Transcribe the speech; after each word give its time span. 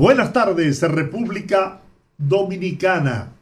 Buenas 0.00 0.32
tardes, 0.32 0.80
República 0.80 1.82
Dominicana. 2.16 3.32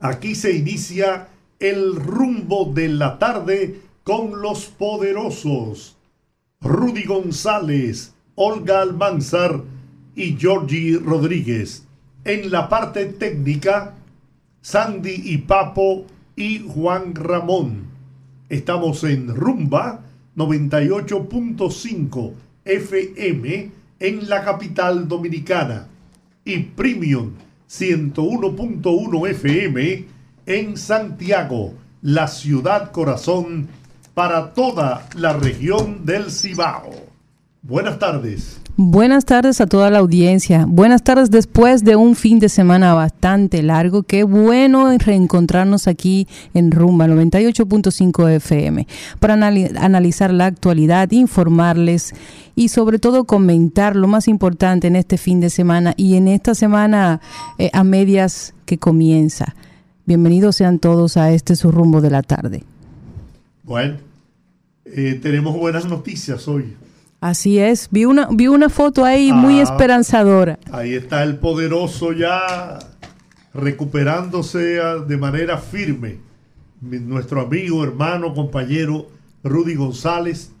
Aquí 0.00 0.34
se 0.34 0.50
inicia 0.50 1.28
el 1.60 1.94
rumbo 1.94 2.72
de 2.74 2.88
la 2.88 3.20
tarde 3.20 3.80
con 4.02 4.42
los 4.42 4.64
poderosos. 4.64 5.96
Rudy 6.60 7.04
González, 7.04 8.12
Olga 8.34 8.80
Almanzar 8.82 9.60
y 10.16 10.36
Georgie 10.36 10.98
Rodríguez. 10.98 11.86
En 12.24 12.50
la 12.50 12.68
parte 12.68 13.06
técnica, 13.06 13.94
Sandy 14.62 15.22
y 15.24 15.38
Papo 15.38 16.04
y 16.34 16.66
Juan 16.66 17.14
Ramón. 17.14 17.84
Estamos 18.48 19.04
en 19.04 19.36
Rumba 19.36 20.00
98.5 20.34 22.32
FM 22.64 23.79
en 24.00 24.28
la 24.28 24.42
capital 24.42 25.06
dominicana 25.06 25.86
y 26.44 26.58
Premium 26.58 27.34
101.1 27.68 29.28
FM 29.28 30.04
en 30.46 30.76
Santiago, 30.76 31.74
la 32.02 32.26
ciudad 32.26 32.90
corazón 32.90 33.68
para 34.14 34.52
toda 34.54 35.06
la 35.14 35.34
región 35.34 36.04
del 36.04 36.32
Cibao. 36.32 36.90
Buenas 37.62 37.98
tardes. 37.98 38.60
Buenas 38.82 39.26
tardes 39.26 39.60
a 39.60 39.66
toda 39.66 39.90
la 39.90 39.98
audiencia. 39.98 40.64
Buenas 40.66 41.04
tardes 41.04 41.30
después 41.30 41.84
de 41.84 41.96
un 41.96 42.16
fin 42.16 42.38
de 42.38 42.48
semana 42.48 42.94
bastante 42.94 43.62
largo. 43.62 44.04
Qué 44.04 44.24
bueno 44.24 44.96
reencontrarnos 44.96 45.86
aquí 45.86 46.26
en 46.54 46.70
Rumba 46.70 47.06
98.5 47.06 48.30
FM 48.36 48.86
para 49.18 49.34
analizar 49.34 50.32
la 50.32 50.46
actualidad, 50.46 51.10
informarles 51.10 52.14
y 52.56 52.68
sobre 52.68 52.98
todo 52.98 53.24
comentar 53.24 53.96
lo 53.96 54.08
más 54.08 54.28
importante 54.28 54.86
en 54.86 54.96
este 54.96 55.18
fin 55.18 55.40
de 55.40 55.50
semana 55.50 55.92
y 55.98 56.14
en 56.14 56.26
esta 56.26 56.54
semana 56.54 57.20
eh, 57.58 57.68
a 57.74 57.84
medias 57.84 58.54
que 58.64 58.78
comienza. 58.78 59.56
Bienvenidos 60.06 60.56
sean 60.56 60.78
todos 60.78 61.18
a 61.18 61.32
este 61.32 61.54
su 61.54 61.70
rumbo 61.70 62.00
de 62.00 62.10
la 62.12 62.22
tarde. 62.22 62.64
Bueno, 63.62 63.98
eh, 64.86 65.20
tenemos 65.22 65.54
buenas 65.54 65.84
noticias 65.84 66.48
hoy. 66.48 66.76
Así 67.20 67.58
es, 67.58 67.88
vi 67.90 68.06
una, 68.06 68.28
vi 68.32 68.48
una 68.48 68.70
foto 68.70 69.04
ahí 69.04 69.30
muy 69.30 69.60
ah, 69.60 69.64
esperanzadora. 69.64 70.58
Ahí 70.72 70.94
está 70.94 71.22
el 71.22 71.36
poderoso 71.36 72.12
ya 72.12 72.78
recuperándose 73.52 74.80
de 75.06 75.16
manera 75.18 75.58
firme. 75.58 76.18
Nuestro 76.80 77.42
amigo, 77.42 77.84
hermano, 77.84 78.32
compañero 78.32 79.06
Rudy 79.44 79.74
González 79.74 80.52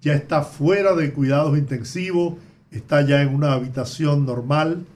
ya 0.00 0.14
está 0.14 0.42
fuera 0.42 0.94
de 0.94 1.12
cuidados 1.12 1.58
intensivos, 1.58 2.34
está 2.70 3.02
ya 3.02 3.22
en 3.22 3.34
una 3.34 3.52
habitación 3.52 4.24
normal 4.26 4.86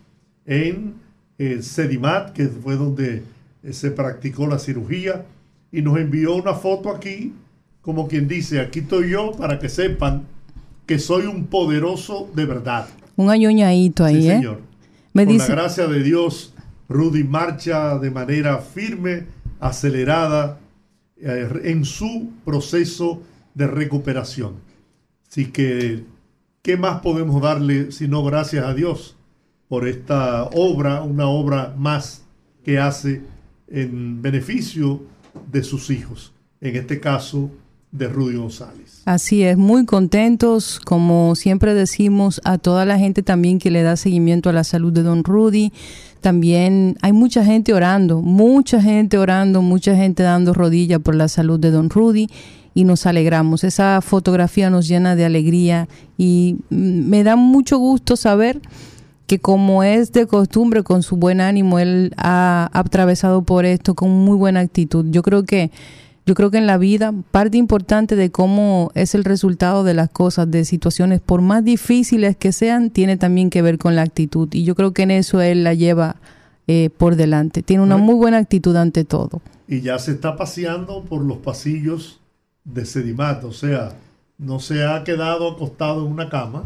en 0.47 0.95
el 1.39 1.64
Sedimat, 1.64 2.33
que 2.33 2.47
fue 2.47 2.77
donde 2.77 3.24
eh, 3.64 3.72
se 3.72 3.91
practicó 3.91 4.47
la 4.47 4.61
cirugía, 4.61 5.24
y 5.72 5.83
nos 5.83 5.98
envió 5.98 6.36
una 6.36 6.55
foto 6.55 6.91
aquí, 6.91 7.33
como 7.80 8.06
quien 8.06 8.28
dice, 8.28 8.61
aquí 8.61 8.80
estoy 8.80 9.11
yo 9.11 9.33
para 9.33 9.58
que 9.58 9.68
sepan 9.68 10.24
que 10.90 10.98
soy 10.98 11.27
un 11.27 11.46
poderoso 11.46 12.28
de 12.34 12.46
verdad. 12.46 12.89
Un 13.14 13.30
añoñadito 13.30 14.05
ahí, 14.05 14.23
sí, 14.23 14.28
¿eh? 14.28 14.34
señor. 14.39 14.61
Me 15.12 15.24
Con 15.24 15.39
la 15.39 15.46
gracia 15.46 15.86
de 15.86 16.02
Dios, 16.02 16.52
Rudy 16.89 17.23
marcha 17.23 17.96
de 17.96 18.11
manera 18.11 18.58
firme, 18.58 19.27
acelerada, 19.61 20.58
eh, 21.17 21.48
en 21.62 21.84
su 21.84 22.30
proceso 22.45 23.23
de 23.55 23.68
recuperación. 23.68 24.55
Así 25.28 25.52
que, 25.52 26.02
¿qué 26.61 26.77
más 26.77 27.02
podemos 27.02 27.40
darle 27.40 27.92
sino 27.92 28.24
gracias 28.24 28.64
a 28.64 28.74
Dios 28.74 29.17
por 29.68 29.86
esta 29.86 30.42
obra, 30.46 31.05
una 31.05 31.28
obra 31.28 31.72
más 31.78 32.24
que 32.64 32.80
hace 32.80 33.22
en 33.68 34.20
beneficio 34.22 35.02
de 35.52 35.62
sus 35.62 35.89
hijos? 35.90 36.33
En 36.61 36.74
este 36.74 36.98
caso, 36.98 37.48
de 37.92 38.08
Rudy 38.08 38.36
González. 38.36 39.02
Así 39.05 39.42
es, 39.42 39.56
muy 39.56 39.84
contentos, 39.84 40.78
como 40.80 41.34
siempre 41.34 41.74
decimos, 41.74 42.40
a 42.45 42.58
toda 42.58 42.84
la 42.84 42.98
gente 42.98 43.23
también 43.23 43.58
que 43.58 43.70
le 43.70 43.83
da 43.83 43.96
seguimiento 43.96 44.51
a 44.51 44.52
la 44.52 44.64
salud 44.64 44.92
de 44.92 45.02
don 45.02 45.24
Rudy. 45.24 45.73
También 46.20 46.96
hay 47.02 47.12
mucha 47.12 47.45
gente 47.45 47.73
orando, 47.73 48.20
mucha 48.20 48.80
gente 48.80 49.18
orando, 49.18 49.62
mucha 49.62 49.96
gente 49.96 50.23
dando 50.23 50.52
rodilla 50.52 50.98
por 50.98 51.14
la 51.14 51.28
salud 51.28 51.58
de 51.58 51.70
don 51.70 51.90
Rudy 51.90 52.28
y 52.74 52.84
nos 52.84 53.06
alegramos. 53.06 53.64
Esa 53.64 54.01
fotografía 54.01 54.70
nos 54.70 54.86
llena 54.86 55.17
de 55.17 55.24
alegría 55.24 55.89
y 56.17 56.58
me 56.68 57.24
da 57.24 57.36
mucho 57.36 57.78
gusto 57.78 58.17
saber 58.17 58.61
que 59.27 59.39
como 59.39 59.83
es 59.83 60.12
de 60.12 60.27
costumbre, 60.27 60.83
con 60.83 61.02
su 61.02 61.17
buen 61.17 61.40
ánimo, 61.40 61.78
él 61.78 62.12
ha 62.17 62.68
atravesado 62.72 63.42
por 63.42 63.64
esto 63.64 63.95
con 63.95 64.11
muy 64.11 64.36
buena 64.36 64.61
actitud. 64.61 65.07
Yo 65.11 65.22
creo 65.22 65.45
que 65.45 65.70
yo 66.30 66.35
creo 66.36 66.52
que 66.52 66.58
en 66.58 66.68
la 66.68 66.79
vida 66.79 67.13
parte 67.33 67.58
importante 67.58 68.14
de 68.14 68.30
cómo 68.30 68.92
es 68.95 69.17
el 69.17 69.24
resultado 69.24 69.83
de 69.83 69.95
las 69.95 70.11
cosas, 70.11 70.48
de 70.48 70.64
situaciones, 70.64 71.20
por 71.20 71.42
más 71.42 71.64
difíciles 71.64 72.36
que 72.36 72.52
sean, 72.52 72.91
tiene 72.91 73.17
también 73.17 73.51
que 73.51 73.63
ver 73.63 73.79
con 73.79 73.96
la 73.96 74.02
actitud. 74.02 74.48
Y 74.52 74.63
yo 74.63 74.77
creo 74.77 74.92
que 74.92 75.02
en 75.02 75.11
eso 75.11 75.40
él 75.40 75.64
la 75.64 75.74
lleva 75.74 76.14
eh, 76.69 76.89
por 76.96 77.17
delante. 77.17 77.64
Tiene 77.64 77.83
una 77.83 77.96
muy 77.96 78.14
buena 78.14 78.36
actitud 78.36 78.77
ante 78.77 79.05
todo. 79.05 79.42
Y 79.67 79.80
ya 79.80 79.98
se 79.98 80.13
está 80.13 80.36
paseando 80.36 81.02
por 81.02 81.20
los 81.20 81.39
pasillos 81.39 82.20
de 82.63 82.86
Sedimat, 82.86 83.42
o 83.42 83.52
sea, 83.52 83.96
no 84.39 84.61
se 84.61 84.86
ha 84.86 85.02
quedado 85.02 85.51
acostado 85.51 86.07
en 86.07 86.13
una 86.13 86.29
cama, 86.29 86.63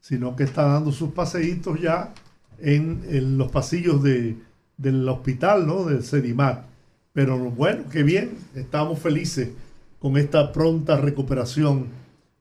sino 0.00 0.34
que 0.34 0.42
está 0.42 0.64
dando 0.64 0.90
sus 0.90 1.10
paseitos 1.10 1.80
ya 1.80 2.12
en, 2.58 3.38
los 3.38 3.52
pasillos 3.52 4.02
de, 4.02 4.38
del 4.76 5.08
hospital, 5.08 5.68
¿no? 5.68 5.84
De 5.84 6.02
Sedimat. 6.02 6.64
Pero 7.18 7.36
bueno, 7.36 7.82
qué 7.90 8.04
bien, 8.04 8.38
estamos 8.54 9.00
felices 9.00 9.48
con 9.98 10.16
esta 10.16 10.52
pronta 10.52 10.98
recuperación 10.98 11.88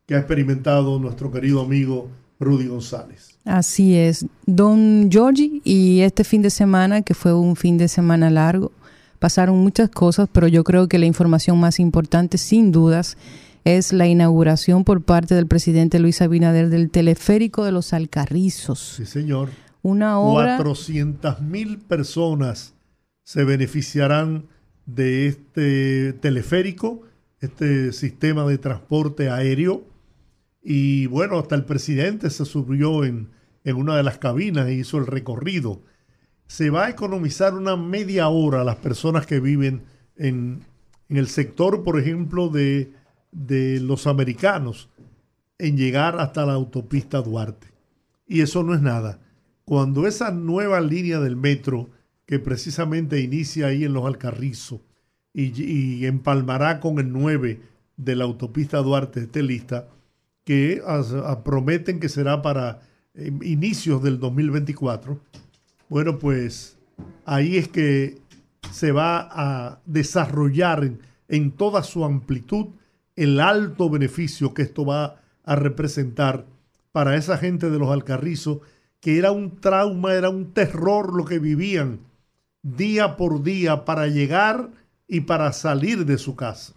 que 0.06 0.14
ha 0.14 0.20
experimentado 0.20 1.00
nuestro 1.00 1.32
querido 1.32 1.62
amigo 1.62 2.10
Rudy 2.40 2.68
González. 2.68 3.40
Así 3.44 3.96
es, 3.96 4.28
don 4.46 5.10
Georgie, 5.12 5.62
y 5.64 6.02
este 6.02 6.24
fin 6.24 6.44
de 6.44 6.52
semana, 6.52 7.02
que 7.02 7.16
fue 7.16 7.34
un 7.34 7.56
fin 7.56 7.80
de 7.80 7.88
semana 7.88 8.30
largo, 8.30 8.72
pasaron 9.18 9.58
muchas 9.58 9.90
cosas, 9.90 10.30
pero 10.32 10.48
yo 10.48 10.64
creo 10.64 10.88
que 10.88 11.00
la 11.00 11.08
información 11.08 11.60
más 11.60 11.80
importante, 11.80 12.38
sin 12.38 12.72
dudas, 12.72 13.18
es 13.64 13.92
la 13.94 14.06
inauguración 14.06 14.84
por 14.84 15.02
parte 15.02 15.34
del 15.34 15.48
presidente 15.48 15.98
Luis 15.98 16.22
Abinader 16.22 16.70
del 16.70 16.92
teleférico 16.92 17.66
de 17.66 17.72
los 17.72 17.94
Alcarrizos. 17.94 18.98
Sí, 18.98 19.08
señor. 19.08 19.50
Una 19.82 20.20
obra... 20.20 20.58
400 20.58 21.42
mil 21.42 21.80
personas 21.80 22.76
se 23.24 23.44
beneficiarán 23.44 24.46
de 24.88 25.28
este 25.28 26.14
teleférico, 26.14 27.04
este 27.40 27.94
sistema 27.94 28.48
de 28.48 28.58
transporte 28.58 29.30
aéreo. 29.30 29.84
Y 30.64 31.06
bueno, 31.06 31.38
hasta 31.38 31.56
el 31.56 31.66
presidente 31.66 32.32
se 32.32 32.46
subió 32.46 33.04
en, 33.04 33.30
una 33.66 33.98
de 33.98 34.04
las 34.04 34.18
cabinas 34.18 34.68
e 34.68 34.74
hizo 34.74 34.98
el 34.98 35.06
recorrido. 35.06 35.82
Se 36.48 36.70
va 36.70 36.86
a 36.86 36.90
economizar 36.90 37.54
una 37.54 37.76
media 37.76 38.30
hora 38.30 38.62
a 38.62 38.64
las 38.64 38.78
personas 38.78 39.28
que 39.28 39.42
viven 39.42 39.84
en, 40.16 40.66
el 41.10 41.28
sector, 41.28 41.84
por 41.84 42.00
ejemplo, 42.00 42.50
de, 42.50 42.94
de 43.32 43.80
los 43.82 44.08
americanos, 44.08 44.90
en 45.58 45.78
llegar 45.78 46.20
hasta 46.20 46.46
la 46.46 46.54
autopista 46.54 47.22
Duarte. 47.22 47.68
Y 48.26 48.42
eso 48.42 48.64
no 48.64 48.74
es 48.74 48.82
nada. 48.82 49.20
Cuando 49.66 50.08
esa 50.08 50.32
nueva 50.32 50.80
línea 50.80 51.20
del 51.20 51.36
metro 51.36 51.90
que 52.28 52.40
precisamente 52.40 53.22
inicia 53.22 53.68
ahí 53.68 53.86
en 53.86 53.94
los 53.94 54.06
Alcarrizos 54.06 54.82
y, 55.34 56.06
empalmará 56.06 56.80
con 56.80 57.00
el 57.00 57.12
9 57.12 57.62
de 57.96 58.16
la 58.16 58.26
autopista 58.26 58.80
Duarte 58.80 59.22
esté 59.22 59.42
lista, 59.42 59.88
que 60.44 60.82
prometen 61.44 62.00
que 62.00 62.10
será 62.10 62.42
para 62.42 62.82
em, 63.14 63.42
inicios 63.44 64.04
del 64.04 64.20
2024. 64.20 65.20
Bueno, 65.90 66.20
pues 66.20 66.78
ahí 67.26 67.58
es 67.58 67.68
que 67.70 68.18
se 68.72 68.92
va 68.92 69.30
a 69.32 69.80
desarrollar 69.86 70.84
en, 70.84 71.00
en 71.30 71.52
toda 71.52 71.84
su 71.84 72.04
amplitud 72.04 72.68
el 73.16 73.40
alto 73.40 73.90
beneficio 73.90 74.54
que 74.54 74.64
esto 74.64 74.86
va 74.86 75.22
a 75.44 75.56
representar 75.56 76.46
para 76.92 77.16
esa 77.16 77.38
gente 77.38 77.70
de 77.70 77.80
los 77.80 77.90
Alcarrizos 77.90 78.60
que 79.00 79.18
era 79.18 79.32
un 79.32 79.60
trauma, 79.62 80.14
era 80.14 80.30
un 80.30 80.54
terror 80.54 81.16
lo 81.16 81.24
que 81.24 81.40
vivían 81.40 82.07
día 82.76 83.16
por 83.16 83.44
día 83.44 83.86
para 83.86 84.08
llegar 84.08 84.70
y 85.08 85.22
para 85.22 85.54
salir 85.54 86.06
de 86.06 86.18
su 86.18 86.36
casa. 86.36 86.74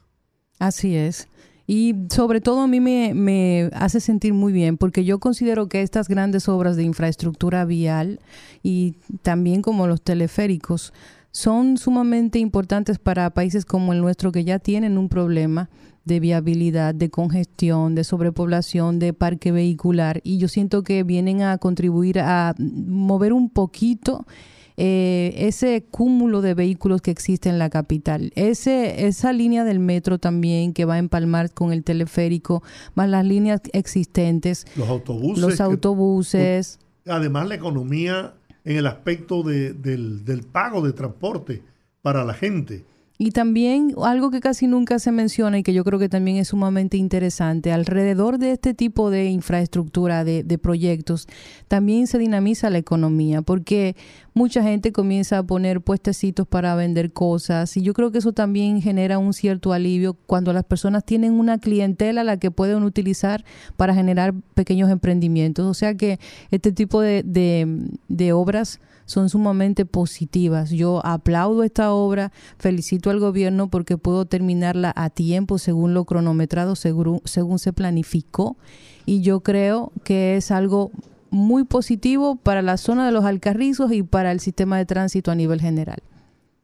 Así 0.58 0.94
es. 0.94 1.28
Y 1.66 1.94
sobre 2.10 2.40
todo 2.40 2.62
a 2.62 2.66
mí 2.66 2.80
me, 2.80 3.14
me, 3.14 3.70
hace 3.72 4.00
sentir 4.00 4.34
muy 4.34 4.52
bien 4.52 4.76
porque 4.76 5.04
yo 5.04 5.20
considero 5.20 5.68
que 5.68 5.82
estas 5.82 6.08
grandes 6.08 6.48
obras 6.48 6.76
de 6.76 6.82
infraestructura 6.82 7.64
vial 7.64 8.18
y 8.62 8.96
también 9.22 9.62
como 9.62 9.86
los 9.86 10.02
teleféricos 10.02 10.92
son 11.30 11.78
sumamente 11.78 12.40
importantes 12.40 12.98
para 12.98 13.30
países 13.30 13.64
como 13.64 13.92
el 13.92 14.00
nuestro 14.00 14.32
que 14.32 14.42
ya 14.42 14.58
tienen 14.58 14.98
un 14.98 15.08
problema 15.08 15.70
de 16.04 16.18
viabilidad, 16.18 16.92
de 16.92 17.08
congestión, 17.08 17.94
de 17.94 18.02
sobrepoblación, 18.02 18.98
de 18.98 19.12
parque 19.12 19.52
vehicular 19.52 20.20
y 20.24 20.38
yo 20.38 20.48
siento 20.48 20.82
que 20.82 21.04
vienen 21.04 21.42
a 21.42 21.58
contribuir 21.58 22.18
a 22.18 22.54
mover 22.58 23.32
un 23.32 23.48
poquito 23.48 24.26
eh, 24.82 25.34
ese 25.46 25.84
cúmulo 25.90 26.40
de 26.40 26.54
vehículos 26.54 27.02
que 27.02 27.10
existe 27.10 27.50
en 27.50 27.58
la 27.58 27.68
capital. 27.68 28.32
Ese, 28.34 29.06
esa 29.06 29.34
línea 29.34 29.62
del 29.62 29.78
metro 29.78 30.18
también 30.18 30.72
que 30.72 30.86
va 30.86 30.94
a 30.94 30.98
empalmar 30.98 31.52
con 31.52 31.70
el 31.70 31.84
teleférico, 31.84 32.62
más 32.94 33.10
las 33.10 33.26
líneas 33.26 33.60
existentes. 33.74 34.64
Los 34.76 34.88
autobuses. 34.88 35.44
Los 35.44 35.60
autobuses. 35.60 36.78
además, 37.06 37.46
la 37.48 37.56
economía 37.56 38.32
en 38.64 38.78
el 38.78 38.86
aspecto 38.86 39.42
del, 39.42 40.24
del 40.24 40.42
pago 40.44 40.80
de 40.80 40.94
transporte 40.94 41.62
para 42.00 42.24
la 42.24 42.32
gente. 42.32 42.86
Y 43.22 43.32
también 43.32 43.94
algo 44.02 44.30
que 44.30 44.40
casi 44.40 44.66
nunca 44.66 44.98
se 44.98 45.12
menciona 45.12 45.58
y 45.58 45.62
que 45.62 45.74
yo 45.74 45.84
creo 45.84 45.98
que 45.98 46.08
también 46.08 46.38
es 46.38 46.48
sumamente 46.48 46.96
interesante, 46.96 47.70
alrededor 47.70 48.38
de 48.38 48.52
este 48.52 48.72
tipo 48.72 49.10
de 49.10 49.26
infraestructura, 49.26 50.24
de, 50.24 50.42
de, 50.42 50.56
proyectos, 50.56 51.28
también 51.68 52.06
se 52.06 52.16
dinamiza 52.16 52.70
la 52.70 52.78
economía, 52.78 53.42
porque 53.42 53.94
mucha 54.32 54.62
gente 54.62 54.90
comienza 54.90 55.36
a 55.36 55.42
poner 55.42 55.82
puestecitos 55.82 56.48
para 56.48 56.74
vender 56.76 57.12
cosas 57.12 57.76
y 57.76 57.82
yo 57.82 57.92
creo 57.92 58.10
que 58.10 58.16
eso 58.16 58.32
también 58.32 58.80
genera 58.80 59.18
un 59.18 59.34
cierto 59.34 59.74
alivio 59.74 60.14
cuando 60.14 60.54
las 60.54 60.64
personas 60.64 61.04
tienen 61.04 61.34
una 61.34 61.58
clientela 61.58 62.22
a 62.22 62.24
la 62.24 62.38
que 62.38 62.50
pueden 62.50 62.84
utilizar 62.84 63.44
para 63.76 63.94
generar 63.94 64.32
pequeños 64.54 64.88
emprendimientos. 64.88 65.66
O 65.66 65.74
sea 65.74 65.94
que 65.94 66.18
este 66.50 66.72
tipo 66.72 67.02
de, 67.02 67.22
de, 67.22 67.66
de 68.08 68.32
obras 68.32 68.80
son 69.10 69.28
sumamente 69.28 69.86
positivas. 69.86 70.70
Yo 70.70 71.04
aplaudo 71.04 71.64
esta 71.64 71.92
obra, 71.92 72.30
felicito 72.58 73.10
al 73.10 73.18
gobierno 73.18 73.68
porque 73.68 73.98
puedo 73.98 74.24
terminarla 74.24 74.92
a 74.94 75.10
tiempo 75.10 75.58
según 75.58 75.94
lo 75.94 76.04
cronometrado, 76.04 76.76
según, 76.76 77.20
según 77.24 77.58
se 77.58 77.72
planificó 77.72 78.56
y 79.06 79.22
yo 79.22 79.40
creo 79.40 79.90
que 80.04 80.36
es 80.36 80.52
algo 80.52 80.92
muy 81.30 81.64
positivo 81.64 82.36
para 82.36 82.62
la 82.62 82.76
zona 82.76 83.04
de 83.04 83.10
los 83.10 83.24
Alcarrizos 83.24 83.90
y 83.90 84.04
para 84.04 84.30
el 84.30 84.38
sistema 84.38 84.78
de 84.78 84.86
tránsito 84.86 85.32
a 85.32 85.34
nivel 85.34 85.60
general. 85.60 85.98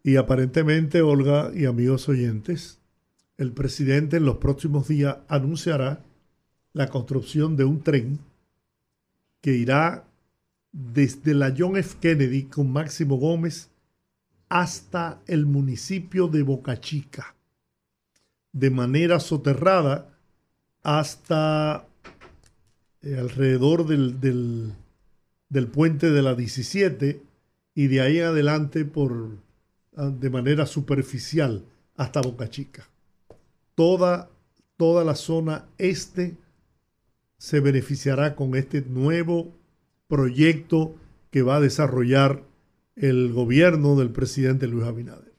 Y 0.04 0.14
aparentemente, 0.14 1.02
Olga 1.02 1.50
y 1.52 1.64
amigos 1.64 2.08
oyentes, 2.08 2.78
el 3.38 3.50
presidente 3.50 4.18
en 4.18 4.24
los 4.24 4.36
próximos 4.36 4.86
días 4.86 5.16
anunciará 5.26 6.04
la 6.72 6.86
construcción 6.86 7.56
de 7.56 7.64
un 7.64 7.82
tren 7.82 8.20
que 9.40 9.54
irá 9.54 10.05
desde 10.76 11.32
la 11.32 11.54
John 11.56 11.78
F. 11.78 11.96
Kennedy 12.00 12.44
con 12.44 12.70
Máximo 12.70 13.16
Gómez 13.16 13.70
hasta 14.50 15.22
el 15.26 15.46
municipio 15.46 16.28
de 16.28 16.42
Boca 16.42 16.78
Chica, 16.80 17.34
de 18.52 18.70
manera 18.70 19.18
soterrada 19.18 20.14
hasta 20.82 21.86
eh, 23.00 23.16
alrededor 23.18 23.86
del, 23.86 24.20
del, 24.20 25.66
puente 25.68 26.10
de 26.10 26.22
la 26.22 26.34
17 26.34 27.22
y 27.74 27.86
de 27.86 28.00
ahí 28.02 28.20
adelante 28.20 28.84
por, 28.84 29.38
ah, 29.96 30.10
de 30.10 30.30
manera 30.30 30.66
superficial 30.66 31.64
hasta 31.96 32.20
Boca 32.20 32.50
Chica. 32.50 32.86
Toda, 33.74 34.28
toda 34.76 35.04
la 35.04 35.14
zona 35.14 35.64
este 35.78 36.36
se 37.38 37.60
beneficiará 37.60 38.36
con 38.36 38.54
este 38.54 38.82
nuevo 38.82 39.54
proyecto 40.08 40.94
que 41.30 41.42
va 41.42 41.56
a 41.56 41.60
desarrollar 41.60 42.44
el 42.94 43.32
gobierno 43.32 43.96
del 43.96 44.10
presidente 44.10 44.66
Luis 44.66 44.86
Abinader. 44.86 45.32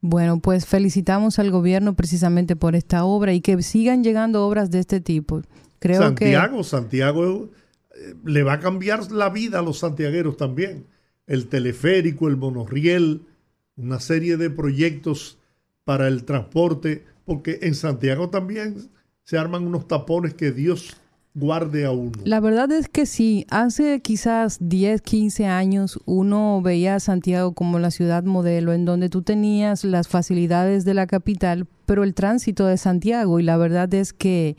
Bueno, 0.00 0.40
pues 0.40 0.66
felicitamos 0.66 1.38
al 1.38 1.50
gobierno 1.50 1.94
precisamente 1.94 2.56
por 2.56 2.76
esta 2.76 3.04
obra 3.04 3.32
y 3.32 3.40
que 3.40 3.62
sigan 3.62 4.04
llegando 4.04 4.46
obras 4.46 4.70
de 4.70 4.80
este 4.80 5.00
tipo. 5.00 5.42
Creo 5.78 6.02
Santiago, 6.02 6.62
Santiago 6.62 7.50
eh, 7.94 8.14
le 8.24 8.42
va 8.42 8.54
a 8.54 8.60
cambiar 8.60 9.10
la 9.12 9.30
vida 9.30 9.60
a 9.60 9.62
los 9.62 9.78
santiagueros 9.78 10.36
también. 10.36 10.86
El 11.26 11.46
teleférico, 11.46 12.28
el 12.28 12.36
monorriel, 12.36 13.22
una 13.76 13.98
serie 13.98 14.36
de 14.36 14.50
proyectos 14.50 15.38
para 15.84 16.08
el 16.08 16.24
transporte, 16.24 17.04
porque 17.24 17.60
en 17.62 17.74
Santiago 17.74 18.28
también 18.28 18.90
se 19.22 19.38
arman 19.38 19.66
unos 19.66 19.88
tapones 19.88 20.34
que 20.34 20.52
Dios 20.52 20.96
guarde 21.34 21.88
uno. 21.88 22.12
La 22.24 22.38
verdad 22.38 22.70
es 22.70 22.88
que 22.88 23.06
sí, 23.06 23.44
hace 23.50 24.00
quizás 24.00 24.58
10, 24.60 25.02
15 25.02 25.46
años 25.46 25.98
uno 26.06 26.62
veía 26.62 26.94
a 26.94 27.00
Santiago 27.00 27.52
como 27.52 27.80
la 27.80 27.90
ciudad 27.90 28.22
modelo 28.22 28.72
en 28.72 28.84
donde 28.84 29.08
tú 29.08 29.22
tenías 29.22 29.84
las 29.84 30.06
facilidades 30.06 30.84
de 30.84 30.94
la 30.94 31.06
capital, 31.06 31.66
pero 31.86 32.04
el 32.04 32.14
tránsito 32.14 32.66
de 32.66 32.78
Santiago 32.78 33.40
y 33.40 33.42
la 33.42 33.56
verdad 33.56 33.92
es 33.94 34.12
que 34.12 34.56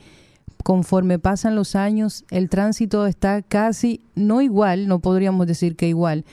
conforme 0.64 1.18
pasan 1.20 1.56
los 1.56 1.76
años 1.76 2.26
el 2.30 2.50
tránsito 2.50 3.06
está 3.06 3.42
casi 3.42 4.02
no 4.16 4.42
igual, 4.42 4.88
no 4.88 5.00
podríamos 5.00 5.48
decir 5.48 5.78
que 5.78 5.88
igual, 5.88 6.26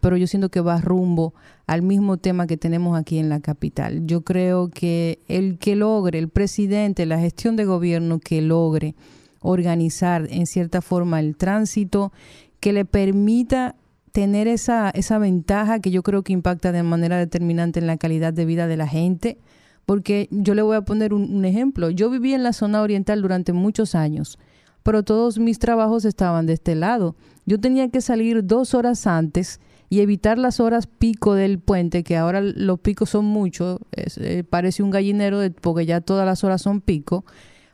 pero 0.00 0.16
yo 0.16 0.26
siento 0.26 0.48
que 0.48 0.60
va 0.60 0.80
rumbo 0.80 1.34
al 1.66 1.82
mismo 1.82 2.16
tema 2.16 2.46
que 2.46 2.56
tenemos 2.56 2.98
aquí 2.98 3.18
en 3.18 3.28
la 3.28 3.40
capital. 3.40 4.06
Yo 4.06 4.22
creo 4.22 4.70
que 4.70 5.20
el 5.28 5.58
que 5.58 5.76
logre, 5.76 6.18
el 6.18 6.28
presidente, 6.28 7.04
la 7.04 7.18
gestión 7.18 7.54
de 7.54 7.64
gobierno 7.64 8.18
que 8.18 8.40
logre 8.40 8.94
organizar 9.40 10.26
en 10.30 10.46
cierta 10.46 10.80
forma 10.80 11.20
el 11.20 11.36
tránsito 11.36 12.12
que 12.60 12.72
le 12.72 12.84
permita 12.84 13.74
tener 14.12 14.48
esa, 14.48 14.90
esa 14.90 15.18
ventaja 15.18 15.80
que 15.80 15.90
yo 15.90 16.02
creo 16.02 16.22
que 16.22 16.32
impacta 16.32 16.72
de 16.72 16.82
manera 16.82 17.16
determinante 17.16 17.80
en 17.80 17.86
la 17.86 17.96
calidad 17.96 18.32
de 18.32 18.44
vida 18.44 18.66
de 18.66 18.76
la 18.76 18.86
gente. 18.86 19.38
Porque 19.86 20.28
yo 20.30 20.54
le 20.54 20.62
voy 20.62 20.76
a 20.76 20.82
poner 20.82 21.12
un, 21.12 21.44
ejemplo. 21.44 21.90
Yo 21.90 22.10
viví 22.10 22.34
en 22.34 22.42
la 22.42 22.52
zona 22.52 22.82
oriental 22.82 23.22
durante 23.22 23.52
muchos 23.52 23.94
años, 23.94 24.38
pero 24.82 25.02
todos 25.02 25.38
mis 25.38 25.58
trabajos 25.58 26.04
estaban 26.04 26.46
de 26.46 26.52
este 26.52 26.74
lado. 26.74 27.16
Yo 27.44 27.58
tenía 27.58 27.88
que 27.88 28.00
salir 28.00 28.46
dos 28.46 28.74
horas 28.74 29.06
antes 29.06 29.58
y 29.88 30.00
evitar 30.00 30.38
las 30.38 30.60
horas 30.60 30.86
pico 30.86 31.34
del 31.34 31.58
puente, 31.58 32.04
que 32.04 32.16
ahora 32.16 32.40
los 32.40 32.78
picos 32.78 33.10
son 33.10 33.24
muchos, 33.24 33.80
eh, 33.92 34.44
parece 34.48 34.84
un 34.84 34.90
gallinero 34.90 35.40
de, 35.40 35.50
porque 35.50 35.86
ya 35.86 36.00
todas 36.00 36.24
las 36.24 36.44
horas 36.44 36.62
son 36.62 36.80
pico 36.80 37.24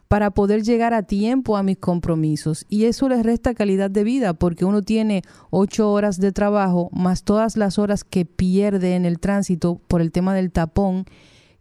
para 0.09 0.31
poder 0.31 0.63
llegar 0.63 0.95
a 0.95 1.03
tiempo 1.03 1.57
a 1.57 1.63
mis 1.63 1.79
compromisos. 1.79 2.65
Y 2.69 2.85
eso 2.85 3.09
les 3.09 3.25
resta 3.25 3.55
calidad 3.55 3.91
de 3.91 4.05
vida 4.05 4.35
porque 4.35 4.65
uno 4.65 4.83
tiene 4.83 5.23
ocho 5.51 5.91
horas 5.91 6.19
de 6.19 6.33
trabajo 6.33 6.91
más 6.93 7.25
todas 7.25 7.57
las 7.57 7.79
horas 7.79 8.05
que 8.05 8.25
pierde 8.25 8.95
en 8.95 9.05
el 9.05 9.19
tránsito 9.19 9.81
por 9.89 10.01
el 10.01 10.13
tema 10.13 10.35
del 10.35 10.53
tapón 10.53 11.07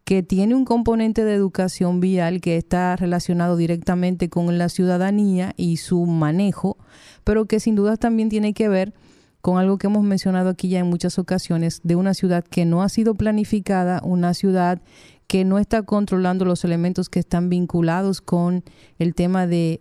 que 0.06 0.22
tiene 0.22 0.54
un 0.54 0.66
componente 0.66 1.26
de 1.26 1.34
educación 1.34 2.00
vial 2.00 2.40
que 2.40 2.58
está 2.58 2.96
relacionado 2.96 3.58
directamente 3.58 4.30
con 4.30 4.56
la 4.60 4.70
ciudadanía 4.70 5.54
y 5.58 5.78
su 5.78 6.06
manejo, 6.06 6.78
pero 7.24 7.46
que 7.46 7.60
sin 7.60 7.74
duda 7.74 7.98
también 7.98 8.30
tiene 8.30 8.54
que 8.54 8.70
ver 8.70 8.94
con 9.42 9.58
algo 9.58 9.78
que 9.78 9.88
hemos 9.88 10.04
mencionado 10.04 10.50
aquí 10.50 10.70
ya 10.70 10.80
en 10.80 10.88
muchas 10.88 11.20
ocasiones, 11.20 11.82
de 11.84 11.96
una 11.96 12.14
ciudad 12.14 12.44
que 12.44 12.66
no 12.66 12.82
ha 12.82 12.90
sido 12.90 13.16
planificada, 13.16 14.02
una 14.04 14.34
ciudad 14.34 14.82
que 15.28 15.44
no 15.44 15.58
está 15.58 15.84
controlando 15.84 16.46
los 16.46 16.64
elementos 16.64 17.10
que 17.10 17.20
están 17.20 17.50
vinculados 17.50 18.22
con 18.22 18.64
el 19.00 19.16
tema 19.16 19.48
de, 19.48 19.80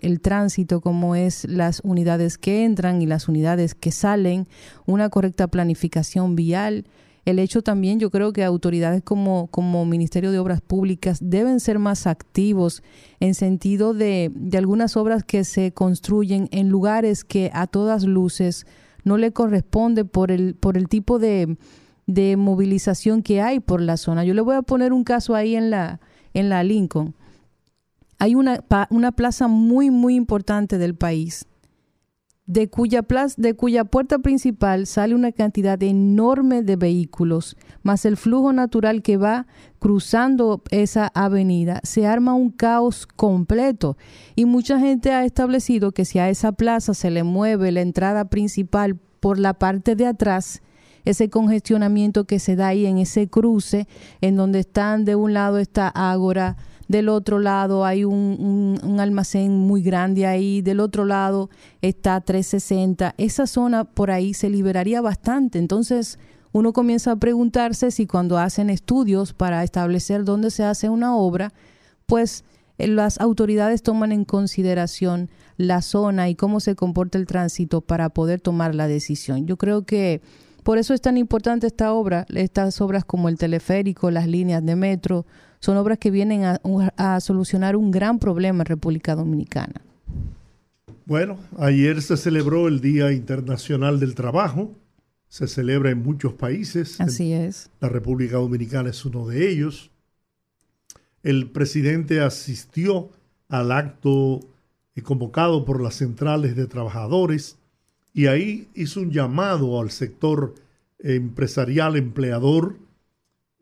el 0.00 0.20
tránsito, 0.20 0.80
como 0.80 1.16
es 1.16 1.44
las 1.48 1.80
unidades 1.82 2.38
que 2.38 2.64
entran 2.64 3.02
y 3.02 3.06
las 3.06 3.28
unidades 3.28 3.74
que 3.74 3.90
salen, 3.90 4.46
una 4.86 5.08
correcta 5.08 5.48
planificación 5.48 6.36
vial. 6.36 6.86
El 7.24 7.40
hecho 7.40 7.62
también, 7.62 7.98
yo 7.98 8.10
creo 8.10 8.32
que 8.32 8.44
autoridades 8.44 9.02
como, 9.02 9.48
como 9.48 9.84
Ministerio 9.84 10.30
de 10.30 10.38
Obras 10.38 10.60
Públicas 10.60 11.18
deben 11.20 11.58
ser 11.58 11.80
más 11.80 12.06
activos 12.06 12.84
en 13.18 13.34
sentido 13.34 13.94
de, 13.94 14.30
de 14.32 14.58
algunas 14.58 14.96
obras 14.96 15.24
que 15.24 15.42
se 15.42 15.72
construyen 15.72 16.48
en 16.52 16.68
lugares 16.68 17.24
que 17.24 17.50
a 17.52 17.66
todas 17.66 18.04
luces 18.04 18.66
no 19.02 19.16
le 19.18 19.32
corresponde 19.32 20.04
por 20.04 20.30
el, 20.30 20.54
por 20.54 20.76
el 20.76 20.88
tipo 20.88 21.18
de, 21.18 21.56
de 22.06 22.36
movilización 22.36 23.22
que 23.22 23.40
hay 23.40 23.60
por 23.60 23.80
la 23.80 23.96
zona. 23.96 24.24
Yo 24.24 24.34
le 24.34 24.40
voy 24.40 24.56
a 24.56 24.62
poner 24.62 24.92
un 24.92 25.04
caso 25.04 25.34
ahí 25.34 25.56
en 25.56 25.70
la, 25.70 26.00
en 26.34 26.48
la 26.48 26.62
Lincoln. 26.62 27.14
Hay 28.18 28.34
una, 28.34 28.64
una 28.90 29.12
plaza 29.12 29.48
muy, 29.48 29.90
muy 29.90 30.14
importante 30.14 30.78
del 30.78 30.94
país 30.94 31.46
de 32.46 32.68
cuya, 32.68 33.04
de 33.36 33.54
cuya 33.54 33.84
puerta 33.84 34.20
principal 34.20 34.86
sale 34.86 35.14
una 35.14 35.32
cantidad 35.32 35.82
enorme 35.82 36.62
de 36.62 36.76
vehículos, 36.76 37.56
más 37.82 38.04
el 38.04 38.16
flujo 38.16 38.52
natural 38.52 39.02
que 39.02 39.16
va 39.16 39.46
cruzando 39.80 40.62
esa 40.70 41.10
avenida, 41.14 41.80
se 41.82 42.06
arma 42.06 42.34
un 42.34 42.50
caos 42.50 43.06
completo. 43.06 43.96
Y 44.36 44.44
mucha 44.44 44.78
gente 44.78 45.12
ha 45.12 45.24
establecido 45.24 45.92
que 45.92 46.04
si 46.04 46.20
a 46.20 46.30
esa 46.30 46.52
plaza 46.52 46.94
se 46.94 47.10
le 47.10 47.24
mueve 47.24 47.72
la 47.72 47.80
entrada 47.80 48.26
principal 48.26 48.96
por 49.20 49.38
la 49.38 49.54
parte 49.54 49.96
de 49.96 50.06
atrás, 50.06 50.62
ese 51.06 51.30
congestionamiento 51.30 52.24
que 52.24 52.38
se 52.38 52.56
da 52.56 52.68
ahí 52.68 52.84
en 52.84 52.98
ese 52.98 53.28
cruce, 53.28 53.88
en 54.20 54.36
donde 54.36 54.58
están 54.58 55.06
de 55.06 55.14
un 55.14 55.32
lado 55.32 55.58
está 55.58 55.88
Ágora, 55.88 56.56
del 56.88 57.08
otro 57.08 57.38
lado 57.38 57.84
hay 57.84 58.04
un, 58.04 58.96
almacén 59.00 59.56
muy 59.56 59.82
grande 59.82 60.26
ahí, 60.26 60.62
del 60.62 60.80
otro 60.80 61.04
lado 61.04 61.48
está 61.80 62.20
360, 62.20 63.14
esa 63.18 63.46
zona 63.46 63.84
por 63.84 64.10
ahí 64.10 64.34
se 64.34 64.50
liberaría 64.50 65.00
bastante. 65.00 65.58
Entonces 65.58 66.18
uno 66.52 66.72
comienza 66.72 67.12
a 67.12 67.16
preguntarse 67.16 67.90
si 67.90 68.06
cuando 68.06 68.38
hacen 68.38 68.68
estudios 68.68 69.32
para 69.32 69.62
establecer 69.62 70.24
dónde 70.24 70.50
se 70.50 70.64
hace 70.64 70.88
una 70.88 71.16
obra, 71.16 71.52
pues 72.06 72.44
eh, 72.78 72.88
las 72.88 73.20
autoridades 73.20 73.82
toman 73.82 74.12
en 74.12 74.24
consideración 74.24 75.30
la 75.56 75.82
zona 75.82 76.28
y 76.28 76.34
cómo 76.34 76.60
se 76.60 76.74
comporta 76.74 77.18
el 77.18 77.26
tránsito 77.26 77.80
para 77.80 78.10
poder 78.10 78.40
tomar 78.40 78.74
la 78.74 78.88
decisión. 78.88 79.46
Yo 79.46 79.56
creo 79.56 79.84
que 79.84 80.20
por 80.66 80.78
eso 80.78 80.94
es 80.94 81.00
tan 81.00 81.16
importante 81.16 81.68
esta 81.68 81.92
obra, 81.92 82.26
estas 82.34 82.80
obras 82.80 83.04
como 83.04 83.28
el 83.28 83.38
teleférico, 83.38 84.10
las 84.10 84.26
líneas 84.26 84.66
de 84.66 84.74
metro, 84.74 85.24
son 85.60 85.76
obras 85.76 85.96
que 85.96 86.10
vienen 86.10 86.42
a, 86.42 87.20
solucionar 87.20 87.76
un 87.76 87.92
gran 87.92 88.18
problema 88.18 88.62
en 88.62 88.66
República 88.66 89.14
Dominicana. 89.14 89.80
Bueno, 91.04 91.38
ayer 91.56 92.02
se 92.02 92.16
celebró 92.16 92.66
el 92.66 92.80
Día 92.80 93.12
Internacional 93.12 94.00
del 94.00 94.16
Trabajo. 94.16 94.74
Se 95.28 95.46
celebra 95.46 95.92
en 95.92 96.02
muchos 96.02 96.32
países. 96.32 97.00
Así 97.00 97.32
es. 97.32 97.70
La 97.78 97.88
República 97.88 98.38
Dominicana 98.38 98.90
es 98.90 99.04
uno 99.04 99.28
de 99.28 99.48
ellos. 99.48 99.92
El 101.22 101.48
presidente 101.48 102.20
asistió 102.20 103.10
al 103.48 103.70
acto 103.70 104.40
convocado 105.04 105.64
por 105.64 105.80
las 105.80 105.94
centrales 105.94 106.56
de 106.56 106.66
trabajadores 106.66 107.56
y 108.16 108.28
ahí 108.28 108.70
hizo 108.72 109.02
un 109.02 109.10
llamado 109.10 109.78
al 109.78 109.90
sector 109.90 110.54
empresarial 111.00 111.96
empleador 111.96 112.78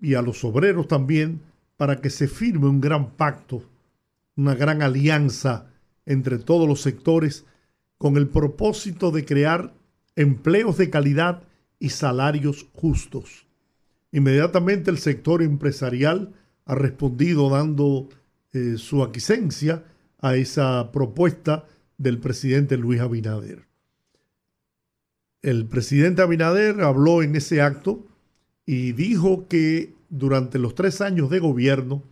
y 0.00 0.14
a 0.14 0.22
los 0.22 0.44
obreros 0.44 0.86
también 0.86 1.40
para 1.76 2.00
que 2.00 2.08
se 2.08 2.28
firme 2.28 2.68
un 2.68 2.80
gran 2.80 3.16
pacto, 3.16 3.64
una 4.36 4.54
gran 4.54 4.80
alianza 4.80 5.72
entre 6.06 6.38
todos 6.38 6.68
los 6.68 6.80
sectores 6.82 7.46
con 7.98 8.16
el 8.16 8.28
propósito 8.28 9.10
de 9.10 9.24
crear 9.24 9.74
empleos 10.14 10.78
de 10.78 10.88
calidad 10.88 11.42
y 11.80 11.88
salarios 11.88 12.68
justos. 12.74 13.48
Inmediatamente 14.12 14.88
el 14.92 14.98
sector 14.98 15.42
empresarial 15.42 16.32
ha 16.64 16.76
respondido 16.76 17.50
dando 17.50 18.08
eh, 18.52 18.76
su 18.78 19.02
aquiescencia 19.02 19.82
a 20.20 20.36
esa 20.36 20.92
propuesta 20.92 21.66
del 21.98 22.20
presidente 22.20 22.76
Luis 22.76 23.00
Abinader. 23.00 23.73
El 25.44 25.66
presidente 25.66 26.22
Abinader 26.22 26.80
habló 26.80 27.22
en 27.22 27.36
ese 27.36 27.60
acto 27.60 28.06
y 28.64 28.92
dijo 28.92 29.46
que 29.46 29.94
durante 30.08 30.58
los 30.58 30.74
tres 30.74 31.02
años 31.02 31.28
de 31.28 31.38
gobierno 31.38 32.02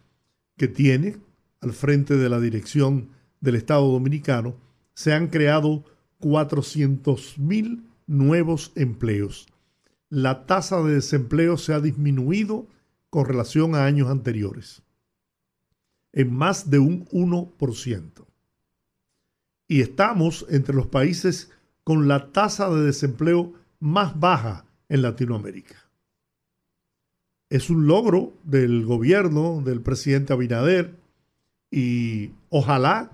que 0.59 0.69
tiene 0.69 1.17
al 1.63 1.73
frente 1.73 2.19
de 2.19 2.29
la 2.29 2.41
dirección 2.41 3.09
del 3.41 3.55
Estado 3.55 3.91
Dominicano, 3.91 4.55
se 4.93 5.15
han 5.15 5.29
creado 5.29 5.83
400 6.21 7.39
mil 7.39 7.85
nuevos 8.07 8.71
empleos. 8.75 9.47
La 10.11 10.45
tasa 10.45 10.83
de 10.83 10.93
desempleo 10.93 11.57
se 11.57 11.73
ha 11.73 11.81
disminuido 11.81 12.67
con 13.09 13.25
relación 13.25 13.75
a 13.75 13.87
años 13.87 14.11
anteriores 14.11 14.83
en 16.13 16.35
más 16.35 16.69
de 16.69 16.81
un 16.81 17.07
1%. 17.07 18.27
Y 19.69 19.81
estamos 19.81 20.45
entre 20.51 20.75
los 20.75 20.89
países 20.89 21.51
con 21.85 22.09
la 22.09 22.33
tasa 22.33 22.71
de 22.71 22.83
desempleo 22.83 23.55
más 23.81 24.19
baja 24.19 24.65
en 24.89 25.03
Latinoamérica. 25.03 25.77
Es 27.51 27.71
un 27.71 27.87
logro 27.87 28.35
del 28.45 28.85
gobierno 28.85 29.63
del 29.65 29.83
presidente 29.83 30.33
Abinader 30.33 30.95
y 31.71 32.31
ojalá, 32.49 33.11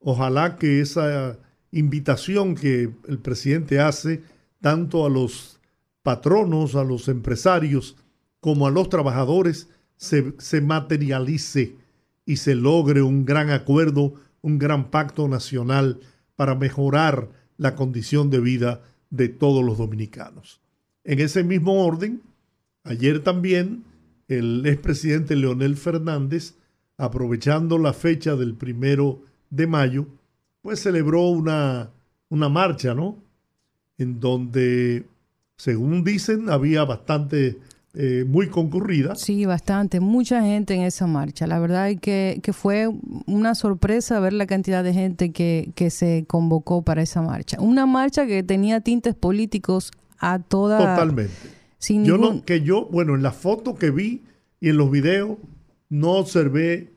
ojalá 0.00 0.56
que 0.56 0.80
esa 0.80 1.38
invitación 1.70 2.54
que 2.54 2.90
el 3.06 3.18
presidente 3.18 3.80
hace 3.80 4.22
tanto 4.60 5.04
a 5.04 5.10
los 5.10 5.60
patronos, 6.02 6.74
a 6.74 6.84
los 6.84 7.08
empresarios, 7.08 7.96
como 8.40 8.66
a 8.66 8.70
los 8.70 8.88
trabajadores, 8.88 9.68
se, 9.96 10.34
se 10.38 10.60
materialice 10.60 11.76
y 12.24 12.36
se 12.36 12.54
logre 12.54 13.02
un 13.02 13.24
gran 13.24 13.50
acuerdo, 13.50 14.14
un 14.40 14.58
gran 14.58 14.90
pacto 14.90 15.28
nacional 15.28 16.00
para 16.34 16.54
mejorar 16.54 17.30
la 17.58 17.74
condición 17.74 18.30
de 18.30 18.40
vida 18.40 18.82
de 19.10 19.28
todos 19.28 19.64
los 19.64 19.78
dominicanos. 19.78 20.60
En 21.04 21.20
ese 21.20 21.44
mismo 21.44 21.84
orden, 21.84 22.22
Ayer 22.86 23.18
también 23.18 23.82
el 24.28 24.64
expresidente 24.64 25.34
Leonel 25.34 25.76
Fernández, 25.76 26.54
aprovechando 26.96 27.78
la 27.78 27.92
fecha 27.92 28.36
del 28.36 28.54
primero 28.54 29.22
de 29.50 29.66
mayo, 29.66 30.06
pues 30.62 30.80
celebró 30.80 31.22
una, 31.22 31.90
una 32.28 32.48
marcha, 32.48 32.94
¿no? 32.94 33.16
En 33.98 34.20
donde, 34.20 35.04
según 35.56 36.04
dicen, 36.04 36.48
había 36.48 36.84
bastante, 36.84 37.58
eh, 37.96 38.24
muy 38.26 38.48
concurrida. 38.48 39.14
Sí, 39.16 39.46
bastante, 39.46 40.00
mucha 40.00 40.42
gente 40.42 40.74
en 40.74 40.82
esa 40.82 41.06
marcha. 41.06 41.46
La 41.46 41.58
verdad 41.58 41.90
es 41.90 42.00
que, 42.00 42.40
que 42.42 42.52
fue 42.52 42.88
una 43.26 43.54
sorpresa 43.54 44.20
ver 44.20 44.34
la 44.34 44.46
cantidad 44.46 44.84
de 44.84 44.92
gente 44.92 45.32
que, 45.32 45.70
que 45.74 45.90
se 45.90 46.24
convocó 46.28 46.82
para 46.82 47.02
esa 47.02 47.22
marcha. 47.22 47.60
Una 47.60 47.86
marcha 47.86 48.26
que 48.26 48.42
tenía 48.42 48.80
tintes 48.80 49.14
políticos 49.14 49.90
a 50.18 50.38
toda... 50.38 50.78
Totalmente 50.78 51.56
yo 51.88 52.18
no, 52.18 52.44
que 52.44 52.62
yo, 52.62 52.86
bueno, 52.86 53.14
en 53.14 53.22
la 53.22 53.32
foto 53.32 53.74
que 53.74 53.90
vi 53.90 54.22
y 54.60 54.70
en 54.70 54.76
los 54.76 54.90
videos, 54.90 55.38
no 55.88 56.12
observé 56.12 56.92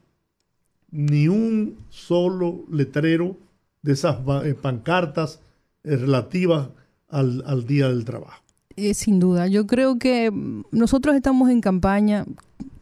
ni 0.91 1.27
un 1.27 1.77
solo 1.89 2.65
letrero 2.71 3.37
de 3.81 3.93
esas 3.93 4.17
eh, 4.43 4.55
pancartas 4.59 5.41
eh, 5.83 5.95
relativas 5.95 6.69
al, 7.07 7.43
al, 7.45 7.65
Día 7.65 7.89
del 7.89 8.05
Trabajo. 8.05 8.41
Eh, 8.81 8.93
sin 8.93 9.19
duda, 9.19 9.47
yo 9.47 9.67
creo 9.67 9.99
que 9.99 10.31
nosotros 10.71 11.13
estamos 11.13 11.49
en 11.49 11.59
campaña 11.59 12.25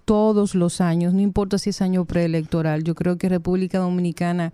todos 0.05 0.53
los 0.53 0.79
años, 0.79 1.15
no 1.15 1.21
importa 1.21 1.57
si 1.57 1.71
es 1.71 1.81
año 1.81 2.05
preelectoral, 2.05 2.83
yo 2.83 2.93
creo 2.93 3.17
que 3.17 3.29
República 3.29 3.79
Dominicana, 3.79 4.53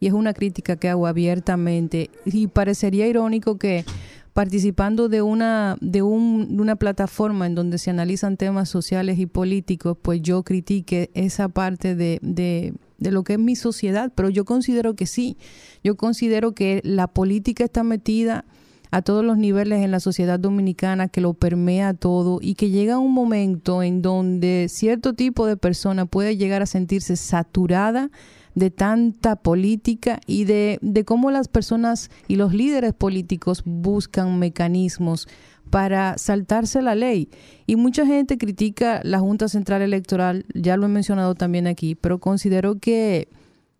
y 0.00 0.06
es 0.06 0.14
una 0.14 0.32
crítica 0.32 0.76
que 0.76 0.88
hago 0.88 1.06
abiertamente, 1.06 2.08
y 2.24 2.46
parecería 2.46 3.06
irónico 3.06 3.58
que 3.58 3.84
participando 4.32 5.10
de 5.10 5.20
una, 5.20 5.76
de, 5.82 6.00
un, 6.00 6.58
una 6.58 6.76
plataforma 6.76 7.44
en 7.46 7.54
donde 7.54 7.76
se 7.76 7.90
analizan 7.90 8.38
temas 8.38 8.70
sociales 8.70 9.18
y 9.18 9.26
políticos, 9.26 9.94
pues 10.00 10.22
yo 10.22 10.42
critique 10.42 11.10
esa 11.12 11.50
parte 11.50 11.96
de, 11.96 12.18
de, 12.22 12.72
de 12.96 13.10
lo 13.10 13.24
que 13.24 13.34
es 13.34 13.38
mi 13.38 13.56
sociedad, 13.56 14.10
pero 14.14 14.30
yo 14.30 14.46
considero 14.46 14.94
que 14.94 15.04
sí, 15.04 15.36
yo 15.84 15.98
considero 15.98 16.52
que 16.52 16.80
la 16.82 17.08
política 17.08 17.64
está 17.64 17.84
metida 17.84 18.46
a 18.90 19.02
todos 19.02 19.24
los 19.24 19.38
niveles 19.38 19.82
en 19.82 19.90
la 19.90 20.00
sociedad 20.00 20.38
dominicana, 20.38 21.08
que 21.08 21.20
lo 21.20 21.34
permea 21.34 21.94
todo 21.94 22.38
y 22.40 22.54
que 22.54 22.70
llega 22.70 22.98
un 22.98 23.12
momento 23.12 23.82
en 23.82 24.02
donde 24.02 24.66
cierto 24.68 25.14
tipo 25.14 25.46
de 25.46 25.56
persona 25.56 26.06
puede 26.06 26.36
llegar 26.36 26.62
a 26.62 26.66
sentirse 26.66 27.16
saturada 27.16 28.10
de 28.54 28.70
tanta 28.70 29.36
política 29.36 30.20
y 30.26 30.44
de, 30.44 30.78
de 30.82 31.04
cómo 31.04 31.30
las 31.30 31.48
personas 31.48 32.10
y 32.26 32.36
los 32.36 32.52
líderes 32.52 32.92
políticos 32.92 33.62
buscan 33.64 34.38
mecanismos 34.38 35.28
para 35.70 36.18
saltarse 36.18 36.82
la 36.82 36.94
ley. 36.94 37.28
Y 37.66 37.76
mucha 37.76 38.06
gente 38.06 38.38
critica 38.38 39.00
la 39.04 39.20
Junta 39.20 39.48
Central 39.48 39.82
Electoral, 39.82 40.44
ya 40.54 40.76
lo 40.76 40.86
he 40.86 40.88
mencionado 40.88 41.34
también 41.34 41.66
aquí, 41.66 41.94
pero 41.94 42.18
considero 42.18 42.78
que 42.78 43.28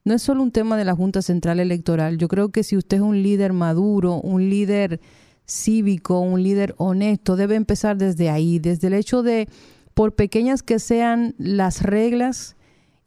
no 0.04 0.14
es 0.14 0.22
solo 0.22 0.42
un 0.42 0.52
tema 0.52 0.76
de 0.76 0.84
la 0.84 0.94
Junta 0.94 1.22
Central 1.22 1.60
Electoral. 1.60 2.18
Yo 2.18 2.28
creo 2.28 2.50
que 2.50 2.62
si 2.62 2.76
usted 2.76 2.98
es 2.98 3.02
un 3.02 3.22
líder 3.22 3.52
maduro, 3.52 4.14
un 4.14 4.48
líder 4.48 5.00
cívico, 5.46 6.20
un 6.20 6.42
líder 6.42 6.74
honesto, 6.78 7.36
debe 7.36 7.54
empezar 7.54 7.96
desde 7.96 8.30
ahí, 8.30 8.58
desde 8.58 8.88
el 8.88 8.94
hecho 8.94 9.22
de, 9.22 9.48
por 9.94 10.14
pequeñas 10.14 10.62
que 10.62 10.78
sean 10.78 11.34
las 11.38 11.82
reglas, 11.82 12.56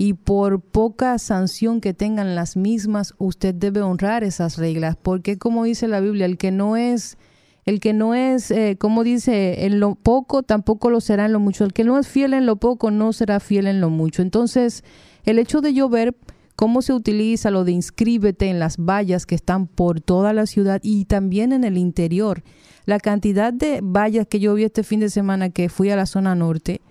y 0.02 0.16
por 0.16 0.62
poca 0.62 1.20
sanción 1.20 1.80
que 1.80 1.94
tengan 1.94 2.34
las 2.34 2.58
mismas, 2.58 3.14
usted 3.20 3.54
debe 3.54 3.84
honrar 3.84 4.24
esas 4.24 4.58
reglas, 4.58 4.96
porque 5.00 5.38
como 5.38 5.64
dice 5.64 5.88
la 5.88 6.00
Biblia, 6.00 6.26
el 6.26 6.40
que 6.40 6.50
no 6.50 6.76
es 6.76 7.20
el 7.66 7.80
que 7.80 7.94
no 7.94 8.16
es, 8.16 8.50
eh, 8.50 8.78
como 8.80 9.04
dice, 9.04 9.68
en 9.68 9.80
lo 9.80 9.94
poco 9.94 10.42
tampoco 10.42 10.90
lo 10.90 11.02
será 11.02 11.28
en 11.28 11.34
lo 11.34 11.40
mucho. 11.40 11.64
El 11.66 11.74
que 11.74 11.84
no 11.84 12.00
es 12.00 12.08
fiel 12.08 12.34
en 12.34 12.48
lo 12.48 12.56
poco 12.56 12.90
no 12.90 13.14
será 13.14 13.40
fiel 13.40 13.68
en 13.68 13.80
lo 13.80 13.92
mucho. 13.92 14.24
Entonces, 14.24 14.84
el 15.24 15.38
hecho 15.38 15.62
de 15.62 15.76
yo 15.76 15.88
ver 15.88 16.16
cómo 16.62 16.84
se 16.84 16.94
utiliza 16.94 17.50
lo 17.50 17.63
de 17.63 17.72
inscríbete 17.72 18.48
en 18.48 18.60
las 18.60 18.77
vallas 18.77 19.25
que 19.25 19.34
están 19.34 19.65
por 19.65 20.00
toda 20.00 20.32
la 20.32 20.46
ciudad 20.46 20.80
y 20.84 21.06
también 21.06 21.53
en 21.53 21.63
el 21.63 21.75
interior. 21.75 22.44
La 22.86 23.00
cantidad 23.00 23.51
de 23.51 23.80
vallas 23.82 24.27
que 24.27 24.39
yo 24.39 24.53
vi 24.53 24.65
este 24.65 24.84
fin 24.84 25.00
de 25.00 25.10
semana 25.10 25.50
que 25.50 25.70
fui 25.70 25.89
a 25.89 25.96
la 25.96 26.06
zona 26.06 26.36
norte, 26.36 26.82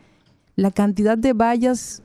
la 0.56 0.72
cantidad 0.72 1.16
de 1.16 1.34
vallas 1.34 2.02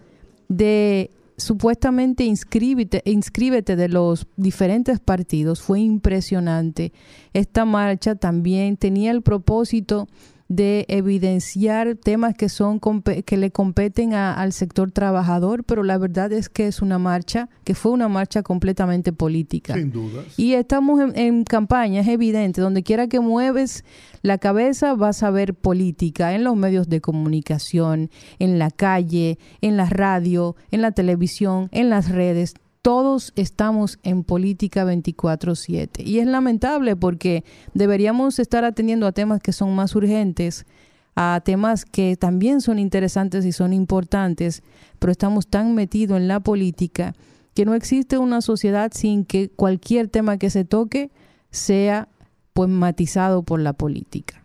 de 0.47 1.09
supuestamente 1.37 2.23
inscríbete, 2.23 3.01
inscríbete 3.03 3.75
de 3.75 3.89
los 3.89 4.27
diferentes 4.37 4.99
partidos 4.99 5.63
fue 5.63 5.79
impresionante. 5.79 6.93
Esta 7.33 7.65
marcha 7.65 8.13
también 8.13 8.77
tenía 8.77 9.09
el 9.09 9.23
propósito 9.23 10.07
de 10.47 10.85
evidenciar 10.89 11.95
temas 11.95 12.35
que 12.35 12.49
son 12.49 12.79
que 12.79 13.37
le 13.37 13.51
competen 13.51 14.13
al 14.13 14.53
sector 14.53 14.91
trabajador, 14.91 15.63
pero 15.63 15.83
la 15.83 15.97
verdad 15.97 16.31
es 16.31 16.49
que 16.49 16.67
es 16.67 16.81
una 16.81 16.99
marcha 16.99 17.49
que 17.63 17.73
fue 17.73 17.91
una 17.91 18.07
marcha 18.07 18.43
completamente 18.43 19.11
política. 19.11 19.73
Sin 19.73 19.91
duda. 19.91 20.23
Y 20.37 20.53
estamos 20.53 20.99
en, 20.99 21.17
en, 21.17 21.43
campaña, 21.43 22.01
es 22.01 22.07
evidente, 22.07 22.61
donde 22.61 22.83
quiera 22.83 23.07
que 23.07 23.19
mueves 23.19 23.83
la 24.21 24.37
cabeza 24.37 24.93
vas 24.93 25.23
a 25.23 25.31
ver 25.31 25.55
política 25.55 26.33
en 26.33 26.43
los 26.43 26.55
medios 26.55 26.89
de 26.89 27.01
comunicación, 27.01 28.11
en 28.39 28.59
la 28.59 28.69
calle, 28.69 29.39
en 29.61 29.77
la 29.77 29.89
radio, 29.89 30.55
en 30.71 30.81
la 30.81 30.91
televisión, 30.91 31.69
en 31.71 31.89
las 31.89 32.09
redes 32.09 32.55
todos 32.85 33.33
estamos 33.35 33.97
en 34.03 34.23
política 34.23 34.85
24/7. 34.85 36.03
Y 36.03 36.19
es 36.19 36.27
lamentable 36.27 36.95
porque 36.95 37.43
deberíamos 37.73 38.37
estar 38.37 38.63
atendiendo 38.63 39.07
a 39.07 39.11
temas 39.11 39.41
que 39.41 39.53
son 39.53 39.73
más 39.73 39.95
urgentes, 39.95 40.67
a 41.15 41.41
temas 41.43 41.83
que 41.83 42.15
también 42.15 42.61
son 42.61 42.77
interesantes 42.77 43.43
y 43.43 43.53
son 43.53 43.73
importantes, 43.73 44.61
pero 44.99 45.11
estamos 45.11 45.47
tan 45.47 45.73
metidos 45.73 46.17
en 46.17 46.27
la 46.27 46.41
política 46.41 47.15
que 47.55 47.65
no 47.65 47.73
existe 47.73 48.19
una 48.19 48.41
sociedad 48.41 48.91
sin 48.93 49.25
que 49.25 49.49
cualquier 49.49 50.07
tema 50.07 50.37
que 50.37 50.51
se 50.51 50.63
toque 50.63 51.09
sea 51.49 52.07
pues 52.53 52.69
matizado 52.69 53.41
por 53.41 53.61
la 53.61 53.73
política. 53.73 54.43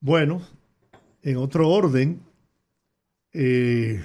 Bueno, 0.00 0.42
en 1.22 1.36
otro 1.36 1.68
orden, 1.68 2.20
eh, 3.32 4.02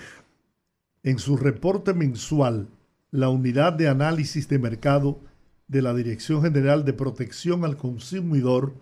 en 1.01 1.17
su 1.17 1.35
reporte 1.35 1.95
mensual, 1.95 2.67
la 3.11 3.29
unidad 3.29 3.73
de 3.73 3.87
análisis 3.87 4.47
de 4.47 4.59
mercado 4.59 5.19
de 5.67 5.81
la 5.81 5.93
Dirección 5.93 6.41
General 6.41 6.85
de 6.85 6.93
Protección 6.93 7.63
al 7.65 7.77
Consumidor 7.77 8.73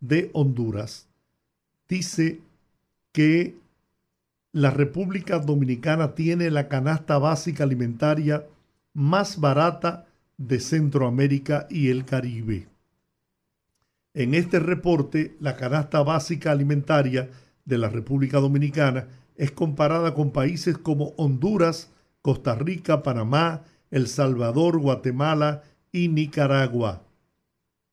de 0.00 0.30
Honduras 0.32 1.08
dice 1.88 2.40
que 3.12 3.56
la 4.52 4.70
República 4.70 5.38
Dominicana 5.38 6.14
tiene 6.14 6.50
la 6.50 6.68
canasta 6.68 7.18
básica 7.18 7.64
alimentaria 7.64 8.46
más 8.92 9.40
barata 9.40 10.06
de 10.36 10.60
Centroamérica 10.60 11.66
y 11.70 11.88
el 11.88 12.04
Caribe. 12.04 12.68
En 14.14 14.34
este 14.34 14.58
reporte, 14.58 15.36
la 15.40 15.56
canasta 15.56 16.02
básica 16.02 16.50
alimentaria 16.52 17.30
de 17.64 17.78
la 17.78 17.88
República 17.88 18.40
Dominicana 18.40 19.06
es 19.36 19.52
comparada 19.52 20.14
con 20.14 20.32
países 20.32 20.76
como 20.76 21.14
Honduras, 21.16 21.90
Costa 22.20 22.54
Rica, 22.54 23.02
Panamá, 23.02 23.62
el 23.92 24.08
Salvador, 24.08 24.80
Guatemala 24.80 25.62
y 25.92 26.08
Nicaragua. 26.08 27.04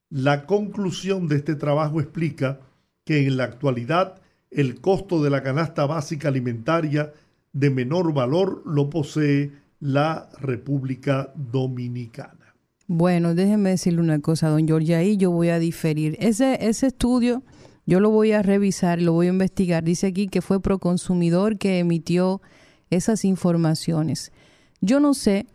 La 0.10 0.48
conclusión 0.48 1.28
de 1.28 1.36
este 1.36 1.54
trabajo 1.54 2.00
explica 2.02 2.62
que 3.06 3.28
en 3.28 3.38
la 3.38 3.44
actualidad 3.44 4.20
el 4.50 4.82
costo 4.82 5.22
de 5.22 5.30
la 5.30 5.44
canasta 5.44 5.86
básica 5.86 6.30
alimentaria 6.30 7.14
de 7.54 7.70
menor 7.70 8.14
valor 8.14 8.64
lo 8.66 8.90
posee 8.90 9.52
la 9.80 10.30
República 10.40 11.32
Dominicana. 11.36 12.56
Bueno, 12.88 13.36
déjeme 13.36 13.70
decirle 13.70 14.02
una 14.02 14.20
cosa, 14.20 14.50
don 14.50 14.66
Giorgio, 14.66 14.98
ahí 14.98 15.18
yo 15.18 15.30
voy 15.30 15.50
a 15.50 15.60
diferir. 15.60 16.18
Ese, 16.20 16.58
ese 16.68 16.88
estudio 16.88 17.44
yo 17.86 18.00
lo 18.00 18.10
voy 18.10 18.32
a 18.32 18.42
revisar, 18.42 19.02
lo 19.02 19.14
voy 19.14 19.28
a 19.28 19.32
investigar. 19.32 19.84
Dice 19.84 20.08
aquí 20.08 20.28
que 20.28 20.42
fue 20.42 20.62
Proconsumidor 20.62 21.58
que 21.58 21.80
emitió 21.80 22.42
esas 22.90 23.26
informaciones. 23.26 24.32
Yo 24.80 25.00
no 25.00 25.14
sé 25.14 25.48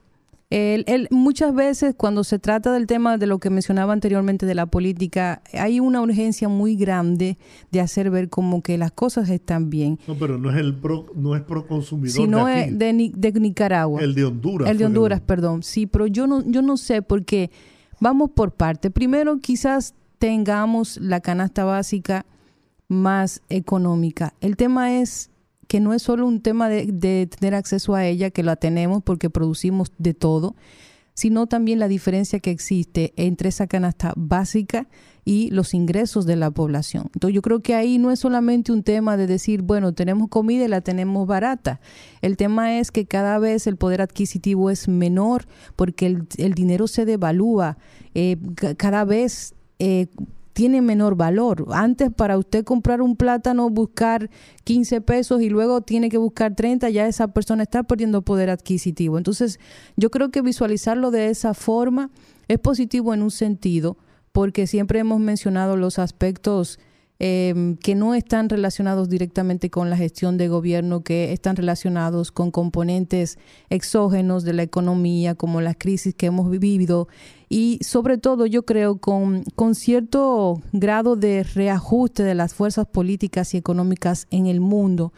el, 0.51 1.09
muchas 1.11 1.55
veces 1.55 1.95
cuando 1.97 2.23
se 2.23 2.39
trata 2.39 2.73
del 2.73 2.87
tema 2.87 3.19
de 3.19 3.27
lo 3.27 3.39
que 3.39 3.51
mencionaba 3.51 3.93
anteriormente 3.93 4.47
de 4.47 4.55
la 4.55 4.67
política, 4.67 5.43
hay 5.53 5.81
una 5.81 6.01
urgencia 6.01 6.49
muy 6.49 6.77
grande 6.77 7.39
de 7.73 7.81
hacer 7.81 8.11
ver 8.11 8.29
como 8.29 8.63
que 8.63 8.79
las 8.79 8.93
cosas 8.93 9.31
están 9.31 9.71
bien. 9.71 9.99
No, 10.07 10.15
pero 10.15 10.39
no 10.39 10.51
es 10.51 10.57
el 10.57 10.75
pro, 10.75 11.07
no 11.15 11.35
es 11.35 11.43
pro 11.43 11.67
consumidor. 11.67 12.14
Sino 12.14 12.47
de, 12.47 12.64
es 12.64 12.79
de, 12.79 13.12
de, 13.14 13.40
Nicaragua. 13.40 14.01
El 14.01 14.14
de 14.14 14.25
Honduras. 14.25 14.71
El 14.71 14.79
de 14.79 14.87
Honduras, 14.87 15.21
perdón. 15.21 15.62
Sí, 15.62 15.87
pero 15.87 16.07
yo 16.07 16.27
no, 16.27 16.45
yo 16.47 16.62
no 16.62 16.77
sé 16.77 17.03
porque 17.03 17.51
vamos 18.01 18.31
por 18.31 18.53
parte. 18.53 18.90
Primero, 18.90 19.38
quizás 19.38 19.95
tengamos 20.18 20.99
la 20.99 21.21
canasta 21.21 21.64
básica 21.64 22.27
más 22.88 23.42
económica. 23.49 24.35
El 24.40 24.57
tema 24.57 25.01
es 25.01 25.31
que 25.68 25.81
no 25.81 25.92
es 25.92 26.03
solo 26.03 26.27
un 26.27 26.40
tema 26.40 26.68
de, 26.68 27.27
tener 27.27 27.55
acceso 27.55 27.94
a 27.94 28.07
ella, 28.07 28.31
que 28.31 28.42
la 28.42 28.57
tenemos 28.57 29.03
porque 29.03 29.31
producimos 29.31 29.92
de 29.98 30.14
todo, 30.14 30.55
sino 31.14 31.46
también 31.46 31.79
la 31.79 31.88
diferencia 31.88 32.40
que 32.40 32.50
existe 32.50 33.12
entre 33.16 33.48
esa 33.48 33.66
canasta 33.66 34.12
básica 34.16 34.88
y 35.24 35.50
los 35.50 35.72
ingresos 35.72 36.27
de 36.27 36.37
la 36.37 36.50
población. 36.50 37.11
Entonces 37.14 37.35
yo 37.35 37.42
creo 37.42 37.61
que 37.61 37.74
ahí 37.74 37.98
no 37.98 38.11
es 38.11 38.18
solamente 38.18 38.72
un 38.72 38.83
tema 38.83 39.16
de 39.16 39.27
decir, 39.27 39.62
bueno, 39.62 39.94
tenemos 39.94 40.29
comida 40.29 40.64
y 40.64 40.68
la 40.68 40.81
tenemos 40.81 41.27
barata. 41.27 41.81
El 42.20 42.37
tema 42.37 42.79
es 42.79 42.90
que 42.90 43.07
cada 43.07 43.38
vez 43.38 43.66
el 43.66 43.77
poder 43.77 44.03
adquisitivo 44.03 44.70
es 44.70 44.88
menor 44.88 45.46
porque 45.77 46.07
el, 46.07 46.55
dinero 46.55 46.88
se 46.88 47.05
devalúa. 47.05 47.79
Eh, 48.14 48.37
cada 48.77 49.05
vez 49.05 49.55
eh, 49.79 50.09
tiene 50.55 50.81
menor 50.81 51.17
valor. 51.17 51.67
Antes 51.73 52.11
para 52.11 52.38
usted 52.38 52.64
comprar 52.64 53.03
un 53.03 53.17
plátano, 53.17 53.69
buscar 53.69 54.31
15 54.62 55.01
pesos 55.03 55.43
y 55.43 55.51
luego 55.51 55.83
tiene 55.83 56.09
que 56.09 56.17
buscar 56.17 56.55
30, 56.55 56.88
ya 56.90 57.07
esa 57.07 57.29
persona 57.29 57.64
está 57.64 57.83
perdiendo 57.83 58.23
poder 58.23 58.49
adquisitivo. 58.49 59.19
Entonces, 59.19 59.61
yo 59.97 60.11
creo 60.11 60.31
que 60.31 60.40
visualizarlo 60.40 61.11
de 61.11 61.29
esa 61.29 61.53
forma 61.55 62.11
es 62.49 62.59
positivo 62.61 63.12
en 63.12 63.23
un 63.23 63.33
sentido, 63.33 63.99
porque 64.33 64.67
siempre 64.67 65.01
hemos 65.01 65.21
mencionado 65.21 65.77
los 65.77 65.99
aspectos 65.99 66.79
Em, 67.20 67.77
que 67.77 67.94
no 67.94 68.12
están 68.16 68.48
relacionados 68.48 69.09
directamente 69.09 69.70
con 69.70 69.88
la 69.88 69.96
gestión 69.96 70.37
de 70.37 70.48
gobierno, 70.48 71.05
que 71.05 71.33
están 71.33 71.55
relacionados 71.55 72.33
con 72.33 72.50
componentes 72.50 73.38
exógenos 73.70 74.42
de 74.42 74.53
la 74.53 74.64
economía, 74.64 75.37
como 75.37 75.61
las 75.61 75.77
crisis 75.79 76.12
que 76.16 76.27
hemos 76.27 76.50
vivido, 76.50 77.07
y 77.48 77.79
sobre 77.83 78.18
todo 78.18 78.46
yo 78.46 78.64
creo 78.64 78.96
con, 78.96 79.44
con 79.55 79.77
cierto 79.77 80.61
grado 80.72 81.14
de 81.14 81.44
reajuste 81.44 82.24
de 82.24 82.35
las 82.35 82.53
fuerzas 82.53 82.87
políticas 82.87 83.55
y 83.55 83.59
económicas 83.59 84.27
en 84.33 84.46
el 84.46 84.61
mundo 84.61 85.12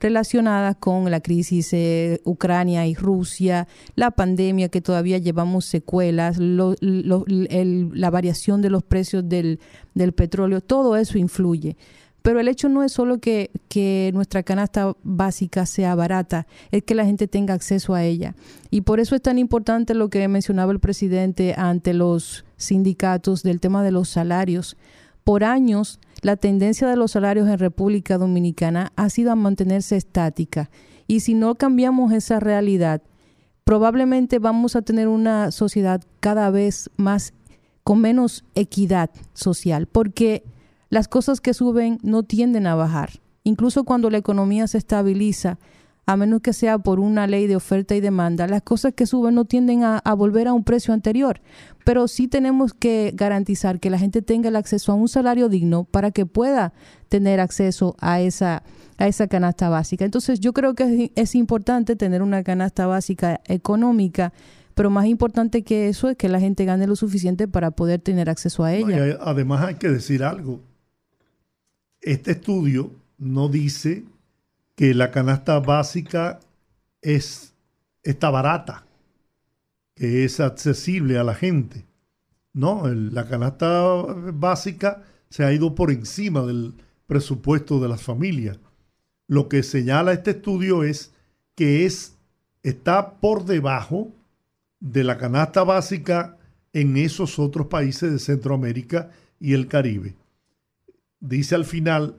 relacionadas 0.00 0.76
con 0.76 1.10
la 1.10 1.20
crisis 1.20 1.72
eh, 1.72 2.20
Ucrania 2.24 2.86
y 2.86 2.94
Rusia, 2.94 3.66
la 3.94 4.10
pandemia 4.10 4.68
que 4.68 4.80
todavía 4.80 5.18
llevamos 5.18 5.64
secuelas, 5.64 6.38
la 6.38 8.10
variación 8.10 8.62
de 8.62 8.70
los 8.70 8.82
precios 8.82 9.28
del, 9.28 9.60
del, 9.94 10.12
petróleo, 10.12 10.60
todo 10.60 10.96
eso 10.96 11.18
influye. 11.18 11.76
Pero 12.22 12.40
el 12.40 12.48
hecho 12.48 12.68
no 12.68 12.82
es 12.82 12.92
solo 12.92 13.18
que, 13.20 13.50
que 13.68 14.10
nuestra 14.12 14.42
canasta 14.42 14.94
básica 15.02 15.66
sea 15.66 15.94
barata, 15.94 16.46
es 16.70 16.82
que 16.82 16.94
la 16.94 17.04
gente 17.04 17.28
tenga 17.28 17.54
acceso 17.54 17.94
a 17.94 18.04
ella. 18.04 18.34
Y 18.70 18.82
por 18.82 19.00
eso 19.00 19.14
es 19.14 19.22
tan 19.22 19.38
importante 19.38 19.94
lo 19.94 20.10
que 20.10 20.26
mencionaba 20.28 20.72
el 20.72 20.80
presidente 20.80 21.54
ante 21.56 21.94
los 21.94 22.44
sindicatos 22.56 23.42
del 23.42 23.60
tema 23.60 23.82
de 23.82 23.92
los 23.92 24.08
salarios. 24.08 24.76
Por 25.24 25.44
años 25.44 26.00
la 26.22 26.36
tendencia 26.36 26.88
de 26.88 26.96
los 26.96 27.12
salarios 27.12 27.48
en 27.48 27.58
República 27.58 28.18
Dominicana 28.18 28.92
ha 28.96 29.08
sido 29.10 29.32
a 29.32 29.36
mantenerse 29.36 29.96
estática 29.96 30.70
y 31.06 31.20
si 31.20 31.34
no 31.34 31.54
cambiamos 31.54 32.12
esa 32.12 32.40
realidad, 32.40 33.02
probablemente 33.64 34.38
vamos 34.38 34.76
a 34.76 34.82
tener 34.82 35.08
una 35.08 35.50
sociedad 35.50 36.02
cada 36.20 36.50
vez 36.50 36.90
más 36.96 37.32
con 37.82 38.00
menos 38.00 38.44
equidad 38.54 39.10
social, 39.32 39.86
porque 39.86 40.44
las 40.90 41.08
cosas 41.08 41.40
que 41.40 41.54
suben 41.54 41.98
no 42.02 42.22
tienden 42.22 42.66
a 42.66 42.74
bajar. 42.74 43.20
Incluso 43.44 43.84
cuando 43.84 44.10
la 44.10 44.18
economía 44.18 44.66
se 44.66 44.76
estabiliza, 44.76 45.58
a 46.08 46.16
menos 46.16 46.40
que 46.40 46.54
sea 46.54 46.78
por 46.78 47.00
una 47.00 47.26
ley 47.26 47.46
de 47.46 47.54
oferta 47.54 47.94
y 47.94 48.00
demanda, 48.00 48.46
las 48.46 48.62
cosas 48.62 48.94
que 48.94 49.04
suben 49.04 49.34
no 49.34 49.44
tienden 49.44 49.84
a, 49.84 50.00
volver 50.14 50.48
a 50.48 50.54
un 50.54 50.64
precio 50.64 50.94
anterior. 50.94 51.42
Pero 51.84 52.08
sí 52.08 52.28
tenemos 52.28 52.72
que 52.72 53.12
garantizar 53.14 53.78
que 53.78 53.90
la 53.90 53.98
gente 53.98 54.22
tenga 54.22 54.48
el 54.48 54.56
acceso 54.56 54.90
a 54.90 54.94
un 54.94 55.08
salario 55.08 55.50
digno 55.50 55.84
para 55.84 56.10
que 56.10 56.24
pueda 56.24 56.72
tener 57.10 57.40
acceso 57.40 57.94
a 58.00 58.22
esa, 58.22 58.62
a 58.96 59.06
esa 59.06 59.26
canasta 59.26 59.68
básica. 59.68 60.06
Entonces 60.06 60.40
yo 60.40 60.54
creo 60.54 60.74
que 60.74 61.12
es, 61.14 61.34
importante 61.34 61.94
tener 61.94 62.22
una 62.22 62.42
canasta 62.42 62.86
básica 62.86 63.42
económica 63.44 64.32
pero 64.74 64.90
más 64.90 65.06
importante 65.06 65.64
que 65.64 65.88
eso 65.88 66.08
es 66.08 66.16
que 66.16 66.28
la 66.28 66.38
gente 66.40 66.64
gane 66.64 66.86
lo 66.86 66.94
suficiente 66.94 67.48
para 67.48 67.72
poder 67.72 68.00
tener 68.00 68.30
acceso 68.30 68.62
a 68.62 68.72
ella. 68.72 69.18
además 69.20 69.62
hay 69.62 69.74
que 69.74 69.88
decir 69.88 70.22
algo. 70.22 70.60
Este 72.00 72.30
estudio 72.30 72.92
no 73.18 73.48
dice 73.48 74.04
que 74.78 74.94
la 74.94 75.10
canasta 75.10 75.58
básica 75.58 76.38
es, 77.02 77.52
está 78.04 78.30
barata. 78.30 78.86
que 79.96 80.24
es 80.24 80.38
accesible 80.38 81.18
a 81.18 81.24
la 81.24 81.34
gente. 81.34 81.84
No, 82.52 82.86
la 82.86 83.26
canasta 83.26 83.92
básica 84.32 85.02
se 85.30 85.42
ha 85.42 85.52
ido 85.52 85.74
por 85.74 85.90
encima 85.90 86.42
del 86.42 86.74
presupuesto 87.08 87.80
de 87.80 87.88
las 87.88 88.02
familias. 88.02 88.60
Lo 89.26 89.48
que 89.48 89.64
señala 89.64 90.12
este 90.12 90.30
estudio 90.30 90.84
es 90.84 91.12
que 91.56 91.84
es, 91.84 92.16
está 92.62 93.14
por 93.14 93.46
debajo 93.46 94.12
de 94.78 95.02
la 95.02 95.18
canasta 95.18 95.64
básica 95.64 96.36
en 96.72 96.96
esos 96.96 97.40
otros 97.40 97.66
países 97.66 98.12
de 98.12 98.20
Centroamérica 98.20 99.10
y 99.40 99.54
el 99.54 99.66
Caribe. 99.66 100.14
Dice 101.18 101.56
al 101.56 101.64
final, 101.64 102.14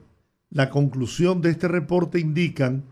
la 0.50 0.68
conclusión 0.68 1.40
de 1.40 1.50
este 1.50 1.68
reporte 1.68 2.18
indican 2.18 2.84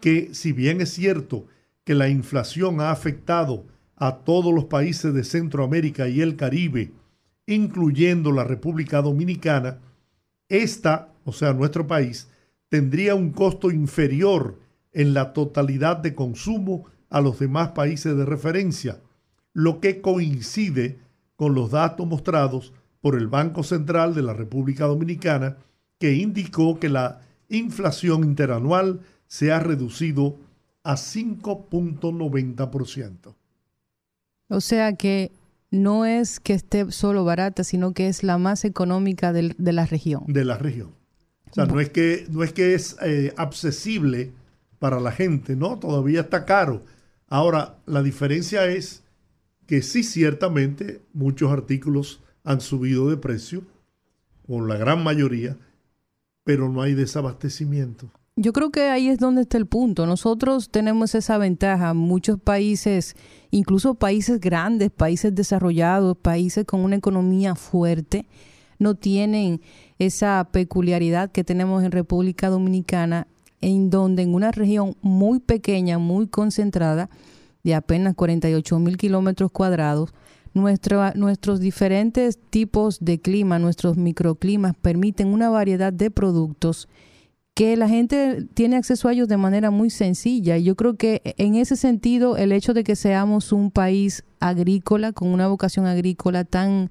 que 0.00 0.34
si 0.34 0.52
bien 0.52 0.80
es 0.80 0.92
cierto 0.92 1.46
que 1.84 1.94
la 1.94 2.08
inflación 2.08 2.80
ha 2.80 2.90
afectado 2.90 3.64
a 3.96 4.18
todos 4.18 4.52
los 4.54 4.66
países 4.66 5.14
de 5.14 5.24
Centroamérica 5.24 6.08
y 6.08 6.20
el 6.20 6.36
Caribe, 6.36 6.92
incluyendo 7.46 8.32
la 8.32 8.44
República 8.44 9.00
Dominicana, 9.00 9.78
esta, 10.48 11.08
o 11.24 11.32
sea, 11.32 11.54
nuestro 11.54 11.86
país, 11.86 12.28
tendría 12.68 13.14
un 13.14 13.32
costo 13.32 13.70
inferior 13.70 14.60
en 14.92 15.14
la 15.14 15.32
totalidad 15.32 15.96
de 15.96 16.14
consumo 16.14 16.84
a 17.08 17.20
los 17.20 17.38
demás 17.38 17.70
países 17.70 18.16
de 18.16 18.24
referencia, 18.24 19.00
lo 19.52 19.80
que 19.80 20.00
coincide 20.00 20.98
con 21.36 21.54
los 21.54 21.70
datos 21.70 22.06
mostrados 22.06 22.72
por 23.00 23.16
el 23.16 23.28
Banco 23.28 23.62
Central 23.62 24.14
de 24.14 24.22
la 24.22 24.34
República 24.34 24.86
Dominicana, 24.86 25.58
que 25.98 26.14
indicó 26.14 26.78
que 26.78 26.88
la 26.88 27.20
inflación 27.48 28.22
interanual 28.24 29.00
se 29.26 29.52
ha 29.52 29.60
reducido 29.60 30.38
a 30.82 30.94
5.90%. 30.94 33.34
O 34.48 34.60
sea 34.60 34.94
que 34.94 35.32
no 35.70 36.04
es 36.04 36.40
que 36.40 36.54
esté 36.54 36.90
solo 36.92 37.24
barata, 37.24 37.64
sino 37.64 37.92
que 37.92 38.08
es 38.08 38.22
la 38.22 38.38
más 38.38 38.64
económica 38.64 39.32
de, 39.32 39.54
la 39.58 39.86
región. 39.86 40.22
De 40.28 40.44
la 40.44 40.58
región. 40.58 40.90
O 41.50 41.54
sea, 41.54 41.66
no 41.66 41.80
es 41.80 41.90
que, 41.90 42.26
no 42.30 42.44
es, 42.44 42.52
que 42.52 42.74
es 42.74 42.96
eh, 43.02 43.34
accesible 43.36 44.30
para 44.78 45.00
la 45.00 45.10
gente, 45.10 45.56
¿no? 45.56 45.78
Todavía 45.78 46.20
está 46.20 46.44
caro. 46.44 46.84
Ahora, 47.28 47.78
la 47.86 48.02
diferencia 48.02 48.66
es 48.66 49.02
que 49.66 49.82
sí, 49.82 50.04
ciertamente, 50.04 51.00
muchos 51.12 51.50
artículos 51.50 52.20
han 52.44 52.60
subido 52.60 53.10
de 53.10 53.16
precio, 53.16 53.64
o 54.46 54.64
la 54.64 54.76
gran 54.76 55.02
mayoría, 55.02 55.56
pero 56.46 56.68
no 56.68 56.80
hay 56.80 56.94
desabastecimiento. 56.94 58.08
Yo 58.36 58.52
creo 58.52 58.70
que 58.70 58.82
ahí 58.82 59.08
es 59.08 59.18
donde 59.18 59.42
está 59.42 59.58
el 59.58 59.66
punto. 59.66 60.06
Nosotros 60.06 60.70
tenemos 60.70 61.16
esa 61.16 61.38
ventaja. 61.38 61.92
Muchos 61.92 62.38
países, 62.38 63.16
incluso 63.50 63.96
países 63.96 64.38
grandes, 64.38 64.92
países 64.92 65.34
desarrollados, 65.34 66.16
países 66.16 66.64
con 66.64 66.80
una 66.80 66.94
economía 66.94 67.56
fuerte, 67.56 68.26
no 68.78 68.94
tienen 68.94 69.60
esa 69.98 70.48
peculiaridad 70.52 71.32
que 71.32 71.42
tenemos 71.42 71.82
en 71.82 71.90
República 71.90 72.48
Dominicana, 72.48 73.26
en 73.60 73.90
donde 73.90 74.22
en 74.22 74.32
una 74.32 74.52
región 74.52 74.94
muy 75.02 75.40
pequeña, 75.40 75.98
muy 75.98 76.28
concentrada, 76.28 77.10
de 77.64 77.74
apenas 77.74 78.14
48 78.14 78.78
mil 78.78 78.96
kilómetros 78.98 79.50
cuadrados, 79.50 80.14
nuestros 80.56 81.60
diferentes 81.60 82.38
tipos 82.50 82.98
de 83.00 83.20
clima, 83.20 83.58
nuestros 83.58 83.96
microclimas 83.96 84.74
permiten 84.80 85.28
una 85.28 85.50
variedad 85.50 85.92
de 85.92 86.10
productos 86.10 86.88
que 87.54 87.76
la 87.76 87.88
gente 87.88 88.46
tiene 88.52 88.76
acceso 88.76 89.08
a 89.08 89.12
ellos 89.12 89.28
de 89.28 89.36
manera 89.36 89.70
muy 89.70 89.88
sencilla. 89.90 90.58
Yo 90.58 90.74
creo 90.76 90.96
que 90.96 91.22
en 91.38 91.54
ese 91.54 91.76
sentido 91.76 92.36
el 92.36 92.52
hecho 92.52 92.74
de 92.74 92.84
que 92.84 92.96
seamos 92.96 93.52
un 93.52 93.70
país 93.70 94.24
agrícola 94.40 95.12
con 95.12 95.28
una 95.28 95.48
vocación 95.48 95.86
agrícola 95.86 96.44
tan 96.44 96.90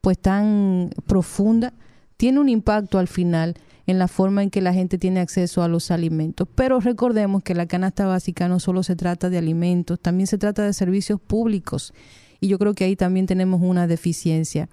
pues 0.00 0.18
tan 0.18 0.90
profunda 1.06 1.74
tiene 2.16 2.40
un 2.40 2.48
impacto 2.48 2.98
al 2.98 3.08
final 3.08 3.54
en 3.86 3.98
la 3.98 4.08
forma 4.08 4.42
en 4.42 4.50
que 4.50 4.60
la 4.60 4.72
gente 4.72 4.98
tiene 4.98 5.20
acceso 5.20 5.62
a 5.62 5.68
los 5.68 5.90
alimentos. 5.90 6.48
Pero 6.54 6.80
recordemos 6.80 7.42
que 7.42 7.54
la 7.54 7.66
canasta 7.66 8.06
básica 8.06 8.48
no 8.48 8.60
solo 8.60 8.82
se 8.82 8.96
trata 8.96 9.30
de 9.30 9.38
alimentos, 9.38 10.00
también 10.00 10.26
se 10.26 10.38
trata 10.38 10.64
de 10.64 10.72
servicios 10.72 11.20
públicos. 11.20 11.92
Y 12.40 12.48
yo 12.48 12.58
creo 12.58 12.74
que 12.74 12.84
ahí 12.84 12.96
también 12.96 13.26
tenemos 13.26 13.60
una 13.62 13.86
deficiencia. 13.86 14.68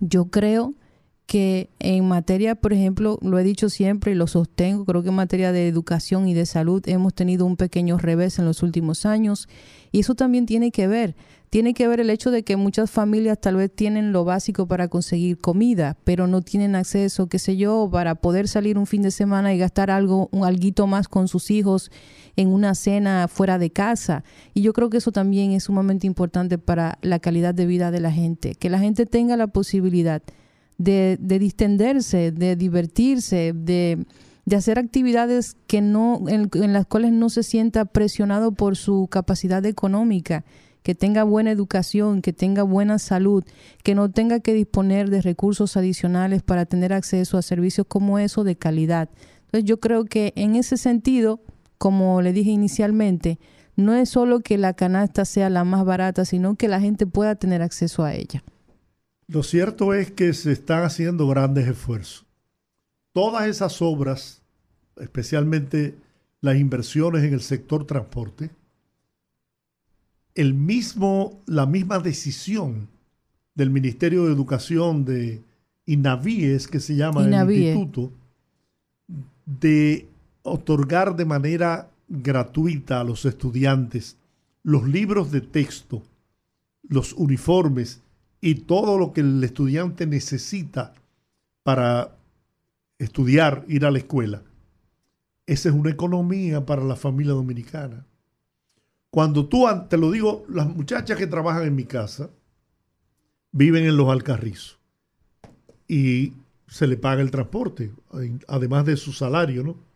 Yo 0.00 0.26
creo 0.26 0.74
que 1.30 1.70
en 1.78 2.08
materia, 2.08 2.56
por 2.56 2.72
ejemplo, 2.72 3.16
lo 3.22 3.38
he 3.38 3.44
dicho 3.44 3.68
siempre 3.68 4.10
y 4.10 4.14
lo 4.16 4.26
sostengo, 4.26 4.84
creo 4.84 5.04
que 5.04 5.10
en 5.10 5.14
materia 5.14 5.52
de 5.52 5.68
educación 5.68 6.26
y 6.26 6.34
de 6.34 6.44
salud 6.44 6.82
hemos 6.88 7.14
tenido 7.14 7.46
un 7.46 7.56
pequeño 7.56 7.98
revés 7.98 8.40
en 8.40 8.46
los 8.46 8.64
últimos 8.64 9.06
años 9.06 9.48
y 9.92 10.00
eso 10.00 10.16
también 10.16 10.44
tiene 10.44 10.72
que 10.72 10.88
ver, 10.88 11.14
tiene 11.48 11.72
que 11.72 11.86
ver 11.86 12.00
el 12.00 12.10
hecho 12.10 12.32
de 12.32 12.42
que 12.42 12.56
muchas 12.56 12.90
familias 12.90 13.40
tal 13.40 13.54
vez 13.54 13.72
tienen 13.72 14.12
lo 14.12 14.24
básico 14.24 14.66
para 14.66 14.88
conseguir 14.88 15.38
comida, 15.38 15.96
pero 16.02 16.26
no 16.26 16.42
tienen 16.42 16.74
acceso, 16.74 17.28
qué 17.28 17.38
sé 17.38 17.56
yo, 17.56 17.88
para 17.92 18.16
poder 18.16 18.48
salir 18.48 18.76
un 18.76 18.88
fin 18.88 19.02
de 19.02 19.12
semana 19.12 19.54
y 19.54 19.58
gastar 19.58 19.92
algo, 19.92 20.28
un 20.32 20.44
alguito 20.44 20.88
más 20.88 21.06
con 21.06 21.28
sus 21.28 21.52
hijos 21.52 21.92
en 22.36 22.48
una 22.48 22.74
cena 22.74 23.28
fuera 23.28 23.58
de 23.58 23.70
casa. 23.70 24.24
Y 24.54 24.62
yo 24.62 24.72
creo 24.72 24.90
que 24.90 24.98
eso 24.98 25.12
también 25.12 25.52
es 25.52 25.64
sumamente 25.64 26.06
importante 26.06 26.58
para 26.58 26.98
la 27.02 27.18
calidad 27.18 27.54
de 27.54 27.66
vida 27.66 27.90
de 27.90 28.00
la 28.00 28.12
gente, 28.12 28.54
que 28.54 28.70
la 28.70 28.78
gente 28.78 29.06
tenga 29.06 29.36
la 29.36 29.48
posibilidad 29.48 30.22
de, 30.80 31.18
distenderse, 31.38 32.32
de 32.32 32.56
divertirse, 32.56 33.52
de, 33.54 34.06
hacer 34.56 34.78
actividades 34.78 35.56
que 35.66 35.80
no, 35.82 36.24
en, 36.26 36.72
las 36.72 36.86
cuales 36.86 37.12
no 37.12 37.28
se 37.28 37.42
sienta 37.42 37.84
presionado 37.84 38.52
por 38.52 38.76
su 38.76 39.06
capacidad 39.08 39.64
económica, 39.66 40.44
que 40.82 40.94
tenga 40.94 41.24
buena 41.24 41.50
educación, 41.50 42.22
que 42.22 42.32
tenga 42.32 42.62
buena 42.62 42.98
salud, 42.98 43.44
que 43.82 43.94
no 43.94 44.10
tenga 44.10 44.40
que 44.40 44.54
disponer 44.54 45.10
de 45.10 45.20
recursos 45.20 45.76
adicionales 45.76 46.42
para 46.42 46.64
tener 46.64 46.94
acceso 46.94 47.36
a 47.36 47.42
servicios 47.42 47.86
como 47.86 48.18
eso 48.18 48.44
de 48.44 48.56
calidad. 48.56 49.10
Entonces 49.46 49.64
yo 49.64 49.78
creo 49.80 50.06
que 50.06 50.32
en 50.36 50.56
ese 50.56 50.78
sentido, 50.78 51.40
como 51.80 52.20
le 52.20 52.34
dije 52.34 52.50
inicialmente, 52.50 53.38
no 53.74 53.94
es 53.94 54.10
solo 54.10 54.40
que 54.40 54.58
la 54.58 54.74
canasta 54.74 55.24
sea 55.24 55.48
la 55.48 55.64
más 55.64 55.86
barata, 55.86 56.26
sino 56.26 56.54
que 56.54 56.68
la 56.68 56.78
gente 56.78 57.06
pueda 57.06 57.36
tener 57.36 57.62
acceso 57.62 58.04
a 58.04 58.12
ella. 58.12 58.44
Lo 59.28 59.42
cierto 59.42 59.94
es 59.94 60.10
que 60.10 60.34
se 60.34 60.52
están 60.52 60.84
haciendo 60.84 61.26
grandes 61.26 61.66
esfuerzos. 61.66 62.26
Todas 63.14 63.48
esas 63.48 63.80
obras, 63.80 64.42
especialmente 64.98 65.94
las 66.42 66.56
inversiones 66.58 67.24
en 67.24 67.32
el 67.32 67.40
sector 67.40 67.86
transporte, 67.86 68.50
el 70.34 70.52
mismo, 70.52 71.40
la 71.46 71.64
misma 71.64 71.98
decisión 71.98 72.88
del 73.54 73.70
Ministerio 73.70 74.26
de 74.26 74.34
Educación 74.34 75.06
de 75.06 75.40
INAVIES, 75.86 76.68
que 76.68 76.78
se 76.78 76.94
llama 76.94 77.24
el 77.24 77.50
instituto, 77.50 78.12
de 79.46 80.09
otorgar 80.42 81.16
de 81.16 81.24
manera 81.24 81.90
gratuita 82.08 83.00
a 83.00 83.04
los 83.04 83.24
estudiantes 83.24 84.16
los 84.62 84.86
libros 84.86 85.30
de 85.30 85.40
texto, 85.40 86.02
los 86.88 87.12
uniformes 87.14 88.02
y 88.40 88.56
todo 88.56 88.98
lo 88.98 89.12
que 89.12 89.20
el 89.20 89.42
estudiante 89.42 90.06
necesita 90.06 90.94
para 91.62 92.16
estudiar, 92.98 93.64
ir 93.68 93.86
a 93.86 93.90
la 93.90 93.98
escuela. 93.98 94.42
Esa 95.46 95.68
es 95.68 95.74
una 95.74 95.90
economía 95.90 96.64
para 96.64 96.84
la 96.84 96.96
familia 96.96 97.32
dominicana. 97.32 98.06
Cuando 99.10 99.46
tú, 99.46 99.66
te 99.88 99.96
lo 99.96 100.10
digo, 100.10 100.44
las 100.48 100.68
muchachas 100.68 101.18
que 101.18 101.26
trabajan 101.26 101.66
en 101.66 101.74
mi 101.74 101.84
casa 101.84 102.30
viven 103.50 103.84
en 103.84 103.96
los 103.96 104.08
Alcarrizos 104.08 104.78
y 105.88 106.34
se 106.68 106.86
le 106.86 106.96
paga 106.96 107.20
el 107.20 107.32
transporte, 107.32 107.90
además 108.46 108.86
de 108.86 108.96
su 108.96 109.12
salario, 109.12 109.64
¿no? 109.64 109.89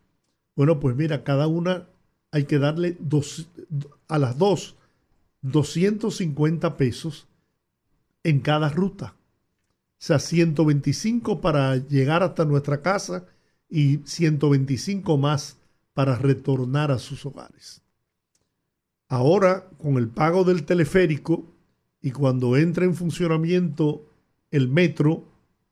Bueno, 0.57 0.81
pues 0.81 0.97
mira, 0.97 1.25
cada 1.25 1.47
una 1.47 1.89
hay 2.31 2.45
que 2.45 2.59
darle 2.59 2.97
dos, 3.01 3.49
a 4.09 4.19
las 4.19 4.39
dos 4.39 4.77
250 5.43 6.77
pesos 6.77 7.29
en 8.23 8.41
cada 8.41 8.71
ruta. 8.71 9.15
O 9.15 10.07
sea, 10.07 10.19
125 10.19 11.41
para 11.41 11.77
llegar 11.77 12.23
hasta 12.23 12.45
nuestra 12.45 12.83
casa 12.83 13.27
y 13.69 13.99
125 14.05 15.17
más 15.17 15.59
para 15.93 16.17
retornar 16.17 16.91
a 16.91 16.99
sus 16.99 17.25
hogares. 17.27 17.83
Ahora, 19.09 19.69
con 19.79 19.97
el 19.97 20.09
pago 20.09 20.45
del 20.45 20.65
teleférico 20.65 21.45
y 22.01 22.11
cuando 22.11 22.57
entre 22.57 22.87
en 22.87 22.95
funcionamiento 22.95 24.07
el 24.51 24.69
metro 24.69 25.25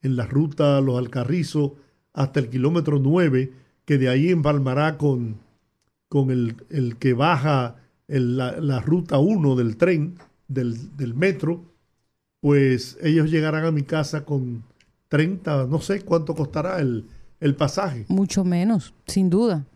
en 0.03 0.17
la 0.17 0.27
ruta 0.27 0.81
Los 0.81 0.99
Alcarrizos 0.99 1.73
hasta 2.13 2.41
el 2.41 2.51
kilómetro 2.51 2.99
9, 2.99 3.53
que 3.85 3.99
de 3.99 4.09
ahí 4.09 4.31
empalmará 4.31 4.99
con, 4.99 5.37
con 6.09 6.31
el, 6.31 6.97
que 6.99 7.13
baja 7.13 7.77
la, 8.07 8.81
ruta 8.81 9.19
1 9.19 9.57
del 9.57 9.77
tren, 9.77 10.19
del, 10.49 10.97
del 10.97 11.15
metro, 11.15 11.73
pues 12.41 12.99
ellos 13.01 13.31
llegarán 13.31 13.65
a 13.65 13.71
mi 13.71 13.83
casa 13.83 14.25
con 14.25 14.65
30, 15.13 15.67
no 15.67 15.79
sé 15.81 16.01
cuánto 16.03 16.35
costará 16.35 16.81
el, 16.81 17.07
pasaje. 17.57 18.07
Mucho 18.09 18.45
menos, 18.45 18.95
sin 19.07 19.29
duda. 19.29 19.67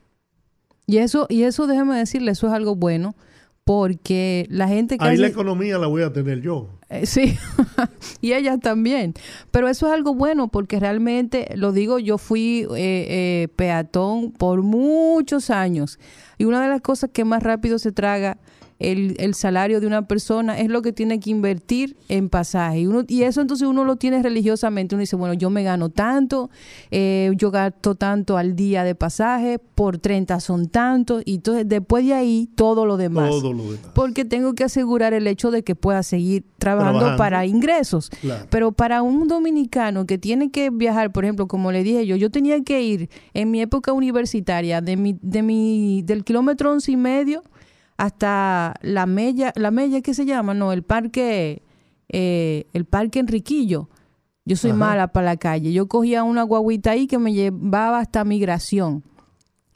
Y 0.87 0.97
eso, 0.97 1.27
y 1.29 1.42
eso 1.42 1.66
déjeme 1.66 1.97
decirle, 1.97 2.31
eso 2.31 2.47
es 2.47 2.53
algo 2.55 2.75
bueno, 2.75 3.14
porque 3.62 4.47
la 4.49 4.66
gente 4.66 4.97
que... 4.97 5.05
Ahí 5.05 5.19
la 5.19 5.27
economía 5.27 5.77
la 5.77 5.88
voy 5.88 6.03
a 6.03 6.12
tener 6.12 6.40
yo. 6.40 6.71
Eh, 6.88 7.05
sí, 7.05 7.37
y 8.21 8.33
ella 8.33 8.59
también. 8.59 9.15
Pero 9.51 9.69
eso 9.69 9.87
es 9.87 9.93
algo 9.93 10.15
bueno 10.15 10.49
porque 10.49 10.81
realmente, 10.81 11.49
lo 11.55 11.73
digo, 11.73 11.99
yo 11.99 12.19
fui 12.19 12.67
eh, 12.71 12.77
eh, 12.77 13.49
peatón 13.57 14.33
por 14.33 14.62
muchos 14.62 15.51
años 15.51 15.99
y 16.39 16.45
una 16.45 16.62
de 16.62 16.69
las 16.69 16.81
cosas 16.81 17.11
que 17.12 17.25
más 17.25 17.43
rápido 17.43 17.79
se 17.79 17.93
traga 17.93 18.39
el, 18.79 19.17
el, 19.19 19.35
salario 19.35 19.81
de 19.81 19.87
una 19.87 20.07
persona 20.07 20.59
es 20.59 20.69
lo 20.69 20.83
que 20.83 20.93
tiene 20.93 21.19
que 21.19 21.31
invertir 21.31 21.97
en 22.09 22.29
pasaje. 22.29 22.81
Y, 22.81 22.87
uno, 22.87 23.05
y 23.09 23.23
eso 23.23 23.41
entonces 23.41 23.67
uno 23.67 23.85
lo 23.85 23.97
tiene 23.97 24.23
religiosamente. 24.23 24.95
Uno 24.95 25.01
dice, 25.01 25.17
bueno, 25.17 25.35
yo 25.35 25.49
me 25.49 25.62
gano 25.62 25.89
tanto, 25.89 26.51
eh, 26.91 27.33
yo 27.37 27.51
gasto 27.51 27.95
tanto 27.95 28.37
al 28.37 28.55
día 28.55 28.85
de 28.85 28.95
pasaje, 28.95 29.59
por 29.59 29.99
30 29.99 30.41
son 30.41 30.69
tantos, 30.69 31.23
y 31.25 31.37
entonces 31.37 31.69
después 31.69 32.05
de 32.05 32.15
ahí 32.15 32.49
todo 32.55 32.85
lo 32.85 32.97
demás. 32.97 33.31
Todo 33.31 33.53
lo 33.53 33.65
demás. 33.65 33.91
Porque 33.95 34.25
tengo 34.25 34.55
que 34.55 34.65
asegurar 34.65 35.15
el 35.15 35.27
hecho 35.27 35.51
de 35.51 35.62
que 35.62 35.75
pueda 35.75 36.03
seguir 36.03 36.45
trabajando, 36.59 37.17
para 37.17 37.47
ingresos. 37.47 38.11
Pero 38.51 38.73
para 38.73 39.03
un 39.03 39.29
dominicano 39.29 40.07
que 40.07 40.19
tiene 40.19 40.51
que 40.51 40.71
viajar, 40.71 41.12
por 41.12 41.25
ejemplo, 41.25 41.47
como 41.47 41.73
le 41.73 41.83
dije 41.83 42.07
yo, 42.07 42.17
yo 42.17 42.31
tenía 42.31 42.62
que 42.62 42.83
ir 42.83 43.09
en 43.35 43.51
mi 43.51 43.61
época 43.61 43.93
universitaria 43.93 44.81
de 44.81 44.97
mi, 44.97 45.17
de 45.23 45.43
mi, 45.43 46.03
del 46.03 46.25
kilómetro 46.25 46.73
once 46.73 46.91
y 46.93 46.97
medio 46.97 47.43
hasta 47.97 48.75
la 48.83 49.07
Mella, 49.07 49.53
la 49.57 49.71
Mella, 49.71 50.01
¿qué 50.01 50.15
se 50.15 50.27
llama? 50.27 50.55
No, 50.55 50.73
el 50.73 50.83
parque, 50.83 51.63
eh, 52.09 52.67
el 52.73 52.85
parque 52.85 53.21
Enriquillo. 53.21 53.89
Yo 54.45 54.55
soy 54.55 54.73
mala 54.73 55.09
para 55.09 55.27
la 55.27 55.37
calle. 55.37 55.73
Yo 55.73 55.89
cogía 55.89 56.23
una 56.23 56.45
guaguita 56.45 56.93
ahí 56.93 57.09
que 57.09 57.19
me 57.19 57.33
llevaba 57.33 57.99
hasta 57.99 58.25
migración. 58.25 59.03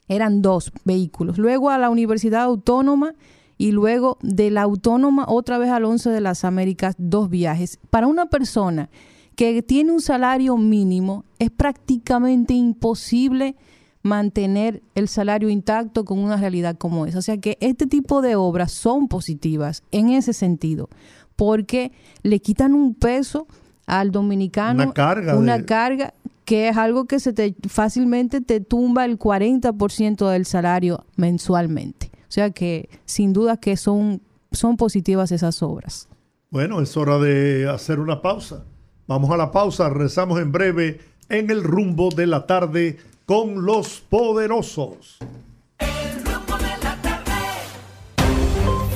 Eran 0.07 0.41
dos 0.41 0.71
vehículos. 0.85 1.37
Luego 1.37 1.69
a 1.69 1.77
la 1.77 1.89
Universidad 1.89 2.43
Autónoma 2.43 3.13
y 3.57 3.71
luego 3.73 4.17
de 4.21 4.49
la 4.49 4.61
Autónoma 4.61 5.25
otra 5.27 5.57
vez 5.57 5.69
al 5.71 5.83
Once 5.83 6.09
de 6.09 6.21
las 6.21 6.45
Américas, 6.45 6.95
dos 6.97 7.29
viajes. 7.29 7.79
Para 7.89 8.07
una 8.07 8.27
persona 8.27 8.89
que 9.35 9.61
tiene 9.61 9.91
un 9.91 10.01
salario 10.01 10.55
mínimo, 10.55 11.25
es 11.37 11.51
prácticamente 11.51 12.53
imposible 12.53 13.57
mantener 14.03 14.81
el 14.95 15.07
salario 15.07 15.49
intacto 15.49 16.05
con 16.05 16.19
una 16.19 16.37
realidad 16.37 16.77
como 16.77 17.05
esa. 17.05 17.19
O 17.19 17.21
sea 17.21 17.37
que 17.37 17.57
este 17.61 17.87
tipo 17.87 18.21
de 18.21 18.35
obras 18.35 18.71
son 18.71 19.07
positivas 19.07 19.83
en 19.91 20.09
ese 20.09 20.33
sentido, 20.33 20.89
porque 21.35 21.91
le 22.23 22.39
quitan 22.39 22.73
un 22.73 22.93
peso 22.93 23.47
al 23.85 24.11
dominicano, 24.11 24.83
una 24.83 24.93
carga, 24.93 25.35
una 25.35 25.65
carga 25.65 26.13
que 26.45 26.69
es 26.69 26.77
algo 26.77 27.05
que 27.05 27.19
se 27.19 27.33
te 27.33 27.55
fácilmente 27.67 28.41
te 28.41 28.59
tumba 28.59 29.05
el 29.05 29.17
40% 29.17 30.29
del 30.29 30.45
salario 30.45 31.05
mensualmente. 31.15 32.11
O 32.31 32.33
sea 32.33 32.51
que 32.51 32.89
sin 33.05 33.33
duda 33.33 33.57
que 33.57 33.77
son, 33.77 34.21
son 34.51 34.77
positivas 34.77 35.31
esas 35.31 35.61
obras. 35.61 36.07
Bueno, 36.49 36.81
es 36.81 36.95
hora 36.97 37.17
de 37.19 37.69
hacer 37.69 37.99
una 37.99 38.21
pausa. 38.21 38.65
Vamos 39.07 39.29
a 39.31 39.37
la 39.37 39.51
pausa, 39.51 39.89
rezamos 39.89 40.39
en 40.39 40.51
breve 40.51 40.99
en 41.29 41.49
el 41.49 41.63
rumbo 41.63 42.09
de 42.09 42.27
la 42.27 42.45
tarde 42.45 42.97
con 43.25 43.65
los 43.65 44.01
poderosos. 44.09 45.17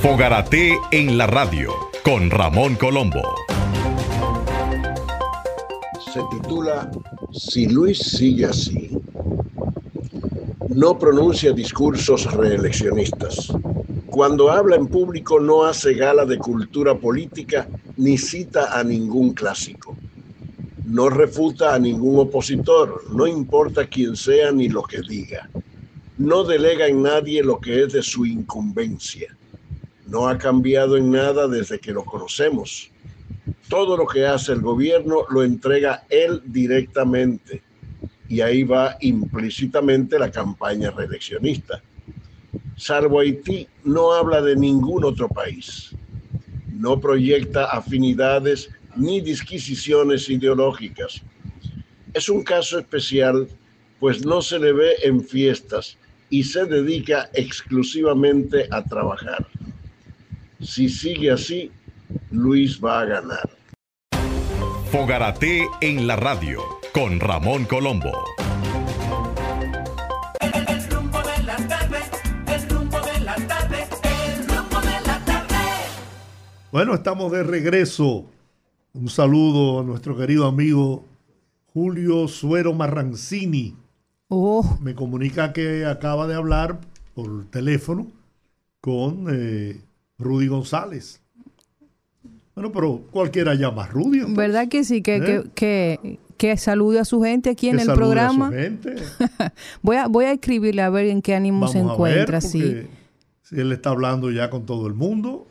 Fogarate 0.02 0.78
en 0.90 1.18
la 1.18 1.26
radio 1.26 1.72
con 2.04 2.30
Ramón 2.30 2.76
Colombo. 2.76 3.22
Se 6.12 6.20
titula 6.30 6.90
Si 7.32 7.66
Luis 7.66 7.98
sigue 7.98 8.46
así. 8.46 8.90
No 10.68 10.98
pronuncia 10.98 11.52
discursos 11.52 12.32
reeleccionistas. 12.32 13.52
Cuando 14.06 14.50
habla 14.50 14.76
en 14.76 14.86
público 14.86 15.40
no 15.40 15.64
hace 15.64 15.94
gala 15.94 16.24
de 16.24 16.38
cultura 16.38 16.94
política 16.94 17.68
ni 17.96 18.18
cita 18.18 18.78
a 18.78 18.84
ningún 18.84 19.32
clásico 19.32 19.96
no 20.86 21.10
refuta 21.10 21.74
a 21.74 21.78
ningún 21.80 22.20
opositor, 22.20 23.02
no 23.12 23.26
importa 23.26 23.88
quién 23.88 24.14
sea 24.16 24.52
ni 24.52 24.68
lo 24.68 24.84
que 24.84 25.00
diga. 25.00 25.50
No 26.16 26.44
delega 26.44 26.86
en 26.86 27.02
nadie 27.02 27.42
lo 27.42 27.60
que 27.60 27.82
es 27.82 27.92
de 27.92 28.02
su 28.02 28.24
incumbencia. 28.24 29.36
No 30.06 30.28
ha 30.28 30.38
cambiado 30.38 30.96
en 30.96 31.10
nada 31.10 31.48
desde 31.48 31.80
que 31.80 31.92
lo 31.92 32.04
conocemos. 32.04 32.88
Todo 33.68 33.96
lo 33.96 34.06
que 34.06 34.26
hace 34.26 34.52
el 34.52 34.60
gobierno 34.60 35.24
lo 35.28 35.42
entrega 35.42 36.04
él 36.08 36.40
directamente. 36.44 37.62
Y 38.28 38.40
ahí 38.40 38.62
va 38.62 38.96
implícitamente 39.00 40.20
la 40.20 40.30
campaña 40.30 40.92
reeleccionista. 40.92 41.82
Salvo 42.76 43.18
Haití, 43.18 43.66
no 43.82 44.12
habla 44.12 44.40
de 44.40 44.54
ningún 44.54 45.04
otro 45.04 45.28
país. 45.28 45.90
No 46.68 47.00
proyecta 47.00 47.64
afinidades 47.64 48.70
ni 48.96 49.20
disquisiciones 49.20 50.28
ideológicas. 50.28 51.22
Es 52.14 52.28
un 52.28 52.42
caso 52.42 52.78
especial, 52.78 53.48
pues 54.00 54.24
no 54.24 54.42
se 54.42 54.58
le 54.58 54.72
ve 54.72 54.94
en 55.02 55.22
fiestas 55.22 55.98
y 56.30 56.42
se 56.44 56.64
dedica 56.64 57.30
exclusivamente 57.34 58.66
a 58.70 58.82
trabajar. 58.82 59.46
Si 60.60 60.88
sigue 60.88 61.30
así, 61.30 61.70
Luis 62.30 62.80
va 62.82 63.00
a 63.00 63.04
ganar. 63.04 63.50
Fogarate 64.90 65.66
en 65.80 66.06
la 66.06 66.16
radio 66.16 66.62
con 66.92 67.20
Ramón 67.20 67.64
Colombo. 67.64 68.12
Bueno, 76.72 76.94
estamos 76.94 77.32
de 77.32 77.42
regreso 77.42 78.30
un 78.96 79.08
saludo 79.08 79.80
a 79.80 79.82
nuestro 79.84 80.16
querido 80.16 80.46
amigo 80.46 81.04
Julio 81.72 82.28
Suero 82.28 82.72
Marrancini. 82.72 83.74
Oh. 84.28 84.78
Me 84.80 84.94
comunica 84.94 85.52
que 85.52 85.84
acaba 85.84 86.26
de 86.26 86.34
hablar 86.34 86.80
por 87.14 87.44
teléfono 87.46 88.10
con 88.80 89.26
eh, 89.30 89.80
Rudy 90.18 90.48
González. 90.48 91.20
Bueno, 92.54 92.72
pero 92.72 93.02
cualquiera 93.10 93.54
llama 93.54 93.84
a 93.84 93.88
Rudy. 93.88 94.22
¿Verdad 94.34 94.68
que 94.68 94.82
sí? 94.82 95.02
Que, 95.02 95.16
¿Eh? 95.16 95.44
que, 95.54 96.18
que, 96.38 96.56
salude 96.56 97.00
a 97.00 97.04
su 97.04 97.20
gente 97.22 97.50
aquí 97.50 97.68
en 97.68 97.80
el 97.80 97.92
programa. 97.92 98.50
voy, 99.82 99.96
a, 99.96 100.08
voy 100.08 100.24
a 100.24 100.32
escribirle 100.32 100.80
a 100.80 100.88
ver 100.88 101.06
en 101.06 101.20
qué 101.20 101.34
ánimo 101.34 101.68
se 101.68 101.80
encuentra. 101.80 102.40
sí. 102.40 102.86
Si 103.42 103.60
él 103.60 103.70
está 103.70 103.90
hablando 103.90 104.32
ya 104.32 104.50
con 104.50 104.66
todo 104.66 104.88
el 104.88 104.94
mundo 104.94 105.46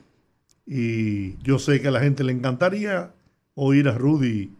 y 0.65 1.37
yo 1.43 1.59
sé 1.59 1.79
que 1.79 1.87
a 1.87 1.91
la 1.91 2.01
gente 2.01 2.25
le 2.25 2.33
encantaría 2.33 3.14
oír 3.55 3.87
a 3.87 3.97
Rudy 3.97 4.51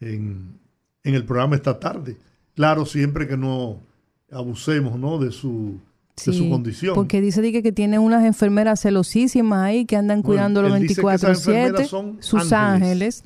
en, 0.00 0.58
el 1.04 1.24
programa 1.24 1.56
esta 1.56 1.78
tarde. 1.78 2.16
Claro, 2.54 2.86
siempre 2.86 3.28
que 3.28 3.36
no 3.36 3.80
abusemos 4.30 4.98
¿no? 4.98 5.18
de 5.18 5.30
su 5.30 5.78
de 6.26 6.32
su 6.32 6.48
condición. 6.48 6.94
Porque 6.94 7.20
dice 7.20 7.40
que, 7.52 7.62
que 7.62 7.72
tiene 7.72 7.98
unas 7.98 8.24
enfermeras 8.24 8.80
celosísimas 8.80 9.60
ahí 9.60 9.86
que 9.86 9.96
andan 9.96 10.22
cuidando 10.22 10.62
los 10.62 10.72
24-7, 10.72 12.18
sus 12.20 12.52
ángeles. 12.52 13.22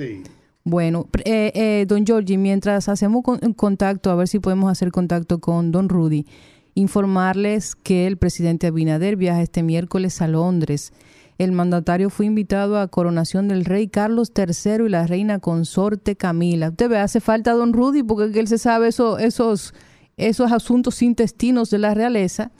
Bueno, 0.64 1.06
eh, 1.24 1.52
eh, 1.54 1.84
don 1.86 2.04
Giorgi, 2.04 2.38
mientras 2.38 2.88
hacemos 2.88 3.22
contacto, 3.54 4.10
a 4.10 4.16
ver 4.16 4.28
si 4.28 4.40
podemos 4.40 4.70
hacer 4.70 4.90
contacto 4.90 5.38
con 5.38 5.70
don 5.70 5.88
Rudy, 5.88 6.26
informarles 6.74 7.76
que 7.76 8.06
el 8.06 8.16
presidente 8.16 8.66
Abinader 8.66 9.16
viaja 9.16 9.42
este 9.42 9.62
miércoles 9.62 10.20
a 10.22 10.28
Londres 10.28 10.92
el 11.38 11.52
mandatario 11.52 12.10
fue 12.10 12.26
invitado 12.26 12.78
a 12.78 12.88
coronación 12.88 13.48
del 13.48 13.64
rey 13.64 13.88
Carlos 13.88 14.32
III 14.36 14.86
y 14.86 14.88
la 14.88 15.06
reina 15.06 15.38
consorte 15.38 16.16
Camila. 16.16 16.70
Usted 16.70 16.88
ve, 16.88 16.98
hace 16.98 17.20
falta 17.20 17.52
don 17.52 17.72
Rudy 17.72 18.02
porque 18.02 18.38
él 18.40 18.48
se 18.48 18.58
sabe 18.58 18.88
eso, 18.88 19.18
esos, 19.18 19.74
esos 20.16 20.52
asuntos 20.52 21.02
intestinos 21.02 21.70
de 21.70 21.78
la 21.78 21.94
realeza. 21.94 22.52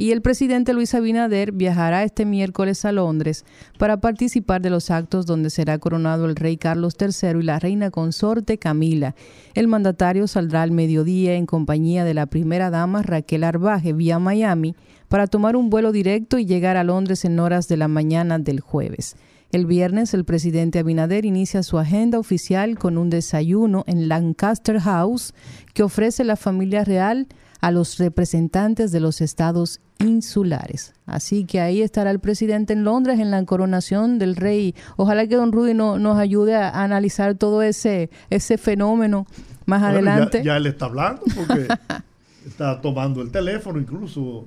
Y 0.00 0.12
el 0.12 0.22
presidente 0.22 0.74
Luis 0.74 0.94
Abinader 0.94 1.50
viajará 1.50 2.04
este 2.04 2.24
miércoles 2.24 2.84
a 2.84 2.92
Londres 2.92 3.44
para 3.78 4.00
participar 4.00 4.62
de 4.62 4.70
los 4.70 4.92
actos 4.92 5.26
donde 5.26 5.50
será 5.50 5.78
coronado 5.78 6.26
el 6.26 6.36
rey 6.36 6.56
Carlos 6.56 6.94
III 7.00 7.40
y 7.40 7.42
la 7.42 7.58
reina 7.58 7.90
consorte 7.90 8.58
Camila. 8.58 9.16
El 9.54 9.66
mandatario 9.66 10.28
saldrá 10.28 10.62
al 10.62 10.70
mediodía 10.70 11.34
en 11.34 11.46
compañía 11.46 12.04
de 12.04 12.14
la 12.14 12.26
primera 12.26 12.70
dama 12.70 13.02
Raquel 13.02 13.42
Arbaje 13.42 13.92
vía 13.92 14.20
Miami 14.20 14.76
para 15.08 15.26
tomar 15.26 15.56
un 15.56 15.68
vuelo 15.68 15.90
directo 15.90 16.38
y 16.38 16.46
llegar 16.46 16.76
a 16.76 16.84
Londres 16.84 17.24
en 17.24 17.40
horas 17.40 17.66
de 17.66 17.76
la 17.76 17.88
mañana 17.88 18.38
del 18.38 18.60
jueves. 18.60 19.16
El 19.50 19.66
viernes 19.66 20.14
el 20.14 20.24
presidente 20.24 20.78
Abinader 20.78 21.24
inicia 21.24 21.64
su 21.64 21.76
agenda 21.76 22.20
oficial 22.20 22.78
con 22.78 22.98
un 22.98 23.10
desayuno 23.10 23.82
en 23.88 24.06
Lancaster 24.06 24.78
House 24.78 25.34
que 25.74 25.82
ofrece 25.82 26.22
la 26.22 26.36
familia 26.36 26.84
real 26.84 27.26
a 27.60 27.70
los 27.70 27.98
representantes 27.98 28.92
de 28.92 29.00
los 29.00 29.20
estados 29.20 29.80
insulares. 29.98 30.94
Así 31.06 31.44
que 31.44 31.60
ahí 31.60 31.82
estará 31.82 32.10
el 32.10 32.20
presidente 32.20 32.72
en 32.72 32.84
Londres 32.84 33.18
en 33.18 33.30
la 33.30 33.44
coronación 33.44 34.18
del 34.18 34.36
rey. 34.36 34.74
Ojalá 34.96 35.26
que 35.26 35.36
don 35.36 35.52
Rudy 35.52 35.74
no, 35.74 35.98
nos 35.98 36.18
ayude 36.18 36.54
a, 36.54 36.82
analizar 36.82 37.34
todo 37.34 37.62
ese, 37.62 38.10
ese 38.30 38.58
fenómeno 38.58 39.26
más 39.66 39.82
adelante. 39.82 40.38
Ya, 40.38 40.44
ya, 40.44 40.56
él 40.56 40.66
está 40.66 40.86
hablando 40.86 41.22
porque 41.34 41.68
está 42.46 42.80
tomando 42.80 43.22
el 43.22 43.30
teléfono 43.30 43.78
incluso 43.78 44.46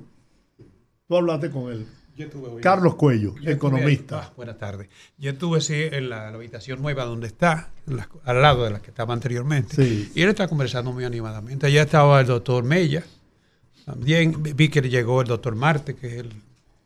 Tú 1.12 1.18
hablaste 1.18 1.50
con 1.50 1.70
él. 1.70 1.86
Carlos 2.60 2.94
Cuello, 2.94 3.34
economista. 3.44 4.24
Ah, 4.24 4.32
buenas 4.36 4.58
tardes. 4.58 4.88
Yo 5.18 5.30
estuve 5.30 5.60
sí, 5.60 5.74
en 5.74 6.10
la, 6.10 6.28
habitación 6.28 6.82
nueva 6.82 7.04
donde 7.04 7.26
está, 7.26 7.70
al 8.24 8.42
lado 8.42 8.64
de 8.64 8.70
la 8.70 8.80
que 8.80 8.90
estaba 8.90 9.14
anteriormente. 9.14 9.82
Y 10.14 10.22
él 10.22 10.28
está 10.28 10.46
conversando 10.46 10.92
muy 10.92 11.04
animadamente. 11.04 11.66
Allá 11.66 11.82
estaba 11.82 12.20
el 12.20 12.26
doctor 12.26 12.64
Mella. 12.64 13.02
También 13.86 14.42
vi 14.42 14.68
que 14.68 14.80
llegó 14.82 15.22
el 15.22 15.28
doctor 15.28 15.56
Marte, 15.56 15.96
que 15.96 16.06
es 16.06 16.12
el, 16.14 16.32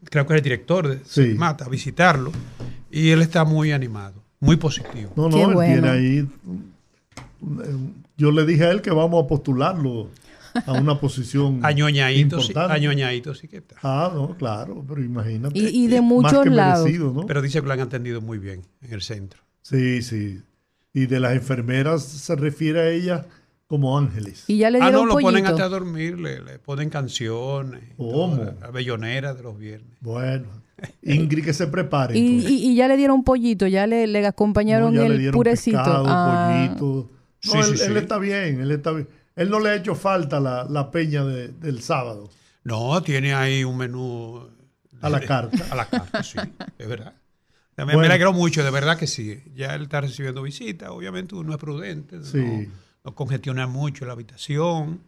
creo 0.05 0.27
que 0.27 0.35
es 0.35 0.39
el 0.39 0.45
director 0.45 0.89
de 0.89 1.35
Mata, 1.35 1.67
a 1.67 1.69
visitarlo. 1.69 2.33
Y 2.91 3.11
él 3.11 3.21
está 3.21 3.45
muy 3.45 3.73
animado, 3.73 4.23
muy 4.41 4.57
positivo. 4.57 5.13
No, 5.17 5.29
no, 5.29 5.61
él 5.61 5.73
tiene 5.73 5.89
ahí. 5.89 6.29
Yo 8.17 8.31
le 8.31 8.47
dije 8.47 8.65
a 8.65 8.71
él 8.71 8.81
que 8.81 8.91
vamos 8.91 9.25
a 9.25 9.27
postularlo 9.27 10.09
a 10.65 10.73
una 10.73 10.99
posición 10.99 11.61
añoñadito, 11.65 12.41
sí, 12.41 12.53
añoñadito 12.57 13.35
sí 13.35 13.49
que 13.49 13.59
está. 13.59 13.77
Ah, 13.83 14.13
no, 14.15 14.37
claro, 14.37 14.85
pero 14.87 15.03
imagínate. 15.03 15.59
Y, 15.59 15.87
de 15.89 16.01
muchos 16.01 16.47
lados. 16.47 16.89
Pero 17.27 17.43
dice 17.43 17.61
que 17.61 17.67
lo 17.67 17.73
han 17.73 17.81
atendido 17.81 18.21
muy 18.21 18.39
bien 18.39 18.63
en 18.83 18.93
el 18.93 19.03
centro. 19.03 19.41
Sí, 19.63 20.03
sí. 20.03 20.41
Y 20.93 21.07
de 21.07 21.21
las 21.21 21.35
enfermeras 21.35 22.03
se 22.05 22.37
refiere 22.37 22.81
a 22.81 22.91
ellas 22.91 23.27
como 23.67 23.99
ángeles. 23.99 24.45
Y 24.47 24.59
ya 24.59 24.71
le 24.71 24.79
ah, 24.79 24.87
dieron 24.87 25.03
Ah, 25.03 25.07
no, 25.07 25.15
lo 25.15 25.21
ponen 25.21 25.47
hasta 25.47 25.65
a 25.65 25.69
dormir, 25.69 26.19
le, 26.19 26.59
ponen 26.61 26.89
canciones. 26.89 27.83
¿Cómo? 27.97 28.43
La 28.61 28.71
bellonera 28.71 29.35
de 29.35 29.43
los 29.43 29.59
viernes. 29.59 29.97
Bueno. 30.01 30.47
Ingrid 31.03 31.45
que 31.45 31.53
se 31.55 31.67
prepare. 31.67 32.19
y, 32.19 32.75
ya 32.75 32.87
le 32.89 32.97
dieron 32.97 33.25
pollito, 33.25 33.67
ya 33.67 33.87
le, 33.87 34.07
le 34.07 34.27
acompañaron 34.27 34.95
no, 34.95 35.03
el 35.03 35.31
purecito. 35.31 35.79
Ah. 35.83 36.69
pollito. 36.79 37.11
No, 37.45 37.65
él, 37.65 37.97
está 37.97 38.19
bien, 38.19 38.61
él 38.61 38.71
está 38.71 38.93
bien. 38.93 39.09
Él 39.37 39.51
no 39.51 39.61
le 39.61 39.71
ha 39.71 39.75
hecho 39.75 39.95
falta 39.95 40.41
la, 40.41 40.91
peña 40.91 41.25
del 41.25 41.83
sábado. 41.83 42.31
No, 42.65 43.03
tiene 43.03 43.35
ahí 43.35 43.63
un 43.63 43.77
menú. 43.77 44.49
A 45.03 45.11
la 45.11 45.21
carta. 45.21 45.67
A 45.71 45.77
la 45.77 45.85
carta, 45.85 46.23
sí, 46.23 46.39
es 46.79 46.89
verdad. 46.89 47.15
Me, 47.77 47.85
me 47.85 48.07
alegró 48.07 48.33
mucho, 48.33 48.65
de 48.65 48.71
verdad 48.71 48.99
que 48.99 49.07
sí. 49.07 49.43
Ya 49.55 49.75
él 49.75 49.83
está 49.83 50.01
recibiendo 50.01 50.41
visitas, 50.41 50.89
obviamente 50.89 51.35
uno 51.35 51.53
es 51.53 51.59
prudente, 51.59 52.17
no, 52.17 52.67
no 53.05 53.15
congestionar 53.15 53.69
mucho 53.69 54.07
la 54.07 54.15
habitación, 54.15 55.03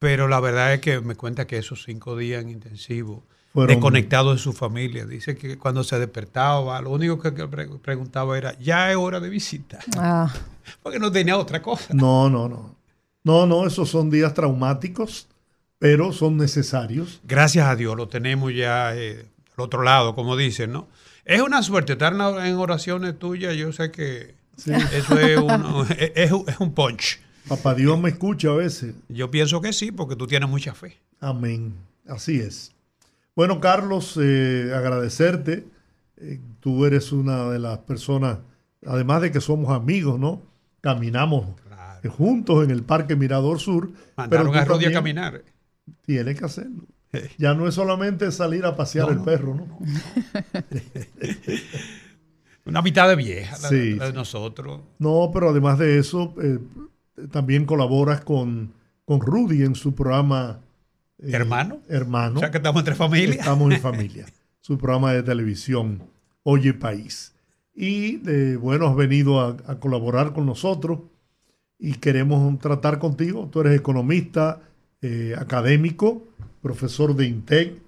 pero 0.00 0.26
la 0.26 0.40
verdad 0.40 0.74
es 0.74 0.80
que 0.80 1.00
me 1.00 1.14
cuenta 1.14 1.46
que 1.46 1.58
esos 1.58 1.84
cinco 1.84 2.16
días 2.16 2.42
en 2.42 2.50
intensivo, 2.50 3.22
desconectado 3.54 4.32
de 4.32 4.38
su 4.38 4.52
familia, 4.52 5.06
dice 5.06 5.36
que 5.36 5.56
cuando 5.56 5.84
se 5.84 6.00
despertaba, 6.00 6.80
lo 6.80 6.90
único 6.90 7.20
que 7.20 7.30
preguntaba 7.30 8.36
era, 8.36 8.58
ya 8.58 8.90
es 8.90 8.96
hora 8.96 9.20
de 9.20 9.28
visita. 9.28 9.78
Ah. 9.96 10.28
Porque 10.82 10.98
no 10.98 11.12
tenía 11.12 11.38
otra 11.38 11.62
cosa. 11.62 11.94
No, 11.94 12.28
no, 12.28 12.48
no. 12.48 12.77
No, 13.28 13.44
no, 13.44 13.66
esos 13.66 13.90
son 13.90 14.08
días 14.08 14.32
traumáticos, 14.32 15.28
pero 15.78 16.14
son 16.14 16.38
necesarios. 16.38 17.20
Gracias 17.24 17.66
a 17.66 17.76
Dios, 17.76 17.94
lo 17.94 18.08
tenemos 18.08 18.54
ya 18.54 18.96
eh, 18.96 19.26
al 19.54 19.64
otro 19.64 19.82
lado, 19.82 20.14
como 20.14 20.34
dicen, 20.34 20.72
¿no? 20.72 20.88
Es 21.26 21.42
una 21.42 21.62
suerte 21.62 21.92
estar 21.92 22.14
en 22.14 22.56
oraciones 22.56 23.18
tuyas, 23.18 23.54
yo 23.54 23.70
sé 23.70 23.90
que 23.90 24.34
eso 24.56 25.18
es 25.20 25.36
un, 25.36 25.86
es, 25.90 26.32
un 26.58 26.72
punch. 26.72 27.20
Papá 27.46 27.74
Dios 27.74 28.00
me 28.00 28.08
escucha 28.08 28.48
a 28.48 28.54
veces. 28.54 28.94
Yo 29.10 29.30
pienso 29.30 29.60
que 29.60 29.74
sí, 29.74 29.92
porque 29.92 30.16
tú 30.16 30.26
tienes 30.26 30.48
mucha 30.48 30.72
fe. 30.72 30.96
Amén. 31.20 31.74
Así 32.08 32.40
es. 32.40 32.72
Bueno, 33.36 33.60
Carlos, 33.60 34.18
eh, 34.18 34.72
agradecerte. 34.74 35.66
Eh, 36.16 36.40
tú 36.60 36.86
eres 36.86 37.12
una 37.12 37.50
de 37.50 37.58
las 37.58 37.76
personas, 37.80 38.38
además 38.86 39.20
de 39.20 39.32
que 39.32 39.42
somos 39.42 39.76
amigos, 39.76 40.18
¿no? 40.18 40.40
Caminamos 40.80 41.44
juntos 42.08 42.64
en 42.64 42.70
el 42.70 42.82
Parque 42.82 43.16
Mirador 43.16 43.58
Sur. 43.58 43.90
Mandaron 44.16 44.54
a 44.54 44.64
Rudy 44.64 44.86
a 44.86 44.92
caminar. 44.92 45.42
Tiene 46.04 46.34
que 46.34 46.44
hacerlo. 46.44 46.84
Ya 47.38 47.54
no 47.54 47.66
es 47.66 47.74
solamente 47.74 48.30
salir 48.32 48.66
a 48.66 48.76
pasear 48.76 49.10
el 49.10 49.20
perro, 49.22 49.54
¿no? 49.54 49.78
Una 52.66 52.82
mitad 52.82 53.08
de 53.08 53.16
vieja, 53.16 53.56
de 53.70 54.12
nosotros. 54.12 54.82
No, 54.98 55.30
pero 55.32 55.48
además 55.48 55.78
de 55.78 55.98
eso, 55.98 56.34
eh, 56.42 56.58
también 57.30 57.64
colaboras 57.64 58.20
con, 58.20 58.74
con 59.06 59.20
Rudy 59.20 59.62
en 59.62 59.74
su 59.74 59.94
programa. 59.94 60.60
Eh, 61.18 61.30
¿Hermano? 61.32 61.80
Hermano. 61.88 62.36
O 62.36 62.40
sea 62.40 62.50
que 62.50 62.58
estamos 62.58 62.80
entre 62.82 62.94
familia. 62.94 63.40
Estamos 63.40 63.72
en 63.72 63.80
familia. 63.82 64.26
su 64.60 64.76
programa 64.76 65.14
de 65.14 65.22
televisión, 65.22 66.02
Oye 66.42 66.74
País. 66.74 67.34
Y 67.74 68.20
eh, 68.28 68.58
bueno, 68.60 68.88
has 68.88 68.96
venido 68.96 69.40
a, 69.40 69.56
a 69.66 69.80
colaborar 69.80 70.34
con 70.34 70.44
nosotros 70.44 70.98
y 71.78 71.94
queremos 71.94 72.58
tratar 72.58 72.98
contigo. 72.98 73.48
Tú 73.50 73.60
eres 73.60 73.78
economista, 73.78 74.60
eh, 75.00 75.34
académico, 75.38 76.24
profesor 76.60 77.14
de 77.14 77.26
INTEC 77.26 77.80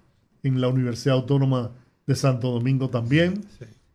en 0.43 0.61
la 0.61 0.69
Universidad 0.69 1.17
Autónoma 1.17 1.73
de 2.07 2.15
Santo 2.15 2.51
Domingo 2.51 2.89
también. 2.89 3.45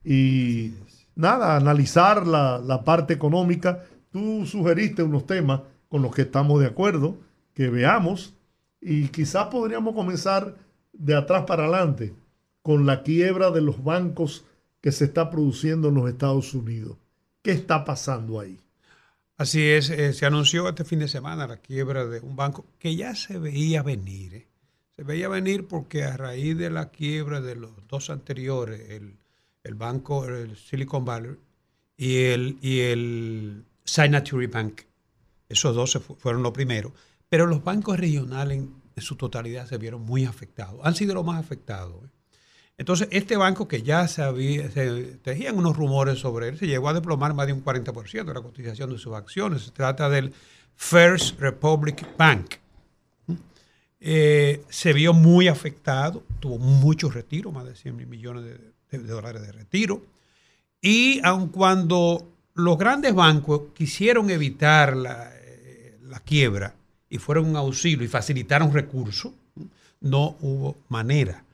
Y 0.03 0.73
nada, 1.15 1.55
analizar 1.55 2.27
la, 2.27 2.59
la, 2.59 2.83
parte 2.83 3.13
económica. 3.13 3.83
Tú 4.11 4.45
sugeriste 4.45 5.01
unos 5.03 5.25
temas 5.25 5.61
con 5.87 6.01
los 6.01 6.13
que 6.13 6.23
estamos 6.23 6.59
de 6.59 6.67
acuerdo, 6.67 7.17
que 7.53 7.69
veamos, 7.69 8.33
y 8.81 9.07
quizás 9.07 9.47
podríamos 9.47 9.95
comenzar 9.95 10.55
de 10.93 11.15
atrás 11.15 11.45
para 11.45 11.63
adelante 11.63 12.13
con 12.61 12.85
la 12.85 13.03
quiebra 13.03 13.51
de 13.51 13.61
los 13.61 13.83
bancos 13.83 14.45
que 14.81 14.91
se 14.91 15.05
está 15.05 15.29
produciendo 15.29 15.89
en 15.89 15.95
los 15.95 16.09
Estados 16.09 16.53
Unidos. 16.53 16.97
¿Qué 17.41 17.51
está 17.51 17.85
pasando 17.85 18.39
ahí? 18.39 18.59
Así 19.37 19.63
es, 19.63 19.89
eh, 19.89 20.13
se 20.13 20.25
anunció 20.25 20.69
este 20.69 20.85
fin 20.85 20.99
de 20.99 21.09
semana 21.09 21.45
la 21.45 21.57
quiebra 21.57 22.05
de 22.05 22.21
un 22.21 22.37
banco 22.37 22.65
que 22.79 22.95
ya 22.95 23.15
se 23.15 23.37
veía 23.37 23.83
venir. 23.83 24.33
Eh. 24.33 24.47
Se 24.95 25.03
veía 25.03 25.27
venir 25.27 25.67
porque 25.67 26.05
a 26.05 26.15
raíz 26.15 26.57
de 26.57 26.69
la 26.69 26.89
quiebra 26.89 27.41
de 27.41 27.55
los 27.55 27.71
dos 27.87 28.09
anteriores, 28.09 28.89
el, 28.91 29.17
el 29.63 29.75
banco 29.75 30.25
el 30.25 30.55
Silicon 30.55 31.03
Valley 31.03 31.35
y 31.97 32.23
el, 32.23 32.57
y 32.61 32.79
el 32.79 33.65
Signature 33.83 34.47
Bank, 34.47 34.83
esos 35.49 35.75
dos 35.75 35.99
fueron 36.17 36.41
los 36.41 36.53
primeros, 36.53 36.93
pero 37.27 37.45
los 37.45 37.61
bancos 37.61 37.99
regionales 37.99 38.59
en, 38.59 38.73
en, 38.95 39.03
su 39.03 39.17
totalidad 39.17 39.67
se 39.67 39.77
vieron 39.77 40.01
muy 40.01 40.23
afectados, 40.23 40.79
han 40.81 40.95
sido 40.95 41.13
los 41.13 41.25
más 41.25 41.41
afectados. 41.41 42.05
Eh. 42.05 42.14
Entonces, 42.77 43.07
este 43.11 43.37
banco 43.37 43.67
que 43.67 43.83
ya 43.83 44.07
se, 44.07 44.21
había, 44.21 44.69
tejían 45.21 45.57
unos 45.57 45.77
rumores 45.77 46.19
sobre 46.19 46.49
él, 46.49 46.59
se 46.59 46.67
llegó 46.67 46.89
a 46.89 46.93
desplomar 46.93 47.33
más 47.33 47.47
de 47.47 47.53
un 47.53 47.63
40% 47.63 48.25
de 48.25 48.33
la 48.33 48.41
cotización 48.41 48.91
de 48.91 48.97
sus 48.97 49.13
acciones. 49.13 49.63
Se 49.63 49.71
trata 49.71 50.09
del 50.09 50.33
First 50.75 51.39
Republic 51.39 52.05
Bank. 52.17 52.55
Eh, 54.01 54.63
se 54.69 54.91
vio 54.91 55.13
muy 55.13 55.47
afectado, 55.47 56.23
tuvo 56.39 56.57
mucho 56.57 57.09
retiro, 57.09 57.51
más 57.51 57.65
de 57.65 57.75
100 57.75 57.95
mil 57.95 58.07
millones 58.07 58.43
de, 58.91 58.97
dólares 58.99 59.41
de 59.41 59.53
retiro. 59.53 60.03
Y 60.81 61.21
aun 61.23 61.47
cuando 61.47 62.29
los 62.55 62.77
grandes 62.77 63.15
bancos 63.15 63.73
quisieron 63.73 64.29
evitar 64.29 64.97
la, 64.97 65.31
eh, 65.33 65.97
la 66.03 66.19
quiebra 66.19 66.75
y 67.09 67.19
fueron 67.19 67.45
un 67.45 67.55
auxilio 67.55 68.03
y 68.03 68.09
facilitaron 68.09 68.73
recursos, 68.73 69.31
no 70.01 70.35
hubo 70.41 70.75
manera 70.89 71.44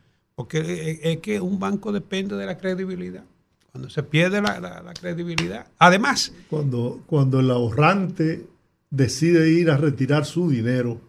porque 0.41 0.99
es 1.03 1.19
que 1.19 1.39
un 1.39 1.59
banco 1.59 1.91
depende 1.91 2.35
de 2.35 2.47
la 2.47 2.57
credibilidad. 2.57 3.23
Cuando 3.71 3.91
se 3.91 4.01
pierde 4.01 4.41
la, 4.41 4.91
credibilidad. 4.99 5.67
Además. 5.77 6.33
Cuando, 6.49 7.03
cuando 7.05 7.39
el 7.41 7.51
ahorrante 7.51 8.47
decide 8.89 9.51
ir 9.51 9.69
a 9.69 9.77
retirar 9.77 10.25
su 10.25 10.49
dinero, 10.49 10.99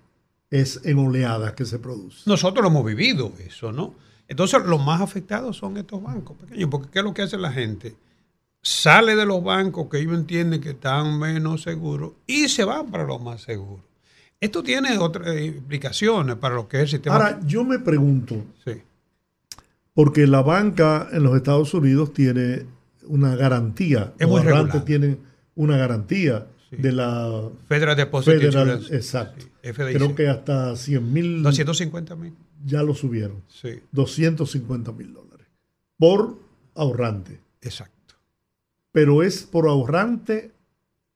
es 0.51 0.83
en 0.85 0.99
oleadas 0.99 1.55
que 1.55 1.65
se 1.65 1.79
produce. 1.79 2.25
Nosotros 2.27 2.63
lo 2.63 2.69
hemos 2.69 2.85
vivido 2.85 3.33
eso, 3.39 3.73
¿no? 3.73 3.95
Entonces, 4.29 4.63
los 4.67 4.85
más 4.85 5.01
afectados 5.01 5.57
son 5.57 5.79
estos 5.79 6.03
bancos 6.03 6.37
pequeños, 6.37 6.69
porque 6.71 6.91
¿qué 6.91 6.99
es 6.99 7.05
lo 7.07 7.15
que 7.15 7.23
hace 7.23 7.39
la 7.39 7.53
gente? 7.53 7.97
Sale 8.61 9.17
de 9.17 9.25
los 9.25 9.43
bancos 9.43 9.89
que 9.89 9.99
ellos 9.99 10.13
entienden 10.13 10.61
que 10.61 10.71
están 10.71 11.19
menos 11.19 11.63
seguros 11.63 12.13
y 12.27 12.51
se 12.51 12.65
van 12.65 12.91
para 12.91 13.05
los 13.05 13.21
más 13.23 13.41
seguros. 13.41 13.81
Esto 14.43 14.63
tiene 14.63 14.99
otras 14.99 15.41
implicaciones 15.41 16.37
para 16.37 16.57
lo 16.57 16.69
que 16.69 16.79
es 16.79 16.83
el 16.83 16.89
sistema. 16.89 17.15
Ahora, 17.15 17.41
yo 17.47 17.65
me 17.65 17.79
pregunto, 17.79 18.45
sí. 18.65 18.83
Porque 19.95 20.27
la 20.27 20.43
banca 20.43 21.09
en 21.13 21.23
los 21.23 21.37
Estados 21.37 21.75
Unidos 21.75 22.13
tiene 22.13 22.67
una 23.07 23.37
garantía. 23.37 24.15
Es 24.19 24.29
los 24.29 24.43
muy 24.45 24.81
tienen 24.85 25.19
una 25.55 25.77
garantía 25.77 26.47
de 26.71 26.93
la 26.93 27.51
Federal 27.69 27.97
Deposit 27.97 28.39
Federal, 28.39 28.87
Exacto. 28.91 29.47
Creo 29.61 30.15
que 30.15 30.29
hasta 30.29 30.75
100 30.75 31.13
mil. 31.13 31.43
250 31.43 32.17
mil. 32.17 32.35
Ya 32.65 32.83
lo 32.83 32.95
subieron. 32.95 33.43
Sí. 33.49 33.81
250 33.93 34.93
mil 34.93 35.13
dólares. 35.13 35.47
Por 35.99 36.39
ahorrante. 36.75 37.41
Exacto. 37.61 38.15
Pero 38.93 39.23
es 39.23 39.43
por 39.43 39.69
ahorrante 39.69 40.53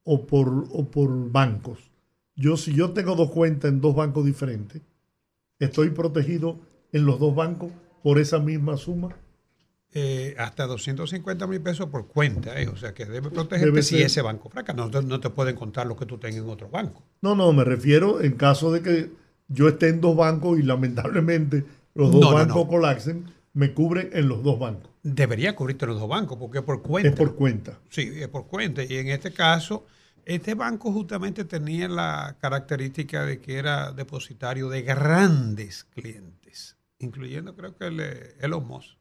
o 0.05 0.27
por, 0.27 0.66
o 0.70 0.87
por 0.91 1.31
bancos. 1.31 1.79
Yo, 2.35 2.57
si 2.57 2.74
yo 2.74 2.91
tengo 2.91 3.16
dos 3.16 3.31
cuentas 3.31 3.70
en 3.70 3.81
dos 3.81 3.95
bancos 3.95 4.24
diferentes, 4.24 4.83
estoy 5.59 5.91
protegido 5.91 6.59
en 6.93 7.07
los 7.07 7.18
dos 7.18 7.35
bancos 7.35 7.70
por 8.07 8.21
esa 8.21 8.39
misma 8.39 8.77
suma? 8.77 9.17
Eh, 9.93 10.37
hasta 10.39 10.65
250 10.69 11.45
mil 11.49 11.61
pesos 11.61 11.89
por 11.89 12.07
cuenta, 12.07 12.61
eh, 12.61 12.69
o 12.69 12.77
sea 12.77 12.95
que 12.95 13.05
debe 13.05 13.31
protegerte 13.31 13.83
si 13.83 14.01
ese 14.01 14.23
banco 14.23 14.49
fracasa. 14.49 14.77
No, 14.77 15.03
no, 15.03 15.19
te 15.19 15.29
pueden 15.31 15.57
contar 15.57 15.89
lo 15.89 15.97
que 15.97 16.07
tú 16.07 16.17
tengas 16.17 16.45
en 16.45 16.49
otro 16.49 16.69
banco. 16.69 17.03
No, 17.21 17.35
no, 17.35 17.53
me 17.53 17.65
refiero 17.65 18.21
en 18.21 18.35
caso 18.35 18.71
de 18.71 18.81
que 18.81 19.11
yo 19.49 19.67
esté 19.67 19.89
en 19.89 20.01
dos 20.01 20.15
bancos 20.15 20.57
y 20.57 20.63
lamentablemente 20.63 21.65
los 21.95 22.13
dos 22.13 22.33
bancos 22.33 22.69
colapsen, 22.69 23.25
me 23.55 23.75
cubre 23.75 24.11
en 24.13 24.29
los 24.29 24.41
dos 24.45 24.61
bancos. 24.61 24.89
Debería 25.03 25.57
cubrirte 25.57 25.87
en 25.87 25.91
los 25.91 25.99
dos 25.99 26.09
bancos 26.09 26.39
porque 26.39 26.59
es 26.59 26.65
por 26.65 26.83
cuenta. 26.83 27.09
Es 27.09 27.17
por 27.17 27.35
cuenta. 27.35 27.81
Sí, 27.89 28.09
es 28.15 28.29
por 28.29 28.47
cuenta. 28.47 28.85
Y 28.85 28.99
en 28.99 29.09
este 29.09 29.33
caso, 29.33 29.85
este 30.25 30.55
banco 30.55 30.93
justamente 30.93 31.45
tenía 31.45 31.89
la 31.89 32.37
característica 32.41 33.27
de 33.27 33.41
que 33.41 33.59
era 33.59 33.91
depositario 33.91 34.69
de 34.69 34.83
grandes 34.83 35.83
clientes, 35.83 36.76
incluyendo 36.99 37.55
creo 37.55 37.77
que 37.77 37.87
el, 37.87 38.01
Elon 38.41 38.67
Musk. 38.67 38.97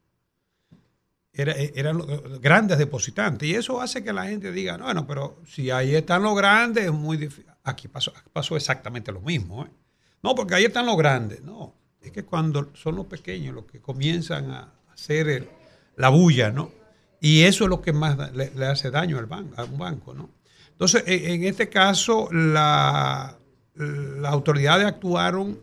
Era, 1.34 1.54
eran 1.54 1.98
los 1.98 2.40
grandes 2.40 2.78
depositantes. 2.78 3.48
Y 3.48 3.56
eso 3.56 3.82
hace 3.82 4.04
que 4.04 4.14
la 4.14 4.26
gente 4.26 4.54
diga, 4.54 4.78
bueno, 4.78 5.06
pero 5.06 5.42
si 5.46 5.70
ahí 5.70 5.94
están 5.94 6.24
los 6.24 6.36
grandes, 6.36 6.86
es 6.86 6.94
muy 6.94 7.18
difícil. 7.18 7.46
Aquí 7.64 7.90
pasó, 7.90 8.14
pasó 8.32 8.56
exactamente 8.56 9.12
lo 9.12 9.20
mismo. 9.20 9.66
¿eh? 9.66 9.70
No, 10.24 10.34
porque 10.34 10.56
ahí 10.56 10.66
están 10.66 10.86
los 10.86 10.98
grandes. 10.98 11.42
No, 11.42 11.76
es 12.02 12.12
que 12.12 12.24
cuando 12.24 12.72
son 12.74 12.96
los 12.96 13.08
pequeños 13.08 13.54
los 13.54 13.66
que 13.66 13.82
comienzan 13.82 14.50
a 14.52 14.74
hacer 14.94 15.50
la 15.98 16.10
bulla, 16.10 16.52
¿no? 16.52 16.72
Y 17.20 17.44
eso 17.44 17.66
es 17.66 17.70
lo 17.70 17.82
que 17.82 17.92
más 17.92 18.18
le, 18.34 18.66
hace 18.66 18.92
daño 18.92 19.18
al 19.18 19.26
banco, 19.26 19.60
a 19.60 19.66
un 19.66 19.78
banco, 19.78 20.14
¿no? 20.14 20.30
Entonces, 20.72 21.04
en, 21.08 21.44
este 21.44 21.70
caso, 21.70 22.30
la, 22.32 23.38
las 23.76 24.32
autoridades 24.32 24.86
actuaron 24.86 25.60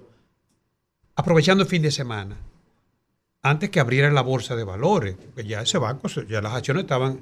aprovechando 1.14 1.62
el 1.62 1.68
fin 1.68 1.82
de 1.82 1.90
semana, 1.90 2.36
antes 3.42 3.70
que 3.70 3.80
abriera 3.80 4.10
la 4.10 4.22
bolsa 4.22 4.54
de 4.56 4.64
valores, 4.64 5.16
porque 5.16 5.44
ya 5.44 5.62
ese 5.62 5.78
banco, 5.78 6.08
ya 6.28 6.40
las 6.40 6.54
acciones 6.54 6.84
estaban 6.84 7.20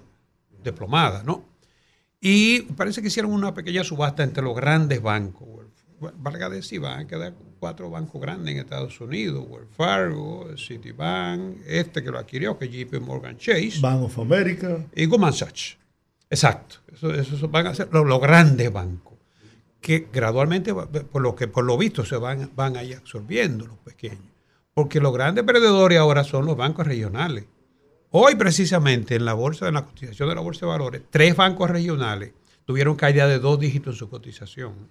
desplomadas, 0.62 1.24
¿no? 1.24 1.44
Y 2.20 2.62
parece 2.62 3.00
que 3.00 3.08
hicieron 3.08 3.32
una 3.32 3.54
pequeña 3.54 3.82
subasta 3.82 4.22
entre 4.22 4.42
los 4.42 4.54
grandes 4.54 5.00
bancos. 5.00 5.48
Valga 6.18 6.48
decir, 6.48 6.80
van 6.80 7.00
a 7.00 7.06
quedar 7.06 7.34
cuatro 7.58 7.90
bancos 7.90 8.20
grandes 8.20 8.54
en 8.54 8.60
Estados 8.60 9.00
Unidos, 9.00 9.46
Wells 9.48 9.68
Fargo, 9.74 10.48
Citibank, 10.56 11.58
este 11.66 12.02
que 12.02 12.10
lo 12.10 12.18
adquirió, 12.18 12.58
que 12.58 12.66
es 12.66 12.70
JP 12.72 13.00
Morgan 13.00 13.36
Chase. 13.36 13.80
Bank 13.80 14.02
of 14.04 14.18
America. 14.18 14.86
Y 14.94 15.06
Goldman 15.06 15.32
Sachs. 15.32 15.78
Exacto. 16.30 16.76
Eso, 16.92 17.48
van 17.48 17.66
a 17.66 17.74
ser 17.74 17.88
los, 17.92 18.20
grandes 18.20 18.72
bancos, 18.72 19.09
que 19.80 20.08
gradualmente, 20.12 20.74
por 20.74 21.22
lo 21.22 21.34
que 21.34 21.48
por 21.48 21.64
lo 21.64 21.78
visto, 21.78 22.04
se 22.04 22.16
van, 22.16 22.50
van 22.54 22.76
a 22.76 22.84
ir 22.84 22.96
absorbiendo 22.96 23.66
los 23.66 23.78
pequeños. 23.78 24.24
Porque 24.74 25.00
los 25.00 25.12
grandes 25.12 25.44
perdedores 25.44 25.98
ahora 25.98 26.24
son 26.24 26.46
los 26.46 26.56
bancos 26.56 26.86
regionales. 26.86 27.46
Hoy, 28.10 28.34
precisamente, 28.34 29.14
en 29.14 29.24
la 29.24 29.34
bolsa, 29.34 29.68
en 29.68 29.74
la 29.74 29.84
cotización 29.84 30.28
de 30.28 30.34
la 30.34 30.40
bolsa 30.40 30.66
de 30.66 30.72
valores, 30.72 31.02
tres 31.10 31.36
bancos 31.36 31.70
regionales 31.70 32.32
tuvieron 32.64 32.96
caída 32.96 33.26
de 33.26 33.38
dos 33.38 33.58
dígitos 33.58 33.94
en 33.94 33.98
su 33.98 34.08
cotización. 34.08 34.88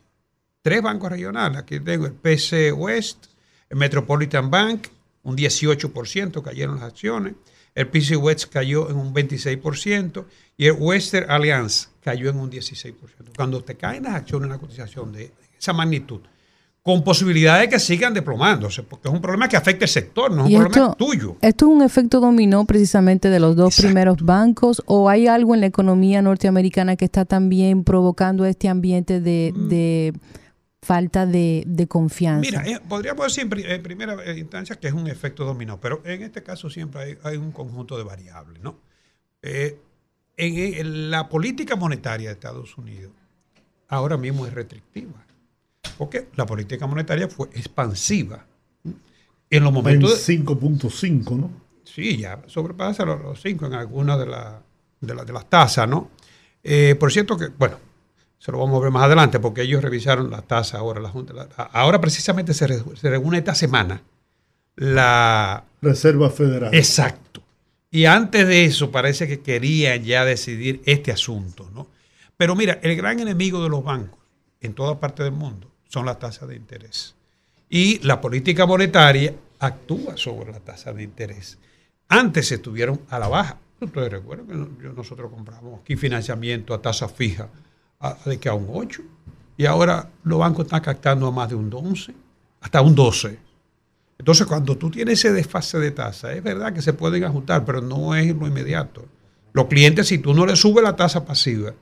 Tres 0.61 0.81
bancos 0.81 1.09
regionales. 1.11 1.59
Aquí 1.59 1.79
tengo 1.79 2.05
el 2.05 2.13
PC 2.13 2.71
West, 2.71 3.27
el 3.69 3.77
Metropolitan 3.77 4.49
Bank, 4.49 4.87
un 5.23 5.37
18% 5.37 6.41
cayeron 6.41 6.75
las 6.75 6.85
acciones. 6.85 7.35
El 7.75 7.87
PC 7.87 8.15
West 8.15 8.51
cayó 8.51 8.89
en 8.89 8.97
un 8.97 9.13
26% 9.13 10.25
y 10.57 10.65
el 10.67 10.75
Western 10.77 11.29
Alliance 11.29 11.87
cayó 12.09 12.29
en 12.31 12.39
un 12.39 12.49
16%. 12.49 12.95
Cuando 13.35 13.63
te 13.63 13.75
caen 13.75 14.03
las 14.03 14.15
acciones 14.15 14.49
la 14.49 14.57
cotización 14.57 15.11
de 15.11 15.31
esa 15.59 15.73
magnitud, 15.73 16.21
con 16.81 17.03
posibilidades 17.03 17.69
de 17.69 17.69
que 17.69 17.79
sigan 17.79 18.15
desplomándose, 18.15 18.81
porque 18.81 19.09
es 19.09 19.13
un 19.13 19.21
problema 19.21 19.47
que 19.47 19.55
afecta 19.55 19.85
al 19.85 19.89
sector, 19.89 20.31
no 20.31 20.47
es 20.47 20.55
un 20.55 20.63
problema 20.63 20.95
tuyo. 20.95 21.37
¿Esto 21.41 21.65
es 21.67 21.71
un 21.71 21.83
efecto 21.83 22.19
dominó 22.19 22.65
precisamente 22.65 23.29
de 23.29 23.39
los 23.39 23.55
dos 23.55 23.77
primeros 23.77 24.23
bancos 24.23 24.81
o 24.87 25.07
hay 25.07 25.27
algo 25.27 25.53
en 25.53 25.61
la 25.61 25.67
economía 25.67 26.23
norteamericana 26.23 26.95
que 26.95 27.05
está 27.05 27.25
también 27.25 27.83
provocando 27.83 28.45
este 28.45 28.69
ambiente 28.69 29.21
de, 29.21 30.13
mm. 30.15 30.19
falta 30.83 31.27
de, 31.27 31.85
confianza? 31.87 32.41
Mira, 32.41 32.63
eh, 32.65 32.79
podríamos 32.87 33.27
decir 33.27 33.47
en, 33.67 33.83
primera 33.83 34.35
instancia 34.35 34.77
que 34.77 34.87
es 34.87 34.93
un 34.93 35.07
efecto 35.07 35.45
dominó, 35.45 35.79
pero 35.79 36.01
en 36.05 36.23
este 36.23 36.41
caso 36.41 36.71
siempre 36.71 37.19
hay, 37.21 37.37
un 37.37 37.51
conjunto 37.51 37.99
de 37.99 38.03
variables, 38.03 38.63
¿no? 38.63 38.79
Eh, 39.43 39.77
en, 40.39 41.11
la 41.11 41.27
política 41.27 41.75
monetaria 41.75 42.29
de 42.29 42.33
Estados 42.33 42.77
Unidos 42.77 43.11
ahora 43.89 44.17
mismo 44.17 44.45
es 44.45 44.53
restrictiva. 44.53 45.25
Porque 45.97 46.29
la 46.35 46.45
política 46.45 46.87
monetaria 46.87 47.27
fue 47.27 47.47
expansiva. 47.53 48.45
En 49.49 49.63
los 49.63 49.73
momentos. 49.73 50.27
5.5, 50.29 51.35
¿no? 51.35 51.51
Sí, 51.83 52.17
ya 52.17 52.41
sobrepasa 52.45 53.03
los 53.03 53.41
5 53.41 53.65
en 53.65 53.73
algunas 53.73 54.19
de, 54.19 54.25
de, 55.01 55.33
las 55.33 55.49
tasas, 55.49 55.89
¿no? 55.89 56.11
Eh, 56.63 56.95
por 56.99 57.11
cierto 57.11 57.35
que, 57.35 57.47
bueno, 57.47 57.77
se 58.37 58.51
lo 58.51 58.59
vamos 58.59 58.79
a 58.79 58.83
ver 58.83 58.91
más 58.91 59.03
adelante 59.03 59.39
porque 59.39 59.63
ellos 59.63 59.81
revisaron 59.81 60.29
las 60.29 60.47
tasas 60.47 60.75
ahora. 60.75 61.01
La 61.01 61.09
Junta, 61.09 61.49
ahora 61.73 61.99
precisamente 61.99 62.53
se, 62.53 62.67
se 62.67 63.09
reúne 63.09 63.39
esta 63.39 63.55
semana 63.55 64.03
la 64.75 65.65
Reserva 65.81 66.29
Federal. 66.29 66.73
Exacto 66.73 67.28
y 67.91 68.05
antes 68.05 68.47
de 68.47 68.65
eso 68.65 68.91
parece 68.91 69.27
que 69.27 69.41
querían 69.41 70.03
ya 70.03 70.25
decidir 70.25 70.81
este 70.85 71.11
asunto, 71.11 71.69
¿no? 71.73 71.87
Pero 72.37 72.55
mira, 72.55 72.79
el 72.83 72.95
gran 72.95 73.19
enemigo 73.19 73.61
de 73.63 73.69
los 73.69 73.83
bancos 73.83 74.19
en 74.61 74.73
toda 74.73 74.99
parte 74.99 75.23
del 75.23 75.33
mundo 75.33 75.71
son 75.87 76.05
las 76.05 76.19
tasas 76.19 76.47
de 76.47 76.55
interés. 76.55 77.15
Y 77.69 77.99
la 77.99 78.21
política 78.21 78.65
monetaria 78.65 79.33
actúa 79.59 80.17
sobre 80.17 80.51
la 80.51 80.59
tasa 80.59 80.93
de 80.93 81.03
interés. 81.03 81.57
Antes 82.07 82.51
estuvieron 82.51 83.01
a 83.09 83.19
la 83.19 83.27
baja. 83.27 83.57
Ustedes 83.79 84.11
recuerdan 84.11 84.77
que 84.77 84.89
nosotros 84.89 85.31
compramos 85.31 85.79
aquí 85.81 85.95
financiamiento 85.95 86.73
a 86.73 86.81
tasa 86.81 87.07
fija 87.07 87.49
de 88.25 88.39
que 88.39 88.49
a 88.49 88.53
un 88.53 88.67
8. 88.69 89.01
Y 89.57 89.65
ahora 89.65 90.09
los 90.23 90.39
bancos 90.39 90.65
están 90.65 90.81
captando 90.81 91.27
a 91.27 91.31
más 91.31 91.49
de 91.49 91.55
un 91.55 91.71
11, 91.71 92.13
hasta 92.61 92.81
un 92.81 92.95
12. 92.95 93.37
Entonces, 94.19 94.45
cuando 94.47 94.77
tú 94.77 94.91
tienes 94.91 95.19
ese 95.19 95.31
desfase 95.31 95.79
de 95.79 95.91
tasa, 95.91 96.33
es 96.33 96.43
verdad 96.43 96.73
que 96.73 96.81
se 96.81 96.91
pueden 96.91 97.23
ajustar, 97.23 97.63
pero 97.65 97.81
no 97.81 98.13
es 98.15 98.35
lo 98.35 98.47
inmediato. 98.47 99.05
Los 99.53 99.67
clientes, 99.67 100.07
si 100.07 100.17
tú 100.19 100.33
no 100.33 100.45
le 100.45 100.57
subes 100.57 100.83
la 100.83 100.97
tasa 100.97 101.25
pasiva, 101.25 101.73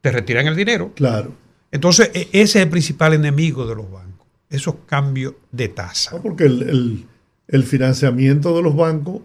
te 0.00 0.12
retiran 0.12 0.46
el 0.46 0.54
dinero. 0.54 0.92
Claro. 0.94 1.32
Entonces, 1.72 2.10
e, 2.14 2.28
ese 2.32 2.60
es 2.60 2.64
el 2.64 2.68
principal 2.70 3.14
enemigo 3.14 3.66
de 3.66 3.74
los 3.74 3.90
bancos, 3.90 4.28
esos 4.48 4.76
cambios 4.86 5.34
de 5.50 5.68
tasa. 5.68 6.22
porque 6.22 6.44
el, 6.44 7.64
financiamiento 7.64 8.56
de 8.56 8.62
los 8.62 8.76
bancos, 8.76 9.22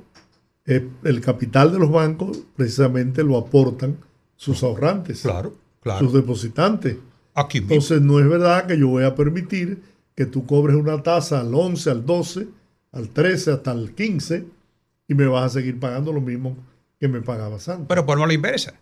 el 0.65 1.21
capital 1.21 1.71
de 1.71 1.77
los 1.77 1.91
bancos, 1.91 2.39
precisamente 2.55 3.23
lo 3.23 3.37
aportan 3.37 3.97
sus 4.35 4.63
ahorrantes. 4.63 5.21
Claro, 5.21 5.55
claro. 5.79 5.99
Sus 5.99 6.13
depositantes. 6.13 6.97
Aquí 7.35 7.59
Entonces, 7.59 8.01
no 8.01 8.19
es 8.19 8.27
verdad 8.27 8.65
que 8.65 8.79
yo 8.79 8.87
voy 8.87 9.03
a 9.03 9.13
permitir 9.13 9.79
que 10.15 10.25
tú 10.25 10.45
cobres 10.45 10.75
una 10.75 11.03
tasa 11.03 11.41
al 11.41 11.53
11, 11.53 11.89
al 11.91 12.05
12, 12.05 12.47
al 12.93 13.09
13, 13.09 13.51
hasta 13.51 13.71
el 13.73 13.93
15 13.93 14.45
y 15.07 15.13
me 15.13 15.27
vas 15.27 15.45
a 15.45 15.49
seguir 15.49 15.79
pagando 15.79 16.11
lo 16.13 16.21
mismo 16.21 16.57
que 16.99 17.07
me 17.07 17.21
pagabas 17.21 17.67
antes. 17.67 17.85
Pero 17.87 18.05
por 18.05 18.17
no 18.17 18.25
la 18.25 18.33
inversa. 18.33 18.73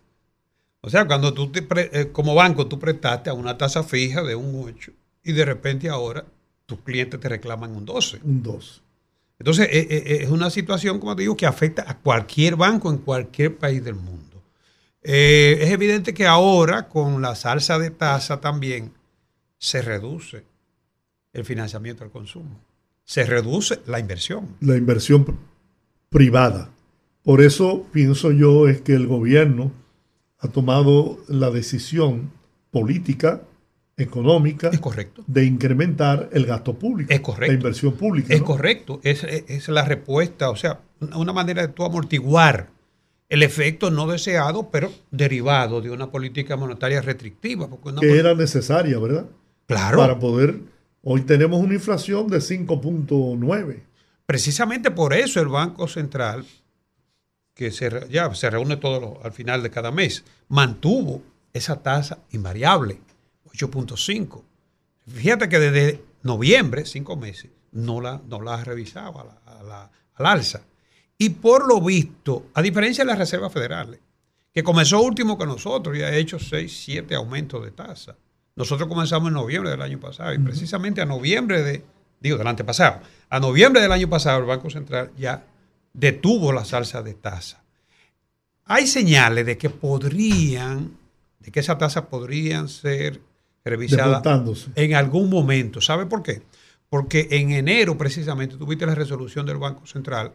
O 0.82 0.90
sea, 0.90 1.08
cuando 1.08 1.34
tú 1.34 1.52
eh, 1.56 2.10
como 2.12 2.36
banco 2.36 2.68
tú 2.68 2.78
prestaste 2.78 3.30
a 3.30 3.34
una 3.34 3.58
tasa 3.58 3.84
fija 3.84 4.22
de 4.22 4.36
un 4.36 4.64
8 4.68 4.92
y 5.24 5.32
de 5.32 5.46
repente 5.46 5.90
ahora 5.90 6.26
tus 6.66 6.80
clientes 6.82 7.20
te 7.20 7.30
reclaman 7.30 7.76
un 7.76 7.86
12. 7.86 8.20
Un 8.24 8.44
12. 8.44 8.82
Entonces, 9.40 9.68
eh, 9.72 9.88
eh, 9.90 10.18
es 10.22 10.30
una 10.30 10.50
situación, 10.50 11.00
como 11.00 11.16
te 11.16 11.24
digo, 11.24 11.36
que 11.36 11.46
afecta 11.46 11.90
a 11.90 11.98
cualquier 11.98 12.56
banco 12.56 12.92
en 12.92 13.00
cualquier 13.00 13.58
país 13.58 13.84
del 13.84 13.96
mundo. 13.96 14.44
es 15.02 15.70
evidente 15.70 16.14
que 16.14 16.26
ahora, 16.26 16.88
con 16.88 17.22
la 17.22 17.36
salsa 17.36 17.80
de 17.80 17.90
tasa 17.90 18.40
también, 18.40 18.94
se 19.58 19.82
reduce 19.82 20.46
el 21.34 21.46
financiamiento 21.46 22.04
al 22.04 22.12
consumo. 22.12 22.62
Se 23.04 23.26
reduce 23.26 23.80
la 23.86 24.00
inversión. 24.00 24.56
La 24.62 24.78
inversión 24.78 25.38
privada. 26.10 26.70
Por 27.24 27.42
eso 27.42 27.86
pienso 27.92 28.32
yo 28.32 28.68
es 28.68 28.82
que 28.82 28.94
el 28.94 29.08
gobierno 29.08 29.72
ha 30.40 30.48
tomado 30.50 31.20
la 31.28 31.50
decisión 31.50 32.32
política, 32.72 33.42
económica, 33.98 34.70
es 34.70 34.80
correcto. 34.80 35.24
de 35.28 35.46
incrementar 35.46 36.30
el 36.34 36.46
gasto 36.46 36.74
público. 36.74 37.14
Es 37.14 37.22
correcto. 37.22 37.54
La 37.54 37.58
inversión 37.58 37.94
pública. 37.94 38.34
Es 38.34 38.42
correcto. 38.42 39.00
Es, 39.04 39.24
es, 39.24 39.68
la 39.70 39.86
respuesta, 39.86 40.50
o 40.50 40.56
sea, 40.56 40.82
una 41.16 41.34
manera 41.34 41.62
de 41.62 41.70
tú 41.70 41.84
amortiguar 41.84 42.70
el 43.30 43.42
efecto 43.42 43.90
no 43.90 44.06
deseado, 44.08 44.70
pero 44.70 44.92
derivado 45.12 45.82
de 45.82 45.90
una 45.90 46.12
política 46.12 46.56
monetaria 46.58 47.02
restrictiva. 47.02 47.70
Porque 47.70 48.00
que 48.00 48.20
era 48.20 48.36
necesaria, 48.36 49.00
¿verdad? 49.00 49.28
Claro. 49.66 49.98
Para 49.98 50.20
poder 50.20 50.60
Hoy 51.06 51.24
tenemos 51.24 51.60
una 51.60 51.74
inflación 51.74 52.30
de 52.30 52.38
5.9. 52.38 53.84
Precisamente 54.26 54.90
por 54.90 55.14
eso 55.14 55.42
el 55.42 55.50
Banco 55.50 55.90
Central, 55.90 56.46
que 57.54 57.72
ya 58.10 58.34
se 58.34 58.50
reúne 58.50 58.78
todo 58.78 59.20
al 59.22 59.34
final 59.34 59.62
de 59.62 59.70
cada 59.70 59.92
mes, 59.92 60.24
mantuvo 60.48 61.22
esa 61.52 61.84
tasa 61.84 62.20
invariable, 62.32 63.02
8.5. 63.54 64.44
Fíjate 65.06 65.50
que 65.50 65.60
desde 65.60 66.06
noviembre, 66.22 66.86
cinco 66.86 67.18
meses, 67.18 67.52
no 67.74 68.00
la, 68.00 68.22
no 68.26 68.40
la 68.40 68.56
ha 68.56 68.64
revisado 68.64 69.20
a 69.46 69.92
al 70.16 70.26
alza. 70.26 70.62
Y 71.18 71.32
por 71.32 71.68
lo 71.68 71.82
visto, 71.82 72.48
a 72.54 72.62
diferencia 72.62 73.04
de 73.04 73.10
las 73.10 73.20
reservas 73.20 73.52
federales, 73.52 74.00
que 74.54 74.64
comenzó 74.64 75.02
último 75.02 75.38
que 75.38 75.46
nosotros 75.46 75.98
y 75.98 76.02
ha 76.02 76.16
hecho 76.16 76.40
6, 76.40 76.82
7 76.86 77.14
aumentos 77.16 77.62
de 77.66 77.72
tasa. 77.72 78.16
Nosotros 78.56 78.88
comenzamos 78.88 79.30
en 79.30 79.34
noviembre 79.34 79.72
del 79.72 79.82
año 79.82 80.00
pasado 80.00 80.34
y 80.34 80.38
precisamente 80.38 81.02
a 81.02 81.06
noviembre 81.06 81.64
de, 81.64 81.84
digo, 82.20 82.38
del 82.38 82.48
antepasado, 82.48 83.02
a 83.30 83.40
noviembre 83.40 83.82
del 83.82 83.92
año 83.92 84.10
pasado 84.10 84.40
el 84.40 84.46
Banco 84.46 84.70
Central 84.70 85.12
ya 85.18 85.46
detuvo 85.92 86.54
la 86.54 86.64
salsa 86.66 87.02
de 87.02 87.16
tasa. 87.16 87.64
Hay 88.66 88.88
señales 88.88 89.46
de 89.46 89.58
que 89.58 89.70
podrían, 89.70 90.98
de 91.40 91.52
que 91.52 91.60
esas 91.60 91.78
tasas 91.78 92.06
podrían 92.06 92.70
ser 92.70 93.22
revisadas 93.66 94.24
en 94.76 94.96
algún 94.96 95.30
momento. 95.30 95.82
¿Sabe 95.82 96.06
por 96.06 96.22
qué? 96.22 96.44
Porque 96.90 97.28
en 97.32 97.52
enero 97.52 97.98
precisamente 97.98 98.56
tuviste 98.58 98.86
la 98.86 98.96
resolución 98.96 99.46
del 99.46 99.58
Banco 99.58 99.86
Central 99.88 100.34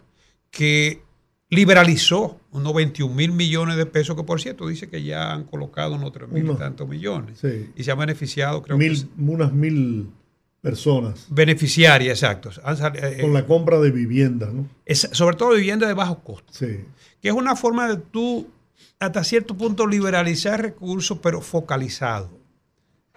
que 0.51 1.03
liberalizó 1.51 2.39
unos 2.53 2.75
21 2.75 3.15
mil 3.15 3.33
millones 3.33 3.77
de 3.77 3.87
pesos, 3.87 4.17
que 4.17 4.23
por 4.23 4.41
cierto 4.41 4.69
dice 4.69 4.89
que 4.89 5.03
ya 5.03 5.33
han 5.33 5.45
colocado 5.45 5.95
unos 5.95 6.13
3 6.13 6.29
mil 6.29 6.51
y 6.51 6.55
tantos 6.55 6.89
millones. 6.89 7.43
Y 7.77 7.85
se 7.85 7.91
han 7.91 7.99
beneficiado, 7.99 8.63
creo 8.63 8.79
que... 8.79 9.07
Unas 9.19 9.53
mil 9.53 10.11
personas. 10.61 11.27
Beneficiarias, 11.31 12.23
exacto. 12.23 12.51
Eh, 12.95 13.19
Con 13.21 13.33
la 13.33 13.47
compra 13.47 13.81
de 13.81 13.91
viviendas, 13.91 14.53
¿no? 14.53 14.69
sobre 14.93 15.37
todo 15.37 15.55
vivienda 15.55 15.87
de 15.87 15.95
bajo 15.95 16.19
costo. 16.23 16.53
Sí. 16.53 16.81
Que 17.23 17.29
es 17.29 17.35
una 17.35 17.57
forma 17.57 17.89
de 17.89 17.97
tú, 17.97 18.49
hasta 18.99 19.25
cierto 19.25 19.57
punto, 19.57 19.87
liberalizar 19.87 20.61
recursos, 20.61 21.19
pero 21.23 21.41
focalizado 21.41 22.38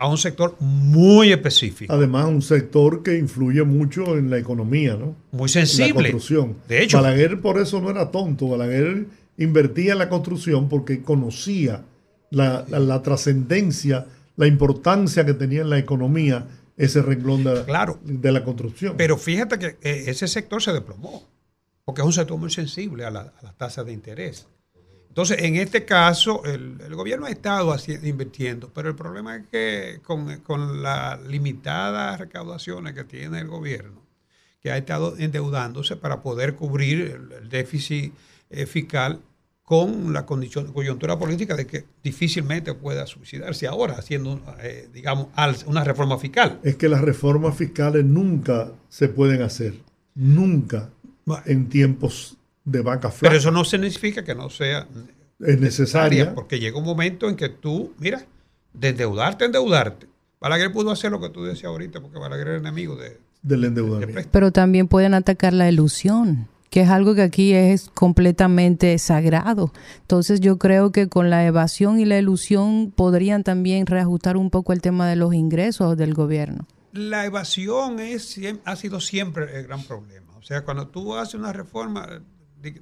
a 0.02 0.08
un 0.08 0.18
sector 0.18 0.56
muy 0.60 1.32
específico. 1.32 1.94
Además, 1.94 2.26
un 2.26 2.42
sector 2.42 3.04
que 3.04 3.20
influye 3.20 3.62
mucho 3.62 4.18
en 4.18 4.32
la 4.32 4.40
economía, 4.40 4.96
¿no? 4.96 5.16
Muy 5.32 5.48
sensible. 5.48 5.90
La 5.94 6.12
construcción. 6.12 6.58
De 6.68 6.82
hecho. 6.82 6.98
Balaguer 7.00 7.40
por 7.40 7.60
eso 7.60 7.80
no 7.80 7.92
era 7.92 8.10
tonto. 8.10 8.48
Balaguer 8.48 9.06
invertía 9.38 9.92
en 9.92 10.00
la 10.00 10.10
construcción 10.10 10.70
porque 10.70 11.04
conocía 11.04 11.84
la, 12.32 13.02
trascendencia, 13.04 14.08
la 14.38 14.48
importancia 14.48 15.24
que 15.24 15.36
tenía 15.36 15.62
en 15.62 15.70
la 15.70 15.78
economía 15.78 16.48
ese 16.78 17.04
renglón 17.04 17.44
de, 17.44 17.64
claro, 17.66 18.00
de 18.04 18.32
la 18.32 18.44
construcción. 18.44 18.96
Pero 18.98 19.18
fíjate 19.18 19.60
que 19.60 19.68
eh, 19.84 20.06
ese 20.08 20.28
sector 20.28 20.64
se 20.64 20.74
desplomó, 20.74 21.30
porque 21.86 22.02
es 22.02 22.08
un 22.08 22.14
sector 22.14 22.40
muy 22.40 22.50
sensible 22.50 23.06
a, 23.06 23.12
la, 23.12 23.20
a 23.22 23.44
las 23.44 23.56
tasas 23.56 23.86
de 23.86 23.94
interés. 23.94 24.48
Entonces, 25.12 25.40
en 25.42 25.58
este 25.58 25.84
caso, 25.84 26.42
el, 26.46 26.96
gobierno 26.96 27.26
ha 27.26 27.30
estado 27.30 27.76
invirtiendo, 28.02 28.72
pero 28.74 28.88
el 28.88 28.96
problema 28.96 29.36
es 29.36 29.44
que 29.52 30.00
con, 30.04 30.82
las 30.82 31.22
limitadas 31.28 32.18
recaudaciones 32.18 32.94
que 32.94 33.04
tiene 33.04 33.40
el 33.40 33.50
gobierno, 33.50 34.02
que 34.62 34.72
ha 34.72 34.78
estado 34.78 35.18
endeudándose 35.18 35.98
para 35.98 36.22
poder 36.22 36.56
cubrir 36.56 37.30
el, 37.42 37.50
déficit 37.50 38.14
eh, 38.50 38.66
fiscal 38.66 39.20
con 39.66 40.14
la 40.14 40.26
condición, 40.26 40.72
coyuntura 40.72 41.20
política 41.20 41.58
de 41.58 41.68
que 41.68 41.84
difícilmente 42.02 42.74
pueda 42.74 43.06
suicidarse 43.06 43.68
ahora 43.68 43.96
haciendo, 43.96 44.42
eh, 44.62 44.88
digamos, 44.94 45.28
una 45.66 45.84
reforma 45.84 46.20
fiscal. 46.20 46.62
Es 46.64 46.78
que 46.78 46.88
las 46.88 47.02
reformas 47.02 47.58
fiscales 47.58 48.06
nunca 48.06 48.72
se 48.88 49.10
pueden 49.10 49.42
hacer, 49.42 49.74
nunca 50.16 50.90
en 51.46 51.68
tiempos 51.68 52.38
de 52.64 52.82
vaca 52.82 53.10
flaca. 53.10 53.30
Pero 53.30 53.36
eso 53.38 53.52
no 53.52 53.64
significa 53.66 54.24
que 54.24 54.36
no 54.36 54.50
sea 54.50 54.88
es 55.40 55.60
necesaria. 55.60 56.34
Porque 56.34 56.60
llega 56.60 56.78
un 56.78 56.86
momento 56.86 57.28
en 57.30 57.36
que 57.36 57.50
tú, 57.50 57.94
mira, 57.98 58.26
de 58.74 58.90
endeudarte, 58.90 59.46
endeudarte. 59.46 60.08
Balaguer 60.40 60.72
pudo 60.72 60.92
hacer 60.92 61.12
lo 61.12 61.20
que 61.20 61.30
tú 61.30 61.44
decías 61.44 61.66
ahorita, 61.66 62.02
porque 62.02 62.18
Balaguer 62.18 62.48
era 62.50 62.58
enemigo 62.58 62.96
de, 62.96 63.20
del 63.42 63.64
endeudamiento. 63.64 64.30
Pero 64.32 64.52
también 64.52 64.88
pueden 64.88 65.14
atacar 65.14 65.54
la 65.54 65.70
ilusión 65.70 66.48
que 66.72 66.80
es 66.80 66.90
algo 66.90 67.16
que 67.16 67.22
aquí 67.22 67.54
es 67.54 67.90
completamente 67.94 68.98
sagrado. 68.98 69.74
Entonces 70.00 70.40
yo 70.40 70.58
creo 70.58 70.94
que 70.94 71.10
con 71.10 71.30
la 71.30 71.46
evasión 71.46 72.00
y 72.00 72.06
la 72.06 72.18
ilusión 72.18 72.94
podrían 72.96 73.44
también 73.44 73.86
reajustar 73.86 74.38
un 74.38 74.50
poco 74.50 74.72
el 74.72 74.82
tema 74.82 75.10
de 75.10 75.18
los 75.18 75.34
ingresos 75.34 75.98
del 75.98 76.14
gobierno. 76.14 76.66
La 76.94 77.26
evasión 77.26 78.00
es, 78.00 78.40
ha 78.64 78.76
sido 78.78 79.02
siempre 79.02 79.60
el 79.60 79.68
gran 79.68 79.84
problema. 79.84 80.32
O 80.40 80.44
sea, 80.44 80.64
cuando 80.64 80.88
tú 80.88 81.14
haces 81.14 81.36
una 81.36 81.52
reforma, 81.52 82.08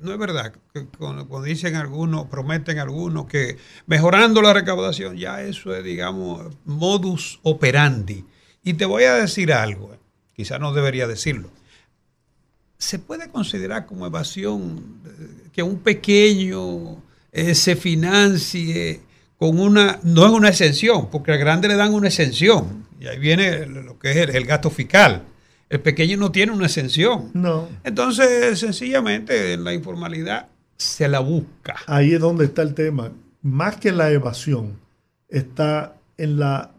no 0.02 0.12
es 0.12 0.18
verdad, 0.18 0.54
cuando, 0.98 1.42
dicen 1.42 1.76
algunos, 1.76 2.28
prometen 2.28 2.80
algunos 2.80 3.26
que 3.28 3.58
mejorando 3.86 4.42
la 4.42 4.54
recaudación, 4.54 5.18
ya 5.18 5.42
eso 5.42 5.76
es, 5.76 5.84
digamos, 5.84 6.48
modus 6.66 7.40
operandi. 7.44 8.26
Y 8.64 8.74
te 8.74 8.86
voy 8.86 9.04
a 9.04 9.16
decir 9.16 9.54
algo, 9.54 9.94
eh, 9.94 10.00
quizás 10.36 10.60
no 10.60 10.74
debería 10.74 11.08
decirlo. 11.08 11.50
Se 12.78 13.00
puede 13.00 13.30
considerar 13.30 13.86
como 13.86 14.06
evasión 14.06 15.02
eh, 15.06 15.50
que 15.54 15.64
un 15.64 15.80
pequeño 15.80 17.02
eh, 17.32 17.56
se 17.56 17.76
financie 17.76 19.02
con 19.38 19.60
una, 19.60 20.00
no 20.04 20.26
es 20.26 20.32
una 20.32 20.50
exención, 20.50 21.10
porque 21.10 21.32
al 21.32 21.38
grande 21.40 21.70
le 21.70 21.76
dan 21.76 21.94
una 21.94 22.08
exención, 22.08 22.86
y 23.00 23.08
ahí 23.08 23.18
viene 23.18 23.66
lo 23.66 23.98
que 23.98 24.12
es 24.12 24.36
el 24.36 24.46
gasto 24.46 24.70
fiscal. 24.70 25.24
El 25.70 25.82
pequeño 25.82 26.18
no 26.18 26.32
tiene 26.32 26.52
una 26.52 26.66
exención. 26.66 27.30
No. 27.34 27.68
Entonces, 27.84 28.60
sencillamente, 28.60 29.54
en 29.54 29.64
la 29.64 29.74
informalidad 29.74 30.48
se 30.78 31.08
la 31.08 31.20
busca. 31.20 31.76
Ahí 31.86 32.14
es 32.14 32.20
donde 32.20 32.46
está 32.46 32.64
el 32.64 32.74
tema. 32.74 33.12
Más 33.42 33.78
que 33.78 33.92
la 33.92 34.12
evasión, 34.12 34.80
está 35.28 35.96
en 36.18 36.40
la, 36.40 36.72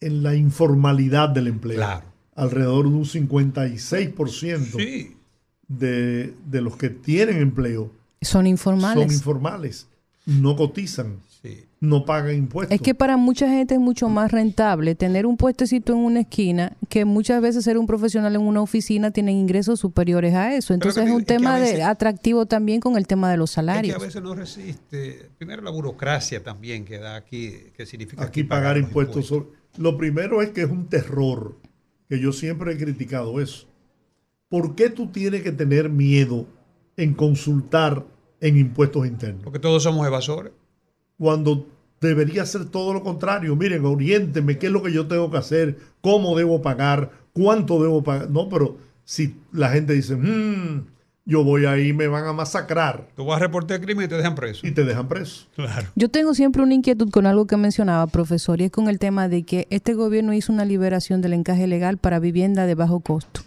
en 0.00 0.22
la 0.22 0.34
informalidad 0.34 1.30
del 1.30 1.48
empleo. 1.48 1.76
Claro. 1.76 2.04
Alrededor 2.36 2.88
de 2.88 2.94
un 2.94 3.04
56% 3.04 5.16
de, 5.66 6.34
de 6.46 6.60
los 6.60 6.76
que 6.76 6.90
tienen 6.90 7.38
empleo 7.38 7.90
son 8.20 8.46
informales. 8.46 9.04
Son 9.04 9.12
informales. 9.12 9.88
No 10.26 10.56
cotizan 10.56 11.20
no 11.80 12.04
pagan 12.04 12.34
impuestos. 12.34 12.74
Es 12.74 12.80
que 12.80 12.94
para 12.94 13.16
mucha 13.16 13.48
gente 13.48 13.74
es 13.74 13.80
mucho 13.80 14.08
más 14.08 14.32
rentable 14.32 14.94
tener 14.94 15.26
un 15.26 15.36
puestecito 15.36 15.92
en 15.92 16.00
una 16.00 16.20
esquina 16.20 16.76
que 16.88 17.04
muchas 17.04 17.40
veces 17.40 17.64
ser 17.64 17.78
un 17.78 17.86
profesional 17.86 18.34
en 18.34 18.42
una 18.42 18.60
oficina 18.60 19.10
tienen 19.12 19.36
ingresos 19.36 19.78
superiores 19.78 20.34
a 20.34 20.54
eso. 20.54 20.74
Entonces 20.74 21.06
es 21.06 21.10
un 21.12 21.24
tema 21.24 21.58
de 21.60 21.82
atractivo 21.82 22.46
también 22.46 22.80
con 22.80 22.96
el 22.96 23.06
tema 23.06 23.30
de 23.30 23.36
los 23.36 23.50
salarios. 23.50 23.94
Es 23.94 23.98
que 23.98 24.04
a 24.04 24.06
veces 24.06 24.22
no 24.22 24.34
resiste. 24.34 25.30
Primero 25.38 25.62
la 25.62 25.70
burocracia 25.70 26.42
también 26.42 26.84
que 26.84 26.98
da 26.98 27.16
aquí, 27.16 27.52
que 27.76 27.86
significa 27.86 28.24
aquí, 28.24 28.42
pagar, 28.42 28.76
impuestos. 28.76 29.32
Lo 29.76 29.96
primero 29.96 30.42
es 30.42 30.50
que 30.50 30.62
es 30.62 30.70
un 30.70 30.88
terror, 30.88 31.56
que 32.08 32.18
yo 32.18 32.32
siempre 32.32 32.72
he 32.72 32.76
criticado 32.76 33.40
eso. 33.40 33.68
¿Por 34.48 34.74
qué 34.74 34.90
tú 34.90 35.08
tienes 35.08 35.42
que 35.42 35.52
tener 35.52 35.90
miedo 35.90 36.46
en 36.96 37.14
consultar 37.14 38.04
en 38.40 38.56
impuestos 38.56 39.06
internos? 39.06 39.44
Porque 39.44 39.58
todos 39.58 39.82
somos 39.82 40.06
evasores 40.06 40.52
cuando 41.18 41.66
debería 42.00 42.46
ser 42.46 42.66
todo 42.66 42.94
lo 42.94 43.02
contrario. 43.02 43.56
Miren, 43.56 43.84
oriéntenme 43.84 44.58
qué 44.58 44.66
es 44.66 44.72
lo 44.72 44.82
que 44.82 44.92
yo 44.92 45.06
tengo 45.06 45.30
que 45.30 45.38
hacer, 45.38 45.78
cómo 46.00 46.36
debo 46.36 46.62
pagar, 46.62 47.10
cuánto 47.32 47.82
debo 47.82 48.02
pagar. 48.02 48.30
No, 48.30 48.48
pero 48.48 48.78
si 49.04 49.36
la 49.52 49.70
gente 49.70 49.92
dice, 49.94 50.16
mmm, 50.16 50.84
yo 51.28 51.44
voy 51.44 51.66
ahí, 51.66 51.92
me 51.92 52.08
van 52.08 52.24
a 52.24 52.32
masacrar. 52.32 53.06
Tú 53.14 53.26
vas 53.26 53.36
a 53.36 53.40
reportar 53.40 53.80
crimen 53.82 54.06
y 54.06 54.08
te 54.08 54.14
dejan 54.14 54.34
preso. 54.34 54.66
Y 54.66 54.70
te 54.70 54.84
dejan 54.84 55.08
preso. 55.08 55.46
Claro. 55.54 55.88
Yo 55.94 56.08
tengo 56.08 56.32
siempre 56.32 56.62
una 56.62 56.72
inquietud 56.72 57.10
con 57.10 57.26
algo 57.26 57.46
que 57.46 57.58
mencionaba, 57.58 58.06
profesor, 58.06 58.60
y 58.60 58.64
es 58.64 58.70
con 58.70 58.88
el 58.88 58.98
tema 58.98 59.28
de 59.28 59.42
que 59.42 59.66
este 59.68 59.92
gobierno 59.92 60.32
hizo 60.32 60.52
una 60.52 60.64
liberación 60.64 61.20
del 61.20 61.34
encaje 61.34 61.66
legal 61.66 61.98
para 61.98 62.18
vivienda 62.18 62.64
de 62.64 62.74
bajo 62.74 63.00
costo. 63.00 63.42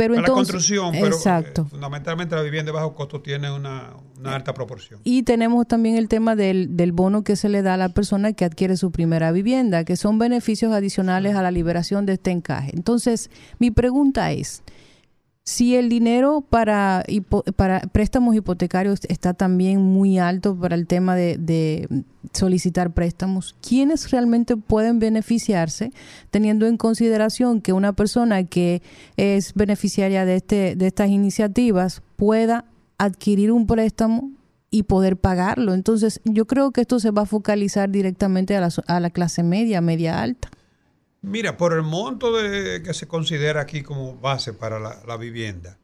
Pero 0.00 0.14
la 0.14 0.26
construcción, 0.28 0.92
pero 0.92 1.08
exacto. 1.08 1.62
Eh, 1.66 1.70
fundamentalmente 1.72 2.34
la 2.34 2.40
vivienda 2.40 2.72
de 2.72 2.78
bajo 2.78 2.94
costo 2.94 3.20
tiene 3.20 3.52
una, 3.52 3.92
alta 4.24 4.54
proporción. 4.54 4.98
Y 5.04 5.24
tenemos 5.24 5.68
también 5.68 5.96
el 5.96 6.08
tema 6.08 6.36
del, 6.36 6.74
del, 6.74 6.92
bono 6.92 7.22
que 7.22 7.36
se 7.36 7.50
le 7.50 7.60
da 7.60 7.74
a 7.74 7.76
la 7.76 7.90
persona 7.90 8.32
que 8.32 8.46
adquiere 8.46 8.78
su 8.78 8.92
primera 8.92 9.30
vivienda, 9.30 9.84
que 9.84 9.96
son 9.96 10.18
beneficios 10.18 10.72
adicionales 10.72 11.36
a 11.36 11.42
la 11.42 11.50
liberación 11.50 12.06
de 12.06 12.14
este 12.14 12.30
encaje. 12.30 12.70
Entonces, 12.74 13.30
mi 13.58 13.70
pregunta 13.70 14.32
es, 14.32 14.62
si 15.50 15.74
el 15.74 15.88
dinero 15.88 16.44
para, 16.48 17.04
para 17.56 17.80
préstamos 17.80 18.36
hipotecarios 18.36 19.00
está 19.08 19.34
también 19.34 19.82
muy 19.82 20.16
alto 20.16 20.56
para 20.56 20.76
el 20.76 20.86
tema 20.86 21.16
de, 21.16 21.88
solicitar 22.32 22.92
préstamos, 22.92 23.56
¿quiénes 23.60 24.12
realmente 24.12 24.56
pueden 24.56 25.00
beneficiarse 25.00 25.90
teniendo 26.30 26.68
en 26.68 26.76
consideración 26.76 27.60
que 27.60 27.72
una 27.72 27.92
persona 27.94 28.44
que 28.44 28.80
es 29.16 29.52
beneficiaria 29.54 30.24
de, 30.24 30.36
este, 30.36 30.76
de 30.76 30.86
estas 30.86 31.08
iniciativas 31.08 32.00
pueda 32.14 32.64
adquirir 32.98 33.50
un 33.50 33.66
préstamo 33.66 34.30
y 34.70 34.84
poder 34.84 35.16
pagarlo? 35.16 35.74
Entonces, 35.74 36.20
yo 36.24 36.46
creo 36.46 36.70
que 36.70 36.82
esto 36.82 37.00
se 37.00 37.10
va 37.10 37.22
a 37.22 37.26
focalizar 37.26 37.90
directamente 37.90 38.54
a 38.54 38.60
la, 38.60 38.70
a 38.86 39.00
la 39.00 39.10
clase 39.10 39.42
media, 39.42 39.80
media 39.80 40.22
alta. 40.22 40.48
Mira, 41.22 41.56
por 41.56 41.74
el 41.74 41.82
monto 41.82 42.32
de, 42.32 42.82
que 42.82 42.94
se 42.94 43.06
considera 43.06 43.60
aquí 43.60 43.82
como 43.82 44.16
base 44.16 44.54
para 44.54 44.78
la, 44.78 45.16
vivienda, 45.18 45.78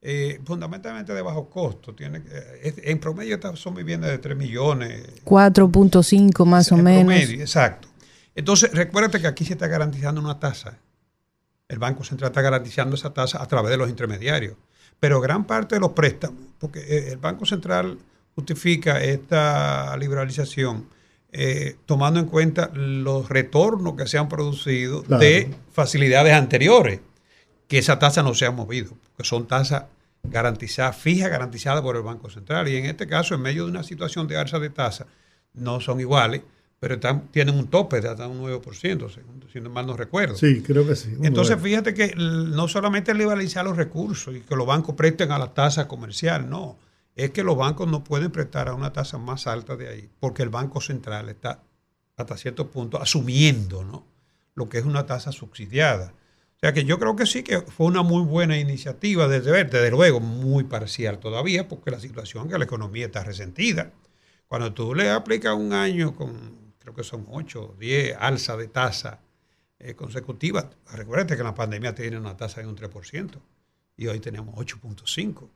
eh, 0.00 0.40
fundamentalmente 0.44 1.14
de 1.14 1.22
bajo 1.22 1.48
costo. 1.48 1.94
Tiene, 1.94 2.22
en 2.62 2.98
promedio 2.98 3.38
son 3.54 3.74
viviendas 3.74 4.10
de 4.10 4.18
3 4.18 4.36
millones. 4.36 5.24
4.5 5.24 6.44
más 6.44 6.72
o 6.72 6.76
menos. 6.76 7.04
Promedio, 7.04 7.40
exacto. 7.40 7.88
Entonces, 8.34 8.72
recuérdate 8.72 9.20
que 9.20 9.26
aquí 9.28 9.44
se 9.44 9.52
está 9.52 9.68
garantizando 9.68 10.20
una 10.20 10.40
tasa. 10.40 10.78
El 11.68 11.78
Banco 11.78 12.02
Central 12.02 12.30
está 12.30 12.42
garantizando 12.42 12.96
esa 12.96 13.14
tasa 13.14 13.42
a 13.42 13.46
través 13.46 13.70
de 13.70 13.76
los 13.76 13.88
intermediarios. 13.88 14.56
Pero 14.98 15.20
gran 15.20 15.46
parte 15.46 15.76
de 15.76 15.80
los 15.80 15.92
préstamos, 15.92 16.40
porque 16.58 16.80
eh, 16.80 17.12
el 17.12 17.18
Banco 17.18 17.46
Central 17.46 17.98
justifica 18.34 19.00
esta 19.02 19.96
liberalización 19.96 20.86
eh, 21.32 21.76
tomando 21.86 22.20
en 22.20 22.26
cuenta 22.26 22.70
los 22.74 23.28
retornos 23.30 23.94
que 23.96 24.06
se 24.06 24.18
han 24.18 24.28
producido 24.28 25.02
de 25.02 25.54
facilidades 25.72 26.34
anteriores, 26.34 27.00
que 27.68 27.78
esa 27.78 27.98
tasa 27.98 28.22
no 28.22 28.34
se 28.34 28.44
ha 28.44 28.50
movido, 28.50 28.92
porque 29.02 29.26
son 29.26 29.46
tasas 29.46 29.84
garantizada, 30.22 30.92
fija, 30.92 31.28
garantizada 31.28 31.82
por 31.82 31.96
el 31.96 32.02
Banco 32.02 32.30
Central. 32.30 32.68
Y 32.68 32.76
en 32.76 32.84
este 32.84 33.06
caso, 33.06 33.34
en 33.34 33.40
medio 33.40 33.64
de 33.64 33.70
una 33.70 33.82
situación 33.82 34.28
de 34.28 34.36
alza 34.36 34.58
de 34.58 34.70
tasa, 34.70 35.06
no 35.54 35.80
son 35.80 36.00
iguales, 36.00 36.42
pero 36.78 36.98
tienen 37.30 37.54
un 37.54 37.68
tope 37.68 38.00
de 38.00 38.08
hasta 38.08 38.26
un 38.26 38.42
9%, 38.42 39.08
si 39.52 39.60
no 39.60 39.70
mal 39.70 39.86
no 39.86 39.96
recuerdo. 39.96 40.36
Sí, 40.36 40.62
creo 40.62 40.86
que 40.86 40.96
sí. 40.96 41.14
Entonces, 41.22 41.56
fíjate 41.62 41.94
que 41.94 42.14
no 42.16 42.68
solamente 42.68 43.14
liberalizar 43.14 43.64
los 43.64 43.76
recursos 43.76 44.34
y 44.34 44.40
que 44.40 44.56
los 44.56 44.66
bancos 44.66 44.94
presten 44.96 45.30
a 45.32 45.38
la 45.38 45.54
tasa 45.54 45.86
comercial, 45.88 46.50
no. 46.50 46.76
Es 47.14 47.30
que 47.30 47.44
los 47.44 47.56
bancos 47.56 47.88
no 47.88 48.04
pueden 48.04 48.30
prestar 48.30 48.68
a 48.68 48.74
una 48.74 48.92
tasa 48.92 49.18
más 49.18 49.46
alta 49.46 49.76
de 49.76 49.88
ahí, 49.88 50.10
porque 50.20 50.42
el 50.42 50.48
Banco 50.48 50.80
Central 50.80 51.28
está 51.28 51.62
hasta 52.16 52.36
cierto 52.36 52.70
punto 52.70 53.00
asumiendo 53.00 53.84
¿no? 53.84 54.06
lo 54.54 54.68
que 54.68 54.78
es 54.78 54.84
una 54.84 55.06
tasa 55.06 55.32
subsidiada. 55.32 56.14
O 56.56 56.58
sea 56.60 56.72
que 56.72 56.84
yo 56.84 56.98
creo 56.98 57.16
que 57.16 57.26
sí 57.26 57.42
que 57.42 57.60
fue 57.60 57.86
una 57.86 58.02
muy 58.02 58.22
buena 58.22 58.56
iniciativa, 58.56 59.26
desde, 59.26 59.64
desde 59.64 59.90
luego 59.90 60.20
muy 60.20 60.64
parcial 60.64 61.18
todavía, 61.18 61.68
porque 61.68 61.90
la 61.90 62.00
situación 62.00 62.48
que 62.48 62.56
la 62.56 62.64
economía 62.64 63.06
está 63.06 63.24
resentida. 63.24 63.92
Cuando 64.46 64.72
tú 64.72 64.94
le 64.94 65.10
aplicas 65.10 65.54
un 65.54 65.72
año 65.72 66.14
con 66.14 66.62
creo 66.82 66.94
que 66.94 67.04
son 67.04 67.26
8 67.30 67.62
o 67.62 67.76
10 67.78 68.16
alza 68.18 68.56
de 68.56 68.68
tasa 68.68 69.20
eh, 69.78 69.94
consecutivas. 69.94 70.66
Recuerden 70.92 71.36
que 71.36 71.44
la 71.44 71.54
pandemia 71.54 71.94
tiene 71.94 72.18
una 72.18 72.36
tasa 72.36 72.60
de 72.60 72.66
un 72.66 72.76
3% 72.76 73.40
y 73.96 74.06
hoy 74.08 74.20
tenemos 74.20 74.54
8.5%. 74.56 75.48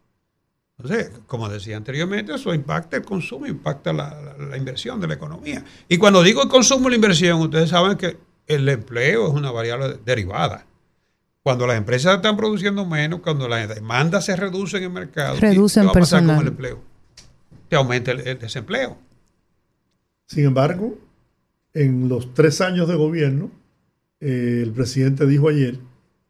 Entonces, 0.79 1.11
como 1.27 1.49
decía 1.49 1.77
anteriormente, 1.77 2.35
eso 2.35 2.53
impacta 2.53 2.99
el 2.99 3.05
consumo, 3.05 3.47
impacta 3.47 3.93
la, 3.93 4.57
inversión 4.57 5.01
de 5.01 5.09
la 5.09 5.15
economía. 5.15 5.65
Y 5.89 5.97
cuando 5.97 6.23
digo 6.23 6.43
el 6.43 6.49
consumo 6.49 6.89
y 6.89 6.91
la 6.91 6.97
inversión, 6.97 7.41
ustedes 7.41 7.71
saben 7.71 7.97
que 7.97 8.19
el 8.47 8.69
empleo 8.69 9.29
es 9.29 9.35
una 9.35 9.51
variable 9.51 9.99
derivada. 10.05 10.67
Cuando 11.43 11.67
las 11.67 11.79
empresas 11.79 12.17
están 12.17 12.37
produciendo 12.37 12.85
menos, 12.85 13.21
cuando 13.21 13.49
la 13.49 13.67
demanda 13.67 14.21
se 14.21 14.37
reduce 14.37 14.77
en 14.79 14.85
el 14.85 14.91
mercado, 14.91 15.39
Reducen 15.41 15.83
¿qué 15.83 15.87
va 15.87 15.93
a 15.93 15.95
pasar 15.95 16.27
con 16.27 16.37
el 16.37 16.49
empleo? 16.49 16.83
Te 17.69 17.77
aumenta 17.77 18.11
el 18.11 18.39
desempleo. 18.39 18.99
Sin 20.27 20.45
embargo, 20.45 20.99
en 21.73 22.09
los 22.09 22.35
tres 22.35 22.61
años 22.61 22.89
de 22.89 22.97
gobierno, 22.97 23.51
eh, 24.21 24.61
el 24.63 24.73
presidente 24.73 25.27
dijo 25.27 25.49
ayer 25.49 25.79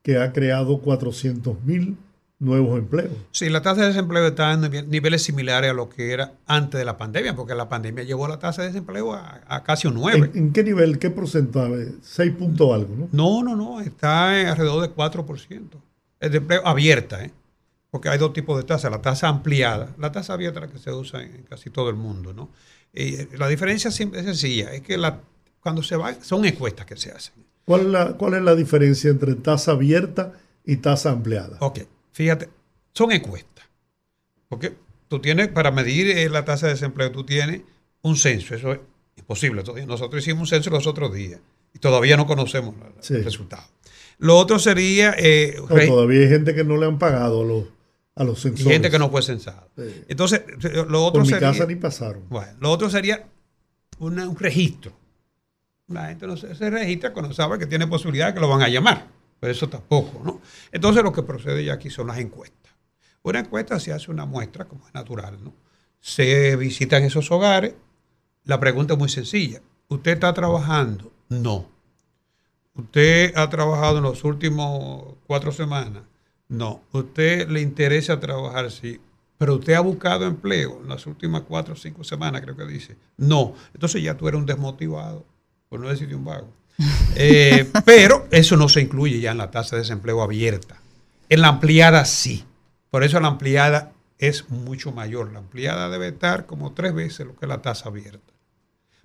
que 0.03 0.19
ha 0.19 0.33
creado 0.33 0.81
400 0.81 1.63
mil 1.65 1.97
nuevos 2.39 2.79
empleos. 2.79 3.13
Sí, 3.31 3.49
la 3.49 3.63
tasa 3.63 3.83
de 3.83 3.89
desempleo 3.89 4.27
está 4.27 4.53
en 4.53 4.91
niveles 4.91 5.23
similares 5.23 5.71
a 5.71 5.75
lo 5.75 5.89
que 5.89 6.13
era 6.13 6.35
antes 6.47 6.79
de 6.79 6.85
la 6.85 6.97
pandemia, 6.97 7.35
porque 7.35 7.55
la 7.55 7.69
pandemia 7.69 8.05
llevó 8.05 8.29
la 8.29 8.39
tasa 8.39 8.63
de 8.63 8.69
desempleo 8.69 9.15
a, 9.15 9.63
casi 9.65 9.89
un 9.89 9.95
9. 9.95 10.33
¿En, 10.35 10.53
qué 10.53 10.63
nivel, 10.63 10.99
qué 10.99 11.11
porcentaje? 11.11 11.93
6 12.03 12.33
puntos 12.33 12.73
algo, 12.73 12.95
¿no? 12.95 13.09
No, 13.13 13.43
no, 13.43 13.57
no, 13.57 13.81
está 13.81 14.41
en 14.41 14.49
alrededor 14.49 14.83
de 14.83 14.95
4%. 14.95 15.61
Es 16.21 16.31
de 16.31 16.39
empleo 16.39 16.67
abierta, 16.67 17.25
¿eh? 17.25 17.33
porque 17.91 18.09
hay 18.09 18.19
dos 18.19 18.33
tipos 18.33 18.59
de 18.59 18.65
tasa, 18.65 18.91
la 18.91 19.01
tasa 19.01 19.29
ampliada, 19.29 19.95
la 19.99 20.13
tasa 20.13 20.35
abierta 20.35 20.61
la 20.61 20.69
que 20.69 20.79
se 20.79 20.93
usa 20.93 21.23
en 21.23 21.45
casi 21.45 21.71
todo 21.71 21.89
el 21.89 21.97
mundo, 21.97 22.35
¿no? 22.35 22.51
Y 22.93 23.37
la 23.37 23.49
diferencia 23.49 23.89
es 23.89 23.95
sencilla, 23.95 24.73
es 24.73 24.83
que 24.83 24.97
la 24.97 25.21
cuando 25.67 25.83
se 25.83 25.97
va, 25.97 26.15
son 26.23 26.45
encuestas 26.45 26.87
que 26.87 26.97
se 26.97 27.11
hacen. 27.11 27.35
¿Cuál 27.65 27.81
es 27.81 27.87
la, 27.89 28.13
cuál 28.13 28.35
es 28.35 28.43
la 28.43 28.55
diferencia 28.55 29.11
entre 29.11 29.35
tasa 29.35 29.73
abierta 29.73 30.35
y 30.65 30.77
tasa 30.77 31.11
ampliada? 31.11 31.57
Ok, 31.59 31.81
fíjate, 32.17 32.49
son 32.95 33.13
encuestas. 33.13 33.67
Porque 34.49 34.73
tú 35.09 35.21
tienes, 35.21 35.49
para 35.49 35.71
medir 35.71 36.09
eh, 36.09 36.31
la 36.31 36.47
tasa 36.47 36.67
de 36.67 36.73
desempleo, 36.73 37.13
tú 37.13 37.25
tienes 37.25 37.61
un 38.01 38.17
censo, 38.17 38.55
eso 38.55 38.73
es 38.73 38.81
imposible. 39.19 39.63
Nosotros 39.87 40.23
hicimos 40.23 40.41
un 40.41 40.47
censo 40.47 40.71
los 40.71 40.87
otros 40.87 41.13
días 41.13 41.41
y 41.75 41.79
todavía 41.79 42.17
no 42.17 42.27
conocemos 42.27 42.75
el 43.11 43.23
resultado. 43.23 43.65
Lo 44.19 44.39
otro 44.39 44.59
sería... 44.59 45.15
Eh, 45.19 45.57
todavía 45.87 46.23
hay 46.23 46.29
gente 46.29 46.55
que 46.55 46.65
no 46.65 46.79
le 46.79 46.87
han 46.87 46.99
pagado 46.99 47.43
a 47.43 47.45
los, 47.45 47.65
a 48.15 48.25
los 48.25 48.43
Y 48.47 48.57
gente 48.57 48.91
que 48.91 48.99
no 48.99 49.11
fue 49.11 49.21
censado. 49.21 49.69
Entonces, 50.09 50.41
lo 50.89 51.05
otro 51.05 51.23
Por 51.23 51.33
mi 51.33 51.39
casa 51.39 51.67
ni 51.67 51.75
pasaron. 51.77 52.25
Bueno, 52.31 52.53
lo 52.61 52.71
otro 52.71 52.89
sería 52.89 53.29
un 53.99 54.37
registro 54.37 54.93
la 55.89 56.09
gente 56.09 56.27
no 56.27 56.37
se, 56.37 56.53
registra 56.71 57.13
cuando 57.13 57.33
sabe 57.33 57.59
que 57.59 57.67
tiene 57.67 57.87
posibilidad 57.87 58.29
de 58.29 58.35
que 58.35 58.41
lo 58.41 58.49
van 58.49 58.63
a 58.63 58.69
llamar. 58.69 59.07
Pero 59.41 59.53
eso 59.53 59.69
tampoco, 59.69 60.23
¿no? 60.25 60.41
Entonces 60.73 61.03
lo 61.03 61.13
que 61.13 61.23
procede 61.23 61.65
ya 61.65 61.75
aquí 61.75 61.91
son 61.91 62.09
las 62.09 62.19
encuestas. 62.19 62.73
Una 63.23 63.41
encuesta 63.41 63.81
se 63.81 63.93
hace 63.93 64.11
una 64.11 64.25
muestra, 64.25 64.67
como 64.67 64.87
es 64.87 64.95
natural, 64.95 65.43
¿no? 65.43 65.53
Se 66.01 66.55
visitan 66.57 67.03
esos 67.03 67.31
hogares. 67.31 67.75
La 68.45 68.61
pregunta 68.61 68.95
es 68.95 68.99
muy 68.99 69.09
sencilla. 69.09 69.61
¿Usted 69.89 70.13
está 70.13 70.33
trabajando? 70.33 71.13
No. 71.29 71.69
¿Usted 72.75 73.37
ha 73.37 73.49
trabajado 73.51 73.99
en 73.99 74.05
los 74.05 74.23
últimos 74.23 75.17
cuatro 75.27 75.51
semanas? 75.51 76.05
No. 76.49 76.83
¿Usted 76.93 77.49
le 77.49 77.61
interesa 77.61 78.21
trabajar? 78.21 78.71
Sí. 78.71 79.01
Pero 79.39 79.57
usted 79.57 79.75
ha 79.75 79.81
buscado 79.81 80.27
empleo 80.27 80.81
en 80.83 80.89
las 80.89 81.07
últimas 81.07 81.43
cuatro 81.43 81.75
o 81.75 81.77
cinco 81.77 82.05
semanas, 82.05 82.43
creo 82.43 82.57
que 82.57 82.67
dice. 82.67 82.97
No. 83.17 83.55
Entonces 83.75 84.03
ya 84.03 84.17
tú 84.17 84.29
eres 84.29 84.39
un 84.39 84.47
desmotivado 84.47 85.25
por 85.69 85.81
no 85.81 85.89
decir 85.89 86.15
un 86.15 86.25
vago. 86.25 86.49
Eh, 87.15 87.71
pero 87.85 88.27
eso 88.31 88.57
no 88.57 88.69
se 88.69 88.83
incluye 88.83 89.21
ya 89.21 89.31
en 89.31 89.39
la 89.39 89.51
tasa 89.51 89.77
de 89.77 89.83
desempleo 89.83 90.23
abierta. 90.23 90.77
En 91.29 91.41
la 91.41 91.49
ampliada 91.49 92.05
sí. 92.05 92.45
Por 92.91 93.05
eso 93.05 93.19
la 93.21 93.29
ampliada 93.29 93.93
es 94.19 94.49
mucho 94.51 94.93
mayor. 94.93 95.33
La 95.33 95.41
ampliada 95.41 95.89
debe 95.89 96.09
estar 96.09 96.47
como 96.47 96.73
tres 96.73 96.95
veces 96.95 97.27
lo 97.27 97.37
que 97.37 97.47
es 97.47 97.49
la 97.49 97.63
tasa 97.63 97.89
abierta. 97.89 98.33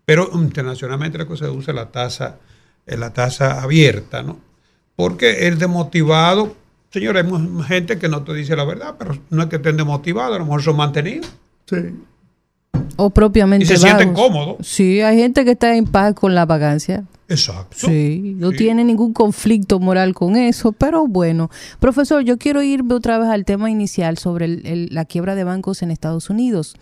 Pero 0.06 0.30
internacionalmente 0.34 1.18
lo 1.18 1.28
que 1.28 1.38
se 1.38 1.50
usa 1.50 1.72
es 1.72 1.76
la 1.76 1.92
tasa, 1.92 2.38
es 2.86 3.00
la 3.00 3.14
tasa 3.14 3.62
abierta, 3.62 4.24
¿no? 4.24 4.40
Porque 4.96 5.48
el 5.48 5.58
demotivado, 5.58 6.56
señores, 6.92 7.26
hay 7.26 7.64
gente 7.68 7.98
que 7.98 8.10
no 8.10 8.24
te 8.24 8.34
dice 8.34 8.56
la 8.56 8.66
verdad, 8.66 8.96
pero 8.98 9.18
no 9.30 9.44
es 9.44 9.50
que 9.50 9.56
estén 9.58 9.78
demotivados, 9.78 10.36
a 10.36 10.40
lo 10.40 10.46
mejor 10.46 10.64
son 10.64 10.78
mantenidos. 10.78 11.32
Sí. 11.66 11.96
O 12.98 13.10
propiamente. 13.10 13.64
Y 13.64 13.68
se 13.68 13.78
sienten 13.78 14.14
cómodos. 14.14 14.68
Sí, 14.68 15.02
hay 15.02 15.18
gente 15.18 15.46
que 15.46 15.52
está 15.52 15.76
en 15.76 15.86
paz 15.86 16.14
con 16.14 16.36
la 16.36 16.46
vacancia. 16.46 17.06
Exacto. 17.32 17.88
Sí, 17.88 18.36
no 18.38 18.52
tiene 18.52 18.84
ningún 18.84 19.14
conflicto 19.14 19.80
moral 19.80 20.14
con 20.14 20.36
eso, 20.36 20.74
pero 20.74 21.08
bueno. 21.08 21.50
Profesor, 21.80 22.24
yo 22.24 22.38
quiero 22.38 22.62
irme 22.62 22.94
otra 22.94 23.18
vez 23.18 23.30
al 23.30 23.46
tema 23.46 23.72
inicial 23.72 24.18
sobre 24.18 24.48
la 24.90 25.06
quiebra 25.06 25.36
de 25.36 25.46
bancos 25.46 25.82
en 25.82 25.92
Estados 25.92 26.30
Unidos. 26.30 26.76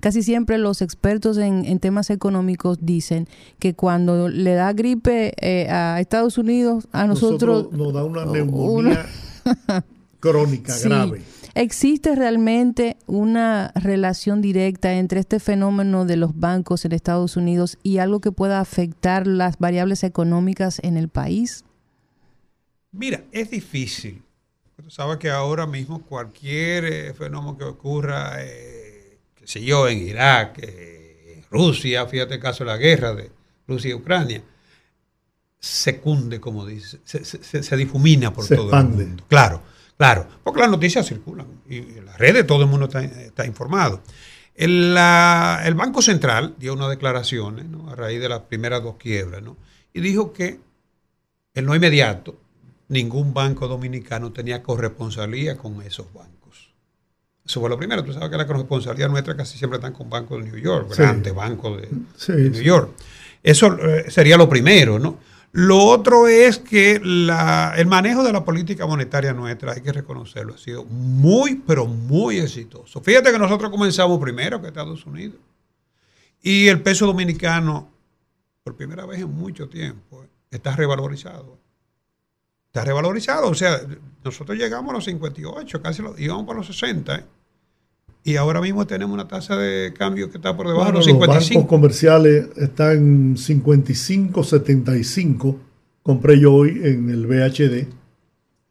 Casi 0.00 0.22
siempre 0.22 0.58
los 0.58 0.82
expertos 0.82 1.38
en, 1.38 1.78
temas 1.80 2.10
económicos 2.10 2.78
dicen 2.82 3.26
que 3.58 3.74
cuando 3.74 4.28
le 4.28 4.52
da 4.52 4.72
gripe 4.74 5.32
eh, 5.40 5.68
a 5.70 5.98
Estados 6.00 6.36
Unidos, 6.36 6.86
a 6.92 7.06
nosotros... 7.06 7.72
nos 7.72 7.94
da 7.94 8.04
una 8.04 8.26
neumonía 8.26 9.06
crónica 10.30 10.78
grave. 10.78 11.22
¿Existe 11.56 12.14
realmente 12.14 12.98
una 13.06 13.72
relación 13.74 14.42
directa 14.42 14.92
entre 14.92 15.20
este 15.20 15.40
fenómeno 15.40 16.04
de 16.04 16.18
los 16.18 16.38
bancos 16.38 16.84
en 16.84 16.92
Estados 16.92 17.38
Unidos 17.38 17.78
y 17.82 17.96
algo 17.96 18.20
que 18.20 18.30
pueda 18.30 18.60
afectar 18.60 19.26
las 19.26 19.58
variables 19.58 20.04
económicas 20.04 20.80
en 20.82 20.98
el 20.98 21.08
país? 21.08 21.64
Mira, 22.92 23.24
es 23.32 23.50
difícil. 23.50 24.22
Tú 24.76 24.90
sabes 24.90 25.16
que 25.16 25.30
ahora 25.30 25.66
mismo 25.66 26.02
cualquier 26.02 26.84
eh, 26.84 27.14
fenómeno 27.14 27.56
que 27.56 27.64
ocurra, 27.64 28.34
eh, 28.44 29.16
qué 29.34 29.46
sé 29.46 29.64
yo, 29.64 29.88
en 29.88 29.96
Irak, 29.96 30.58
eh, 30.58 31.36
en 31.36 31.44
Rusia, 31.50 32.06
fíjate 32.06 32.34
el 32.34 32.40
caso 32.40 32.64
de 32.64 32.70
la 32.70 32.76
guerra 32.76 33.14
de 33.14 33.30
Rusia 33.66 33.92
y 33.92 33.94
Ucrania, 33.94 34.42
se 35.58 36.00
cunde, 36.00 36.38
como 36.38 36.66
dice, 36.66 36.98
se, 37.02 37.76
difumina 37.78 38.30
por 38.30 38.46
todo 38.46 38.78
el 38.78 38.84
mundo. 38.88 39.24
Claro 39.26 39.75
Claro, 39.96 40.26
porque 40.44 40.60
las 40.60 40.70
noticias 40.70 41.06
circulan 41.06 41.46
y 41.68 41.78
en 41.78 42.06
las 42.06 42.18
redes 42.18 42.46
todo 42.46 42.62
el 42.62 42.68
mundo 42.68 42.86
está, 42.86 43.46
informado. 43.46 44.02
El, 44.54 44.94
Banco 44.94 46.02
Central 46.02 46.54
dio 46.58 46.74
unas 46.74 46.90
declaraciones 46.90 47.66
a 47.88 47.94
raíz 47.94 48.20
de 48.20 48.28
las 48.28 48.40
primeras 48.40 48.82
dos 48.82 48.96
quiebras 48.96 49.42
¿no? 49.42 49.56
y 49.92 50.00
dijo 50.00 50.32
que 50.32 50.60
en 51.54 51.66
lo 51.66 51.74
inmediato 51.74 52.36
ningún 52.88 53.34
banco 53.34 53.68
dominicano 53.68 54.32
tenía 54.32 54.62
corresponsabilidad 54.62 55.56
con 55.56 55.80
esos 55.82 56.12
bancos. 56.12 56.72
Eso 57.44 57.60
fue 57.60 57.70
lo 57.70 57.78
primero. 57.78 58.04
Tú 58.04 58.12
sabes 58.12 58.28
que 58.28 58.36
la 58.36 58.46
corresponsabilidad 58.46 59.08
nuestra 59.08 59.36
casi 59.36 59.56
siempre 59.56 59.78
están 59.78 59.92
con 59.92 60.10
bancos 60.10 60.44
de 60.44 60.50
New 60.50 60.60
York, 60.60 60.94
grandes 60.96 61.34
bancos 61.34 61.80
de, 61.80 62.50
New 62.50 62.62
York. 62.62 62.90
Eso 63.42 63.76
eh, 63.78 64.10
sería 64.10 64.36
lo 64.36 64.48
primero, 64.48 64.98
¿no? 64.98 65.18
Lo 65.58 65.82
otro 65.84 66.28
es 66.28 66.58
que 66.58 66.96
el 66.96 67.86
manejo 67.86 68.22
de 68.22 68.30
la 68.30 68.44
política 68.44 68.86
monetaria 68.86 69.32
nuestra, 69.32 69.72
hay 69.72 69.80
que 69.80 69.90
reconocerlo, 69.90 70.52
ha 70.52 70.58
sido 70.58 70.84
muy, 70.84 71.54
pero 71.66 71.86
muy 71.86 72.36
exitoso. 72.36 73.00
Fíjate 73.00 73.32
que 73.32 73.38
nosotros 73.38 73.70
comenzamos 73.70 74.20
primero 74.20 74.60
que 74.60 74.68
Estados 74.68 75.06
Unidos. 75.06 75.40
Y 76.42 76.66
el 76.68 76.82
peso 76.82 77.06
dominicano, 77.06 77.90
por 78.64 78.76
primera 78.76 79.06
vez 79.06 79.22
en 79.22 79.32
mucho 79.32 79.66
tiempo, 79.66 80.26
está 80.50 80.76
revalorizado. 80.76 81.58
Está 82.66 82.84
revalorizado. 82.84 83.48
O 83.48 83.54
sea, 83.54 83.80
nosotros 84.22 84.58
llegamos 84.58 84.90
a 84.90 84.96
los 84.96 85.06
58, 85.06 85.80
casi 85.80 86.02
lo, 86.02 86.18
íbamos 86.18 86.44
para 86.44 86.58
los 86.58 86.66
60. 86.66 87.16
¿eh? 87.16 87.24
Y 88.26 88.36
ahora 88.36 88.60
mismo 88.60 88.86
tenemos 88.88 89.14
una 89.14 89.28
tasa 89.28 89.56
de 89.56 89.94
cambio 89.94 90.28
que 90.28 90.38
está 90.38 90.56
por 90.56 90.66
debajo 90.66 90.86
de 90.86 90.94
los 90.94 91.04
55. 91.04 91.32
Los 91.32 91.48
bancos 91.48 91.68
comerciales 91.68 92.48
están 92.56 92.96
en 92.96 93.36
55.75. 93.36 95.56
Compré 96.02 96.40
yo 96.40 96.52
hoy 96.52 96.80
en 96.82 97.08
el 97.08 97.28
BHD 97.28 97.86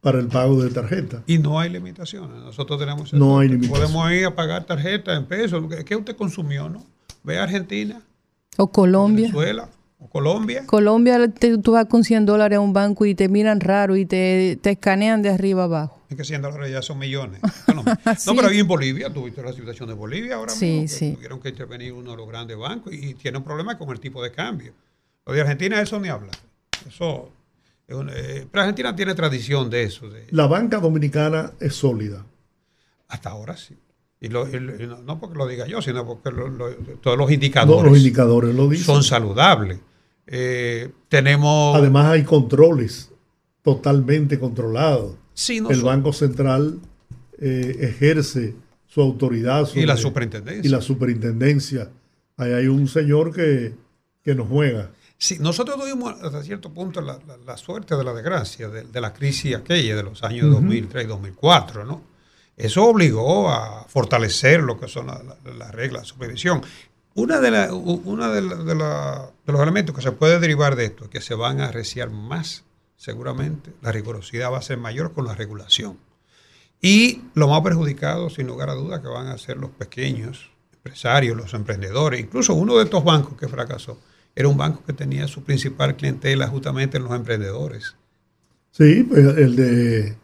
para 0.02 0.20
el 0.20 0.28
pago 0.28 0.62
de 0.62 0.72
tarjeta. 0.72 1.24
Y 1.26 1.38
no 1.38 1.58
hay 1.58 1.70
limitaciones. 1.70 2.44
Nosotros 2.44 2.78
tenemos... 2.78 3.14
No 3.14 3.40
hay 3.40 3.48
limitaciones. 3.48 3.92
Podemos 3.92 4.12
ir 4.12 4.26
a 4.26 4.36
pagar 4.36 4.66
tarjeta 4.66 5.16
en 5.16 5.24
pesos. 5.24 5.64
¿Qué 5.86 5.96
usted 5.96 6.18
consumió, 6.18 6.68
no? 6.68 6.86
Ve 7.24 7.40
a 7.40 7.44
Argentina. 7.44 8.02
O 8.58 8.68
Colombia. 8.68 9.28
Venezuela. 9.28 9.70
Colombia. 10.16 10.66
Colombia, 10.66 11.30
tú 11.62 11.74
vas 11.74 11.88
con 11.88 12.06
100 12.06 12.26
dólares 12.26 12.56
a 12.56 12.62
un 12.62 12.72
banco 12.72 13.06
y 13.06 13.16
te 13.16 13.28
miran 13.28 13.60
raro 13.60 13.98
y 13.98 14.06
te, 14.06 14.58
te 14.62 14.72
escanean 14.72 15.22
de 15.22 15.28
arriba 15.28 15.66
abajo. 15.66 16.06
Es 16.10 16.16
que 16.16 16.24
100 16.24 16.42
dólares 16.42 16.72
ya 16.72 16.82
son 16.82 17.00
millones. 17.00 17.42
No, 17.76 17.84
pero 18.34 18.48
ahí 18.48 18.60
en 18.60 18.68
Bolivia, 18.68 19.12
tuviste 19.12 19.44
la 19.44 19.52
situación 19.52 19.90
de 19.90 19.94
Bolivia 19.94 20.36
ahora 20.36 20.54
sí, 20.54 20.80
mismo, 20.80 20.98
sí. 20.98 21.14
tuvieron 21.16 21.42
que 21.42 21.50
intervenir 21.50 21.92
uno 21.92 22.12
de 22.12 22.18
los 22.18 22.28
grandes 22.30 22.58
bancos 22.58 22.94
y, 22.94 23.16
tiene 23.16 23.40
un 23.40 23.44
problema 23.44 23.78
con 23.78 23.90
el 23.90 24.00
tipo 24.00 24.24
de 24.24 24.32
cambio. 24.32 24.72
Lo 25.26 25.34
de 25.34 25.42
Argentina, 25.42 25.82
eso 25.82 26.00
ni 26.00 26.08
habla. 26.08 26.32
Eso 26.88 27.34
eh, 27.90 28.48
pero 28.50 28.62
Argentina 28.62 28.96
tiene 28.96 29.16
tradición 29.16 29.70
de 29.70 29.84
eso. 29.84 30.10
La 30.30 30.48
banca 30.48 30.80
dominicana 30.80 31.52
es 31.60 31.76
sólida. 31.76 32.26
Hasta 33.10 33.32
ahora 33.32 33.58
sí. 33.58 33.76
Y, 34.22 34.30
no 34.30 35.20
porque 35.20 35.38
lo 35.38 35.46
diga 35.46 35.68
yo, 35.68 35.82
sino 35.82 36.06
porque 36.08 36.32
todos 37.02 37.18
los 37.18 37.30
indicadores, 37.30 37.92
los 37.92 37.98
indicadores 37.98 38.56
lo 38.56 38.74
son 38.76 39.04
saludables. 39.04 39.80
Eh, 40.28 40.92
tenemos. 41.10 41.76
Además, 41.76 42.08
hay 42.08 42.24
controles 42.24 43.12
totalmente 43.62 44.40
controlados. 44.40 45.16
el 45.48 45.82
Banco 45.82 46.14
Central 46.14 46.80
eh, 47.40 47.78
ejerce 47.82 48.56
su 48.88 49.02
autoridad. 49.02 49.68
y 49.76 49.86
la 49.86 49.98
superintendencia. 49.98 50.68
Y 50.68 50.72
la 50.72 50.82
superintendencia. 50.82 51.90
Ahí 52.38 52.52
hay 52.52 52.68
un 52.68 52.88
señor 52.88 53.34
que, 53.34 53.74
que 54.24 54.36
nos 54.36 54.48
juega. 54.48 54.92
Sí, 55.18 55.38
nosotros 55.40 55.80
tuvimos 55.80 56.22
hasta 56.22 56.44
cierto 56.44 56.74
punto 56.74 57.02
la, 57.02 57.58
suerte 57.58 57.96
de 57.96 58.04
la 58.04 58.14
desgracia 58.14 58.68
de, 58.68 59.02
la 59.02 59.14
crisis 59.14 59.56
aquella 59.56 59.96
de 59.96 60.04
los 60.04 60.24
años 60.24 60.52
2003 60.52 61.06
y 61.06 61.08
2004, 61.08 61.86
¿no? 61.86 62.02
Eso 62.58 62.86
obligó 62.86 63.50
a 63.50 63.86
fortalecer 63.88 64.62
lo 64.62 64.80
que 64.80 64.88
son 64.88 65.08
las 65.08 65.72
reglas 65.72 66.04
de 66.04 66.08
supervisión. 66.08 66.62
Una 67.14 67.40
de, 67.40 67.72
una 67.72 68.30
de, 68.30 68.76
los 69.54 69.62
elementos 69.62 69.96
que 69.96 70.02
se 70.02 70.12
puede 70.12 70.40
derivar 70.40 70.76
de 70.76 70.86
esto 70.86 71.06
es 71.06 71.10
que 71.10 71.22
se 71.22 71.36
van 71.36 71.62
a 71.62 71.66
arreciar 71.68 72.10
más, 72.10 72.64
seguramente, 72.98 73.72
la 73.82 73.92
rigurosidad 73.92 74.52
va 74.52 74.58
a 74.58 74.64
ser 74.64 74.78
mayor 74.78 75.14
con 75.14 75.26
la 75.26 75.36
regulación. 75.36 75.98
Y 76.82 77.22
lo 77.34 77.48
más 77.48 77.62
perjudicado, 77.62 78.30
sin 78.30 78.48
lugar 78.48 78.70
a 78.70 78.74
dudas, 78.74 79.02
que 79.02 79.08
van 79.08 79.28
a 79.28 79.38
ser 79.38 79.58
los 79.58 79.72
pequeños 79.72 80.52
empresarios, 80.74 81.36
los 81.36 81.54
emprendedores, 81.54 82.20
incluso 82.20 82.54
uno 82.54 82.78
de 82.78 82.84
estos 82.84 83.04
bancos 83.04 83.38
que 83.40 83.48
fracasó 83.48 83.98
era 84.36 84.48
un 84.48 84.58
banco 84.58 84.84
que 84.86 84.94
tenía 84.94 85.28
su 85.28 85.44
principal 85.44 85.96
clientela 85.96 86.48
justamente 86.48 86.98
en 86.98 87.04
los 87.04 87.14
emprendedores. 87.14 87.96
Sí, 88.72 89.04
pues, 89.04 89.26
el 89.38 89.56
de 89.56 90.18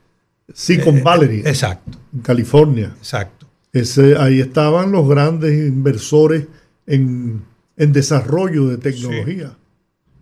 Silicon 0.53 0.97
eh, 0.97 1.01
Valley. 1.01 1.39
exacto. 1.45 1.97
En 2.13 2.21
California. 2.21 2.93
Exacto. 2.97 3.47
Ese, 3.71 4.17
ahí 4.17 4.41
estaban 4.41 4.91
los 4.91 5.07
grandes 5.07 5.53
inversores 5.53 6.47
en, 6.85 7.43
desarrollo 7.87 8.67
de 8.67 8.77
tecnología. 8.77 9.57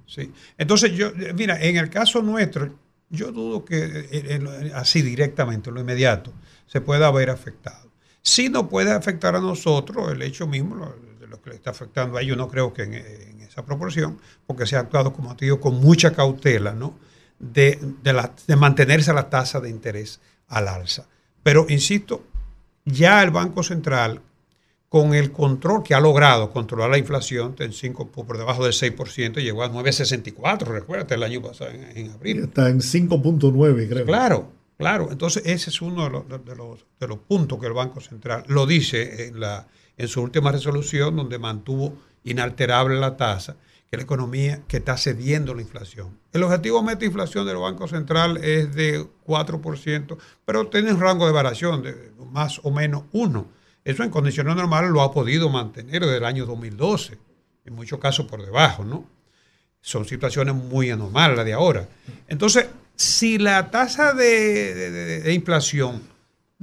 Sí. 0.05 0.31
Entonces, 0.57 0.93
yo, 0.93 1.11
mira, 1.35 1.61
en 1.61 1.77
el 1.77 1.89
caso 1.89 2.21
nuestro, 2.21 2.73
yo 3.09 3.31
dudo 3.31 3.65
que 3.65 4.07
eh, 4.11 4.71
así 4.73 5.01
directamente, 5.01 5.69
en 5.69 5.75
lo 5.75 5.81
inmediato, 5.81 6.33
se 6.65 6.81
pueda 6.81 7.07
haber 7.07 7.29
afectado. 7.29 7.91
Sí 8.21 8.49
nos 8.49 8.67
puede 8.67 8.91
afectar 8.91 9.35
a 9.35 9.39
nosotros 9.39 10.11
el 10.11 10.21
hecho 10.21 10.47
mismo, 10.47 10.93
de 11.19 11.27
lo 11.27 11.41
que 11.41 11.51
le 11.51 11.55
está 11.55 11.71
afectando 11.71 12.17
a 12.17 12.21
ellos, 12.21 12.37
no 12.37 12.47
creo 12.47 12.73
que 12.73 12.83
en 12.83 13.39
esa 13.49 13.65
proporción, 13.65 14.19
porque 14.45 14.65
se 14.65 14.75
ha 14.75 14.79
actuado, 14.79 15.11
como 15.13 15.35
te 15.35 15.45
digo, 15.45 15.59
con 15.59 15.79
mucha 15.79 16.13
cautela, 16.13 16.73
¿no? 16.73 16.97
De, 17.39 17.79
de, 18.03 18.55
mantenerse 18.55 19.13
la 19.13 19.29
tasa 19.29 19.59
de 19.59 19.69
interés 19.69 20.19
al 20.47 20.67
alza. 20.67 21.07
Pero, 21.41 21.65
insisto, 21.69 22.25
ya 22.85 23.23
el 23.23 23.31
Banco 23.31 23.63
Central, 23.63 24.21
con 24.89 25.13
el 25.13 25.31
control 25.31 25.83
que 25.83 25.93
ha 25.93 25.99
logrado 25.99 26.51
controlar 26.51 26.89
la 26.89 26.97
inflación 26.97 27.55
en 27.59 27.73
5, 27.73 28.07
por 28.07 28.37
debajo 28.37 28.63
del 28.63 28.73
6%, 28.73 29.35
llegó 29.35 29.63
a 29.63 29.71
9,64, 29.71 30.65
recuérdate, 30.65 31.13
el 31.13 31.23
año 31.23 31.41
pasado, 31.41 31.69
en, 31.71 32.09
abril. 32.09 32.39
Está 32.45 32.69
en 32.69 32.79
5.9, 32.79 33.87
creo. 33.87 34.05
Claro, 34.05 34.51
claro. 34.77 35.09
Entonces, 35.11 35.43
ese 35.45 35.69
es 35.69 35.81
uno 35.81 36.05
de 36.05 36.09
los, 36.09 36.27
de, 36.27 36.55
los, 36.55 36.85
de 36.99 37.07
los 37.07 37.19
puntos 37.19 37.59
que 37.59 37.67
el 37.67 37.73
Banco 37.73 38.01
Central 38.01 38.43
lo 38.47 38.65
dice 38.65 39.27
en, 39.27 39.39
la, 39.39 39.67
en 39.95 40.07
su 40.07 40.23
última 40.23 40.51
resolución, 40.51 41.15
donde 41.15 41.37
mantuvo 41.37 41.93
inalterable 42.23 42.99
la 42.99 43.15
tasa, 43.15 43.57
que 43.91 43.97
la 43.97 44.03
economía 44.03 44.63
que 44.67 44.77
está 44.77 44.97
cediendo 44.97 45.53
la 45.53 45.61
inflación. 45.61 46.17
El 46.33 46.43
objetivo 46.43 46.81
meta 46.81 47.05
inflación 47.05 47.45
del 47.45 47.57
Banco 47.57 47.87
Central 47.87 48.37
es 48.37 48.73
de 48.73 49.05
4%, 49.25 50.17
pero 50.45 50.67
tiene 50.67 50.93
un 50.93 50.99
rango 50.99 51.27
de 51.27 51.31
variación 51.31 51.83
de 51.83 52.11
más 52.31 52.59
o 52.63 52.71
menos 52.71 53.03
1. 53.11 53.58
Eso 53.83 54.03
en 54.03 54.09
condiciones 54.09 54.55
normales 54.55 54.91
lo 54.91 55.01
ha 55.01 55.11
podido 55.11 55.49
mantener 55.49 56.01
desde 56.01 56.17
el 56.17 56.25
año 56.25 56.45
2012, 56.45 57.17
en 57.65 57.73
muchos 57.73 57.99
casos 57.99 58.25
por 58.25 58.43
debajo, 58.43 58.83
¿no? 58.83 59.05
Son 59.81 60.05
situaciones 60.05 60.53
muy 60.55 60.89
anormales 60.89 61.37
las 61.37 61.45
de 61.45 61.53
ahora. 61.53 61.87
Entonces, 62.27 62.67
si 62.95 63.37
la 63.37 63.71
tasa 63.71 64.13
de, 64.13 65.21
de 65.21 65.33
inflación 65.33 66.01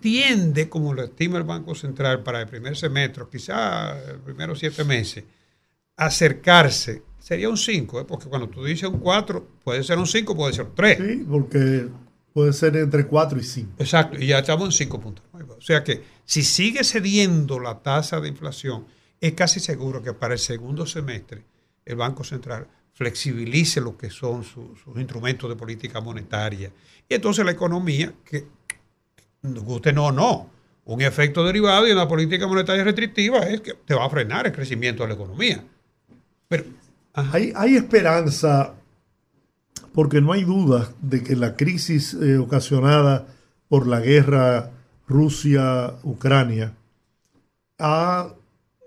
tiende, 0.01 0.69
como 0.69 0.93
lo 0.93 1.05
estima 1.05 1.39
el 1.39 1.45
Banco 1.45 1.75
Central 1.75 2.23
para 2.23 2.43
el 2.43 2.49
primer 2.49 2.77
semestre, 2.77 3.25
quizá 3.31 3.95
los 3.95 4.21
primeros 4.21 4.59
siete 4.59 4.85
meses, 4.85 5.25
acercarse, 5.97 7.03
sería 7.19 7.49
un 7.49 7.57
5, 7.57 8.01
¿eh? 8.01 8.05
porque 8.07 8.29
cuando 8.29 8.49
tú 8.49 8.65
dices 8.65 8.89
un 8.89 8.99
4, 8.99 9.47
puede 9.65 9.83
ser 9.83 9.99
un 9.99 10.07
5, 10.07 10.37
puede 10.37 10.53
ser 10.53 10.67
un 10.67 10.75
3. 10.75 10.99
Sí, 10.99 11.25
porque 11.29 11.89
puede 12.33 12.53
ser 12.53 12.77
entre 12.77 13.07
4 13.07 13.39
y 13.39 13.43
5. 13.43 13.73
Exacto, 13.79 14.19
y 14.19 14.27
ya 14.27 14.39
estamos 14.39 14.81
en 14.81 14.89
5.9. 14.89 15.57
O 15.57 15.61
sea 15.61 15.83
que 15.83 16.03
si 16.27 16.43
sigue 16.43 16.85
cediendo 16.85 17.61
la 17.61 17.79
tasa 17.83 18.21
de 18.21 18.29
inflación, 18.29 18.85
es 19.21 19.33
casi 19.33 19.61
seguro 19.61 20.03
que 20.03 20.13
para 20.13 20.35
el 20.35 20.41
segundo 20.41 20.85
semestre 20.85 21.45
el 21.85 21.97
Banco 21.97 22.25
Central 22.25 22.67
flexibilice 22.93 23.81
lo 23.81 23.97
que 23.97 24.11
son 24.11 24.43
sus, 24.43 24.79
instrumentos 24.97 25.49
de 25.49 25.57
política 25.57 26.01
monetaria. 26.01 26.73
Y 27.09 27.15
entonces 27.15 27.45
la 27.45 27.53
economía, 27.53 28.13
que 28.25 28.45
guste 29.43 29.93
no, 29.93 30.11
no, 30.11 30.51
un 30.85 31.01
efecto 31.01 31.45
derivado 31.45 31.85
de 31.85 31.93
una 31.93 32.09
política 32.09 32.47
monetaria 32.47 32.85
restrictiva 32.85 33.39
es 33.41 33.61
que 33.61 33.75
te 33.75 33.95
va 33.95 34.07
a 34.07 34.11
frenar 34.11 34.47
el 34.47 34.53
crecimiento 34.53 35.05
de 35.05 35.11
la 35.11 35.15
economía. 35.15 35.63
Pero, 36.49 36.65
hay, 37.15 37.77
esperanza, 37.77 38.75
porque 39.95 40.21
no 40.21 40.33
hay 40.33 40.45
duda 40.45 40.93
de 41.01 41.23
que 41.23 41.37
la 41.37 41.55
crisis 41.55 42.15
eh, 42.15 42.37
ocasionada 42.37 43.27
por 43.69 43.87
la 43.87 44.01
guerra 44.01 44.71
Rusia-Ucrania 45.07 46.75
ha 47.79 48.35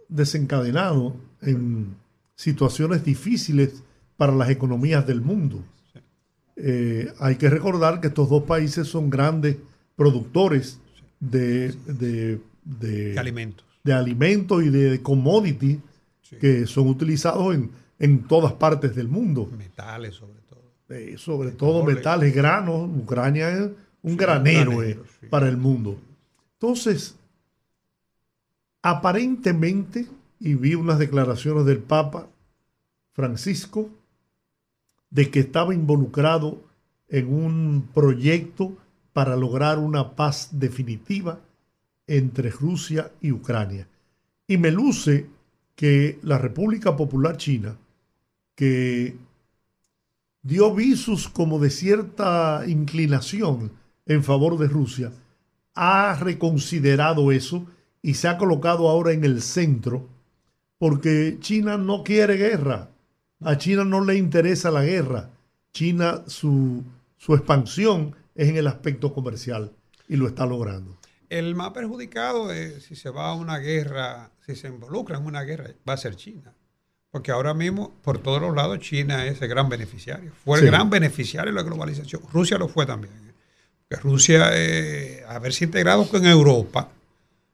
desencadenado 0.08 1.16
en 1.42 1.96
situaciones 2.36 3.04
difíciles 3.04 3.84
para 4.18 4.34
las 4.34 4.50
economías 4.50 5.06
del 5.08 5.22
mundo. 5.22 5.64
Eh, 6.56 7.12
hay 7.20 7.36
que 7.36 7.50
recordar 7.50 8.02
que 8.02 8.08
estos 8.08 8.30
dos 8.30 8.44
países 8.44 8.88
son 8.88 9.10
grandes 9.10 9.58
productores 9.96 10.80
de, 11.20 11.74
de, 11.86 13.18
alimentos. 13.18 13.66
de 13.84 13.94
alimentos 13.94 14.64
y 14.64 14.70
de 14.70 15.02
commodities 15.02 15.80
que 16.40 16.68
son 16.68 16.88
utilizados 16.88 17.56
en, 17.56 17.72
en, 17.98 18.24
todas 18.24 18.54
partes 18.54 18.96
del 18.96 19.08
mundo. 19.08 19.50
Metales 19.58 20.16
sobre 20.16 20.40
todo. 20.50 20.62
Eh, 20.90 21.16
sobre 21.18 21.52
todo 21.52 21.84
metales, 21.84 22.34
granos. 22.36 22.90
Ucrania 22.98 23.50
es 23.52 23.70
un 24.02 24.18
granero, 24.18 24.84
eh, 24.84 25.00
para 25.30 25.48
el 25.48 25.58
mundo. 25.58 26.00
Entonces, 26.62 27.16
aparentemente, 28.82 30.08
y 30.42 30.56
vi 30.56 30.76
unas 30.76 31.00
declaraciones 31.00 31.66
del 31.66 31.80
Papa 31.80 32.28
Francisco, 33.14 33.90
de 35.10 35.32
que 35.32 35.40
estaba 35.40 35.74
involucrado 35.74 36.62
en 37.08 37.34
un 37.34 37.90
proyecto 37.94 38.78
para 39.14 39.38
lograr 39.38 39.80
una 39.80 40.16
paz 40.16 40.50
definitiva 40.52 41.40
entre 42.08 42.50
Rusia 42.50 43.12
y 43.22 43.32
Ucrania. 43.32 43.88
Y 44.46 44.58
me 44.58 44.72
luce 44.72 45.28
que 45.76 46.20
la 46.24 46.38
República 46.38 46.98
Popular 46.98 47.38
China, 47.38 47.78
que 48.56 49.16
dio 50.42 50.76
visos 50.76 51.30
como 51.30 51.58
de 51.58 51.70
cierta 51.70 52.64
inclinación 52.68 53.72
en 54.06 54.24
favor 54.24 54.58
de 54.58 54.68
Rusia, 54.68 55.14
ha 55.82 56.14
reconsiderado 56.16 57.32
eso 57.32 57.66
y 58.02 58.16
se 58.16 58.28
ha 58.28 58.38
colocado 58.38 58.90
ahora 58.90 59.14
en 59.14 59.24
el 59.24 59.42
centro 59.42 60.10
porque 60.78 61.38
China 61.40 61.78
no 61.78 62.04
quiere 62.04 62.36
guerra. 62.36 62.90
A 63.42 63.58
China 63.58 63.86
no 63.86 64.04
le 64.04 64.18
interesa 64.18 64.72
la 64.72 64.84
guerra. 64.84 65.30
China, 65.72 66.24
su, 66.28 66.84
su 67.18 67.34
expansión 67.34 68.14
es 68.36 68.50
en 68.50 68.58
el 68.58 68.68
aspecto 68.68 69.14
comercial 69.14 69.72
y 70.10 70.18
lo 70.18 70.28
está 70.28 70.46
logrando. 70.46 70.98
El 71.30 71.56
más 71.56 71.72
perjudicado 71.72 72.52
es 72.52 72.84
si 72.84 72.98
se 72.98 73.10
va 73.10 73.30
a 73.30 73.36
una 73.36 73.60
guerra, 73.60 74.32
si 74.46 74.58
se 74.58 74.68
involucra 74.68 75.18
en 75.18 75.26
una 75.26 75.44
guerra, 75.44 75.70
va 75.88 75.94
a 75.94 75.98
ser 75.98 76.18
China. 76.18 76.54
Porque 77.10 77.32
ahora 77.32 77.54
mismo, 77.54 77.96
por 78.04 78.18
todos 78.18 78.42
los 78.42 78.54
lados, 78.54 78.80
China 78.80 79.26
es 79.26 79.42
el 79.42 79.48
gran 79.48 79.70
beneficiario. 79.70 80.34
Fue 80.44 80.60
el 80.60 80.66
gran 80.66 80.90
beneficiario 80.90 81.54
de 81.54 81.56
la 81.56 81.64
globalización. 81.64 82.22
Rusia 82.34 82.58
lo 82.58 82.68
fue 82.68 82.86
también. 82.86 83.29
Que 83.90 83.96
Rusia, 83.96 84.52
eh, 84.54 85.24
haberse 85.28 85.66
integrado 85.66 86.08
con 86.08 86.24
Europa, 86.26 86.90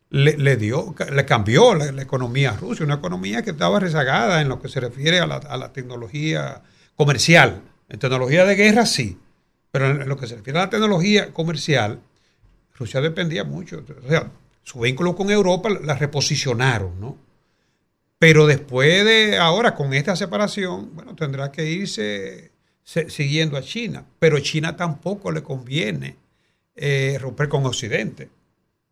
le, 0.10 0.56
dio, 0.58 0.94
le 1.12 1.26
cambió 1.26 1.74
la, 1.76 2.02
economía 2.02 2.52
a 2.52 2.58
Rusia, 2.58 2.86
una 2.86 2.96
economía 2.96 3.42
que 3.42 3.52
estaba 3.52 3.80
rezagada 3.80 4.42
en 4.42 4.50
lo 4.50 4.62
que 4.62 4.70
se 4.70 4.80
refiere 4.80 5.20
a 5.20 5.28
la, 5.28 5.74
tecnología 5.74 6.62
comercial. 6.96 7.62
En 7.90 8.00
tecnología 8.00 8.46
de 8.46 8.56
guerra 8.56 8.86
sí, 8.86 9.18
pero 9.72 9.90
en 9.90 10.08
lo 10.08 10.18
que 10.18 10.28
se 10.28 10.36
refiere 10.36 10.60
a 10.60 10.64
la 10.64 10.70
tecnología 10.70 11.34
comercial, 11.34 12.02
Rusia 12.78 13.02
dependía 13.02 13.44
mucho. 13.44 13.84
O 14.06 14.10
sea, 14.10 14.30
su 14.64 14.80
vínculo 14.80 15.16
con 15.16 15.30
Europa 15.32 15.70
la 15.70 15.96
reposicionaron, 15.96 17.00
¿no? 17.00 17.18
Pero 18.20 18.46
después 18.46 19.06
de 19.06 19.38
ahora, 19.38 19.76
con 19.76 19.94
esta 19.94 20.16
separación, 20.16 20.96
bueno, 20.96 21.16
tendrá 21.16 21.52
que 21.52 21.70
irse 21.70 22.52
siguiendo 22.84 23.58
a 23.58 23.62
China. 23.62 24.06
Pero 24.20 24.38
a 24.38 24.42
China 24.42 24.76
tampoco 24.76 25.32
le 25.32 25.44
conviene 25.44 26.16
eh, 26.76 27.18
romper 27.20 27.50
con 27.50 27.66
Occidente. 27.66 28.30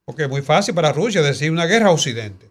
Porque 0.05 0.23
es 0.23 0.29
muy 0.29 0.41
fácil 0.41 0.75
para 0.75 0.91
Rusia 0.91 1.21
decir 1.21 1.51
una 1.51 1.65
guerra 1.65 1.87
a 1.87 1.91
Occidente. 1.91 2.49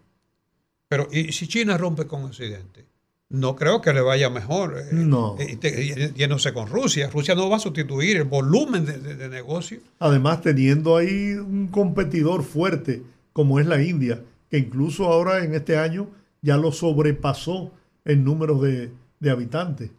Pero 0.87 1.07
¿y 1.11 1.31
si 1.31 1.47
China 1.47 1.77
rompe 1.77 2.05
con 2.05 2.23
Occidente? 2.23 2.85
No 3.29 3.55
creo 3.55 3.81
que 3.81 3.93
le 3.93 4.01
vaya 4.01 4.29
mejor 4.29 4.77
eh, 4.77 4.89
no. 4.91 5.35
Eh, 5.39 6.13
yéndose 6.15 6.53
con 6.53 6.67
Rusia. 6.67 7.09
Rusia 7.09 7.33
no 7.33 7.49
va 7.49 7.57
a 7.57 7.59
sustituir 7.59 8.17
el 8.17 8.25
volumen 8.25 8.85
de, 8.85 9.27
negocio. 9.29 9.79
Además, 9.99 10.41
teniendo 10.41 10.97
ahí 10.97 11.33
un 11.33 11.67
competidor 11.67 12.43
fuerte 12.43 13.01
como 13.33 13.59
es 13.59 13.65
la 13.65 13.81
India, 13.81 14.21
que 14.51 14.59
incluso 14.59 15.05
ahora 15.05 15.43
en 15.43 15.55
este 15.55 15.77
año 15.77 16.09
ya 16.43 16.57
lo 16.57 16.71
sobrepasó 16.71 17.71
en 18.05 18.23
números 18.23 18.61
de, 18.61 18.91
habitantes. 19.31 19.89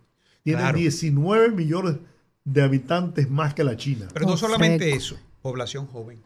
Tiene 0.45 0.73
19 0.73 1.51
millones 1.51 1.97
de 2.45 2.63
habitantes 2.63 3.31
más 3.31 3.55
que 3.55 3.65
la 3.65 3.77
China. 3.77 4.07
Pero 4.13 4.27
no 4.27 4.37
solamente 4.37 4.93
eso, 4.93 5.17
población 5.43 5.87
joven 5.87 6.23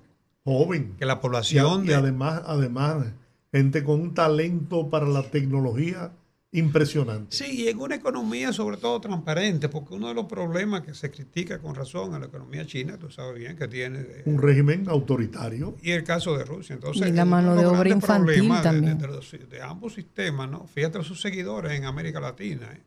joven. 0.48 0.94
Que 0.98 1.04
la 1.04 1.20
población. 1.20 1.86
Y, 1.86 1.92
además, 1.92 2.42
además, 2.46 3.06
gente 3.52 3.84
con 3.84 4.00
un 4.00 4.14
talento 4.14 4.88
para 4.90 5.06
la 5.06 5.22
tecnología 5.22 6.12
impresionante. 6.50 7.36
Sí, 7.36 7.64
y 7.64 7.68
en 7.68 7.78
una 7.78 7.96
economía 7.96 8.54
sobre 8.54 8.78
todo 8.78 8.98
transparente, 9.02 9.68
porque 9.68 9.94
uno 9.94 10.08
de 10.08 10.14
los 10.14 10.24
problemas 10.24 10.80
que 10.80 10.94
se 10.94 11.10
critica 11.10 11.58
con 11.58 11.74
razón 11.74 12.14
a 12.14 12.18
la 12.18 12.26
economía 12.26 12.64
china, 12.64 12.96
tú 12.96 13.10
sabes 13.10 13.38
bien 13.38 13.54
que 13.54 13.68
tiene... 13.68 14.00
Eh, 14.00 14.22
un 14.24 14.40
régimen 14.40 14.88
autoritario. 14.88 15.76
Y 15.82 15.90
el 15.90 16.04
caso 16.04 16.36
de 16.38 16.44
Rusia. 16.44 16.74
Entonces, 16.74 17.06
y 17.06 17.12
la 17.12 17.26
mano 17.26 17.54
de 17.54 17.66
obra 17.66 17.90
infantil 17.90 18.50
también. 18.62 18.98
De, 18.98 19.60
ambos 19.60 19.92
sistemas, 19.92 20.48
¿no? 20.48 20.66
Fíjate 20.66 20.98
a 20.98 21.02
sus 21.02 21.20
seguidores 21.20 21.72
en 21.72 21.84
América 21.84 22.18
Latina. 22.18 22.70
¿eh? 22.72 22.82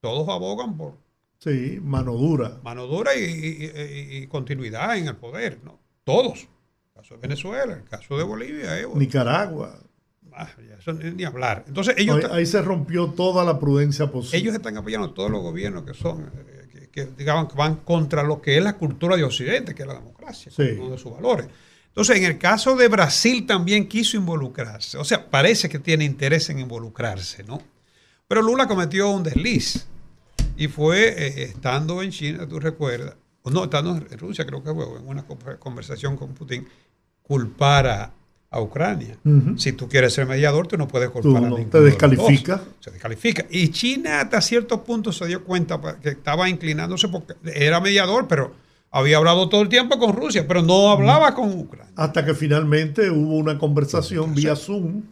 Todos 0.00 0.28
abogan 0.28 0.76
por... 0.76 0.96
Sí, 1.42 1.80
mano 1.82 2.12
dura. 2.12 2.60
Mano 2.62 2.86
dura 2.86 3.14
y, 3.16 3.70
y 3.72 4.26
continuidad 4.28 4.96
en 4.96 5.08
el 5.08 5.16
poder, 5.16 5.58
¿no? 5.64 5.80
Todos 6.04 6.46
caso 7.02 7.14
de 7.14 7.20
Venezuela, 7.20 7.74
el 7.74 7.84
caso 7.84 8.16
de 8.16 8.24
Bolivia. 8.24 8.78
Eh, 8.78 8.86
Nicaragua. 8.94 9.78
Ah, 10.34 10.48
eso 10.78 10.92
ni, 10.92 11.24
hablar. 11.24 11.64
Entonces 11.66 11.94
ellos 11.98 12.24
ahí, 12.30 12.46
se 12.46 12.62
rompió 12.62 13.08
toda 13.08 13.44
la 13.44 13.58
prudencia 13.58 14.10
posible. 14.10 14.38
Ellos 14.38 14.54
están 14.54 14.76
apoyando 14.78 15.08
a 15.08 15.14
todos 15.14 15.30
los 15.30 15.42
gobiernos 15.42 15.84
que 15.84 15.92
son, 15.92 16.30
eh, 16.72 16.88
que, 16.90 17.06
digamos, 17.06 17.54
van 17.54 17.76
contra 17.76 18.22
lo 18.22 18.40
que 18.40 18.56
es 18.56 18.64
la 18.64 18.78
cultura 18.78 19.16
de 19.16 19.24
Occidente, 19.24 19.74
que 19.74 19.82
es 19.82 19.88
la 19.88 19.94
democracia, 19.94 20.50
uno 20.78 20.92
de 20.92 20.98
sus 20.98 21.12
valores. 21.12 21.48
Entonces, 21.88 22.16
en 22.16 22.24
el 22.24 22.38
caso 22.38 22.74
de 22.76 22.88
Brasil 22.88 23.44
también 23.44 23.86
quiso 23.86 24.16
involucrarse. 24.16 24.96
O 24.96 25.04
sea, 25.04 25.28
parece 25.28 25.68
que 25.68 25.78
tiene 25.78 26.04
interés 26.04 26.48
en 26.48 26.60
involucrarse, 26.60 27.42
¿no? 27.44 27.60
Pero 28.26 28.40
Lula 28.40 28.66
cometió 28.66 29.10
un 29.10 29.22
desliz 29.22 29.86
y 30.56 30.68
fue, 30.68 31.08
eh, 31.08 31.42
estando 31.44 32.02
en 32.02 32.10
China, 32.10 32.48
tú 32.48 32.60
recuerdas, 32.60 33.14
o 33.42 33.50
no, 33.50 33.64
estando 33.64 33.96
en 33.96 34.18
Rusia, 34.18 34.46
creo 34.46 34.62
que 34.62 34.72
fue, 34.72 34.84
en 34.84 35.06
una 35.06 35.24
conversación 35.58 36.16
con 36.16 36.34
Putin, 36.34 36.66
culpar 37.22 37.86
a, 37.86 38.12
Ucrania. 38.60 39.16
Si 39.56 39.72
tú 39.72 39.88
quieres 39.88 40.12
ser 40.12 40.26
mediador, 40.26 40.66
tú 40.66 40.76
no 40.76 40.86
puedes 40.86 41.08
culpar 41.08 41.42
a 41.42 41.48
ninguno 41.48 41.70
Te 41.70 41.80
descalifica. 41.80 42.62
Se 42.80 42.90
descalifica. 42.90 43.46
Y 43.48 43.70
China 43.70 44.20
hasta 44.20 44.42
cierto 44.42 44.84
punto 44.84 45.10
se 45.10 45.26
dio 45.26 45.42
cuenta 45.42 45.80
que 46.02 46.10
estaba 46.10 46.50
inclinándose 46.50 47.08
porque 47.08 47.32
era 47.46 47.80
mediador, 47.80 48.28
pero 48.28 48.52
había 48.90 49.16
hablado 49.16 49.48
todo 49.48 49.62
el 49.62 49.70
tiempo 49.70 49.98
con 49.98 50.14
Rusia, 50.14 50.46
pero 50.46 50.60
no 50.60 50.90
hablaba 50.90 51.34
con 51.34 51.50
Ucrania. 51.58 51.90
Hasta 51.96 52.26
que 52.26 52.34
finalmente 52.34 53.10
hubo 53.10 53.38
una 53.38 53.56
conversación 53.56 54.34
vía 54.34 54.54
Zoom, 54.54 55.04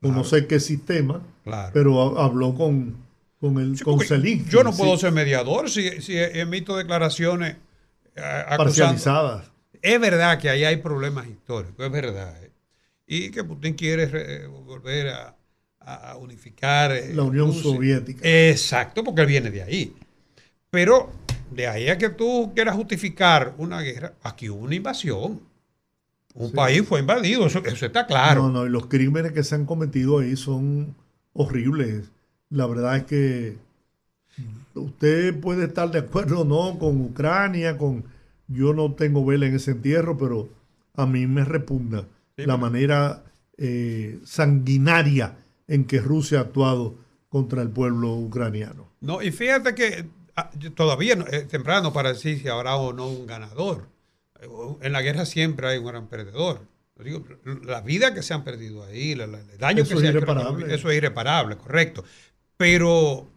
no 0.00 0.22
sé 0.22 0.46
qué 0.46 0.60
sistema, 0.60 1.20
pero 1.72 2.20
habló 2.20 2.54
con, 2.54 2.94
con, 3.52 3.58
el, 3.58 3.82
con 3.82 3.98
Yo 4.48 4.64
no 4.64 4.72
puedo 4.74 4.96
ser 4.96 5.12
mediador 5.12 5.70
si, 5.70 6.00
si 6.02 6.16
emito 6.16 6.76
declaraciones 6.76 7.56
eh, 8.16 8.44
parcializadas 8.56 9.54
es 9.84 10.00
verdad 10.00 10.38
que 10.38 10.48
ahí 10.48 10.64
hay 10.64 10.78
problemas 10.78 11.26
históricos, 11.26 11.84
es 11.84 11.92
verdad. 11.92 12.42
¿eh? 12.42 12.50
Y 13.06 13.30
que 13.30 13.44
Putin 13.44 13.74
quiere 13.74 14.46
volver 14.46 15.08
a, 15.08 15.36
unificar. 16.18 16.90
Eh, 16.92 17.12
la 17.12 17.24
Unión 17.24 17.52
Soviética. 17.52 18.20
Exacto, 18.22 19.04
porque 19.04 19.20
él 19.20 19.26
viene 19.26 19.50
de 19.50 19.62
ahí. 19.62 19.94
Pero 20.70 21.12
de 21.50 21.66
ahí 21.66 21.90
a 21.90 21.98
que 21.98 22.08
tú 22.08 22.52
quieras 22.54 22.74
justificar 22.74 23.54
una 23.58 23.82
guerra, 23.82 24.14
aquí 24.22 24.48
hubo 24.48 24.64
una 24.64 24.74
invasión. 24.74 25.42
Un 26.32 26.50
país 26.52 26.82
fue 26.88 27.00
invadido, 27.00 27.46
eso, 27.46 27.62
eso, 27.62 27.84
está 27.84 28.06
claro. 28.06 28.44
No, 28.44 28.48
no, 28.48 28.66
y 28.66 28.70
los 28.70 28.86
crímenes 28.86 29.32
que 29.32 29.44
se 29.44 29.54
han 29.54 29.66
cometido 29.66 30.20
ahí 30.20 30.34
son 30.34 30.96
horribles. 31.34 32.10
La 32.50 32.66
verdad 32.66 32.96
es 32.96 33.04
que 33.04 33.56
usted 34.74 35.38
puede 35.40 35.66
estar 35.66 35.90
de 35.90 36.00
acuerdo 36.00 36.40
o 36.40 36.44
no 36.44 36.78
con 36.78 37.00
Ucrania, 37.00 37.78
con 37.78 38.04
yo 38.48 38.74
no 38.74 38.92
tengo 38.92 39.24
vela 39.24 39.46
en 39.46 39.56
ese 39.56 39.72
entierro, 39.72 40.18
pero 40.18 40.48
a 40.94 41.06
mí 41.06 41.26
me 41.26 41.44
repugna 41.44 42.06
la 42.36 42.56
manera 42.56 43.24
eh, 43.56 44.18
sanguinaria 44.24 45.36
en 45.68 45.84
que 45.84 46.00
Rusia 46.00 46.38
ha 46.38 46.42
actuado 46.42 46.96
contra 47.28 47.62
el 47.62 47.70
pueblo 47.70 48.14
ucraniano. 48.14 48.88
No, 49.00 49.22
y 49.22 49.30
fíjate 49.30 49.74
que 49.74 50.06
ah, 50.36 50.50
todavía 50.74 51.14
es 51.30 51.48
temprano 51.48 51.92
para 51.92 52.12
decir 52.12 52.40
si 52.40 52.48
habrá 52.48 52.76
o 52.76 52.92
no 52.92 53.08
un 53.08 53.26
ganador. 53.26 53.88
En 54.82 54.92
la 54.92 55.00
guerra 55.00 55.24
siempre 55.24 55.66
hay 55.66 55.78
un 55.78 55.86
gran 55.86 56.06
perdedor. 56.08 56.60
Digo, 57.02 57.24
la 57.64 57.80
vida 57.80 58.14
que 58.14 58.22
se 58.22 58.34
han 58.34 58.44
perdido 58.44 58.84
ahí, 58.84 59.12
el 59.12 59.58
daño 59.58 59.82
que 59.82 59.96
se 59.96 60.06
ha 60.06 60.10
hecho, 60.10 60.66
eso 60.66 60.90
es 60.90 60.96
irreparable, 60.96 61.56
correcto. 61.56 62.04
Pero 62.56 63.28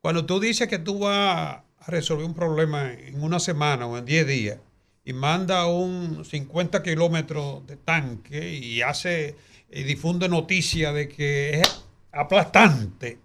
cuando 0.00 0.26
tú 0.26 0.40
dices 0.40 0.68
que 0.68 0.78
tú 0.78 1.00
vas 1.00 1.58
resolver 1.86 2.26
un 2.26 2.34
problema 2.34 2.92
en 2.92 3.22
una 3.22 3.38
semana 3.38 3.86
o 3.86 3.96
en 3.96 4.04
10 4.04 4.26
días 4.26 4.58
y 5.04 5.12
manda 5.12 5.66
un 5.66 6.24
50 6.24 6.82
kilómetros 6.82 7.66
de 7.66 7.76
tanque 7.76 8.52
y 8.52 8.82
hace 8.82 9.36
y 9.70 9.82
difunde 9.84 10.28
noticia 10.28 10.92
de 10.92 11.08
que 11.08 11.60
es 11.60 11.84
aplastante 12.12 13.18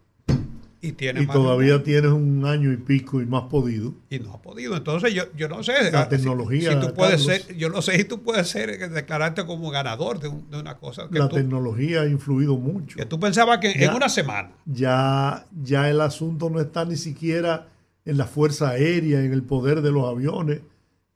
y 0.82 0.94
tiene 0.94 1.24
y 1.24 1.28
todavía 1.28 1.84
tienes 1.84 2.12
un 2.12 2.46
año 2.46 2.72
y 2.72 2.78
pico 2.78 3.22
y 3.22 3.26
no 3.26 3.38
has 3.38 3.46
podido 3.46 3.94
y 4.10 4.20
no 4.20 4.34
ha 4.34 4.42
podido 4.42 4.76
entonces 4.76 5.14
yo, 5.14 5.24
yo 5.36 5.48
no 5.48 5.62
sé 5.64 5.92
la 5.92 6.10
tecnología 6.10 6.74
si, 6.74 6.88
tú 6.88 6.94
puedes 6.94 7.24
ser 7.24 7.56
yo 7.56 7.70
no 7.70 7.82
sé 7.82 7.98
si 7.98 8.04
tú 8.04 8.24
puedes 8.24 8.50
ser 8.50 8.90
declararte 8.90 9.46
como 9.46 9.70
ganador 9.70 10.20
de, 10.20 10.28
una 10.28 10.78
cosa 10.78 11.08
la 11.12 11.30
tecnología 11.30 12.02
ha 12.02 12.08
influido 12.08 12.58
mucho 12.58 12.98
que 12.98 13.06
tú 13.06 13.20
pensabas 13.20 13.60
que 13.60 13.72
en 13.72 13.94
una 13.94 14.10
semana 14.10 14.52
ya 14.66 15.46
ya 15.62 15.90
el 15.90 16.02
asunto 16.02 16.50
no 16.50 16.60
está 16.60 16.84
ni 16.86 16.96
siquiera 16.96 17.68
en 18.06 18.18
la 18.18 18.26
fuerza 18.26 18.70
aérea, 18.70 19.24
en 19.24 19.34
el 19.34 19.44
poder 19.44 19.82
de 19.82 19.92
los 19.92 20.08
aviones. 20.08 20.62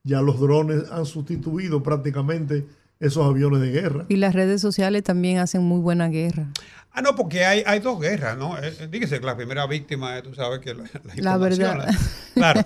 Ya 0.03 0.21
los 0.21 0.39
drones 0.39 0.83
han 0.91 1.05
sustituido 1.05 1.81
prácticamente 1.81 2.65
esos 2.99 3.25
aviones 3.25 3.61
de 3.61 3.71
guerra. 3.71 4.05
Y 4.07 4.17
las 4.17 4.35
redes 4.35 4.61
sociales 4.61 5.03
también 5.03 5.39
hacen 5.39 5.63
muy 5.63 5.79
buena 5.79 6.09
guerra. 6.09 6.51
Ah, 6.95 7.01
no, 7.01 7.15
porque 7.15 7.45
hay, 7.45 7.61
hay 7.65 7.79
dos 7.79 7.99
guerras, 7.99 8.37
¿no? 8.37 8.57
Eh, 8.57 8.73
eh, 8.79 8.87
dígase 8.89 9.19
que 9.19 9.25
la 9.25 9.35
primera 9.35 9.67
víctima, 9.67 10.21
tú 10.21 10.33
sabes 10.33 10.59
que 10.59 10.73
la, 10.73 10.85
la, 11.17 11.37
verdad. 11.37 11.89
claro. 12.33 12.61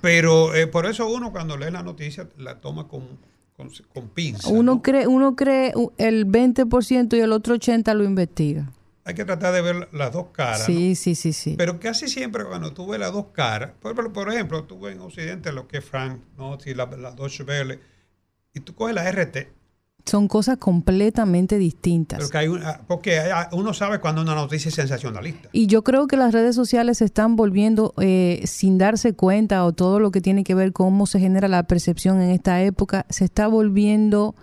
Pero 0.00 0.54
eh, 0.54 0.68
por 0.68 0.86
eso 0.86 1.08
uno 1.08 1.32
cuando 1.32 1.56
lee 1.56 1.70
la 1.70 1.82
noticia 1.82 2.28
la 2.38 2.60
toma 2.60 2.86
con, 2.86 3.18
con, 3.56 3.70
con 3.92 4.08
pinza. 4.10 4.48
Uno, 4.48 4.82
cree, 4.82 5.06
uno 5.08 5.34
cree 5.34 5.74
el 5.98 6.26
20% 6.26 7.16
y 7.16 7.20
el 7.20 7.32
otro 7.32 7.56
80% 7.56 7.94
lo 7.94 8.04
investiga 8.04 8.70
hay 9.04 9.14
que 9.14 9.24
tratar 9.24 9.52
de 9.52 9.62
ver 9.62 9.88
las 9.92 10.12
dos 10.12 10.28
caras. 10.32 10.64
Sí, 10.64 10.94
sí, 10.94 11.14
sí, 11.14 11.32
sí. 11.32 11.54
Pero 11.58 11.80
casi 11.80 12.08
siempre 12.08 12.44
cuando 12.44 12.72
tú 12.72 12.86
ves 12.86 13.00
las 13.00 13.12
dos 13.12 13.26
caras, 13.32 13.72
por, 13.80 14.12
por 14.12 14.32
ejemplo, 14.32 14.64
tú 14.64 14.78
ves 14.78 14.94
en 14.94 15.00
Occidente 15.00 15.52
lo 15.52 15.66
que 15.66 15.78
es 15.78 15.84
Frank, 15.84 16.20
¿no? 16.38 16.58
Si 16.60 16.74
la, 16.74 16.86
la 16.86 17.10
Deutsche 17.10 17.42
Welle, 17.42 17.80
y 18.54 18.60
tú 18.60 18.74
coges 18.74 18.94
la 18.94 19.10
RT. 19.10 19.48
Son 20.04 20.28
cosas 20.28 20.58
completamente 20.58 21.58
distintas. 21.58 22.30
porque 22.86 23.20
uno 23.52 23.72
sabe 23.72 23.98
cuando 23.98 24.20
una 24.22 24.34
noticia 24.34 24.68
es 24.68 24.74
sensacionalista. 24.74 25.48
Y 25.52 25.66
yo 25.68 25.82
creo 25.82 26.06
que 26.06 26.16
las 26.16 26.32
redes 26.32 26.54
sociales 26.54 26.98
se 26.98 27.04
están 27.04 27.36
volviendo, 27.36 27.94
eh, 27.98 28.42
sin 28.44 28.78
darse 28.78 29.14
cuenta, 29.14 29.64
o 29.64 29.72
todo 29.72 30.00
lo 30.00 30.10
que 30.10 30.20
tiene 30.20 30.44
que 30.44 30.54
ver 30.54 30.72
con 30.72 30.82
cómo 30.82 31.06
se 31.06 31.20
genera 31.20 31.46
la 31.46 31.62
percepción 31.62 32.20
en 32.20 32.30
esta 32.30 32.60
época, 32.60 33.06
se 33.08 33.24
está 33.24 33.46
volviendo 33.46 34.34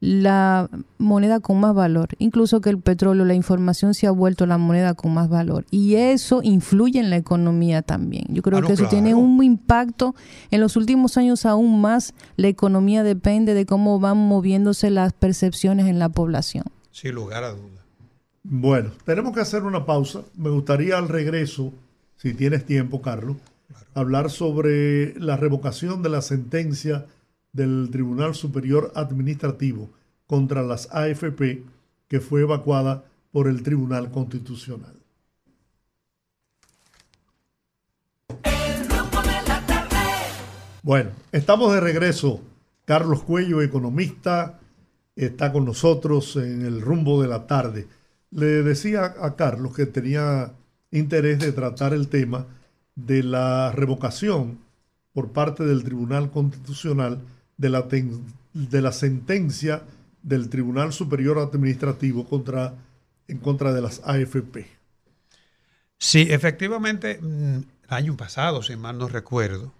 la 0.00 0.68
moneda 0.98 1.40
con 1.40 1.58
más 1.60 1.74
valor, 1.74 2.08
incluso 2.18 2.60
que 2.60 2.70
el 2.70 2.78
petróleo, 2.78 3.24
la 3.24 3.34
información 3.34 3.94
se 3.94 4.06
ha 4.06 4.10
vuelto 4.10 4.46
la 4.46 4.58
moneda 4.58 4.94
con 4.94 5.14
más 5.14 5.28
valor 5.28 5.64
y 5.70 5.94
eso 5.94 6.40
influye 6.42 7.00
en 7.00 7.10
la 7.10 7.16
economía 7.16 7.82
también. 7.82 8.26
Yo 8.28 8.42
creo 8.42 8.62
que 8.62 8.74
eso 8.74 8.88
tiene 8.88 9.14
un 9.14 9.42
impacto 9.42 10.14
en 10.50 10.60
los 10.60 10.76
últimos 10.76 11.16
años 11.16 11.46
aún 11.46 11.80
más. 11.80 12.14
La 12.36 12.48
economía 12.48 13.02
depende 13.02 13.54
de 13.54 13.64
cómo 13.64 13.98
van 13.98 14.18
moviéndose 14.18 14.90
las 14.90 15.12
percepciones 15.12 15.86
en 15.86 15.98
la 15.98 16.10
población. 16.10 16.64
Sin 16.90 17.14
lugar 17.14 17.44
a 17.44 17.50
dudas. 17.50 17.84
Bueno, 18.42 18.90
tenemos 19.04 19.34
que 19.34 19.40
hacer 19.40 19.64
una 19.64 19.86
pausa. 19.86 20.20
Me 20.36 20.50
gustaría 20.50 20.98
al 20.98 21.08
regreso, 21.08 21.72
si 22.16 22.32
tienes 22.34 22.64
tiempo, 22.64 23.02
Carlos, 23.02 23.38
hablar 23.94 24.30
sobre 24.30 25.18
la 25.18 25.36
revocación 25.36 26.02
de 26.02 26.10
la 26.10 26.22
sentencia 26.22 27.06
del 27.56 27.88
Tribunal 27.90 28.34
Superior 28.34 28.92
Administrativo 28.94 29.90
contra 30.26 30.62
las 30.62 30.88
AFP 30.92 31.64
que 32.06 32.20
fue 32.20 32.42
evacuada 32.42 33.04
por 33.32 33.48
el 33.48 33.62
Tribunal 33.62 34.10
Constitucional. 34.10 34.94
Bueno, 40.82 41.10
estamos 41.32 41.72
de 41.72 41.80
regreso. 41.80 42.40
Carlos 42.84 43.24
Cuello, 43.24 43.60
economista, 43.60 44.60
está 45.16 45.52
con 45.52 45.64
nosotros 45.64 46.36
en 46.36 46.64
el 46.64 46.80
rumbo 46.80 47.20
de 47.20 47.28
la 47.28 47.48
tarde. 47.48 47.88
Le 48.30 48.62
decía 48.62 49.16
a 49.20 49.34
Carlos 49.34 49.74
que 49.74 49.86
tenía 49.86 50.52
interés 50.92 51.40
de 51.40 51.50
tratar 51.50 51.92
el 51.92 52.06
tema 52.06 52.46
de 52.94 53.24
la 53.24 53.72
revocación 53.72 54.58
por 55.12 55.32
parte 55.32 55.64
del 55.64 55.82
Tribunal 55.82 56.30
Constitucional 56.30 57.20
de 57.56 57.70
la, 57.70 57.82
de 57.82 58.82
la 58.82 58.92
sentencia 58.92 59.82
del 60.22 60.48
Tribunal 60.48 60.92
Superior 60.92 61.38
Administrativo 61.38 62.26
en 63.28 63.38
contra 63.38 63.72
de 63.72 63.80
las 63.82 64.00
AFP. 64.04 64.66
Sí, 65.98 66.26
efectivamente, 66.30 67.18
mm, 67.20 67.56
el 67.56 67.90
año 67.90 68.16
pasado, 68.16 68.62
si 68.62 68.76
mal 68.76 68.98
no 68.98 69.08
recuerdo, 69.08 69.72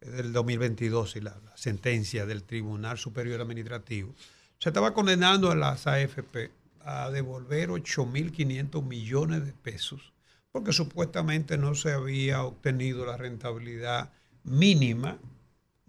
del 0.00 0.32
2022 0.32 1.16
y 1.16 1.20
la, 1.20 1.38
la 1.44 1.56
sentencia 1.56 2.26
del 2.26 2.42
Tribunal 2.42 2.98
Superior 2.98 3.40
Administrativo, 3.40 4.14
se 4.58 4.70
estaba 4.70 4.94
condenando 4.94 5.50
a 5.50 5.54
las 5.54 5.86
AFP 5.86 6.50
a 6.82 7.10
devolver 7.10 7.68
8.500 7.68 8.82
millones 8.82 9.44
de 9.44 9.52
pesos 9.52 10.12
porque 10.52 10.72
supuestamente 10.72 11.58
no 11.58 11.74
se 11.74 11.92
había 11.92 12.42
obtenido 12.42 13.06
la 13.06 13.16
rentabilidad 13.16 14.10
mínima 14.42 15.18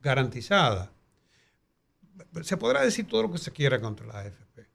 garantizada 0.02 0.92
se 2.44 2.58
podrá 2.58 2.82
decir 2.82 3.08
todo 3.08 3.24
lo 3.24 3.32
que 3.32 3.38
se 3.38 3.52
quiera 3.52 3.80
contra 3.80 4.08
la 4.08 4.20
AFP, 4.20 4.68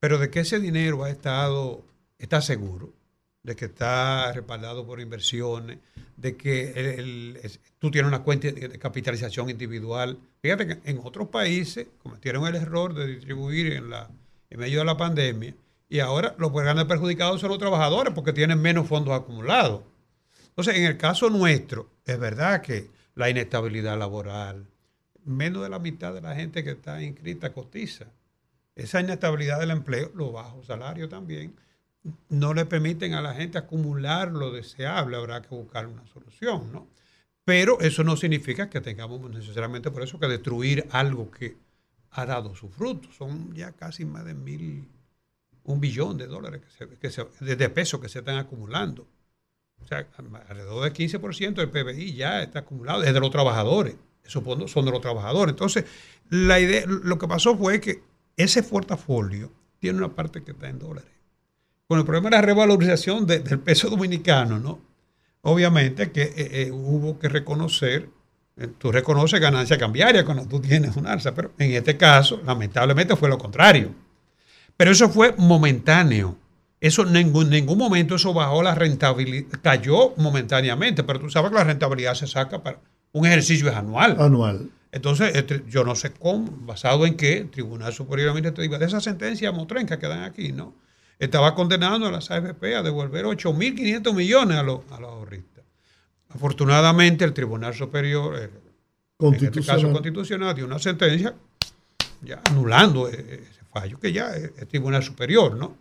pero 0.00 0.18
de 0.18 0.30
que 0.30 0.40
ese 0.40 0.58
dinero 0.58 1.04
ha 1.04 1.10
estado, 1.10 1.84
está 2.18 2.40
seguro, 2.40 2.92
de 3.42 3.56
que 3.56 3.66
está 3.66 4.32
respaldado 4.32 4.86
por 4.86 5.00
inversiones, 5.00 5.78
de 6.16 6.36
que 6.36 7.50
tú 7.78 7.90
tienes 7.90 8.08
una 8.08 8.22
cuenta 8.22 8.50
de 8.50 8.78
capitalización 8.78 9.50
individual. 9.50 10.18
Fíjate 10.40 10.66
que 10.66 10.90
en 10.90 11.00
otros 11.02 11.28
países 11.28 11.88
cometieron 12.02 12.46
el 12.46 12.54
error 12.54 12.94
de 12.94 13.06
distribuir 13.06 13.72
en, 13.72 13.90
medio 14.58 14.80
de 14.80 14.84
la 14.84 14.96
pandemia 14.96 15.54
y 15.88 15.98
ahora 15.98 16.34
los 16.38 16.52
grandes 16.52 16.84
perjudicados 16.84 17.40
son 17.40 17.50
los 17.50 17.58
trabajadores 17.58 18.14
porque 18.14 18.32
tienen 18.32 18.60
menos 18.60 18.86
fondos 18.86 19.14
acumulados. 19.14 19.82
Entonces, 20.48 20.76
en 20.76 20.84
el 20.84 20.96
caso 20.96 21.30
nuestro, 21.30 21.90
es 22.04 22.18
verdad 22.18 22.62
que 22.62 22.90
la 23.14 23.28
inestabilidad 23.30 23.98
laboral, 23.98 24.66
menos 25.24 25.62
de 25.62 25.68
la 25.68 25.78
mitad 25.78 26.12
de 26.12 26.20
la 26.20 26.34
gente 26.34 26.64
que 26.64 26.70
está 26.70 27.02
inscrita 27.02 27.52
cotiza. 27.52 28.06
Esa 28.74 29.00
inestabilidad 29.00 29.60
del 29.60 29.70
empleo, 29.70 30.10
los 30.14 30.32
bajos 30.32 30.66
salarios 30.66 31.08
también, 31.08 31.54
no 32.28 32.54
le 32.54 32.64
permiten 32.66 33.14
a 33.14 33.20
la 33.20 33.34
gente 33.34 33.58
acumular 33.58 34.32
lo 34.32 34.50
deseable. 34.50 35.16
Habrá 35.16 35.42
que 35.42 35.54
buscar 35.54 35.86
una 35.86 36.06
solución, 36.06 36.72
¿no? 36.72 36.88
Pero 37.44 37.80
eso 37.80 38.04
no 38.04 38.16
significa 38.16 38.70
que 38.70 38.80
tengamos 38.80 39.20
necesariamente 39.30 39.90
por 39.90 40.02
eso 40.02 40.18
que 40.18 40.28
destruir 40.28 40.86
algo 40.90 41.30
que 41.30 41.56
ha 42.10 42.26
dado 42.26 42.54
su 42.54 42.68
fruto. 42.68 43.10
Son 43.12 43.52
ya 43.54 43.72
casi 43.72 44.04
más 44.04 44.24
de 44.24 44.34
mil, 44.34 44.88
un 45.64 45.80
billón 45.80 46.18
de 46.18 46.26
dólares 46.26 46.62
que 47.00 47.10
se, 47.10 47.24
de, 47.40 47.68
pesos 47.68 48.00
que 48.00 48.08
se 48.08 48.20
están 48.20 48.38
acumulando. 48.38 49.08
O 49.80 49.86
sea, 49.86 50.08
alrededor 50.48 50.84
del 50.84 50.92
15% 50.92 51.54
del 51.54 51.70
PBI 51.70 52.14
ya 52.14 52.42
está 52.42 52.60
acumulado 52.60 53.00
desde 53.00 53.18
los 53.18 53.30
trabajadores. 53.30 53.96
Fondos 54.24 54.70
son 54.70 54.84
de 54.84 54.90
los 54.90 55.00
trabajadores. 55.00 55.52
Entonces, 55.52 55.84
la 56.30 56.60
idea, 56.60 56.84
lo 56.86 57.18
que 57.18 57.28
pasó 57.28 57.56
fue 57.56 57.80
que 57.80 58.02
ese 58.36 58.62
portafolio 58.62 59.52
tiene 59.78 59.98
una 59.98 60.14
parte 60.14 60.42
que 60.42 60.52
está 60.52 60.68
en 60.68 60.78
dólares. 60.78 61.10
Con 61.86 61.98
el 61.98 62.04
problema 62.04 62.30
de 62.30 62.36
la 62.36 62.42
revalorización 62.42 63.26
del 63.26 63.58
peso 63.58 63.90
dominicano, 63.90 64.58
¿no? 64.58 64.80
Obviamente 65.42 66.12
que 66.12 66.22
eh, 66.22 66.34
eh, 66.36 66.70
hubo 66.70 67.18
que 67.18 67.28
reconocer, 67.28 68.08
eh, 68.56 68.68
tú 68.78 68.92
reconoces 68.92 69.40
ganancia 69.40 69.76
cambiaria 69.76 70.24
cuando 70.24 70.46
tú 70.46 70.60
tienes 70.60 70.96
un 70.96 71.06
alza, 71.06 71.34
pero 71.34 71.52
en 71.58 71.72
este 71.72 71.96
caso, 71.96 72.40
lamentablemente, 72.46 73.16
fue 73.16 73.28
lo 73.28 73.38
contrario. 73.38 73.92
Pero 74.76 74.92
eso 74.92 75.10
fue 75.10 75.34
momentáneo. 75.36 76.38
Eso 76.80 77.02
en 77.02 77.12
ningún, 77.12 77.50
ningún 77.50 77.78
momento 77.78 78.14
eso 78.14 78.32
bajó 78.32 78.62
la 78.62 78.74
rentabilidad, 78.74 79.60
cayó 79.62 80.14
momentáneamente, 80.16 81.04
pero 81.04 81.20
tú 81.20 81.28
sabes 81.28 81.50
que 81.50 81.56
la 81.56 81.64
rentabilidad 81.64 82.14
se 82.14 82.26
saca 82.26 82.62
para, 82.62 82.80
un 83.12 83.26
ejercicio 83.26 83.68
es 83.68 83.76
anual. 83.76 84.16
Anual. 84.20 84.70
Entonces, 84.90 85.34
este, 85.34 85.62
yo 85.68 85.84
no 85.84 85.94
sé 85.94 86.12
cómo, 86.12 86.50
basado 86.50 87.06
en 87.06 87.16
qué, 87.16 87.46
Tribunal 87.50 87.92
Superior 87.92 88.30
Administrativo, 88.30 88.78
de 88.78 88.86
esa 88.86 89.00
sentencia 89.00 89.50
motrenca 89.52 89.98
que 89.98 90.06
dan 90.06 90.24
aquí, 90.24 90.52
¿no? 90.52 90.74
Estaba 91.18 91.54
condenando 91.54 92.08
a 92.08 92.10
las 92.10 92.30
AFP 92.30 92.74
a 92.74 92.82
devolver 92.82 93.24
8.500 93.24 94.14
millones 94.14 94.58
a 94.58 94.62
los, 94.62 94.80
a 94.90 95.00
los 95.00 95.10
ahorristas. 95.10 95.64
Afortunadamente, 96.28 97.24
el 97.24 97.32
Tribunal 97.32 97.74
Superior, 97.74 98.34
el, 98.36 98.50
en 99.20 99.34
este 99.34 99.62
caso 99.62 99.90
constitucional, 99.92 100.54
dio 100.54 100.66
una 100.66 100.78
sentencia 100.78 101.34
ya 102.22 102.40
anulando 102.44 103.08
e, 103.08 103.14
e, 103.14 103.34
ese 103.34 103.64
fallo, 103.72 103.98
que 103.98 104.12
ya 104.12 104.34
es, 104.34 104.50
el 104.58 104.66
Tribunal 104.66 105.02
Superior, 105.02 105.56
¿no? 105.56 105.76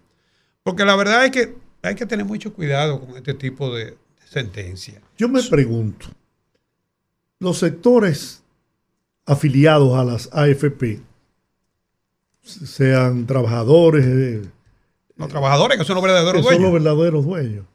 Porque 0.63 0.85
la 0.85 0.95
verdad 0.95 1.25
es 1.25 1.31
que 1.31 1.55
hay 1.81 1.95
que 1.95 2.05
tener 2.05 2.25
mucho 2.25 2.53
cuidado 2.53 2.99
con 2.99 3.17
este 3.17 3.33
tipo 3.33 3.73
de, 3.73 3.97
sentencias. 4.29 5.01
Yo 5.17 5.27
me 5.27 5.43
pregunto, 5.43 6.07
los 7.41 7.57
sectores 7.57 8.43
afiliados 9.25 9.97
a 9.97 10.05
las 10.05 10.29
AFP, 10.31 11.01
sean 12.43 13.25
trabajadores. 13.25 14.05
Eh, 14.05 14.41
los 15.17 15.27
trabajadores 15.27 15.79
que 15.79 15.83
son 15.83 15.95
los 15.95 16.03
verdaderos 16.03 16.43
dueños. 16.43 16.53
Son 16.53 16.63
los 16.63 16.73
verdaderos 16.73 17.25
dueños. 17.25 17.65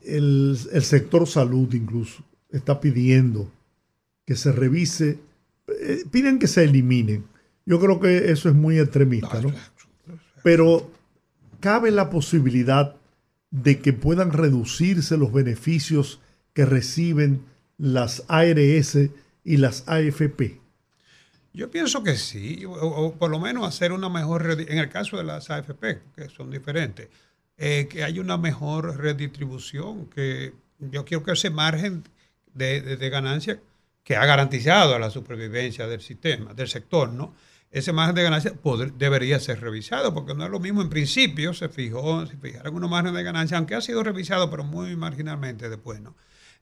El, 0.00 0.56
sector 0.82 1.26
salud 1.26 1.74
incluso 1.74 2.22
está 2.50 2.80
pidiendo 2.80 3.50
que 4.24 4.36
se 4.36 4.52
revise, 4.52 5.18
eh, 5.80 6.04
piden 6.10 6.38
que 6.38 6.46
se 6.46 6.62
eliminen. 6.62 7.24
Yo 7.66 7.80
creo 7.80 7.98
que 7.98 8.30
eso 8.30 8.48
es 8.48 8.54
muy 8.54 8.78
extremista, 8.78 9.40
¿no? 9.40 9.52
Pero 10.44 10.88
cabe 11.58 11.90
la 11.90 12.08
posibilidad 12.08 12.94
de 13.50 13.80
que 13.80 13.92
puedan 13.92 14.32
reducirse 14.32 15.16
los 15.16 15.32
beneficios 15.32 16.20
que 16.52 16.66
reciben 16.66 17.51
las 17.82 18.22
ARS 18.28 18.96
y 19.42 19.56
las 19.56 19.88
AFP? 19.88 20.60
Yo 21.52 21.68
pienso 21.68 22.04
que 22.04 22.16
sí, 22.16 22.64
o, 22.64 23.14
por 23.18 23.28
lo 23.28 23.40
menos 23.40 23.66
hacer 23.66 23.90
una 23.90 24.08
mejor, 24.08 24.56
en 24.68 24.78
el 24.78 24.88
caso 24.88 25.16
de 25.16 25.24
las 25.24 25.50
AFP, 25.50 26.00
que 26.14 26.28
son 26.28 26.50
diferentes, 26.50 27.08
eh, 27.58 27.88
que 27.90 28.04
haya 28.04 28.20
una 28.20 28.38
mejor 28.38 28.98
redistribución, 28.98 30.06
que 30.06 30.54
yo 30.78 31.04
quiero 31.04 31.24
que 31.24 31.32
ese 31.32 31.50
margen 31.50 32.04
de, 32.54 32.96
ganancia 33.10 33.60
que 34.04 34.14
ha 34.16 34.24
garantizado 34.26 34.96
la 34.98 35.10
supervivencia 35.10 35.88
del 35.88 36.00
sistema, 36.00 36.54
del 36.54 36.68
sector, 36.68 37.12
¿no? 37.12 37.34
Ese 37.72 37.92
margen 37.92 38.14
de 38.14 38.22
ganancia 38.22 38.52
debería 38.96 39.40
ser 39.40 39.60
revisado, 39.60 40.14
porque 40.14 40.34
no 40.34 40.44
es 40.44 40.50
lo 40.50 40.60
mismo 40.60 40.82
en 40.82 40.88
principio, 40.88 41.52
se 41.52 41.68
fijó, 41.68 42.26
se 42.26 42.36
fijaron 42.36 42.76
unos 42.76 42.90
margen 42.90 43.14
de 43.14 43.22
ganancia, 43.24 43.56
aunque 43.56 43.74
ha 43.74 43.80
sido 43.80 44.04
revisado, 44.04 44.50
pero 44.50 44.62
muy 44.62 44.94
marginalmente 44.94 45.68
después, 45.68 46.00
¿no? 46.00 46.14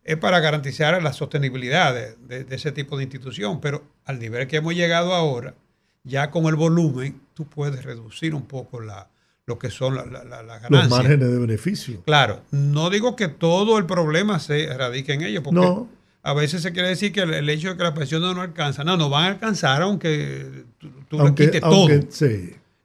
Es 0.05 0.17
para 0.17 0.41
garantizar 0.41 1.01
la 1.03 1.13
sostenibilidad 1.13 1.95
de, 1.95 2.47
ese 2.51 2.73
tipo 2.73 2.97
de 2.97 3.05
institución, 3.05 3.61
pero 3.61 3.85
al 4.05 4.19
nivel 4.19 4.47
que 4.47 4.57
hemos 4.57 4.75
llegado 4.75 5.15
ahora, 5.15 5.55
ya 6.05 6.31
con 6.31 6.47
el 6.47 6.57
volumen, 6.57 7.21
tú 7.35 7.47
puedes 7.47 7.85
reducir 7.85 8.35
un 8.35 8.47
poco 8.47 8.81
la, 8.81 9.09
lo 9.47 9.59
que 9.59 9.71
son 9.71 9.97
las 9.97 10.11
la, 10.11 10.23
ganancias. 10.23 10.71
Los 10.71 10.91
márgenes 10.91 11.31
de 11.31 11.39
beneficio. 11.39 12.03
Claro, 12.05 12.41
no 12.51 12.89
digo 12.91 13.15
que 13.17 13.29
todo 13.29 13.79
el 13.79 13.87
problema 13.87 14.39
se 14.39 14.67
radique 14.77 15.13
en 15.13 15.23
ello, 15.23 15.43
porque 15.43 15.85
a 16.23 16.35
veces 16.35 16.63
se 16.63 16.73
quiere 16.73 16.89
decir 16.89 17.13
que 17.13 17.23
el, 17.23 17.49
hecho 17.49 17.71
de 17.71 17.77
que 17.77 17.83
la 17.83 17.95
pensión 17.95 18.23
no 18.23 18.41
alcanza, 18.41 18.85
no, 18.85 18.97
no 18.97 19.11
van 19.11 19.25
a 19.25 19.29
alcanzar 19.29 19.83
aunque 19.83 20.65
tú, 21.09 21.19
lo 21.19 21.35
quites 21.35 21.61
todo. 21.61 21.89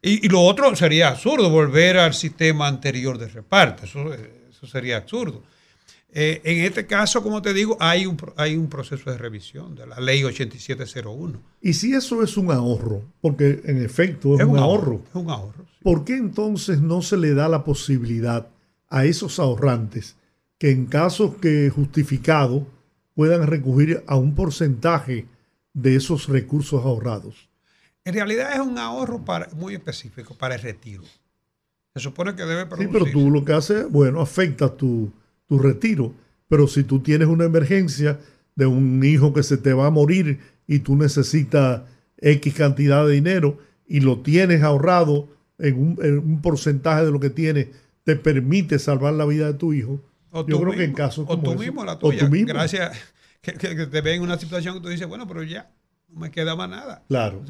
Y, 0.01 0.27
lo 0.29 0.41
otro 0.41 0.75
sería 0.75 1.07
absurdo, 1.07 1.49
volver 1.49 1.97
al 1.97 2.13
sistema 2.13 2.67
anterior 2.67 3.17
de 3.17 3.27
reparto, 3.27 3.85
eso, 3.85 4.13
eso 4.13 4.67
sería 4.67 4.97
absurdo. 4.97 5.41
Eh, 6.17 6.39
en 6.45 6.63
este 6.63 6.85
caso, 6.87 7.21
como 7.21 7.41
te 7.41 7.53
digo, 7.53 7.75
hay 7.77 8.05
un, 8.05 8.15
hay 8.37 8.55
un 8.55 8.69
proceso 8.69 9.11
de 9.11 9.17
revisión 9.17 9.75
de 9.75 9.85
la 9.85 9.99
ley 9.99 10.23
8701. 10.23 11.41
Y 11.61 11.73
si 11.73 11.93
eso 11.93 12.23
es 12.23 12.37
un 12.37 12.51
ahorro, 12.51 13.03
porque 13.19 13.61
en 13.65 13.83
efecto 13.83 14.39
es, 14.39 14.45
un, 14.45 14.57
ahorro, 14.57 15.01
Es 15.09 15.15
un 15.15 15.29
ahorro. 15.29 15.65
¿Por 15.83 16.05
qué 16.05 16.15
entonces 16.15 16.79
no 16.79 17.01
se 17.01 17.17
le 17.17 17.33
da 17.33 17.49
la 17.49 17.65
posibilidad 17.65 18.47
a 18.87 19.03
esos 19.03 19.39
ahorrantes 19.39 20.15
que 20.57 20.71
en 20.71 20.85
casos 20.85 21.35
que 21.35 21.69
justificados 21.69 22.63
puedan 23.13 23.45
recurrir 23.45 24.01
a 24.07 24.15
un 24.15 24.35
porcentaje 24.35 25.25
de 25.73 25.97
esos 25.97 26.29
recursos 26.29 26.81
ahorrados? 26.85 27.49
En 28.05 28.13
realidad 28.13 28.53
es 28.53 28.61
un 28.61 28.77
ahorro 28.77 29.25
para, 29.25 29.49
muy 29.49 29.73
específico 29.73 30.33
para 30.33 30.55
el 30.55 30.61
retiro. 30.61 31.03
Se 31.93 31.99
supone 31.99 32.35
que 32.35 32.43
debe 32.43 32.67
producir. 32.67 32.87
Sí, 32.87 32.93
pero 32.97 33.11
tú 33.11 33.29
lo 33.29 33.43
que 33.43 33.51
haces, 33.51 33.91
bueno, 33.91 34.21
afecta 34.21 34.73
tu 34.73 35.11
tu 35.47 35.59
retiro. 35.59 36.13
Pero 36.47 36.67
si 36.67 36.83
tú 36.83 36.99
tienes 36.99 37.27
una 37.27 37.45
emergencia 37.45 38.19
de 38.55 38.65
un 38.65 39.03
hijo 39.03 39.33
que 39.33 39.43
se 39.43 39.57
te 39.57 39.73
va 39.73 39.87
a 39.87 39.91
morir 39.91 40.39
y 40.67 40.79
tú 40.79 40.95
necesitas 40.95 41.81
X 42.17 42.53
cantidad 42.53 43.05
de 43.05 43.13
dinero 43.13 43.59
y 43.87 43.99
lo 43.99 44.19
tienes 44.19 44.63
ahorrado 44.63 45.29
en 45.59 45.97
un, 45.99 46.41
porcentaje 46.41 47.05
de 47.05 47.11
lo 47.11 47.19
que 47.19 47.29
tienes, 47.29 47.67
te 48.03 48.15
permite 48.15 48.79
salvar 48.79 49.13
la 49.13 49.25
vida 49.25 49.47
de 49.47 49.53
tu 49.53 49.73
hijo. 49.73 50.01
Yo 50.47 50.59
creo 50.59 50.73
que 50.73 50.83
en 50.83 50.93
casos 50.93 51.25
como 51.25 51.51
o 51.51 51.53
tú 51.53 51.59
mismo, 51.59 51.85
la 51.85 51.97
tuya, 51.97 52.27
gracias 52.29 52.97
que, 53.41 53.53
te 53.53 54.01
ven 54.01 54.15
en 54.15 54.21
una 54.21 54.37
situación 54.37 54.75
que 54.75 54.81
tú 54.81 54.89
dices, 54.89 55.07
bueno, 55.07 55.27
pero 55.27 55.43
ya 55.43 55.71
no 56.09 56.19
me 56.19 56.31
queda 56.31 56.55
más 56.55 56.69
nada. 56.69 57.03
Claro. 57.07 57.43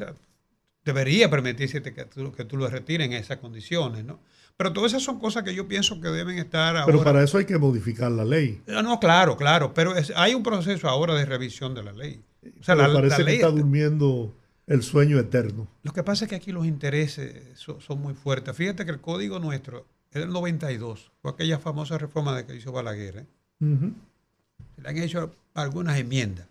debería 0.84 1.28
permitirse 1.28 1.82
que 1.82 2.04
tú, 2.04 2.32
que 2.32 2.44
tú 2.44 2.56
lo 2.56 2.68
retires 2.68 3.06
en 3.06 3.14
esas 3.14 3.38
condiciones, 3.38 4.04
¿no? 4.04 4.20
Pero 4.56 4.72
todas 4.72 4.92
esas 4.92 5.02
son 5.02 5.18
cosas 5.18 5.42
que 5.42 5.54
yo 5.54 5.68
pienso 5.68 6.00
que 6.00 6.08
deben 6.08 6.38
estar 6.38 6.76
ahora. 6.76 6.86
Pero 6.86 7.04
para 7.04 7.22
eso 7.22 7.36
hay 7.36 7.44
que 7.44 7.58
modificar 7.58 8.10
la 8.10 8.24
ley. 8.24 8.62
Ah, 8.68 8.82
no, 8.82 8.98
claro, 8.98 9.36
claro. 9.36 9.74
Pero 9.74 9.94
hay 10.14 10.34
un 10.34 10.42
proceso 10.42 10.88
ahora 10.88 11.14
de 11.14 11.26
revisión 11.26 11.74
de 11.74 11.82
la 11.82 11.92
ley. 11.92 12.22
O 12.60 12.64
sea, 12.64 12.74
la, 12.74 12.90
parece 12.92 13.24
que 13.24 13.34
está 13.34 13.48
durmiendo 13.48 14.32
el 14.66 14.82
sueño 14.82 15.18
eterno. 15.18 15.68
Lo 15.82 15.92
que 15.92 16.02
pasa 16.02 16.24
es 16.24 16.30
que 16.30 16.36
aquí 16.36 16.52
los 16.52 16.66
intereses 16.66 17.42
son, 17.54 18.00
muy 18.00 18.14
fuertes. 18.14 18.56
Fíjate 18.56 18.84
que 18.86 18.92
el 18.92 19.00
código 19.00 19.38
nuestro 19.38 19.86
es 20.10 20.22
del 20.22 20.32
92. 20.32 21.12
Fue 21.20 21.32
aquella 21.32 21.58
famosa 21.58 21.98
reforma 21.98 22.34
de 22.34 22.46
que 22.46 22.56
hizo 22.56 22.72
Balaguer. 22.72 23.18
¿eh? 23.18 23.26
Le 23.60 24.88
han 24.88 24.96
hecho 24.96 25.34
algunas 25.54 25.98
enmiendas. 25.98 26.46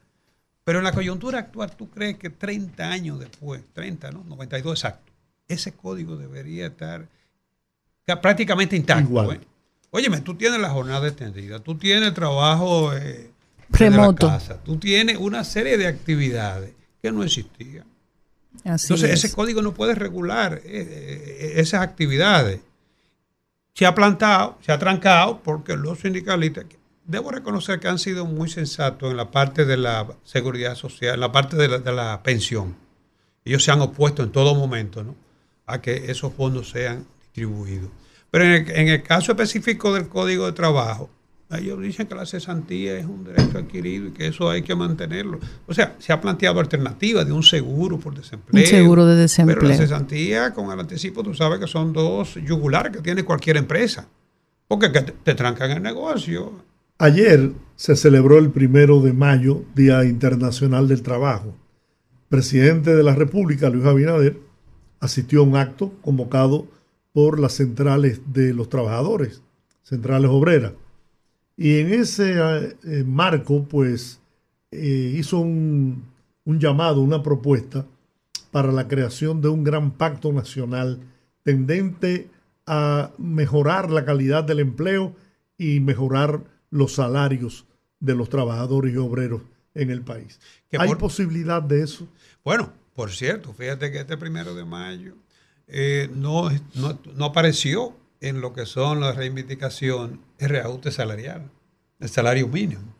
Pero 0.63 0.79
en 0.79 0.85
la 0.85 0.93
coyuntura 0.93 1.39
actual, 1.39 1.75
¿tú 1.75 1.89
crees 1.89 2.17
que 2.17 2.29
30 2.29 2.89
años 2.89 3.19
después, 3.19 3.63
30, 3.73 4.11
¿no? 4.11 4.23
92 4.23 4.79
exacto, 4.79 5.13
ese 5.47 5.73
código 5.73 6.17
debería 6.17 6.67
estar 6.67 7.07
prácticamente 8.05 8.75
intacto. 8.75 9.09
Igual. 9.09 9.31
¿eh? 9.33 9.41
Óyeme, 9.91 10.21
tú 10.21 10.35
tienes 10.35 10.59
la 10.59 10.69
jornada 10.69 11.07
extendida, 11.07 11.59
tú 11.59 11.75
tienes 11.75 12.09
el 12.09 12.13
trabajo 12.13 12.93
eh, 12.93 13.31
remoto, 13.69 14.31
tú 14.63 14.77
tienes 14.77 15.17
una 15.17 15.43
serie 15.43 15.77
de 15.77 15.87
actividades 15.87 16.73
que 17.01 17.11
no 17.11 17.23
existían. 17.23 17.85
Entonces, 18.63 19.03
ese 19.03 19.31
código 19.31 19.61
no 19.61 19.73
puede 19.73 19.95
regular 19.95 20.61
eh, 20.65 21.53
esas 21.55 21.81
actividades. 21.81 22.61
Se 23.73 23.85
ha 23.85 23.93
plantado, 23.93 24.57
se 24.61 24.71
ha 24.71 24.79
trancado, 24.79 25.41
porque 25.43 25.75
los 25.75 25.99
sindicalistas, 25.99 26.65
debo 27.05 27.31
reconocer 27.31 27.79
que 27.79 27.87
han 27.87 27.99
sido 27.99 28.25
muy 28.25 28.49
sensatos 28.49 29.11
en 29.11 29.17
la 29.17 29.31
parte 29.31 29.65
de 29.65 29.77
la 29.77 30.07
seguridad 30.23 30.75
social, 30.75 31.15
en 31.15 31.19
la 31.19 31.31
parte 31.31 31.55
de 31.55 31.67
la, 31.67 31.77
de 31.79 31.91
la 31.91 32.21
pensión. 32.23 32.75
Ellos 33.43 33.63
se 33.63 33.71
han 33.71 33.81
opuesto 33.81 34.23
en 34.23 34.31
todo 34.31 34.55
momento 34.55 35.03
¿no? 35.03 35.15
a 35.67 35.81
que 35.81 36.11
esos 36.11 36.33
fondos 36.33 36.69
sean 36.69 37.05
pero 38.31 38.45
en 38.45 38.87
el, 38.87 39.03
caso 39.03 39.31
específico 39.31 39.93
del 39.93 40.07
Código 40.07 40.45
de 40.45 40.53
Trabajo, 40.53 41.09
ellos 41.51 41.79
dicen 41.81 42.07
que 42.07 42.15
la 42.15 42.25
cesantía 42.25 42.97
es 42.97 43.05
un 43.05 43.23
derecho 43.23 43.57
adquirido 43.59 44.07
y 44.07 44.11
que 44.11 44.27
eso 44.27 44.49
hay 44.49 44.61
que 44.61 44.75
mantenerlo. 44.75 45.39
O 45.67 45.73
sea, 45.73 45.95
se 45.99 46.11
ha 46.11 46.19
planteado 46.19 46.59
alternativas 46.59 47.25
de 47.25 47.31
un 47.31 47.43
seguro 47.43 47.99
por 47.99 48.15
desempleo. 48.15 48.63
Un 48.63 48.69
seguro 48.69 49.05
de 49.05 49.15
desempleo. 49.15 49.57
Pero 49.59 49.69
la 49.69 49.77
cesantía 49.77 50.53
con 50.53 50.71
el 50.71 50.79
anticipo, 50.79 51.23
tú 51.23 51.33
sabes 51.33 51.59
que 51.59 51.67
son 51.67 51.93
dos 51.93 52.35
yugulares 52.35 52.91
que 52.91 53.01
tiene 53.01 53.23
cualquier 53.23 53.57
empresa. 53.57 54.07
Porque 54.67 54.89
te, 54.89 55.01
te 55.01 55.35
trancan 55.35 55.71
el 55.71 55.83
negocio. 55.83 56.63
Ayer 56.97 57.51
se 57.75 57.95
celebró 57.95 58.39
el 58.39 58.49
primero 58.49 59.01
de 59.01 59.13
mayo, 59.13 59.63
Día 59.75 60.03
Internacional 60.03 60.87
del 60.87 61.03
Trabajo. 61.03 61.55
presidente 62.29 62.95
de 62.95 63.03
la 63.03 63.13
República, 63.13 63.69
Luis 63.69 63.85
Abinader, 63.85 64.39
asistió 64.99 65.41
a 65.41 65.43
un 65.43 65.55
acto 65.55 65.93
convocado 66.01 66.67
por 67.15 67.39
las 67.39 67.53
centrales 67.53 68.19
de 68.33 68.53
los 68.53 68.67
trabajadores, 68.67 69.41
centrales 69.83 70.29
obreras. 70.29 70.73
Y 71.55 71.79
en 71.79 71.93
ese 71.93 72.35
eh, 72.83 73.05
marco, 73.05 73.63
pues, 73.63 74.19
eh, 74.71 75.13
hizo 75.17 75.39
un, 75.39 76.03
un 76.43 76.59
llamado, 76.59 76.99
una 76.99 77.23
propuesta 77.23 77.85
para 78.51 78.73
la 78.73 78.89
creación 78.89 79.39
de 79.39 79.47
un 79.47 79.63
gran 79.63 79.91
pacto 79.91 80.33
nacional 80.33 80.99
tendente 81.43 82.27
a 82.67 83.11
mejorar 83.17 83.91
la 83.91 84.03
calidad 84.03 84.43
del 84.43 84.59
empleo 84.59 85.15
y 85.57 85.79
mejorar 85.79 86.43
los 86.69 86.95
salarios 86.95 87.65
de 88.01 88.13
los 88.13 88.27
trabajadores 88.27 88.93
y 88.93 88.97
obreros 88.97 89.41
en 89.73 89.89
el 89.89 90.01
país. 90.01 90.41
¿Hay 90.77 90.95
posibilidad 90.95 91.61
de 91.61 91.81
eso? 91.81 92.09
Bueno, 92.43 92.73
por 92.93 93.11
cierto, 93.11 93.53
fíjate 93.53 93.89
que 93.89 94.01
este 94.01 94.17
primero 94.17 94.53
de 94.53 94.65
mayo 94.65 95.15
eh, 95.67 96.09
no, 96.13 96.49
no, 96.73 97.25
apareció 97.25 97.95
en 98.21 98.41
lo 98.41 98.53
que 98.53 98.65
son 98.65 98.99
la 98.99 99.11
reivindicación 99.11 100.21
el 100.37 100.49
reajuste 100.49 100.91
salarial, 100.91 101.49
el 101.99 102.09
salario 102.09 102.47
mínimo, 102.47 102.95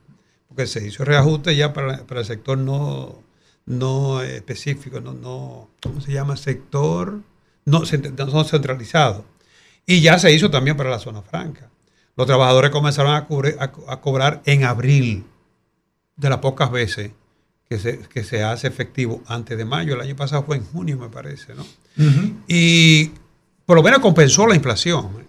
porque 0.47 0.68
se 0.68 0.86
hizo 0.86 1.03
reajuste 1.05 1.55
ya 1.55 1.74
para, 1.74 2.03
el 2.07 2.26
sector 2.26 2.57
no, 2.57 3.24
no 3.66 4.22
específico, 4.22 5.01
no, 5.01 5.13
no, 5.13 5.70
¿cómo 5.82 6.01
se 6.01 6.13
llama? 6.13 6.38
Sector 6.38 7.22
no, 7.66 7.84
no 7.84 8.43
centralizado. 8.43 9.26
Y 9.86 10.01
ya 10.01 10.18
se 10.18 10.32
hizo 10.32 10.49
también 10.49 10.78
para 10.78 10.89
la 10.89 10.99
zona 10.99 11.22
franca. 11.22 11.70
Los 12.16 12.26
trabajadores 12.26 12.72
comenzaron 12.72 13.13
a, 13.13 13.28
a 13.88 14.01
cobrar 14.01 14.41
en 14.45 14.63
abril, 14.63 15.26
de 16.16 16.30
las 16.30 16.39
pocas 16.39 16.72
veces 16.72 17.11
que 17.70 17.80
se, 17.80 17.99
que 17.99 18.24
se 18.24 18.43
hace 18.43 18.68
efectivo 18.68 19.22
antes 19.28 19.57
de 19.57 19.66
mayo. 19.66 19.95
El 19.95 20.01
año 20.01 20.16
pasado 20.16 20.43
fue 20.43 20.57
en 20.57 20.66
junio, 20.66 20.97
me 20.97 21.09
parece, 21.09 21.55
¿no? 21.55 21.66
Y 22.47 23.11
por 23.65 23.77
lo 23.77 23.83
menos 23.83 23.99
compensó 23.99 24.45
la 24.47 24.55
inflación. 24.55 25.25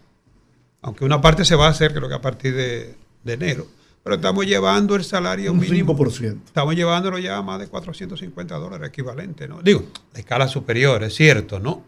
Aunque 0.83 1.05
una 1.05 1.21
parte 1.21 1.45
se 1.45 1.57
va 1.57 1.67
a 1.67 1.71
hacer, 1.71 1.93
creo 1.93 2.09
que 2.09 2.15
a 2.15 2.21
partir 2.21 2.55
de, 2.55 2.95
enero. 3.25 3.67
Pero 4.03 4.17
estamos 4.17 4.47
llevando 4.47 4.95
el 4.95 5.03
salario 5.03 5.51
Un 5.51 5.59
mínimo. 5.59 5.97
5%. 5.97 6.45
Estamos 6.47 6.77
llevándolo 6.77 7.19
ya 7.19 7.39
a 7.39 7.43
más 7.43 7.59
de 7.59 7.67
450 7.67 8.55
dólares 8.57 8.89
equivalente, 8.89 9.49
¿no? 9.49 9.61
Digo, 9.63 9.85
a 10.15 10.19
escala 10.19 10.47
superior, 10.47 11.03
es 11.03 11.15
cierto, 11.15 11.59
¿no? 11.59 11.85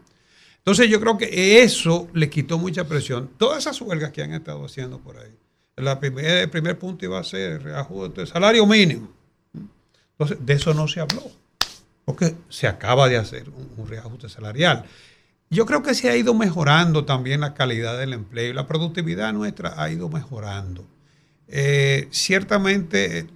Entonces 0.57 0.89
yo 0.89 0.99
creo 0.99 1.17
que 1.17 1.63
eso 1.63 2.09
le 2.13 2.29
quitó 2.29 2.57
mucha 2.57 2.85
presión. 2.85 3.29
Todas 3.37 3.59
esas 3.59 3.79
huelgas 3.79 4.11
que 4.11 4.21
han 4.21 4.33
estado 4.33 4.65
haciendo 4.65 4.99
por 4.99 5.17
ahí. 5.17 5.31
La 5.77 5.93
el 5.93 6.49
primer 6.49 6.77
punto 6.77 7.05
iba 7.05 7.17
a 7.17 7.23
ser 7.23 7.53
el 7.53 7.63
reajuste, 7.63 8.25
salario 8.25 8.65
mínimo. 8.65 9.09
Entonces, 10.11 10.45
de 10.45 10.53
eso 10.53 10.73
no 10.73 10.89
se 10.89 10.99
habló 10.99 11.23
porque 12.09 12.33
se 12.49 12.65
acaba 12.65 13.07
de 13.07 13.17
hacer 13.17 13.51
un, 13.77 13.87
reajuste 13.87 14.29
salarial. 14.29 14.83
Yo 15.51 15.67
creo 15.67 15.83
que 15.83 15.93
se 15.93 16.09
ha 16.09 16.17
ido 16.17 16.33
mejorando 16.33 17.05
también 17.05 17.41
la 17.41 17.53
calidad 17.53 17.99
del 17.99 18.13
empleo 18.13 18.49
y 18.49 18.53
la 18.53 18.65
productividad 18.65 19.31
nuestra 19.31 19.79
ha 19.79 19.91
ido 19.91 20.09
mejorando. 20.09 20.87
Eh, 21.47 22.07
ciertamente 22.09 23.19
eh, 23.19 23.27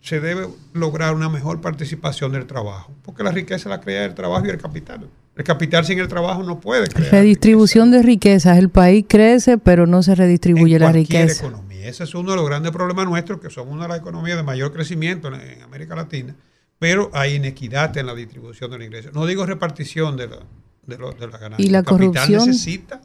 se 0.00 0.20
debe 0.20 0.48
lograr 0.72 1.14
una 1.14 1.28
mejor 1.28 1.60
participación 1.60 2.32
del 2.32 2.46
trabajo, 2.46 2.94
porque 3.02 3.22
la 3.22 3.32
riqueza 3.32 3.68
la 3.68 3.82
crea 3.82 4.06
el 4.06 4.14
trabajo 4.14 4.46
y 4.46 4.48
el 4.48 4.56
capital. 4.56 5.10
El 5.36 5.44
capital 5.44 5.84
sin 5.84 5.98
el 5.98 6.08
trabajo 6.08 6.42
no 6.42 6.58
puede 6.58 6.86
crear. 6.86 7.12
Redistribución 7.12 7.90
de 7.90 8.00
riquezas. 8.00 8.56
El 8.56 8.70
país 8.70 9.04
crece, 9.06 9.58
pero 9.58 9.86
no 9.86 10.02
se 10.02 10.14
redistribuye 10.14 10.78
la 10.78 10.90
riqueza. 10.90 11.48
Economía. 11.48 11.86
Ese 11.86 12.04
es 12.04 12.14
uno 12.14 12.30
de 12.30 12.36
los 12.38 12.46
grandes 12.46 12.72
problemas 12.72 13.04
nuestros, 13.04 13.42
que 13.42 13.50
somos 13.50 13.74
una 13.74 13.82
de 13.82 13.88
las 13.90 13.98
economías 13.98 14.38
de 14.38 14.42
mayor 14.42 14.72
crecimiento 14.72 15.28
en 15.28 15.60
América 15.60 15.94
Latina 15.94 16.34
pero 16.82 17.12
hay 17.14 17.36
inequidad 17.36 17.96
en 17.96 18.06
la 18.06 18.14
distribución 18.16 18.68
del 18.72 18.82
ingreso. 18.82 19.12
No 19.12 19.24
digo 19.24 19.46
repartición 19.46 20.16
de 20.16 20.26
la, 20.26 20.38
de, 20.84 20.98
la 20.98 21.38
ganancia. 21.38 21.64
¿Y 21.64 21.68
la 21.68 21.84
corrupción? 21.84 22.44
necesita, 22.44 23.00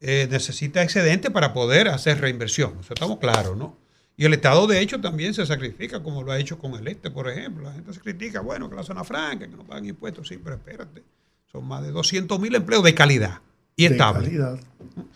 eh, 0.00 0.28
necesita 0.30 0.82
excedente 0.82 1.30
para 1.30 1.54
poder 1.54 1.88
hacer 1.88 2.20
reinversión. 2.20 2.74
Eso 2.78 2.92
estamos 2.92 3.20
claros, 3.20 3.56
¿no? 3.56 3.74
Y 4.18 4.26
el 4.26 4.34
Estado, 4.34 4.66
de 4.66 4.80
hecho, 4.80 5.00
también 5.00 5.32
se 5.32 5.46
sacrifica, 5.46 6.02
como 6.02 6.22
lo 6.22 6.30
ha 6.30 6.38
hecho 6.38 6.58
con 6.58 6.74
el 6.74 6.86
este, 6.88 7.10
por 7.10 7.30
ejemplo. 7.30 7.64
La 7.64 7.72
gente 7.72 7.90
se 7.94 8.00
critica, 8.00 8.42
bueno, 8.42 8.68
que 8.68 8.76
la 8.76 8.82
zona 8.82 9.02
franca, 9.02 9.48
que 9.48 9.56
no 9.56 9.64
pagan 9.64 9.86
impuestos. 9.86 10.28
Sí, 10.28 10.36
pero 10.36 10.56
espérate. 10.56 11.02
Son 11.50 11.66
más 11.66 11.82
de 11.82 11.90
200 11.90 12.38
mil 12.38 12.54
empleos 12.54 12.84
de 12.84 12.94
calidad 12.94 13.40
y 13.76 13.86
estable. 13.86 14.28
De 14.28 14.36
calidad. 14.36 14.60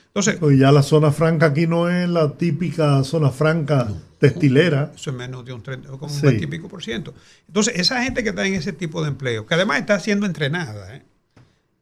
Entonces, 0.07 0.37
pues 0.37 0.59
ya 0.59 0.73
la 0.73 0.83
zona 0.83 1.13
franca 1.13 1.47
aquí 1.47 1.67
no 1.67 1.91
es 1.91 2.09
la 2.09 2.33
típica 2.33 3.05
zona 3.05 3.29
franca 3.29 3.89
textilera. 4.23 4.93
Eso 4.95 5.11
es 5.11 5.17
menos 5.17 5.45
de 5.45 5.53
un 5.53 5.63
30, 5.63 5.89
como 5.99 6.13
un 6.13 6.21
20 6.21 6.45
y 6.45 6.47
pico 6.47 6.69
por 6.69 6.83
ciento. 6.83 7.13
Entonces, 7.47 7.75
esa 7.77 8.03
gente 8.03 8.23
que 8.23 8.31
está 8.31 8.47
en 8.47 8.55
ese 8.55 8.73
tipo 8.73 9.03
de 9.03 9.09
empleo, 9.09 9.47
que 9.47 9.55
además 9.55 9.81
está 9.81 9.99
siendo 9.99 10.27
entrenada, 10.27 10.97
¿eh? 10.97 11.03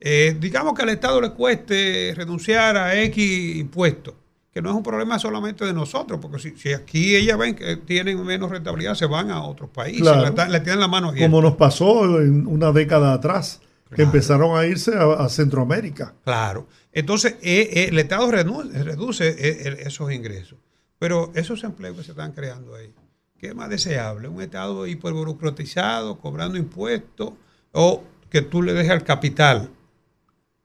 Eh, 0.02 0.34
digamos 0.40 0.72
que 0.72 0.82
al 0.82 0.88
Estado 0.88 1.20
le 1.20 1.32
cueste 1.32 2.14
renunciar 2.16 2.78
a 2.78 2.98
X 3.02 3.56
impuestos 3.56 4.14
que 4.52 4.60
no 4.60 4.70
es 4.70 4.76
un 4.76 4.82
problema 4.82 5.18
solamente 5.18 5.64
de 5.64 5.72
nosotros, 5.72 6.18
porque 6.20 6.52
si, 6.56 6.72
aquí 6.72 7.14
ellas 7.14 7.38
ven 7.38 7.54
que 7.54 7.76
tienen 7.76 8.24
menos 8.24 8.50
rentabilidad, 8.50 8.94
se 8.94 9.06
van 9.06 9.30
a 9.30 9.44
otros 9.44 9.70
países, 9.70 10.02
le, 10.02 10.60
tienen 10.60 10.80
la 10.80 10.88
mano 10.88 11.12
Como 11.16 11.40
nos 11.40 11.54
pasó 11.54 12.20
en 12.20 12.46
una 12.48 12.72
década 12.72 13.12
atrás, 13.12 13.60
que 13.94 14.02
empezaron 14.02 14.58
a 14.58 14.66
irse 14.66 14.92
a, 14.96 15.28
Centroamérica. 15.28 16.14
Claro. 16.24 16.66
Entonces, 16.92 17.36
eh, 17.42 17.86
el 17.90 17.98
Estado 18.00 18.28
reduce, 18.30 19.86
esos 19.86 20.12
ingresos. 20.12 20.58
Pero 21.00 21.32
esos 21.34 21.64
empleos 21.64 21.96
que 21.96 22.04
se 22.04 22.10
están 22.10 22.32
creando 22.32 22.74
ahí, 22.74 22.92
¿qué 23.38 23.54
más 23.54 23.70
deseable? 23.70 24.28
Un 24.28 24.42
Estado 24.42 24.86
hiperburocratizado, 24.86 26.18
cobrando 26.18 26.58
impuestos, 26.58 27.32
o 27.72 28.04
que 28.28 28.42
tú 28.42 28.62
le 28.62 28.74
dejes 28.74 28.92
al 28.92 29.02
capital 29.02 29.70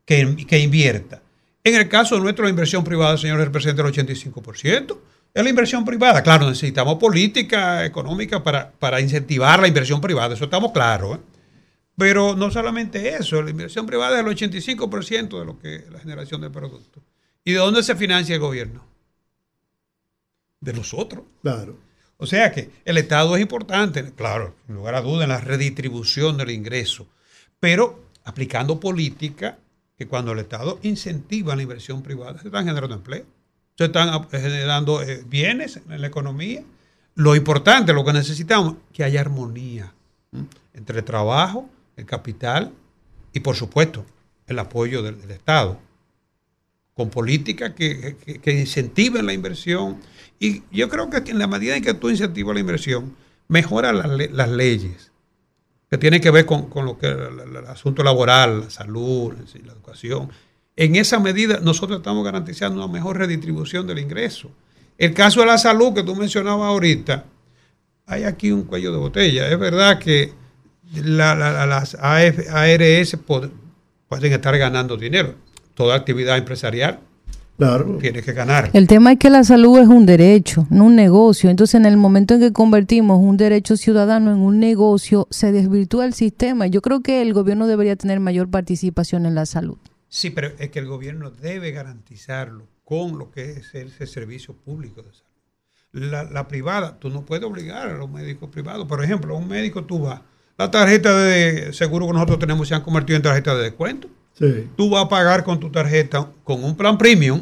que, 0.03 0.35
que 0.45 0.59
invierta. 0.59 1.21
En 1.63 1.75
el 1.75 1.87
caso 1.87 2.19
nuestro, 2.19 2.43
la 2.43 2.49
inversión 2.49 2.83
privada, 2.83 3.17
señores, 3.17 3.45
representa 3.45 3.81
el 3.81 3.93
85%. 3.93 4.97
Es 5.33 5.41
la 5.41 5.49
inversión 5.49 5.85
privada. 5.85 6.21
Claro, 6.21 6.49
necesitamos 6.49 6.95
política 6.95 7.85
económica 7.85 8.43
para, 8.43 8.73
para 8.73 8.99
incentivar 8.99 9.61
la 9.61 9.69
inversión 9.69 10.01
privada. 10.01 10.33
Eso 10.33 10.43
estamos 10.43 10.73
claros. 10.73 11.15
¿eh? 11.15 11.21
Pero 11.97 12.35
no 12.35 12.51
solamente 12.51 13.15
eso, 13.15 13.41
la 13.41 13.51
inversión 13.51 13.85
privada 13.85 14.19
es 14.19 14.25
el 14.25 14.51
85% 14.51 15.39
de 15.39 15.45
lo 15.45 15.57
que 15.59 15.85
la 15.89 15.99
generación 15.99 16.41
de 16.41 16.49
productos. 16.49 17.03
¿Y 17.45 17.53
de 17.53 17.59
dónde 17.59 17.83
se 17.83 17.95
financia 17.95 18.35
el 18.35 18.41
gobierno? 18.41 18.94
De 20.65 20.73
nosotros. 20.73 21.23
Claro. 21.41 21.77
O 22.17 22.25
sea 22.25 22.51
que 22.51 22.69
el 22.85 22.97
Estado 22.97 23.35
es 23.35 23.41
importante, 23.41 24.11
claro, 24.13 24.55
sin 24.65 24.75
lugar 24.75 24.95
a 24.95 25.01
dudas, 25.01 25.23
en 25.23 25.29
la 25.29 25.41
redistribución 25.41 26.37
del 26.37 26.49
ingreso, 26.49 27.07
pero 27.59 28.05
aplicando 28.23 28.79
política 28.79 29.57
que 29.97 30.07
cuando 30.07 30.31
el 30.31 30.39
Estado 30.39 30.79
incentiva 30.81 31.55
la 31.55 31.61
inversión 31.61 32.01
privada, 32.01 32.39
se 32.39 32.47
están 32.47 32.65
generando 32.65 32.95
empleo, 32.95 33.25
se 33.77 33.85
están 33.85 34.29
generando 34.29 35.01
eh, 35.01 35.23
bienes 35.27 35.81
en 35.89 36.01
la 36.01 36.07
economía. 36.07 36.63
Lo 37.15 37.35
importante, 37.35 37.93
lo 37.93 38.03
que 38.03 38.13
necesitamos, 38.13 38.75
que 38.91 39.03
haya 39.03 39.21
armonía 39.21 39.93
entre 40.73 40.99
el 40.99 41.05
trabajo, 41.05 41.69
el 41.95 42.05
capital 42.05 42.73
y, 43.33 43.39
por 43.39 43.55
supuesto, 43.55 44.05
el 44.47 44.59
apoyo 44.59 45.01
del, 45.01 45.19
Estado, 45.31 45.79
con 46.93 47.09
políticas 47.09 47.73
que, 47.73 48.15
incentiven 48.45 49.25
la 49.25 49.33
inversión. 49.33 49.99
Y 50.39 50.63
yo 50.71 50.89
creo 50.89 51.09
que 51.09 51.17
en 51.31 51.39
la 51.39 51.47
medida 51.47 51.75
en 51.75 51.83
que 51.83 51.93
tú 51.93 52.09
incentivas 52.09 52.53
la 52.53 52.59
inversión, 52.59 53.15
mejora 53.47 53.93
las 53.93 54.49
leyes 54.49 55.11
que 55.89 55.97
tiene 55.97 56.19
que 56.19 56.31
ver 56.31 56.45
con, 56.45 56.69
lo 56.73 56.97
que 56.97 57.07
el, 57.07 57.57
asunto 57.67 58.03
laboral, 58.03 58.61
la 58.61 58.69
salud, 58.69 59.33
la 59.63 59.71
educación. 59.71 60.29
En 60.75 60.95
esa 60.95 61.19
medida 61.19 61.59
nosotros 61.61 61.99
estamos 61.99 62.25
garantizando 62.25 62.83
una 62.83 62.91
mejor 62.91 63.17
redistribución 63.17 63.87
del 63.87 63.99
ingreso. 63.99 64.51
El 64.97 65.13
caso 65.13 65.41
de 65.41 65.45
la 65.47 65.57
salud 65.57 65.93
que 65.93 66.03
tú 66.03 66.15
mencionabas 66.15 66.67
ahorita, 66.67 67.25
hay 68.07 68.23
aquí 68.23 68.51
un 68.51 68.63
cuello 68.63 68.91
de 68.91 68.97
botella. 68.97 69.47
Es 69.47 69.59
verdad 69.59 69.99
que 69.99 70.33
las 70.93 71.95
ARS 71.99 73.17
pueden 73.25 74.33
estar 74.33 74.57
ganando 74.57 74.97
dinero. 74.97 75.35
Toda 75.75 75.95
actividad 75.95 76.37
empresarial 76.37 76.99
Claro. 77.57 77.97
Tiene 78.01 78.21
que 78.21 78.33
ganar. 78.33 78.69
El 78.73 78.87
tema 78.87 79.13
es 79.13 79.19
que 79.19 79.29
la 79.29 79.43
salud 79.43 79.79
es 79.79 79.87
un 79.87 80.05
derecho, 80.05 80.67
no 80.69 80.85
un 80.85 80.95
negocio. 80.95 81.49
Entonces, 81.49 81.75
en 81.75 81.85
el 81.85 81.95
momento 81.95 82.33
en 82.33 82.41
que 82.41 82.51
convertimos 82.51 83.19
un 83.21 83.37
derecho 83.37 83.77
ciudadano 83.77 84.31
en 84.31 84.39
un 84.39 84.59
negocio, 84.59 85.27
se 85.31 85.51
desvirtúa 85.51 86.05
el 86.05 86.13
sistema. 86.13 86.67
Yo 86.67 86.81
creo 86.81 87.01
que 87.01 87.21
el 87.21 87.33
gobierno 87.33 87.67
debería 87.67 87.95
tener 87.95 88.19
mayor 88.19 88.49
participación 88.49 89.25
en 89.25 89.35
la 89.35 89.45
salud. 89.45 89.77
Sí, 90.09 90.29
pero 90.29 90.51
es 90.59 90.69
que 90.69 90.79
el 90.79 90.87
gobierno 90.87 91.31
debe 91.31 91.71
garantizarlo 91.71 92.67
con 92.83 93.17
lo 93.17 93.31
que 93.31 93.51
es 93.51 93.73
ese 93.73 94.05
servicio 94.05 94.53
público 94.53 95.01
de 95.01 95.09
salud. 95.11 95.25
La, 95.91 96.23
la 96.25 96.47
privada, 96.49 96.99
tú 96.99 97.09
no 97.09 97.25
puedes 97.25 97.45
obligar 97.45 97.87
a 97.87 97.97
los 97.97 98.09
médicos 98.09 98.49
privados. 98.49 98.85
Por 98.85 99.01
ejemplo, 99.01 99.37
un 99.37 99.47
médico 99.47 99.85
tú 99.85 99.99
vas, 99.99 100.21
la 100.57 100.71
tarjeta 100.71 101.17
de 101.17 101.73
seguro 101.73 102.07
que 102.07 102.13
nosotros 102.13 102.39
tenemos 102.39 102.67
se 102.67 102.75
han 102.75 102.81
convertido 102.81 103.17
en 103.17 103.23
tarjeta 103.23 103.55
de 103.55 103.63
descuento. 103.63 104.09
Tú 104.75 104.89
vas 104.89 105.05
a 105.05 105.09
pagar 105.09 105.43
con 105.43 105.59
tu 105.59 105.69
tarjeta 105.69 106.29
con 106.43 106.63
un 106.63 106.75
plan 106.75 106.97
premium. 106.97 107.41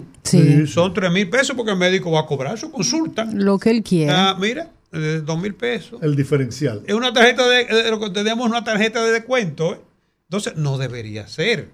Son 0.67 0.93
3 0.93 1.11
mil 1.11 1.29
pesos 1.29 1.55
porque 1.55 1.71
el 1.71 1.77
médico 1.77 2.11
va 2.11 2.21
a 2.21 2.25
cobrar 2.25 2.57
su 2.57 2.71
consulta. 2.71 3.25
Lo 3.25 3.57
que 3.59 3.71
él 3.71 3.83
quiera. 3.83 4.29
Ah, 4.29 4.37
mira, 4.39 4.69
de 4.91 5.21
2 5.21 5.41
mil 5.41 5.55
pesos. 5.55 6.01
El 6.01 6.15
diferencial. 6.15 6.81
Es 6.85 6.93
una 6.93 7.11
tarjeta 7.13 7.47
de, 7.47 7.89
lo 7.89 7.99
que 7.99 8.09
tenemos 8.11 8.47
una 8.47 8.63
tarjeta 8.63 9.03
de 9.03 9.11
descuento. 9.11 9.73
¿eh? 9.73 9.79
Entonces, 10.29 10.55
no 10.55 10.77
debería 10.77 11.27
ser. 11.27 11.69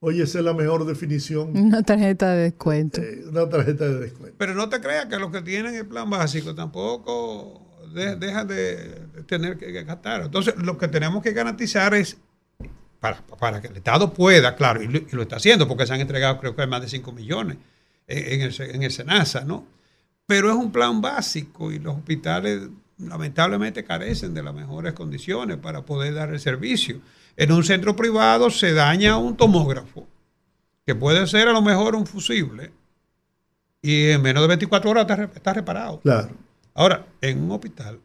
Oye, 0.00 0.24
esa 0.24 0.38
es 0.40 0.44
la 0.44 0.52
mejor 0.52 0.84
definición. 0.84 1.56
Una 1.56 1.82
tarjeta 1.82 2.34
de 2.34 2.42
descuento. 2.44 3.00
Eh, 3.00 3.24
una 3.28 3.48
tarjeta 3.48 3.88
de 3.88 4.00
descuento. 4.00 4.34
Pero 4.36 4.54
no 4.54 4.68
te 4.68 4.80
creas 4.80 5.06
que 5.06 5.16
los 5.16 5.30
que 5.30 5.42
tienen 5.42 5.76
el 5.76 5.86
plan 5.86 6.10
básico 6.10 6.54
tampoco 6.54 7.62
dejan 7.94 8.48
de, 8.48 9.02
tener 9.26 9.58
que 9.58 9.70
gastar. 9.84 10.22
Entonces, 10.22 10.54
lo 10.56 10.78
que 10.78 10.88
tenemos 10.88 11.22
que 11.22 11.32
garantizar 11.32 11.94
es 11.94 12.16
para, 13.02 13.60
que 13.60 13.66
el 13.66 13.76
Estado 13.76 14.12
pueda, 14.12 14.54
claro, 14.54 14.80
y 14.80 14.86
lo, 14.86 15.22
está 15.22 15.36
haciendo 15.36 15.66
porque 15.66 15.86
se 15.86 15.92
han 15.92 16.00
entregado 16.00 16.38
creo 16.38 16.54
que 16.54 16.66
más 16.68 16.80
de 16.80 16.88
5 16.88 17.10
millones 17.10 17.58
en, 18.06 18.42
el, 18.42 18.60
en 18.60 18.82
el 18.84 18.92
SENASA, 18.92 19.44
¿no? 19.44 19.66
Pero 20.24 20.50
es 20.50 20.56
un 20.56 20.70
plan 20.70 21.00
básico 21.00 21.72
y 21.72 21.80
los 21.80 21.96
hospitales 21.96 22.68
lamentablemente 22.98 23.82
carecen 23.82 24.34
de 24.34 24.44
las 24.44 24.54
mejores 24.54 24.92
condiciones 24.92 25.56
para 25.56 25.82
poder 25.82 26.14
dar 26.14 26.30
el 26.30 26.38
servicio. 26.38 27.00
En 27.36 27.50
un 27.50 27.64
centro 27.64 27.96
privado 27.96 28.50
se 28.50 28.72
daña 28.72 29.16
un 29.16 29.36
tomógrafo, 29.36 30.06
que 30.86 30.94
puede 30.94 31.26
ser 31.26 31.48
a 31.48 31.52
lo 31.52 31.60
mejor 31.60 31.96
un 31.96 32.06
fusible, 32.06 32.70
y 33.80 34.10
en 34.10 34.22
menos 34.22 34.42
de 34.42 34.48
24 34.48 34.90
horas 34.90 35.10
está, 35.10 35.24
está 35.24 35.52
reparado. 35.54 35.98
Claro. 36.00 36.36
Ahora, 36.74 37.04
en 37.20 37.42
un 37.42 37.50
hospital, 37.50 37.98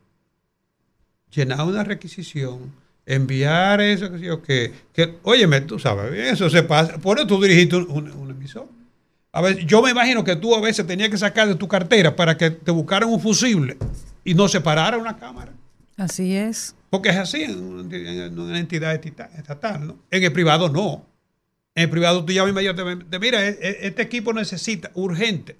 llenar 1.29 1.67
una 1.67 1.83
requisición, 1.83 2.73
enviar 3.07 3.79
eso, 3.79 4.11
que, 4.11 4.37
que, 4.45 4.73
que 4.93 5.17
óyeme, 5.23 5.61
tú 5.61 5.79
sabes, 5.79 6.13
eso 6.13 6.49
se 6.49 6.61
pasa. 6.61 6.97
Por 6.97 7.17
eso 7.17 7.25
tú 7.25 7.41
dirigiste 7.41 7.77
un, 7.77 8.29
emisor. 8.29 8.67
A 9.31 9.41
ver, 9.41 9.65
yo 9.65 9.81
me 9.81 9.91
imagino 9.91 10.23
que 10.23 10.35
tú 10.35 10.53
a 10.53 10.59
veces 10.59 10.85
tenías 10.85 11.09
que 11.09 11.17
sacar 11.17 11.47
de 11.47 11.55
tu 11.55 11.67
cartera 11.67 12.15
para 12.15 12.37
que 12.37 12.51
te 12.51 12.71
buscaran 12.71 13.09
un 13.09 13.19
fusible 13.19 13.77
y 14.25 14.33
no 14.33 14.47
se 14.47 14.59
parara 14.59 14.97
una 14.97 15.17
cámara. 15.17 15.53
Así 15.95 16.35
es. 16.35 16.75
Porque 16.89 17.09
es 17.09 17.15
así 17.15 17.43
en 17.43 18.39
una 18.39 18.59
entidad 18.59 18.93
estatal, 18.93 19.87
¿no? 19.87 19.97
En 20.11 20.23
el 20.23 20.33
privado 20.33 20.69
no. 20.69 21.05
En 21.75 21.83
el 21.83 21.89
privado 21.89 22.25
tú 22.25 22.33
llamas 22.33 22.51
inmediatamente, 22.51 23.19
mira, 23.19 23.45
e, 23.47 23.49
e, 23.61 23.77
este 23.87 24.01
equipo 24.01 24.33
necesita 24.33 24.91
urgente. 24.95 25.57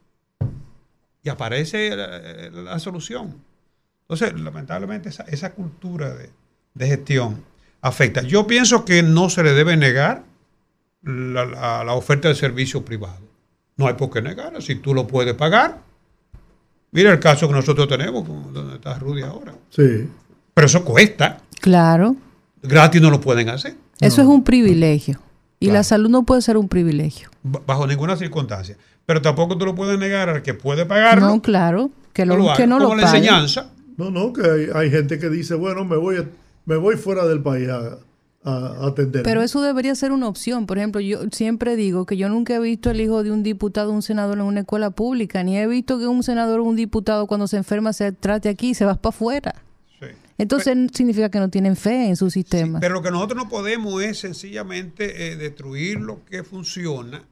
Y 1.24 1.30
aparece 1.30 1.95
la, 1.95 2.80
solución. 2.80 3.36
Entonces, 4.02 4.40
lamentablemente, 4.40 5.10
esa, 5.10 5.24
esa 5.24 5.53
cultura 5.53 6.14
de, 6.14 6.30
de 6.77 6.87
gestión 6.87 7.43
afecta. 7.81 8.21
Yo 8.21 8.47
pienso 8.47 8.85
que 8.85 9.03
no 9.03 9.29
se 9.29 9.43
le 9.43 9.53
debe 9.53 9.77
negar 9.77 10.23
la, 11.03 11.45
la, 11.45 11.93
oferta 11.93 12.27
de 12.27 12.35
servicio 12.35 12.83
privado. 12.83 13.19
No 13.77 13.87
hay 13.87 13.93
por 13.93 14.09
qué 14.09 14.21
negar. 14.21 14.61
Si 14.61 14.75
tú 14.75 14.93
lo 14.93 15.07
puedes 15.07 15.33
pagar. 15.35 15.79
Mira 16.91 17.11
el 17.11 17.19
caso 17.19 17.47
que 17.47 17.53
nosotros 17.53 17.87
tenemos, 17.87 18.25
donde 18.53 18.75
está 18.75 18.97
Rudy 18.97 19.21
ahora. 19.21 19.53
Sí. 19.69 20.09
Pero 20.53 20.67
eso 20.67 20.83
cuesta. 20.83 21.41
Claro. 21.59 22.15
Gratis 22.63 23.01
no 23.01 23.11
lo 23.11 23.21
pueden 23.21 23.49
hacer. 23.49 23.75
Eso 23.99 24.21
es 24.21 24.27
un 24.27 24.43
privilegio. 24.43 25.19
Y 25.59 25.71
la 25.71 25.83
salud 25.83 26.09
no 26.09 26.23
puede 26.23 26.41
ser 26.41 26.57
un 26.57 26.67
privilegio. 26.67 27.29
Bajo 27.43 27.87
ninguna 27.87 28.15
circunstancia. 28.15 28.77
Pero 29.05 29.21
tampoco 29.21 29.57
tú 29.57 29.65
lo 29.65 29.75
puedes 29.75 29.97
negar 29.97 30.29
al 30.29 30.41
que 30.41 30.53
puede 30.53 30.85
pagarlo. 30.85 31.27
No, 31.27 31.41
claro. 31.41 31.91
Que, 32.13 32.25
lo, 32.25 32.53
que 32.55 32.67
no 32.67 32.79
lo 32.79 32.95
la 32.95 33.03
enseñanza. 33.03 33.71
No, 33.95 34.11
no, 34.11 34.33
que 34.33 34.41
hay, 34.41 34.67
hay, 34.73 34.91
gente 34.91 35.17
que 35.19 35.29
dice, 35.29 35.55
bueno, 35.55 35.85
me 35.85 35.97
voy 35.97 36.17
a 36.17 36.25
me 36.68 36.76
voy 36.76 36.98
fuera 36.98 37.26
del 37.26 37.41
país 37.41 37.69
a, 37.69 37.98
atender. 38.44 39.23
Pero 39.23 39.41
eso 39.41 39.61
debería 39.61 39.94
ser 39.95 40.14
una 40.14 40.30
opción. 40.30 40.68
Por 40.68 40.77
ejemplo, 40.77 41.02
yo 41.02 41.19
siempre 41.34 41.76
digo 41.76 42.06
que 42.06 42.15
yo 42.15 42.30
nunca 42.30 42.56
he 42.56 42.60
visto 42.60 42.91
el 42.91 43.02
hijo 43.02 43.22
de 43.22 43.31
un 43.31 43.44
diputado 43.44 43.91
o 43.91 43.94
un 43.94 44.02
senador 44.02 44.38
en 44.38 44.45
una 44.45 44.61
escuela 44.61 44.89
pública, 44.91 45.44
ni 45.44 45.57
he 45.57 45.68
visto 45.68 45.99
que 45.99 46.07
un 46.07 46.23
senador 46.23 46.61
o 46.61 46.64
un 46.64 46.77
diputado 46.77 47.27
cuando 47.27 47.48
se 47.48 47.57
enferma 47.57 47.91
se 47.91 48.14
trate 48.14 48.48
aquí 48.48 48.69
y 48.69 48.73
se 48.73 48.85
va 48.85 48.95
para 48.95 49.10
afuera. 49.14 49.56
Entonces 50.38 50.77
significa 50.94 51.30
que 51.30 51.39
no 51.39 51.49
tienen 51.49 51.76
fe 51.76 52.10
en 52.10 52.15
su 52.15 52.30
sistema. 52.30 52.80
pero 52.80 52.94
lo 52.94 53.02
que 53.02 53.10
nosotros 53.10 53.44
no 53.44 53.49
podemos 53.49 54.03
es 54.03 54.19
sencillamente 54.19 55.31
eh, 55.31 55.35
destruir 55.35 55.99
lo 55.99 56.23
que 56.26 56.44
funciona, 56.44 57.27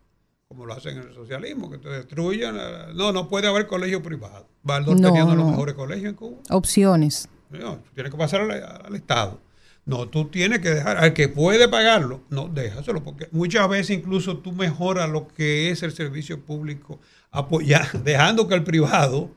como 0.47 0.65
lo 0.65 0.73
hacen 0.73 0.97
en 0.97 1.03
el 1.09 1.13
socialismo, 1.13 1.69
que 1.69 1.77
te 1.77 1.87
destruyen. 1.87 2.55
No, 2.95 3.11
no 3.11 3.29
puede 3.29 3.47
haber 3.47 3.67
colegio 3.67 4.01
privado. 4.01 4.47
Valdor 4.63 4.99
teniendo 4.99 5.35
los 5.35 5.51
mejores 5.51 5.75
colegios 5.75 6.09
en 6.09 6.15
Cuba. 6.15 6.37
Opciones. 6.49 7.29
No, 7.59 7.79
tienes 7.93 8.11
que 8.11 8.17
pasar 8.17 8.41
al, 8.41 8.95
Estado. 8.95 9.39
No, 9.85 10.07
tú 10.07 10.25
tienes 10.25 10.59
que 10.59 10.69
dejar, 10.71 10.97
al 10.97 11.13
que 11.13 11.29
puede 11.29 11.67
pagarlo, 11.67 12.21
no, 12.29 12.47
déjaselo, 12.47 13.03
porque 13.03 13.27
muchas 13.31 13.69
veces 13.69 13.97
incluso 13.97 14.37
tú 14.37 14.51
mejoras 14.51 15.09
lo 15.09 15.27
que 15.27 15.69
es 15.69 15.83
el 15.83 15.91
servicio 15.91 16.41
público, 16.41 16.99
apoyar, 17.31 17.91
dejando 18.03 18.47
que 18.47 18.55
el 18.55 18.63
privado 18.63 19.29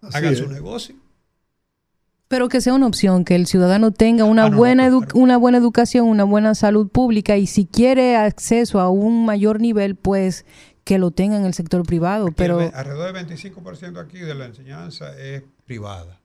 haga 0.00 0.34
su 0.34 0.48
negocio. 0.48 0.94
Pero 2.28 2.50
que 2.50 2.60
sea 2.60 2.74
una 2.74 2.86
opción, 2.86 3.24
que 3.24 3.34
el 3.34 3.46
ciudadano 3.46 3.90
tenga 3.90 4.24
una, 4.24 4.44
ah, 4.44 4.50
buena 4.50 4.90
una 5.14 5.38
buena 5.38 5.56
educación, 5.56 6.06
una 6.06 6.24
buena 6.24 6.54
salud 6.54 6.88
pública 6.88 7.38
y 7.38 7.46
si 7.46 7.64
quiere 7.64 8.16
acceso 8.16 8.80
a 8.80 8.90
un 8.90 9.24
mayor 9.24 9.60
nivel, 9.60 9.96
pues 9.96 10.44
que 10.84 10.98
lo 10.98 11.10
tenga 11.10 11.36
en 11.36 11.44
el 11.44 11.54
sector 11.54 11.84
privado. 11.84 12.28
pero 12.34 12.60
Alrededor 12.72 13.12
del 13.12 13.26
25% 13.26 13.98
aquí 13.98 14.18
de 14.18 14.34
la 14.34 14.46
enseñanza 14.46 15.18
es 15.18 15.42
privada. 15.66 16.17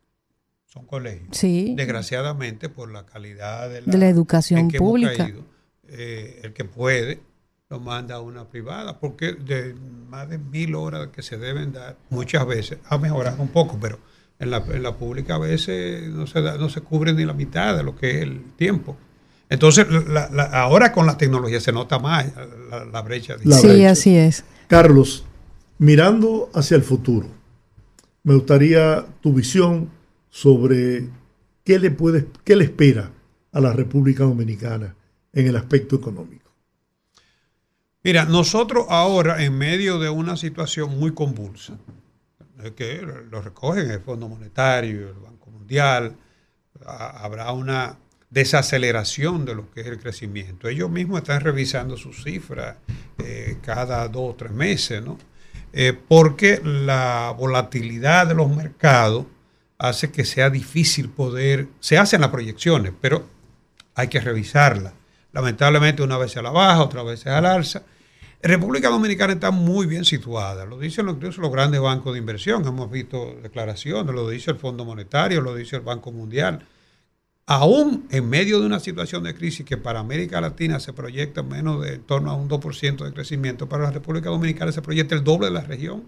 Son 0.74 0.86
colegios. 0.86 1.28
Sí. 1.38 1.76
Desgraciadamente, 1.78 2.68
por 2.68 2.92
la 2.92 3.06
calidad 3.06 3.70
de 3.70 3.84
la, 3.86 4.10
educación 4.10 4.70
pública. 4.70 5.32
Eh, 5.88 6.40
el 6.42 6.54
que 6.54 6.66
puede 6.66 7.20
lo 7.70 7.80
manda 7.80 8.16
a 8.16 8.22
una 8.22 8.50
privada, 8.50 9.00
porque 9.00 9.34
de 9.34 9.76
más 10.10 10.28
de 10.30 10.40
mil 10.40 10.74
horas 10.74 11.10
que 11.10 11.22
se 11.22 11.38
deben 11.38 11.74
dar, 11.74 11.98
muchas 12.10 12.48
veces 12.48 12.80
ha 12.86 12.98
mejorado 12.98 13.40
un 13.44 13.50
poco, 13.50 13.78
pero 13.80 14.00
en 14.40 14.50
la, 14.50 14.64
en 14.68 14.82
la 14.82 14.96
pública 14.96 15.36
a 15.36 15.38
veces 15.38 16.10
no 16.10 16.26
se, 16.26 16.42
no 16.42 16.70
se 16.70 16.82
cubre 16.82 17.14
ni 17.14 17.24
la 17.24 17.34
mitad 17.34 17.78
de 17.78 17.84
lo 17.84 17.96
que 17.96 18.10
es 18.10 18.24
el 18.24 18.42
tiempo. 18.56 18.98
Entonces, 19.50 19.86
ahora 20.54 20.92
con 20.92 21.06
la 21.06 21.20
tecnología 21.20 21.60
se 21.60 21.72
nota 21.72 22.00
más 22.00 22.26
la, 22.92 23.02
brecha. 23.04 23.36
sí, 23.62 23.86
así 23.86 24.16
es. 24.16 24.44
Carlos, 24.68 25.24
mirando 25.78 26.50
hacia 26.56 26.78
el 26.78 26.84
futuro, 26.84 27.28
me 28.24 28.34
gustaría 28.34 29.06
tu 29.22 29.34
visión 29.34 29.93
sobre 30.34 31.10
qué 31.64 31.78
le, 31.78 31.92
puede, 31.92 32.26
qué 32.44 32.56
le 32.56 32.64
espera 32.64 33.12
a 33.52 33.62
la 33.62 33.72
República 33.72 34.24
Dominicana 34.24 34.96
en 35.32 35.46
el 35.46 35.56
aspecto 35.56 35.96
económico. 35.96 36.52
Mira, 38.02 38.26
nosotros 38.26 38.88
ahora 38.90 39.44
en 39.44 39.56
medio 39.56 40.00
de 40.00 40.10
una 40.10 40.36
situación 40.36 40.98
muy 40.98 41.14
convulsa, 41.14 41.78
que 42.76 43.04
lo 43.30 43.44
recogen 43.44 43.92
el 43.92 44.00
Fondo 44.00 44.28
Monetario, 44.28 45.10
el 45.10 45.20
Banco 45.20 45.52
Mundial, 45.52 46.16
habrá 46.84 47.52
una 47.52 48.00
desaceleración 48.32 49.46
de 49.46 49.54
lo 49.54 49.70
que 49.70 49.82
es 49.82 49.88
el 49.88 50.00
crecimiento. 50.00 50.68
Ellos 50.68 50.90
mismos 50.90 51.20
están 51.20 51.42
revisando 51.42 51.96
sus 51.96 52.24
cifras 52.24 52.78
eh, 53.20 53.60
cada 53.62 54.08
dos 54.08 54.32
o 54.32 54.36
tres 54.36 54.52
meses, 54.52 55.04
¿no? 55.04 55.20
Eh, 55.74 55.94
porque 56.08 56.60
la 56.64 57.36
volatilidad 57.38 58.26
de 58.26 58.34
los 58.34 58.50
mercados 58.50 59.28
hace 59.78 60.12
que 60.12 60.26
sea 60.26 60.50
difícil 60.50 61.10
poder, 61.10 61.68
se 61.80 61.98
hacen 61.98 62.22
las 62.22 62.30
proyecciones, 62.30 62.94
pero 63.00 63.28
hay 63.96 64.08
que 64.08 64.20
revisarlas. 64.20 64.94
Lamentablemente 65.32 66.04
una 66.04 66.18
vez 66.18 66.38
a 66.38 66.42
la 66.42 66.52
baja, 66.52 66.84
otra 66.84 67.04
vez 67.04 67.26
a 67.28 67.42
la 67.42 67.54
alza. 67.54 67.84
República 68.42 68.90
Dominicana 68.90 69.34
está 69.34 69.52
muy 69.52 69.88
bien 69.88 70.04
situada, 70.04 70.66
lo 70.66 70.78
dicen 70.78 71.08
incluso 71.08 71.40
los 71.40 71.52
grandes 71.52 71.80
bancos 71.80 72.14
de 72.14 72.20
inversión, 72.20 72.68
hemos 72.68 72.92
visto 72.92 73.38
declaraciones, 73.42 74.14
lo 74.14 74.28
dice 74.28 74.52
el 74.52 74.58
Fondo 74.58 74.84
Monetario, 74.84 75.40
lo 75.40 75.56
dice 75.56 75.78
el 75.78 75.82
Banco 75.82 76.12
Mundial 76.12 76.68
aún 77.46 78.08
en 78.10 78.30
medio 78.30 78.60
de 78.60 78.66
una 78.66 78.80
situación 78.80 79.24
de 79.24 79.36
crisis 79.36 79.66
que 79.66 79.78
para 79.78 80.00
América 80.00 80.40
Latina 80.40 80.80
se 80.80 80.94
proyecta 80.94 81.44
menos 81.44 81.82
de 81.82 81.96
en 81.96 82.04
torno 82.04 82.32
a 82.32 82.36
un 82.36 82.50
2% 82.50 83.04
de 83.04 83.14
crecimiento, 83.14 83.68
para 83.68 83.84
la 83.84 83.92
República 83.92 84.30
Dominicana 84.30 84.72
se 84.72 84.82
proyecta 84.82 85.16
el 85.16 85.24
doble 85.24 85.48
de 85.48 85.54
la 85.54 85.62
región 85.62 86.08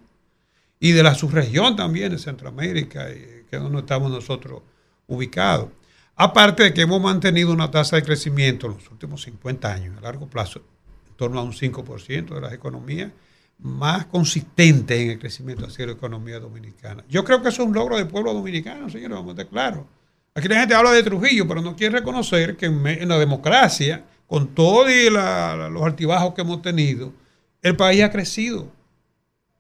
y 0.80 0.92
de 0.92 1.04
la 1.04 1.16
subregión 1.16 1.76
también 1.76 2.12
de 2.12 2.18
Centroamérica, 2.18 3.08
que 3.08 3.46
es 3.50 3.62
donde 3.62 3.80
estamos 3.80 4.12
nosotros 4.12 4.62
ubicados. 5.08 5.70
Aparte 6.16 6.64
de 6.64 6.74
que 6.74 6.82
hemos 6.82 7.02
mantenido 7.02 7.52
una 7.52 7.72
tasa 7.72 7.98
de 7.98 8.04
crecimiento 8.04 8.68
en 8.68 8.74
los 8.74 8.90
últimos 8.90 9.22
50 9.24 9.72
años, 9.72 9.98
a 9.98 10.02
largo 10.02 10.28
plazo, 10.28 10.62
en 11.08 11.16
torno 11.16 11.40
a 11.40 11.44
un 11.44 11.52
5% 11.52 12.36
de 12.36 12.42
las 12.42 12.54
economías 12.54 13.12
más 13.58 14.06
consistentes 14.06 15.00
en 15.00 15.12
el 15.12 15.20
crecimiento 15.20 15.66
hacia 15.66 15.86
la 15.86 15.94
economía 15.94 16.40
dominicana. 16.40 17.04
Yo 17.10 17.24
creo 17.24 17.42
que 17.42 17.50
eso 17.50 17.64
es 17.64 17.68
un 17.68 17.74
logro 17.74 17.98
del 17.98 18.08
pueblo 18.08 18.34
dominicano, 18.34 18.90
señores, 18.90 19.18
vamos 19.18 19.30
a 19.30 19.32
estar 19.32 19.48
claros. 19.48 19.86
Aquí 20.34 20.48
la 20.48 20.60
gente 20.60 20.76
habla 20.76 20.92
de 20.92 21.04
Trujillo, 21.04 21.48
pero 21.48 21.62
no 21.62 21.76
quiere 21.76 22.00
reconocer 22.00 22.58
que 22.58 22.66
en, 22.66 23.08
la 23.08 23.18
democracia, 23.18 24.04
con 24.28 24.50
todos 24.50 24.88
los 25.10 25.84
altibajos 25.84 26.34
que 26.34 26.42
hemos 26.42 26.62
tenido, 26.62 27.14
el 27.62 27.78
país 27.78 28.04
ha 28.04 28.12
crecido 28.12 28.72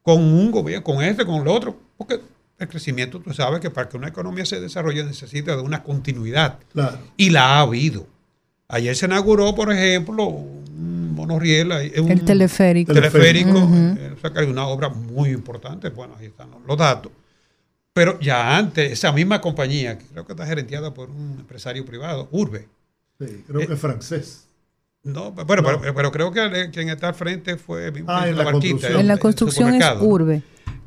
con 0.05 0.21
un 0.21 0.51
gobierno, 0.51 0.83
con 0.83 1.03
este, 1.03 1.25
con 1.25 1.41
el 1.41 1.47
otro, 1.47 1.75
porque 1.97 2.21
el 2.59 2.67
crecimiento, 2.67 3.19
tú 3.19 3.33
sabes 3.33 3.59
que 3.59 3.71
para 3.71 3.89
que 3.89 3.97
una 3.97 4.09
economía 4.09 4.45
se 4.45 4.61
desarrolle 4.61 5.03
necesita 5.03 5.55
de 5.55 5.63
una 5.63 5.81
continuidad. 5.81 6.59
Y 7.17 7.31
la 7.31 7.55
ha 7.55 7.61
habido. 7.61 8.05
Ayer 8.67 8.95
se 8.95 9.07
inauguró, 9.07 9.55
por 9.55 9.73
ejemplo, 9.73 10.27
un 10.27 11.15
monorriel. 11.15 11.71
el 11.71 12.23
teleférico. 12.23 12.93
Teleférico, 12.93 13.57
eh, 13.57 14.13
o 14.15 14.21
sea, 14.21 14.31
hay 14.35 14.45
una 14.47 14.67
obra 14.67 14.89
muy 14.89 15.29
importante. 15.29 15.89
Bueno, 15.89 16.13
ahí 16.19 16.27
están 16.27 16.49
los 16.67 16.77
datos. 16.77 17.11
Pero 17.91 18.19
ya 18.19 18.55
antes, 18.55 18.91
esa 18.91 19.11
misma 19.11 19.41
compañía, 19.41 19.97
que 19.97 20.05
creo 20.05 20.27
que 20.27 20.33
está 20.33 20.45
gerenteada 20.45 20.93
por 20.93 21.09
un 21.09 21.37
empresario 21.39 21.83
privado, 21.83 22.27
Urbe. 22.29 22.67
Sí, 23.19 23.43
creo 23.47 23.65
que 23.65 23.73
es 23.73 23.79
francés. 23.79 24.45
No, 25.05 25.31
bueno, 25.31 25.63
Pero, 25.95 26.11
creo 26.11 26.31
que 26.31 26.71
quien 26.73 26.89
está 26.89 27.09
al 27.09 27.13
frente 27.13 27.57
fue 27.57 27.93
ah, 28.07 28.27
en 28.27 28.37
la, 28.37 28.51
construcción. 28.51 28.99
En 28.99 29.07
la 29.07 29.17
construcción 29.17 29.75
es 29.75 29.85
Urbe. 30.01 30.41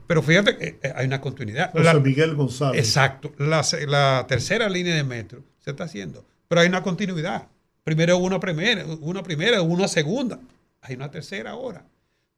Pero 0.08 0.22
fíjate 0.22 0.56
que 0.56 0.78
eh, 0.82 0.92
hay 0.96 1.06
una 1.06 1.20
continuidad. 1.20 1.70
José 1.70 2.00
Miguel 2.00 2.34
González. 2.34 2.84
Exacto. 2.84 3.32
La, 3.38 4.26
tercera 4.26 4.68
línea 4.68 4.96
de 4.96 5.04
metro 5.04 5.44
se 5.60 5.70
está 5.70 5.84
haciendo. 5.84 6.24
Pero 6.48 6.62
hay 6.62 6.68
una 6.68 6.82
continuidad. 6.82 7.46
Primero 7.84 8.18
una 8.18 8.40
primera, 8.40 8.84
una 9.00 9.22
primera, 9.22 9.62
una 9.62 9.86
segunda. 9.86 10.40
Hay 10.82 10.96
una 10.96 11.12
tercera 11.12 11.52
ahora. 11.52 11.84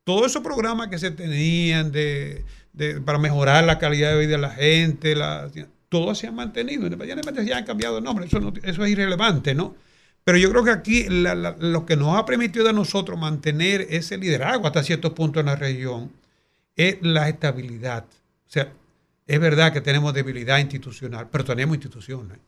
Todos 0.04 0.26
esos 0.26 0.42
programas 0.42 0.88
que 0.88 0.98
se 0.98 1.10
tenían 1.10 1.92
de 1.92 2.44
para 3.06 3.18
mejorar 3.18 3.64
la 3.64 3.78
calidad 3.78 4.12
de 4.12 4.18
vida 4.18 4.36
de 4.36 4.38
la 4.38 4.50
gente, 4.50 5.16
la, 5.16 5.50
todo 5.88 6.14
se 6.14 6.26
ha 6.26 6.32
mantenido. 6.32 6.84
Independientemente 6.84 7.44
ya 7.46 7.56
han 7.56 7.64
cambiado 7.64 7.96
de 7.96 8.02
nombre, 8.02 8.26
eso, 8.26 8.52
eso 8.62 8.84
es 8.84 8.90
irrelevante, 8.90 9.54
¿no? 9.54 9.74
Pero 10.24 10.38
yo 10.38 10.50
creo 10.50 10.64
que 10.64 10.70
aquí 10.70 11.06
lo 11.08 11.86
que 11.86 11.96
nos 11.96 12.16
ha 12.16 12.24
permitido 12.24 12.68
a 12.68 12.72
nosotros 12.72 13.18
mantener 13.18 13.86
ese 13.90 14.18
liderazgo 14.18 14.66
hasta 14.66 14.82
ciertos 14.82 15.12
puntos 15.12 15.40
en 15.40 15.46
la 15.46 15.56
región 15.56 16.12
es 16.76 16.98
la 17.00 17.28
estabilidad. 17.28 18.04
O 18.46 18.52
sea, 18.52 18.72
es 19.26 19.40
verdad 19.40 19.72
que 19.72 19.80
tenemos 19.80 20.12
debilidad 20.12 20.58
institucional, 20.58 21.28
pero 21.30 21.44
tenemos 21.44 21.76
instituciones. 21.76 22.38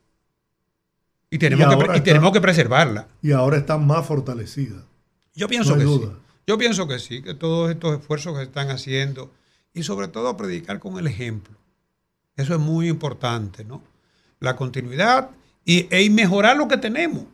Y 1.31 1.39
tenemos, 1.39 1.82
que, 1.85 2.01
tenemos 2.03 2.32
que 2.32 2.40
preservarla. 2.40 3.09
Y 3.23 3.32
ahora 3.32 3.57
está 3.57 3.78
más 3.78 4.07
fortalecida. 4.07 4.85
Yo 5.35 5.49
pienso 5.49 5.77
que 5.78 5.86
sí. 5.86 6.11
Yo 6.47 6.59
pienso 6.59 6.89
que 6.89 6.99
sí, 6.99 7.23
que 7.23 7.35
todos 7.35 7.70
estos 7.70 8.01
esfuerzos 8.01 8.35
que 8.35 8.40
se 8.40 8.44
están 8.44 8.70
haciendo 8.70 9.31
y 9.73 9.85
sobre 9.85 10.09
todo 10.09 10.36
predicar 10.36 10.78
con 10.81 10.99
el 10.99 11.07
ejemplo. 11.07 11.57
Eso 12.36 12.55
es 12.55 12.61
muy 12.61 12.89
importante, 12.89 13.65
¿no? 13.65 13.82
La 14.40 14.57
continuidad 14.57 15.31
y, 15.65 15.86
e 15.90 16.09
mejorar 16.11 16.57
lo 16.57 16.69
que 16.69 16.77
tenemos. 16.77 17.24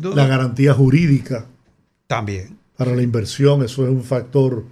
La 0.00 0.26
garantía 0.26 0.74
jurídica. 0.74 1.46
También. 2.06 2.58
Para 2.76 2.94
la 2.94 3.02
inversión, 3.02 3.62
eso 3.62 3.84
es 3.84 3.90
un 3.90 4.02
factor 4.02 4.64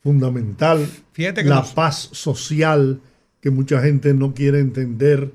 fundamental. 0.00 0.86
Fíjate 1.12 1.42
que 1.42 1.48
la 1.48 1.62
paz 1.62 2.08
social, 2.12 3.00
que 3.40 3.50
mucha 3.50 3.80
gente 3.80 4.14
no 4.14 4.34
quiere 4.34 4.60
entender, 4.60 5.32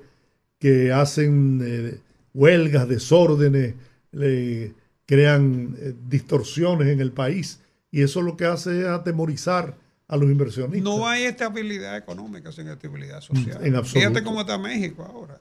que 0.59 0.91
hacen 0.91 1.61
eh, 1.64 1.99
huelgas, 2.34 2.88
desórdenes, 2.88 3.76
le 4.11 4.73
crean 5.05 5.76
eh, 5.80 5.93
distorsiones 6.07 6.88
en 6.88 6.99
el 6.99 7.11
país. 7.11 7.59
Y 7.91 8.01
eso 8.01 8.22
lo 8.22 8.35
que 8.35 8.45
hace 8.45 8.81
es 8.81 8.88
atemorizar 8.88 9.76
a 10.07 10.18
los 10.18 10.30
inversionistas. 10.30 10.84
No 10.84 11.07
hay 11.07 11.23
estabilidad 11.23 11.97
económica 11.97 12.51
sin 12.51 12.68
estabilidad 12.68 13.22
social. 13.22 13.65
En 13.65 13.84
Fíjate 13.85 14.23
cómo 14.23 14.41
está 14.41 14.57
México 14.57 15.03
ahora. 15.03 15.39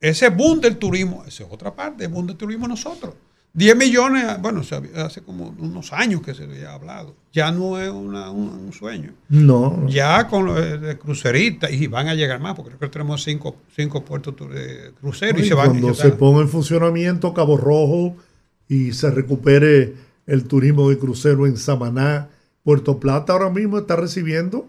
Ese 0.00 0.28
boom 0.28 0.60
del 0.60 0.76
turismo, 0.76 1.24
esa 1.26 1.44
es 1.44 1.50
otra 1.50 1.74
parte, 1.74 2.04
el 2.04 2.10
boom 2.10 2.26
del 2.26 2.36
turismo 2.36 2.68
nosotros. 2.68 3.14
10 3.56 3.74
millones, 3.74 4.38
bueno, 4.42 4.60
hace 4.96 5.22
como 5.22 5.54
unos 5.58 5.90
años 5.94 6.20
que 6.20 6.34
se 6.34 6.44
había 6.44 6.74
hablado. 6.74 7.14
Ya 7.32 7.50
no 7.50 7.80
es 7.80 7.88
un, 7.88 8.70
sueño. 8.74 9.14
No. 9.30 9.88
Ya 9.88 10.28
con 10.28 10.44
los 10.44 10.94
cruceristas, 10.96 11.72
y 11.72 11.86
van 11.86 12.08
a 12.08 12.14
llegar 12.14 12.38
más, 12.38 12.54
porque 12.54 12.76
creo 12.76 12.80
que 12.80 12.92
tenemos 12.92 13.24
cinco, 13.24 13.56
cinco 13.74 14.04
puertos 14.04 14.34
de 14.50 14.92
cruceros. 15.00 15.40
y, 15.40 15.48
se 15.48 15.54
van, 15.54 15.70
cuando 15.70 15.94
se 15.94 16.10
ponga 16.10 16.42
en 16.42 16.50
funcionamiento 16.50 17.32
Cabo 17.32 17.56
Rojo 17.56 18.16
y 18.68 18.92
se 18.92 19.10
recupere 19.10 19.94
el 20.26 20.44
turismo 20.44 20.90
de 20.90 20.98
crucero 20.98 21.46
en 21.46 21.56
Samaná, 21.56 22.28
Puerto 22.62 23.00
Plata 23.00 23.32
ahora 23.32 23.48
mismo 23.48 23.78
está 23.78 23.96
recibiendo 23.96 24.68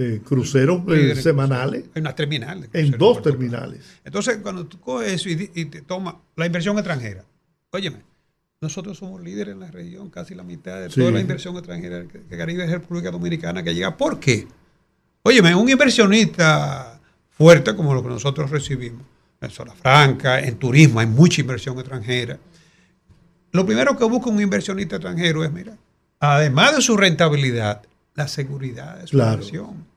eh, 0.00 0.22
cruceros 0.24 0.80
eh, 0.88 1.14
semanales. 1.14 1.84
En 1.94 2.00
una 2.04 2.14
terminal. 2.14 2.70
En 2.72 2.90
dos 2.92 3.20
terminales. 3.20 3.80
Entonces, 4.02 4.38
cuando 4.38 4.64
tú 4.64 4.80
coges 4.80 5.12
eso 5.12 5.28
y, 5.28 5.64
te 5.66 5.82
tomas 5.82 6.14
la 6.36 6.46
inversión 6.46 6.78
extranjera, 6.78 7.22
óyeme, 7.70 7.98
nosotros 8.62 8.96
somos 8.96 9.20
líderes 9.20 9.52
en 9.52 9.60
la 9.60 9.70
región, 9.70 10.08
casi 10.08 10.34
la 10.34 10.42
mitad 10.42 10.80
de 10.80 10.88
toda 10.88 11.10
la 11.10 11.20
inversión 11.20 11.54
extranjera 11.56 12.06
que 12.08 12.34
Caribe 12.34 12.64
es 12.64 12.70
República 12.70 13.10
Dominicana 13.10 13.62
que 13.62 13.74
llega. 13.74 13.94
¿Por 13.94 14.18
qué? 14.18 14.48
Óyeme, 15.22 15.54
un 15.54 15.68
inversionista 15.68 16.98
fuerte 17.28 17.76
como 17.76 17.92
lo 17.92 18.02
que 18.02 18.08
nosotros 18.08 18.50
recibimos, 18.50 19.02
en 19.38 19.50
zona 19.50 19.74
franca, 19.74 20.40
en 20.40 20.56
turismo, 20.56 21.00
hay 21.00 21.08
mucha 21.08 21.42
inversión 21.42 21.78
extranjera. 21.78 22.38
Lo 23.52 23.66
primero 23.66 23.98
que 23.98 24.04
busca 24.04 24.30
un 24.30 24.40
inversionista 24.40 24.96
extranjero 24.96 25.44
es, 25.44 25.52
mira, 25.52 25.76
además 26.20 26.76
de 26.76 26.80
su 26.80 26.96
rentabilidad, 26.96 27.82
la 28.14 28.28
seguridad 28.28 28.98
de 28.98 29.06
su 29.06 29.18
inversión. 29.18 29.89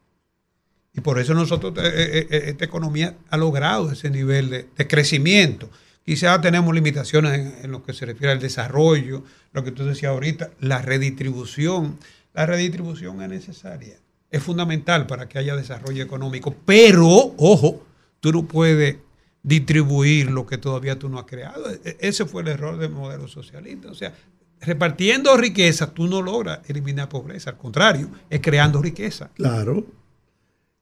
Y 0.96 1.02
por 1.02 1.20
eso 1.20 1.34
nosotros, 1.34 1.74
eh, 1.78 1.82
eh, 1.86 2.28
eh, 2.30 2.44
esta 2.48 2.66
economía 2.66 3.18
ha 3.30 3.38
logrado 3.38 3.92
ese 3.92 4.10
nivel 4.10 4.50
de, 4.50 4.88
crecimiento. 4.88 5.70
Quizás 6.06 6.40
tenemos 6.42 6.74
limitaciones 6.76 7.64
en, 7.64 7.72
lo 7.72 7.84
que 7.84 7.94
se 7.94 8.06
refiere 8.06 8.32
al 8.32 8.40
desarrollo, 8.40 9.24
lo 9.54 9.64
que 9.64 9.72
tú 9.72 9.86
decías 9.86 10.12
ahorita, 10.12 10.52
la 10.60 10.82
redistribución 10.82 11.98
La 12.34 12.46
redistribución 12.46 13.22
es 13.22 13.30
necesaria, 13.30 13.98
es 14.30 14.44
fundamental 14.44 15.08
para 15.08 15.28
que 15.28 15.40
haya 15.40 15.56
desarrollo 15.56 16.04
económico, 16.04 16.56
pero, 16.66 17.08
ojo, 17.38 17.86
tú 18.20 18.32
no 18.32 18.46
puedes 18.46 18.98
distribuir 19.44 20.32
lo 20.32 20.46
que 20.46 20.58
todavía 20.58 20.98
tú 20.98 21.10
no 21.10 21.20
has 21.20 21.26
creado. 21.26 21.70
E, 21.70 21.80
e, 21.84 21.98
ese 22.00 22.26
fue 22.26 22.44
el 22.44 22.50
error 22.50 22.78
del 22.78 22.92
modelo 22.92 23.28
socialista. 23.28 23.90
O 23.90 23.96
sea, 23.96 24.14
repartiendo 24.62 25.36
riqueza, 25.38 25.94
tú 25.94 26.08
no 26.08 26.22
logras 26.22 26.60
eliminar 26.68 27.10
pobreza, 27.10 27.52
al 27.52 27.58
contrario, 27.58 28.10
es 28.30 28.42
creando 28.42 28.82
riqueza. 28.82 29.30
Claro. 29.36 29.86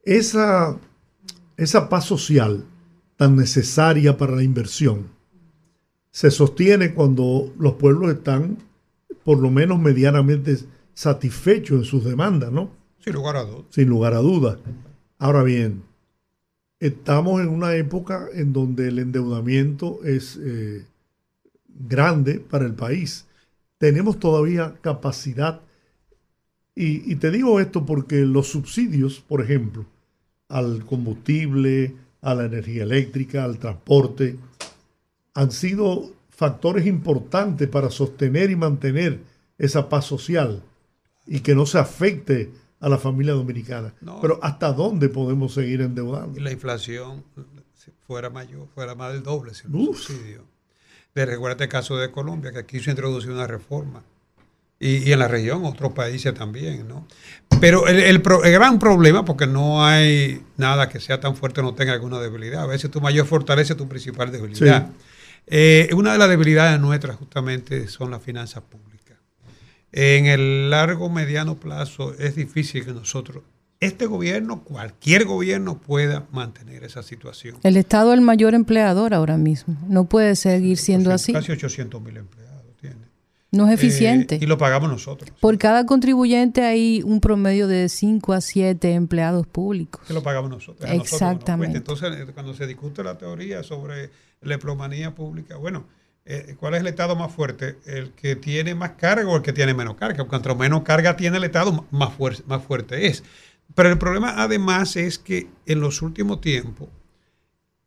Esa, 0.04 0.78
esa 1.58 1.90
paz 1.90 2.06
social 2.06 2.66
tan 3.18 3.36
necesaria 3.36 4.18
para 4.18 4.36
la 4.36 4.44
inversión 4.44 5.10
se 6.10 6.32
sostiene 6.32 6.94
cuando 6.94 7.54
los 7.58 7.74
pueblos 7.74 8.12
están 8.12 8.58
por 9.24 9.38
lo 9.38 9.52
menos 9.52 9.80
medianamente 9.80 10.58
satisfechos 10.94 11.80
en 11.80 11.86
sus 11.86 12.04
demandas, 12.04 12.52
¿no? 12.52 12.72
Sin 13.00 13.14
lugar 13.14 13.38
a 13.38 13.44
dudas. 13.44 13.66
Sin 13.70 13.90
lugar 13.90 14.14
a 14.14 14.20
dudas. 14.20 14.58
Ahora 15.20 15.44
bien, 15.44 15.84
estamos 16.80 17.42
en 17.42 17.50
una 17.50 17.76
época 17.76 18.28
en 18.34 18.54
donde 18.54 18.88
el 18.88 19.00
endeudamiento 19.00 20.04
es 20.04 20.38
eh, 20.42 20.86
grande 21.68 22.40
para 22.40 22.66
el 22.66 22.74
país 22.74 23.26
tenemos 23.82 24.20
todavía 24.20 24.76
capacidad. 24.82 25.62
Y, 26.74 27.16
te 27.16 27.32
digo 27.32 27.60
esto 27.60 27.86
porque 27.86 28.22
los 28.22 28.48
subsidios, 28.48 29.20
por 29.20 29.42
ejemplo, 29.42 29.86
al 30.48 30.86
combustible, 30.86 31.96
a 32.22 32.34
la 32.34 32.46
energía 32.46 32.84
eléctrica, 32.84 33.44
al 33.44 33.60
transporte, 33.60 34.38
han 35.34 35.52
sido 35.52 36.12
factores 36.30 36.86
importantes 36.86 37.68
para 37.68 37.90
sostener 37.90 38.52
y 38.52 38.56
mantener 38.56 39.20
esa 39.58 39.90
paz 39.90 40.06
social 40.06 40.64
y 41.28 41.42
que 41.42 41.56
no 41.56 41.66
se 41.66 41.78
afecte 41.78 42.52
a 42.80 42.90
la 42.90 42.98
familia 42.98 43.34
dominicana. 43.34 43.94
Pero 44.22 44.40
¿hasta 44.42 44.72
dónde 44.72 45.10
podemos 45.10 45.54
seguir 45.54 45.82
endeudando? 45.82 46.40
Y 46.40 46.42
la 46.42 46.52
inflación 46.52 47.24
fuera 48.08 48.30
mayor, 48.30 48.68
fuera 48.74 48.96
más 48.96 49.14
del 49.14 49.24
doble 49.24 49.54
sin 49.54 49.72
los 49.72 50.04
subsidios 50.04 50.44
de 51.14 51.26
recuerda 51.26 51.64
el 51.64 51.70
caso 51.70 51.98
de 51.98 52.12
Colombia, 52.12 52.52
que 52.52 52.60
aquí 52.60 52.80
se 52.80 52.92
introdució 52.92 53.32
una 53.34 53.48
reforma. 53.48 54.04
Y, 54.84 55.12
en 55.12 55.20
la 55.20 55.28
región, 55.28 55.64
otros 55.64 55.94
países 55.94 56.34
también, 56.34 56.88
¿no? 56.88 57.08
Pero 57.60 57.88
el, 57.88 58.20
gran 58.20 58.80
problema, 58.80 59.24
porque 59.24 59.46
no 59.46 59.86
hay 59.86 60.42
nada 60.58 60.90
que 60.90 61.00
sea 61.00 61.20
tan 61.20 61.36
fuerte 61.36 61.62
no 61.62 61.76
tenga 61.76 61.94
alguna 61.94 62.20
debilidad. 62.20 62.64
A 62.64 62.66
veces 62.66 62.90
tu 62.90 63.00
mayor 63.00 63.28
fortaleza 63.28 63.74
es 63.74 63.78
tu 63.78 63.88
principal 63.88 64.32
debilidad. 64.32 64.90
Eh, 65.46 65.90
una 65.94 66.14
de 66.14 66.18
las 66.18 66.30
debilidades 66.30 66.80
nuestras 66.80 67.18
justamente 67.18 67.88
son 67.88 68.10
las 68.10 68.24
finanzas 68.24 68.64
públicas. 68.64 69.20
En 69.92 70.26
el 70.26 70.72
largo, 70.72 71.12
mediano 71.12 71.58
plazo 71.58 72.16
es 72.18 72.36
difícil 72.36 72.84
que 72.84 72.94
nosotros 72.94 73.44
este 73.82 74.06
gobierno, 74.06 74.64
cualquier 74.64 75.26
gobierno 75.26 75.80
pueda 75.80 76.28
mantener 76.32 76.84
esa 76.84 77.02
situación. 77.02 77.58
El 77.64 77.78
Estado 77.78 78.14
es 78.14 78.20
el 78.20 78.24
mayor 78.24 78.54
empleador 78.54 79.14
ahora 79.14 79.38
mismo. 79.38 79.76
No 79.88 80.06
puede 80.06 80.36
seguir 80.36 80.78
siendo 80.78 81.12
así. 81.12 81.34
Casi 81.34 81.52
800 81.52 82.00
mil 82.00 82.18
empleados. 82.18 82.51
No 83.52 83.68
es 83.68 83.74
eficiente. 83.74 84.36
Eh, 84.36 84.40
y 84.42 84.46
lo 84.46 84.58
pagamos 84.58 84.90
nosotros. 84.90 85.30
Por 85.42 85.58
cada 85.58 85.86
contribuyente 85.86 86.64
hay 86.64 87.02
un 87.04 87.20
promedio 87.20 87.68
de 87.68 87.90
5 87.90 88.32
a 88.32 88.40
7 88.40 88.94
empleados 88.94 89.46
públicos. 89.46 90.02
Que 90.08 90.14
lo 90.14 90.24
pagamos 90.24 90.50
nosotros. 90.50 90.90
Exactamente. 90.90 91.78
Entonces, 91.78 92.14
eh, 92.18 92.28
cuando 92.34 92.54
se 92.54 92.66
discute 92.66 93.04
la 93.04 93.18
teoría 93.18 93.62
sobre 93.62 94.10
la 94.40 94.54
emplomanía 94.54 95.14
pública, 95.14 95.58
bueno, 95.58 95.86
eh, 96.24 96.56
¿cuál 96.58 96.76
es 96.76 96.80
el 96.80 96.88
Estado 96.88 97.18
más 97.18 97.34
fuerte? 97.34 97.78
¿El 97.86 98.12
que 98.12 98.38
tiene 98.38 98.74
más 98.74 98.92
carga 98.92 99.30
o 99.30 99.36
el 99.36 99.42
que 99.42 99.52
tiene 99.52 99.74
menos 99.74 99.96
carga? 99.96 100.24
Cuanto 100.24 100.56
menos 100.56 100.84
carga 100.84 101.18
tiene 101.18 101.36
el 101.36 101.44
Estado, 101.44 101.86
más, 101.92 102.12
más 102.48 102.64
fuerte 102.64 103.08
es. 103.08 103.24
Pero 103.76 103.90
el 103.90 103.98
problema 103.98 104.42
además 104.42 104.96
es 104.96 105.20
que 105.20 105.50
en 105.66 105.82
los 105.82 106.02
últimos 106.02 106.40
tiempos, 106.40 106.88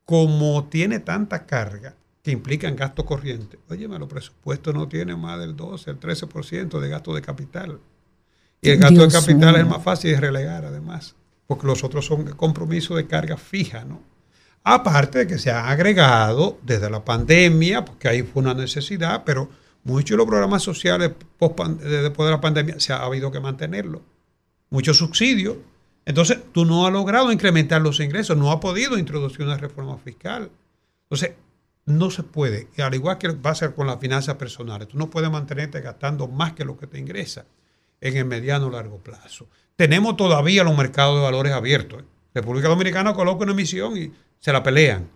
como 0.05 0.65
tiene 0.65 0.99
tanta 0.99 1.47
carga 1.47 1.95
que 2.25 2.33
implica 2.33 2.67
en 2.67 2.75
gasto 2.75 3.05
corriente, 3.05 3.59
oye, 3.69 3.87
los 3.87 4.09
presupuestos 4.09 4.75
no 4.75 4.89
tienen 4.89 5.21
más 5.21 5.39
del 5.39 5.55
12, 5.55 5.91
el 5.91 6.01
13% 6.01 6.81
de 6.81 6.89
gasto 6.89 7.15
de 7.15 7.23
capital. 7.23 7.79
Y 8.61 8.71
el 8.71 8.79
gasto 8.79 9.07
de 9.07 9.13
capital 9.13 9.57
es 9.57 9.67
más 9.67 9.83
fácil 9.83 10.11
de 10.11 10.21
relegar 10.21 10.65
además, 10.65 11.15
porque 11.47 11.67
los 11.67 11.85
otros 11.85 12.07
son 12.07 12.25
compromisos 12.33 12.97
de 12.97 13.07
carga 13.07 13.37
fija, 13.37 13.85
¿no? 13.85 14.03
Aparte 14.65 15.21
de 15.21 15.27
que 15.27 15.39
se 15.39 15.51
ha 15.51 15.69
agregado 15.69 16.59
desde 16.63 16.89
la 16.91 17.05
pandemia, 17.05 17.85
porque 17.85 18.09
ahí 18.09 18.23
fue 18.23 18.43
una 18.43 18.55
necesidad, 18.55 19.23
pero 19.25 19.51
muchos 19.85 20.11
de 20.11 20.17
los 20.17 20.27
programas 20.27 20.63
sociales 20.63 21.13
después 21.39 22.27
de 22.27 22.31
la 22.31 22.41
pandemia 22.41 22.81
se 22.81 22.95
ha 22.95 23.03
habido 23.03 23.31
que 23.31 23.41
mantenerlo. 23.41 24.03
Muchos 24.71 24.97
subsidios 24.97 25.57
entonces, 26.07 26.39
tú 26.53 26.65
no 26.65 26.87
has 26.87 26.93
logrado 26.93 27.33
incrementar 27.33 27.81
los 27.81 28.01
ingresos, 28.01 28.37
no 28.37 28.53
has 28.53 28.59
podido 28.59 28.99
introducir 28.99 29.43
una 29.43 29.57
reforma 29.57 29.97
fiscal. 29.99 30.51
Entonces, 31.05 31.33
no 31.87 32.11
se 32.11 32.23
puede, 32.23 32.69
y 32.77 32.83
al 32.83 32.95
igual 32.95 33.19
que 33.19 33.29
va 33.29 33.51
a 33.51 33.55
ser 33.55 33.75
con 33.75 33.87
las 33.87 34.01
finanzas 34.01 34.37
personales, 34.37 34.89
tú 34.89 34.99
no 34.99 35.11
puedes 35.11 35.31
mantenerte 35.31 35.81
gastando 35.81 36.29
más 36.29 36.53
que 36.53 36.65
lo 36.65 36.77
que 36.77 36.87
te 36.87 36.99
ingresa 36.99 37.45
en 38.01 38.17
el 38.17 38.25
mediano 38.25 38.67
o 38.67 38.71
largo 38.71 38.99
plazo. 38.99 39.49
Tenemos 39.77 40.17
todavía 40.17 40.65
los 40.65 40.77
mercados 40.77 41.17
de 41.17 41.23
valores 41.23 41.53
abiertos. 41.53 42.03
¿eh? 42.03 42.05
República 42.35 42.69
Dominicana 42.69 43.13
coloca 43.13 43.43
una 43.43 43.53
emisión 43.53 43.97
y 43.97 44.13
se 44.39 44.53
la 44.53 44.63
pelean. 44.63 45.09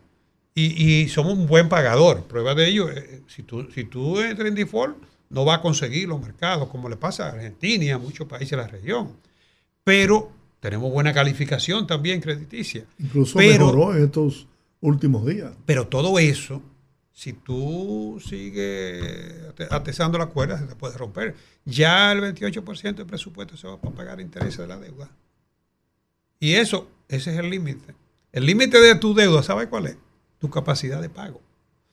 Y, 0.55 1.07
somos 1.09 1.35
un 1.35 1.47
buen 1.47 1.69
pagador. 1.69 2.24
Prueba 2.24 2.53
de 2.53 2.69
ello, 2.69 2.90
eh, 2.90 2.95
eh, 2.99 3.23
si, 3.28 3.45
tú, 3.45 3.69
si 3.73 3.85
tú 3.85 4.19
entras 4.19 4.49
en 4.49 4.57
default, 4.57 4.97
no 5.31 5.45
vas 5.45 5.59
a 5.59 5.62
conseguir 5.62 6.09
los 6.09 6.20
mercados, 6.20 6.69
como 6.69 6.89
le 6.89 6.97
pasa 6.97 7.27
a 7.27 7.32
Argentina 7.32 7.85
y 7.85 7.90
a 7.90 7.99
muchos 7.99 8.27
países 8.27 8.51
de 8.51 8.57
la 8.57 8.66
región. 8.66 9.12
Pero 9.85 10.32
tenemos 10.59 10.90
buena 10.90 11.12
calificación 11.12 11.86
también 11.86 12.20
crediticia. 12.20 12.85
Incluso 12.99 13.39
mejoró 13.39 13.95
en 13.95 14.05
estos 14.05 14.49
últimos 14.81 15.27
días. 15.27 15.53
Pero 15.67 15.89
todo 15.89 16.19
eso, 16.19 16.63
si 17.13 17.33
tú 17.33 18.23
sigues 18.25 19.35
atesando 19.71 20.19
la 20.19 20.27
cuerda, 20.27 20.59
se 20.59 20.67
te 20.67 20.77
puede 20.77 20.97
romper. 20.97 21.35
Ya 21.65 22.13
el 22.13 22.21
28% 22.21 22.95
del 22.95 23.07
presupuesto 23.07 23.57
se 23.57 23.67
va 23.67 23.75
a 23.75 23.81
pagar 23.81 24.21
intereses 24.21 24.59
de 24.59 24.67
la 24.67 24.79
deuda. 24.79 25.11
Y 26.41 26.55
eso, 26.55 26.89
ese 27.09 27.33
es 27.33 27.39
el 27.39 27.51
límite. 27.51 27.95
El 28.33 28.47
límite 28.47 28.81
de 28.81 28.95
tu 28.95 29.15
deuda, 29.15 29.43
¿sabes 29.43 29.69
cuál 29.69 29.87
es? 29.87 29.97
Tu 30.39 30.49
capacidad 30.51 31.01
de 31.01 31.09
pago. 31.09 31.41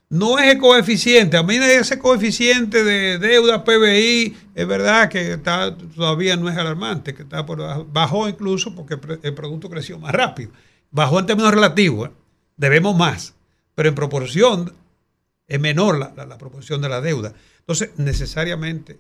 No 0.10 0.38
es 0.38 0.54
el 0.54 0.60
coeficiente. 0.60 1.36
A 1.38 1.44
mí 1.44 1.56
ese 1.56 1.98
coeficiente 1.98 2.84
de 2.84 3.18
deuda 3.18 3.64
PBI 3.64 4.38
es 4.54 4.68
verdad 4.68 5.10
que 5.10 5.34
está, 5.34 5.76
todavía 5.76 6.36
no 6.36 6.48
es 6.48 6.56
alarmante, 6.56 7.16
que 7.16 7.24
está 7.24 7.46
por 7.46 7.92
bajó 7.92 8.30
incluso 8.30 8.76
porque 8.76 9.00
el 9.24 9.34
producto 9.34 9.70
creció 9.70 9.98
más 9.98 10.14
rápido. 10.14 10.52
Bajó 10.92 11.20
en 11.20 11.26
términos 11.26 11.52
relativos, 11.52 12.10
¿eh? 12.10 12.14
Debemos 12.58 12.96
más, 12.96 13.34
pero 13.76 13.90
en 13.90 13.96
proporción 13.96 14.74
es 15.48 15.60
menor 15.60 16.00
la, 16.00 16.26
la, 16.26 16.38
proporción 16.38 16.82
de 16.82 16.90
la 16.90 17.02
deuda. 17.02 17.34
Entonces, 17.60 17.92
necesariamente 17.98 19.00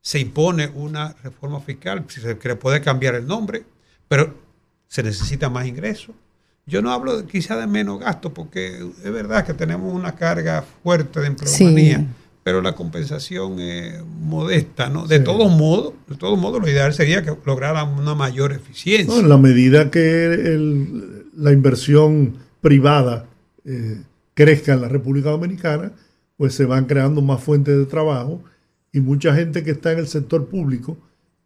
se 0.00 0.18
impone 0.18 0.68
una 0.68 1.14
reforma 1.22 1.60
fiscal, 1.60 2.04
se 2.08 2.34
puede 2.34 2.80
cambiar 2.80 3.14
el 3.14 3.26
nombre, 3.26 3.64
pero 4.08 4.34
se 4.88 5.02
necesita 5.02 5.48
más 5.48 5.66
ingresos 5.66 6.14
yo 6.66 6.80
no 6.80 6.92
hablo 6.92 7.26
quizá 7.26 7.56
de 7.56 7.66
menos 7.66 8.00
gasto, 8.00 8.32
porque 8.32 8.78
es 9.04 9.12
verdad 9.12 9.44
que 9.44 9.52
tenemos 9.52 9.92
una 9.92 10.14
carga 10.14 10.64
fuerte 10.82 11.20
de 11.20 11.26
empleomanía, 11.26 12.06
pero 12.42 12.62
la 12.62 12.74
compensación 12.74 13.60
es 13.60 14.02
modesta, 14.02 14.88
¿no? 14.88 15.06
De 15.06 15.20
todos 15.20 15.52
modos, 15.52 15.92
de 16.08 16.16
todos 16.16 16.38
modos, 16.38 16.62
lo 16.62 16.68
ideal 16.68 16.94
sería 16.94 17.22
que 17.22 17.36
lograran 17.44 17.88
una 17.98 18.14
mayor 18.14 18.52
eficiencia. 18.52 19.18
en 19.18 19.28
la 19.28 19.36
medida 19.36 19.90
que 19.90 20.58
la 21.36 21.52
inversión 21.52 22.38
privada 22.64 23.26
eh, 23.66 24.02
crezca 24.32 24.72
en 24.72 24.80
la 24.80 24.88
República 24.88 25.28
Dominicana, 25.28 25.92
pues 26.38 26.54
se 26.54 26.64
van 26.64 26.86
creando 26.86 27.20
más 27.20 27.42
fuentes 27.42 27.76
de 27.76 27.84
trabajo 27.84 28.42
y 28.90 29.00
mucha 29.00 29.34
gente 29.34 29.62
que 29.62 29.72
está 29.72 29.92
en 29.92 29.98
el 29.98 30.08
sector 30.08 30.48
público 30.48 30.96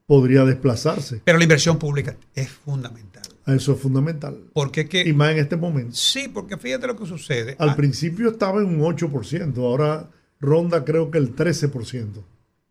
podría 0.07 0.45
desplazarse. 0.45 1.21
Pero 1.25 1.39
la 1.39 1.45
inversión 1.45 1.77
pública 1.77 2.17
es 2.37 2.49
fundamental. 2.49 3.25
Eso 3.49 3.73
es 3.73 3.81
fundamental. 3.81 4.45
Porque 4.53 4.89
que, 4.89 5.09
y 5.09 5.13
más 5.13 5.33
en 5.33 5.39
este 5.39 5.57
momento. 5.57 5.91
Sí, 5.97 6.29
porque 6.33 6.57
fíjate 6.57 6.87
lo 6.87 6.95
que 6.95 7.07
sucede. 7.07 7.57
Al 7.59 7.71
ah, 7.71 7.77
principio 7.77 8.31
estaba 8.31 8.61
en 8.61 8.67
un 8.67 8.81
8%, 8.81 9.57
ahora 9.59 10.09
ronda 10.39 10.85
creo 10.85 11.11
que 11.11 11.19
el 11.19 11.35
13%. 11.35 12.23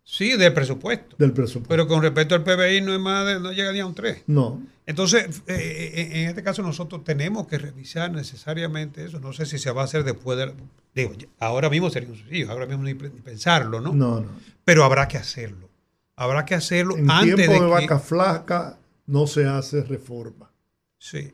Sí, 0.03 0.37
del 0.37 0.53
presupuesto. 0.53 1.17
Del 1.19 1.33
presupuesto. 1.33 1.67
Pero 1.67 1.85
con 1.85 2.01
respecto 2.01 2.33
al 2.33 2.45
PBI 2.45 2.79
no 2.79 2.93
es 2.93 2.99
más 3.01 3.41
no 3.41 3.51
llega 3.51 3.73
ni 3.73 3.81
a 3.81 3.85
un 3.85 3.93
3. 3.93 4.23
No. 4.27 4.61
Entonces, 4.87 5.43
eh, 5.47 5.91
eh, 5.93 6.09
en 6.13 6.29
este 6.29 6.41
caso 6.41 6.63
nosotros 6.63 7.03
tenemos 7.03 7.45
que 7.45 7.57
revisar 7.57 8.09
necesariamente 8.11 9.05
eso. 9.05 9.19
No 9.19 9.33
sé 9.33 9.45
si 9.45 9.59
se 9.59 9.69
va 9.69 9.81
a 9.81 9.85
hacer 9.85 10.03
después 10.03 10.37
de... 10.39 10.53
Digo, 10.95 11.11
ahora 11.39 11.69
mismo 11.69 11.89
sería 11.89 12.09
un 12.09 12.15
suicidio, 12.15 12.49
ahora 12.49 12.65
mismo 12.65 12.83
ni, 12.83 12.93
pensarlo, 12.95 13.81
¿no? 13.81 13.93
No, 13.93 14.21
no. 14.21 14.29
Pero 14.63 14.85
habrá 14.85 15.07
que 15.07 15.17
hacerlo. 15.17 15.69
Habrá 16.15 16.45
que 16.45 16.55
hacerlo 16.55 16.97
en 16.97 17.11
antes 17.11 17.35
tiempo 17.35 17.53
de, 17.53 17.59
de 17.59 17.65
vaca 17.67 17.99
flaca 17.99 18.79
no 19.05 19.27
se 19.27 19.45
hace 19.45 19.83
reforma. 19.83 20.49
Sí. 20.97 21.33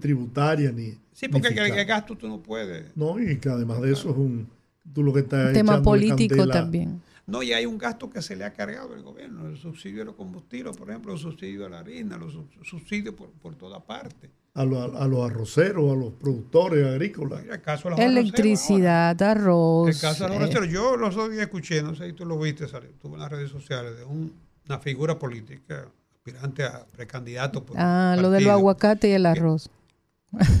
Tributaria 0.00 0.70
ni. 0.70 0.94
Sí, 1.12 1.28
porque 1.28 1.48
el, 1.48 1.84
gasto 1.84 2.16
tú 2.16 2.28
no 2.28 2.40
puedes. 2.40 2.96
No, 2.96 3.18
y 3.18 3.38
que 3.38 3.48
además 3.48 3.80
de 3.80 3.92
eso 3.92 4.10
es 4.10 4.16
un. 4.16 4.48
Tú 4.92 5.02
lo 5.02 5.12
que 5.12 5.20
estás 5.20 5.52
tema 5.52 5.82
político 5.82 6.46
también. 6.46 7.00
No, 7.26 7.42
y 7.42 7.52
hay 7.52 7.66
un 7.66 7.76
gasto 7.76 8.08
que 8.08 8.22
se 8.22 8.36
le 8.36 8.44
ha 8.44 8.52
cargado 8.52 8.94
al 8.94 9.02
gobierno, 9.02 9.48
el 9.48 9.56
subsidio 9.56 9.98
de 9.98 10.04
los 10.06 10.14
combustibles, 10.14 10.76
por 10.76 10.88
ejemplo, 10.88 11.12
el 11.12 11.18
subsidio 11.18 11.64
de 11.64 11.70
la 11.70 11.80
harina, 11.80 12.16
los 12.16 12.38
subsidios 12.62 13.14
por, 13.14 13.30
por 13.30 13.56
toda 13.56 13.84
parte. 13.84 14.30
A, 14.54 14.64
los 14.64 15.30
arroceros, 15.30 15.92
a 15.92 15.96
los 15.96 16.12
productores 16.14 16.86
agrícolas. 16.86 17.42
Electricidad, 17.98 19.20
arroz. 19.20 19.88
El 19.88 20.00
caso 20.00 20.24
de 20.24 20.30
los 20.30 20.38
arroceros, 20.38 20.68
yo 20.68 20.96
los 20.96 21.14
otros 21.14 21.32
días 21.32 21.42
escuché, 21.42 21.82
no 21.82 21.94
sé 21.94 22.06
si 22.06 22.12
tú 22.12 22.24
lo 22.24 22.38
viste, 22.38 22.68
salió, 22.68 22.88
estuve 22.88 23.14
en 23.14 23.20
las 23.20 23.30
redes 23.30 23.50
sociales, 23.50 23.96
de 23.96 24.04
una 24.04 24.78
figura 24.78 25.18
política, 25.18 25.88
aspirante 26.14 26.64
a 26.64 26.86
precandidato. 26.86 27.66
Por 27.66 27.76
ah, 27.78 28.16
lo 28.20 28.30
de 28.30 28.40
los 28.40 28.52
aguacates 28.52 29.10
y 29.10 29.14
el 29.14 29.26
arroz. 29.26 29.68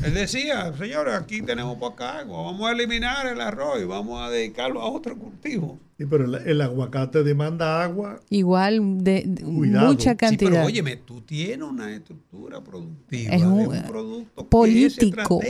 Él 0.04 0.14
decía, 0.14 0.72
señores, 0.76 1.14
aquí 1.14 1.42
tenemos 1.42 1.76
poca 1.78 2.18
agua, 2.18 2.42
vamos 2.42 2.68
a 2.68 2.72
eliminar 2.72 3.26
el 3.26 3.40
arroz 3.40 3.80
y 3.82 3.84
vamos 3.84 4.22
a 4.22 4.30
dedicarlo 4.30 4.80
a 4.80 4.90
otro 4.90 5.18
cultivo. 5.18 5.78
Sí, 5.98 6.06
pero 6.06 6.24
el, 6.24 6.60
aguacate 6.60 7.22
demanda 7.22 7.82
agua. 7.82 8.20
Igual 8.30 9.02
de, 9.02 9.26
mucha 9.42 10.14
cantidad. 10.16 10.50
Sí, 10.50 10.54
pero 10.54 10.64
óyeme, 10.64 10.96
tú 10.96 11.20
tienes 11.22 11.66
una 11.66 11.94
estructura 11.94 12.62
productiva, 12.62 13.34
es 13.34 13.42
un, 13.42 13.82
producto 13.86 14.46
político. 14.48 15.40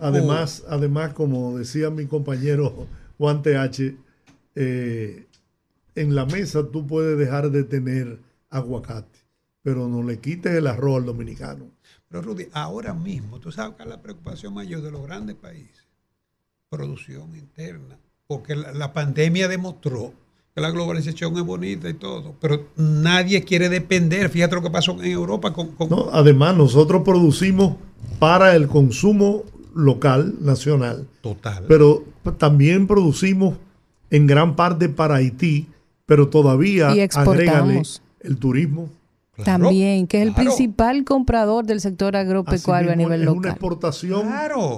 además, 0.00 0.64
además, 0.68 1.12
como 1.12 1.58
decía 1.58 1.90
mi 1.90 2.06
compañero 2.06 2.86
Juan 3.18 3.42
TH, 3.42 3.94
eh, 4.54 5.26
en 5.94 6.14
la 6.14 6.24
mesa 6.26 6.70
tú 6.70 6.86
puedes 6.86 7.18
dejar 7.18 7.50
de 7.50 7.64
tener 7.64 8.20
aguacate, 8.50 9.18
pero 9.62 9.88
no 9.88 10.02
le 10.02 10.18
quites 10.18 10.52
el 10.52 10.66
arroz 10.66 10.98
al 10.98 11.06
dominicano. 11.06 11.75
Pero 12.16 12.32
Rudy, 12.32 12.46
ahora 12.54 12.94
mismo, 12.94 13.38
tú 13.40 13.52
sabes 13.52 13.76
que 13.76 13.82
es 13.82 13.88
la 13.90 14.00
preocupación 14.00 14.54
mayor 14.54 14.80
de 14.80 14.90
los 14.90 15.02
grandes 15.02 15.36
países, 15.36 15.86
producción 16.70 17.36
interna, 17.36 17.98
porque 18.26 18.56
la, 18.56 18.94
pandemia 18.94 19.48
demostró 19.48 20.14
que 20.54 20.62
la 20.62 20.70
globalización 20.70 21.36
es 21.36 21.42
bonita 21.42 21.90
y 21.90 21.92
todo, 21.92 22.34
pero 22.40 22.68
nadie 22.76 23.44
quiere 23.44 23.68
depender. 23.68 24.30
Fíjate 24.30 24.54
lo 24.54 24.62
que 24.62 24.70
pasó 24.70 24.92
en 25.02 25.10
Europa 25.10 25.52
con... 25.52 25.74
además, 26.10 26.56
nosotros 26.56 27.02
producimos 27.02 27.76
para 28.18 28.56
el 28.56 28.66
consumo 28.66 29.42
local, 29.74 30.36
nacional. 30.40 31.06
Total. 31.20 31.66
Pero 31.68 32.02
también 32.38 32.86
producimos 32.86 33.56
en 34.08 34.26
gran 34.26 34.56
parte 34.56 34.88
para 34.88 35.16
Haití, 35.16 35.66
pero 36.06 36.28
todavía 36.28 36.88
agrégale 36.88 37.82
el 38.20 38.38
turismo, 38.38 38.88
también, 39.44 40.06
que 40.06 40.22
es 40.22 40.26
el 40.26 40.34
principal 40.34 41.04
comprador 41.04 41.66
del 41.66 41.80
sector 41.80 42.16
agropecuario 42.16 42.92
a 42.92 42.96
nivel 42.96 43.24
local. 43.24 43.34
Es 43.34 43.38
una 43.38 43.50
exportación 43.50 44.26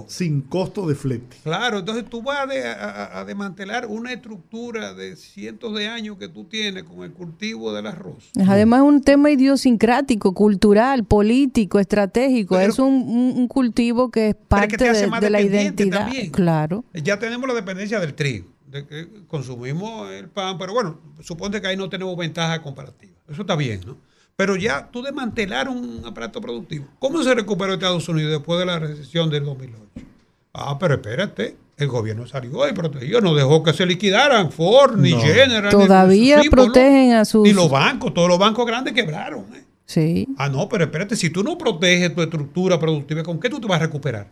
sin 0.08 0.40
costo 0.42 0.86
de 0.86 0.94
flete. 0.94 1.36
Claro, 1.42 1.78
entonces 1.78 2.04
tú 2.08 2.22
vas 2.22 2.48
a, 2.48 3.24
desmantelar 3.24 3.86
una 3.86 4.12
estructura 4.12 4.94
de 4.94 5.16
cientos 5.16 5.74
de 5.74 5.88
años 5.88 6.16
que 6.18 6.28
tú 6.28 6.44
tienes 6.44 6.84
con 6.84 7.02
el 7.04 7.12
cultivo 7.12 7.72
del 7.72 7.86
arroz. 7.86 8.30
Es 8.34 8.48
además 8.48 8.82
un 8.82 9.02
tema 9.02 9.30
idiosincrático, 9.30 10.34
cultural, 10.34 11.04
político, 11.04 11.78
estratégico. 11.78 12.58
es 12.58 12.78
un, 12.78 13.46
cultivo 13.48 14.10
que 14.10 14.30
es 14.30 14.34
parte 14.34 14.76
de, 14.92 15.30
la 15.30 15.40
identidad. 15.40 16.10
Claro. 16.32 16.84
Ya 16.92 17.18
tenemos 17.18 17.48
la 17.48 17.54
dependencia 17.54 18.00
del 18.00 18.14
trigo, 18.14 18.48
de 18.66 18.86
que 18.86 19.08
consumimos 19.26 20.10
el 20.10 20.28
pan, 20.28 20.58
pero 20.58 20.72
bueno, 20.72 20.98
suponte 21.20 21.60
que 21.60 21.68
ahí 21.68 21.76
no 21.76 21.88
tenemos 21.88 22.16
ventaja 22.16 22.62
comparativa. 22.62 23.12
Eso 23.28 23.42
está 23.42 23.56
bien, 23.56 23.80
¿no? 23.86 24.07
Pero 24.38 24.54
ya 24.54 24.88
tú 24.92 25.02
desmantelar 25.02 25.68
un 25.68 26.00
aparato 26.06 26.40
productivo. 26.40 26.86
¿Cómo 27.00 27.24
se 27.24 27.34
recuperó 27.34 27.72
Estados 27.74 28.08
Unidos 28.08 28.30
después 28.30 28.60
de 28.60 28.66
la 28.66 28.78
recesión 28.78 29.30
del 29.30 29.44
2008? 29.44 30.06
Ah, 30.54 30.78
pero 30.78 30.94
espérate, 30.94 31.56
el 31.76 31.88
gobierno 31.88 32.24
salió 32.24 32.68
y 32.68 32.72
protegió, 32.72 33.20
no 33.20 33.34
dejó 33.34 33.64
que 33.64 33.72
se 33.72 33.84
liquidaran 33.84 34.52
Ford, 34.52 34.96
ni 34.96 35.10
General. 35.10 35.72
Todavía 35.72 36.40
protegen 36.48 37.14
a 37.14 37.24
sus... 37.24 37.48
Y 37.48 37.52
los 37.52 37.68
bancos, 37.68 38.14
todos 38.14 38.28
los 38.28 38.38
bancos 38.38 38.64
grandes 38.64 38.94
quebraron. 38.94 39.40
¿eh? 39.56 39.64
Sí. 39.86 40.28
Ah, 40.38 40.48
no, 40.48 40.68
pero 40.68 40.84
espérate, 40.84 41.16
si 41.16 41.30
tú 41.30 41.42
no 41.42 41.58
proteges 41.58 42.14
tu 42.14 42.22
estructura 42.22 42.78
productiva, 42.78 43.24
¿con 43.24 43.40
qué 43.40 43.50
tú 43.50 43.58
te 43.58 43.66
vas 43.66 43.80
a 43.80 43.86
recuperar? 43.86 44.28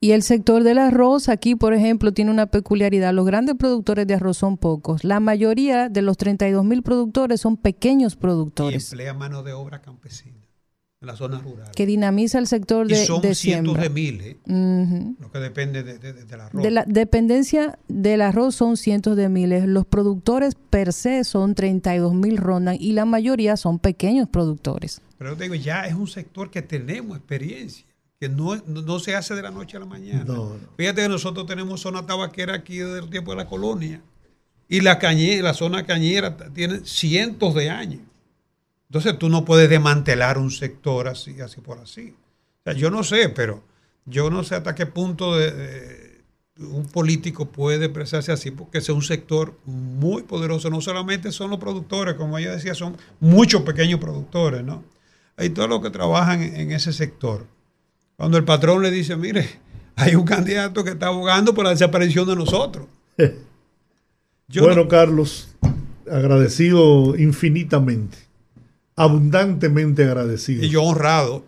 Y 0.00 0.12
el 0.12 0.22
sector 0.22 0.62
del 0.62 0.78
arroz 0.78 1.28
aquí, 1.28 1.54
por 1.54 1.72
ejemplo, 1.74 2.12
tiene 2.12 2.30
una 2.30 2.46
peculiaridad. 2.46 3.14
Los 3.14 3.26
grandes 3.26 3.56
productores 3.56 4.06
de 4.06 4.14
arroz 4.14 4.36
son 4.36 4.58
pocos. 4.58 5.04
La 5.04 5.20
mayoría 5.20 5.88
de 5.88 6.02
los 6.02 6.16
32 6.16 6.64
mil 6.64 6.82
productores 6.82 7.40
son 7.40 7.56
pequeños 7.56 8.16
productores. 8.16 8.90
Y 8.90 8.94
emplea 8.94 9.14
mano 9.14 9.42
de 9.42 9.52
obra 9.52 9.80
campesina 9.80 10.36
en 11.00 11.06
la 11.06 11.16
zona 11.16 11.38
rural. 11.38 11.70
Que 11.74 11.86
dinamiza 11.86 12.38
el 12.38 12.46
sector 12.46 12.86
de, 12.86 13.02
y 13.02 13.06
son 13.06 13.22
cientos 13.34 13.78
de 13.78 13.90
miles, 13.90 14.36
lo 14.46 15.30
que 15.30 15.38
depende 15.38 15.82
del 15.82 16.40
arroz. 16.40 16.62
De 16.62 16.70
la 16.70 16.84
dependencia 16.86 17.78
del 17.88 18.20
arroz 18.20 18.54
son 18.54 18.76
cientos 18.76 19.16
de 19.16 19.28
miles. 19.28 19.66
Los 19.66 19.86
productores 19.86 20.54
per 20.54 20.92
se 20.92 21.24
son 21.24 21.54
32 21.54 22.14
mil 22.14 22.36
rondan 22.36 22.76
y 22.78 22.92
la 22.92 23.04
mayoría 23.04 23.56
son 23.56 23.78
pequeños 23.78 24.28
productores. 24.28 25.00
Pero 25.18 25.34
digo, 25.36 25.54
ya 25.54 25.86
es 25.86 25.94
un 25.94 26.06
sector 26.06 26.50
que 26.50 26.62
tenemos 26.62 27.16
experiencia 27.16 27.86
que 28.18 28.28
no, 28.28 28.56
no, 28.66 28.98
se 28.98 29.14
hace 29.14 29.34
de 29.34 29.42
la 29.42 29.50
noche 29.50 29.76
a 29.76 29.80
la 29.80 29.86
mañana. 29.86 30.34
Fíjate 30.76 31.02
que 31.02 31.08
nosotros 31.08 31.46
tenemos 31.46 31.80
zona 31.80 32.06
tabaquera 32.06 32.54
aquí 32.54 32.78
desde 32.78 33.00
el 33.00 33.10
tiempo 33.10 33.32
de 33.32 33.36
la 33.36 33.46
colonia. 33.46 34.00
Y 34.68 34.80
la, 34.80 34.98
cañera, 34.98 35.42
la 35.42 35.54
zona 35.54 35.84
cañera 35.84 36.36
tiene 36.54 36.80
cientos 36.84 37.54
de 37.54 37.70
años. 37.70 38.00
Entonces 38.88 39.18
tú 39.18 39.28
no 39.28 39.44
puedes 39.44 39.68
desmantelar 39.68 40.38
un 40.38 40.50
sector 40.50 41.08
así, 41.08 41.40
así 41.40 41.60
por 41.60 41.78
así. 41.78 42.14
O 42.60 42.64
sea, 42.64 42.72
yo 42.72 42.90
no 42.90 43.04
sé, 43.04 43.28
pero 43.28 43.62
yo 44.06 44.30
no 44.30 44.44
sé 44.44 44.54
hasta 44.54 44.74
qué 44.74 44.86
punto 44.86 45.36
un 46.58 46.86
político 46.86 47.46
puede 47.46 47.84
expresarse 47.84 48.32
así, 48.32 48.50
porque 48.50 48.78
es 48.78 48.88
un 48.88 49.02
sector 49.02 49.58
muy 49.66 50.22
poderoso. 50.22 50.70
No 50.70 50.80
solamente 50.80 51.32
son 51.32 51.50
los 51.50 51.58
productores, 51.58 52.14
como 52.14 52.38
ella 52.38 52.52
decía, 52.52 52.74
son 52.74 52.96
muchos 53.20 53.62
pequeños 53.62 54.00
productores, 54.00 54.64
¿no? 54.64 54.82
Hay 55.36 55.50
todos 55.50 55.68
los 55.68 55.82
que 55.82 55.90
trabajan 55.90 56.42
en 56.42 56.72
ese 56.72 56.92
sector. 56.92 57.46
Cuando 58.16 58.38
el 58.38 58.44
patrón 58.44 58.82
le 58.82 58.90
dice, 58.90 59.16
mire, 59.16 59.46
hay 59.94 60.14
un 60.14 60.24
candidato 60.24 60.84
que 60.84 60.90
está 60.90 61.08
abogando 61.08 61.54
por 61.54 61.64
la 61.64 61.70
desaparición 61.70 62.26
de 62.26 62.36
nosotros. 62.36 62.86
bueno, 64.54 64.88
Carlos, 64.88 65.54
agradecido 66.10 67.16
infinitamente, 67.16 68.18
abundantemente 68.94 70.04
agradecido. 70.04 70.64
Y 70.64 70.68
yo 70.70 70.82
honrado. 70.82 71.44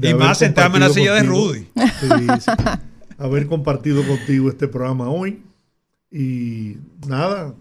Y 0.00 0.14
más 0.14 0.38
sentarme 0.38 0.76
en 0.76 0.82
la 0.82 0.88
silla 0.90 1.14
de 1.14 1.22
Rudy. 1.24 1.68
Haber 3.18 3.46
compartido 3.46 4.02
contigo 4.06 4.48
este 4.48 4.66
programa 4.66 5.10
hoy. 5.10 5.42
Y 6.10 6.76
nada, 7.06 7.54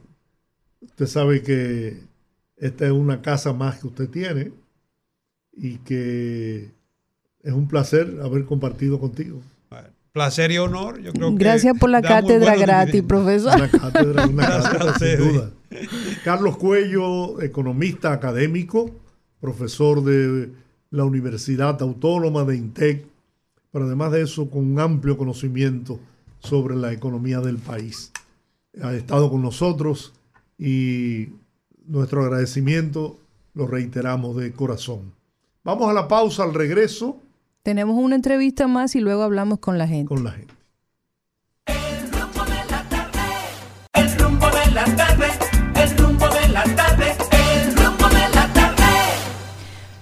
usted 0.82 1.06
sabe 1.06 1.44
que 1.44 2.02
esta 2.56 2.86
es 2.86 2.92
una 2.92 3.22
casa 3.22 3.52
más 3.52 3.80
que 3.80 3.88
usted 3.88 4.10
tiene 4.10 4.54
y 5.54 5.78
que 5.80 6.72
es 7.44 7.54
un 7.54 7.68
placer 7.68 8.20
haber 8.22 8.46
compartido 8.46 9.00
contigo. 9.00 9.42
placer 10.12 10.52
y 10.52 10.58
honor. 10.58 11.00
Yo 11.02 11.14
creo 11.14 11.34
Gracias 11.36 11.78
por 11.80 11.90
la 11.90 12.02
cátedra 12.02 12.56
gratis, 12.56 13.04
profesor. 13.04 13.56
Una 13.56 13.70
cátedra, 13.70 14.28
una 14.28 14.48
cátedra 14.48 14.94
sin 15.00 15.18
duda. 15.18 15.52
Carlos 16.24 16.58
Cuello, 16.58 17.42
economista 17.42 18.12
académico, 18.12 18.92
profesor 19.40 20.04
de 20.04 20.50
la 20.92 21.06
Universidad 21.06 21.82
Autónoma 21.82 22.44
de 22.44 22.58
INTEC, 22.58 23.06
pero 23.72 23.86
además 23.86 24.12
de 24.12 24.24
eso, 24.24 24.50
con 24.50 24.66
un 24.66 24.80
amplio 24.80 25.18
conocimiento 25.18 26.00
sobre 26.40 26.76
la 26.76 26.92
economía 26.92 27.40
del 27.40 27.58
país. 27.58 28.12
Ha 28.82 28.94
estado 28.94 29.30
con 29.30 29.42
nosotros 29.42 30.14
y 30.58 31.30
nuestro 31.86 32.24
agradecimiento 32.24 33.20
lo 33.54 33.68
reiteramos 33.68 34.38
de 34.38 34.52
corazón. 34.52 35.14
Vamos 35.64 35.90
a 35.90 35.94
la 35.94 36.08
pausa 36.08 36.44
al 36.44 36.54
regreso. 36.54 37.22
Tenemos 37.70 38.00
una 38.00 38.16
entrevista 38.16 38.66
más 38.66 38.96
y 38.96 39.00
luego 39.00 39.22
hablamos 39.22 39.60
con 39.60 39.78
la 39.78 39.88
gente. 39.88 40.08
Con 40.08 40.24
la 40.24 40.32
gente. 40.32 40.52
El 41.68 42.12
rumbo 42.12 42.44
de 42.44 42.66
la 42.68 42.84
tarde, 42.90 43.20
el 43.94 44.18
rumbo 44.18 44.46
de 44.48 44.72
la 44.74 44.86
tarde, 44.96 45.28
el 45.76 45.98
rumbo 46.00 46.26
de 46.30 46.50
la 46.50 46.64
tarde, 46.64 47.16
el 47.32 47.76
rumbo 47.78 48.08
de 48.10 48.30
la 48.34 48.54
tarde. 48.54 48.84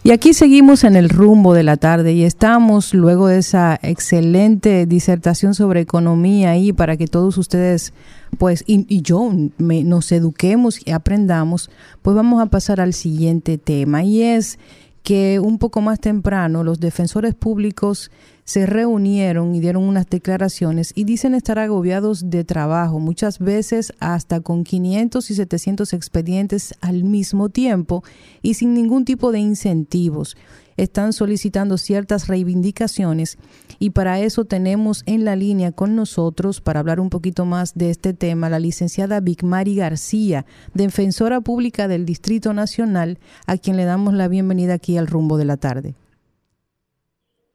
Y 0.05 0.11
aquí 0.11 0.33
seguimos 0.33 0.85
en 0.85 0.95
el 0.95 1.09
rumbo 1.09 1.53
de 1.53 1.63
la 1.63 1.75
tarde 1.75 2.13
y 2.13 2.23
estamos 2.23 2.93
luego 2.93 3.27
de 3.27 3.39
esa 3.39 3.77
excelente 3.81 4.85
disertación 4.85 5.53
sobre 5.53 5.81
economía 5.81 6.51
ahí 6.51 6.71
para 6.71 6.95
que 6.95 7.07
todos 7.07 7.37
ustedes 7.37 7.91
pues 8.37 8.63
y, 8.65 9.01
yo 9.01 9.29
nos 9.57 10.11
eduquemos 10.13 10.79
y 10.85 10.91
aprendamos, 10.91 11.69
pues 12.01 12.15
vamos 12.15 12.41
a 12.41 12.45
pasar 12.45 12.79
al 12.79 12.93
siguiente 12.93 13.57
tema 13.57 14.03
y 14.03 14.21
es 14.21 14.57
que 15.03 15.39
un 15.39 15.57
poco 15.57 15.81
más 15.81 15.99
temprano 15.99 16.63
los 16.63 16.79
defensores 16.79 17.33
públicos 17.33 18.11
se 18.43 18.65
reunieron 18.65 19.55
y 19.55 19.59
dieron 19.59 19.83
unas 19.83 20.09
declaraciones 20.09 20.93
y 20.95 21.03
dicen 21.03 21.33
estar 21.33 21.59
agobiados 21.59 22.29
de 22.29 22.43
trabajo, 22.43 22.99
muchas 22.99 23.39
veces 23.39 23.93
hasta 23.99 24.39
con 24.39 24.63
500 24.63 25.29
y 25.31 25.35
700 25.35 25.93
expedientes 25.93 26.73
al 26.79 27.03
mismo 27.03 27.49
tiempo 27.49 28.03
y 28.41 28.53
sin 28.53 28.73
ningún 28.73 29.03
tipo 29.03 29.31
de 29.31 29.39
incentivos. 29.39 30.37
Están 30.77 31.11
solicitando 31.11 31.77
ciertas 31.77 32.27
reivindicaciones 32.27 33.37
y 33.79 33.89
para 33.89 34.19
eso 34.19 34.45
tenemos 34.45 35.03
en 35.05 35.25
la 35.25 35.35
línea 35.35 35.71
con 35.71 35.95
nosotros, 35.95 36.61
para 36.61 36.79
hablar 36.79 36.99
un 36.99 37.09
poquito 37.09 37.45
más 37.45 37.73
de 37.75 37.89
este 37.89 38.13
tema, 38.13 38.49
la 38.49 38.59
licenciada 38.59 39.21
Mari 39.43 39.75
García, 39.75 40.45
defensora 40.73 41.41
pública 41.41 41.87
del 41.87 42.05
Distrito 42.05 42.53
Nacional, 42.53 43.19
a 43.45 43.57
quien 43.57 43.77
le 43.77 43.85
damos 43.85 44.13
la 44.13 44.27
bienvenida 44.27 44.75
aquí 44.75 44.97
al 44.97 45.07
rumbo 45.07 45.37
de 45.37 45.45
la 45.45 45.57
tarde. 45.57 45.95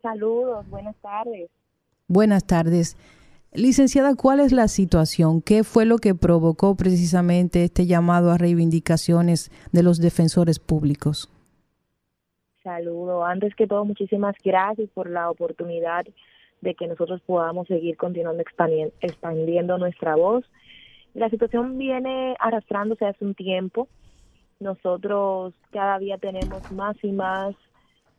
Saludos, 0.03 0.69
buenas 0.69 0.97
tardes. 1.01 1.49
Buenas 2.09 2.45
tardes. 2.45 2.97
Licenciada, 3.55 4.15
¿cuál 4.15 4.41
es 4.41 4.51
la 4.53 4.67
situación? 4.67 5.43
¿Qué 5.43 5.63
fue 5.63 5.85
lo 5.85 5.99
que 5.99 6.15
provocó 6.15 6.75
precisamente 6.75 7.65
este 7.65 7.87
llamado 7.87 8.31
a 8.31 8.39
reivindicaciones 8.39 9.51
de 9.73 9.83
los 9.83 9.99
defensores 9.99 10.59
públicos? 10.59 11.29
Saludo. 12.63 13.25
Antes 13.25 13.55
que 13.55 13.67
todo, 13.67 13.85
muchísimas 13.85 14.37
gracias 14.45 14.89
por 14.91 15.11
la 15.11 15.31
oportunidad 15.31 16.05
de 16.61 16.75
que 16.75 16.87
nosotros 16.87 17.21
podamos 17.27 17.67
seguir 17.67 17.97
continuando 17.97 18.43
expandiendo 19.01 19.79
nuestra 19.79 20.15
voz. 20.15 20.45
La 21.15 21.29
situación 21.29 21.77
viene 21.77 22.37
arrastrándose 22.39 23.05
hace 23.05 23.25
un 23.25 23.35
tiempo. 23.35 23.89
Nosotros 24.61 25.55
cada 25.73 25.99
día 25.99 26.19
tenemos 26.19 26.71
más 26.71 26.97
y 27.03 27.11
más 27.11 27.57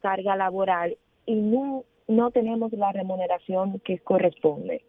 carga 0.01 0.35
laboral 0.35 0.97
y 1.25 1.35
no, 1.35 1.85
no 2.09 2.31
tenemos 2.31 2.73
la 2.73 2.91
remuneración 2.91 3.79
que 3.79 3.99
corresponde 3.99 4.83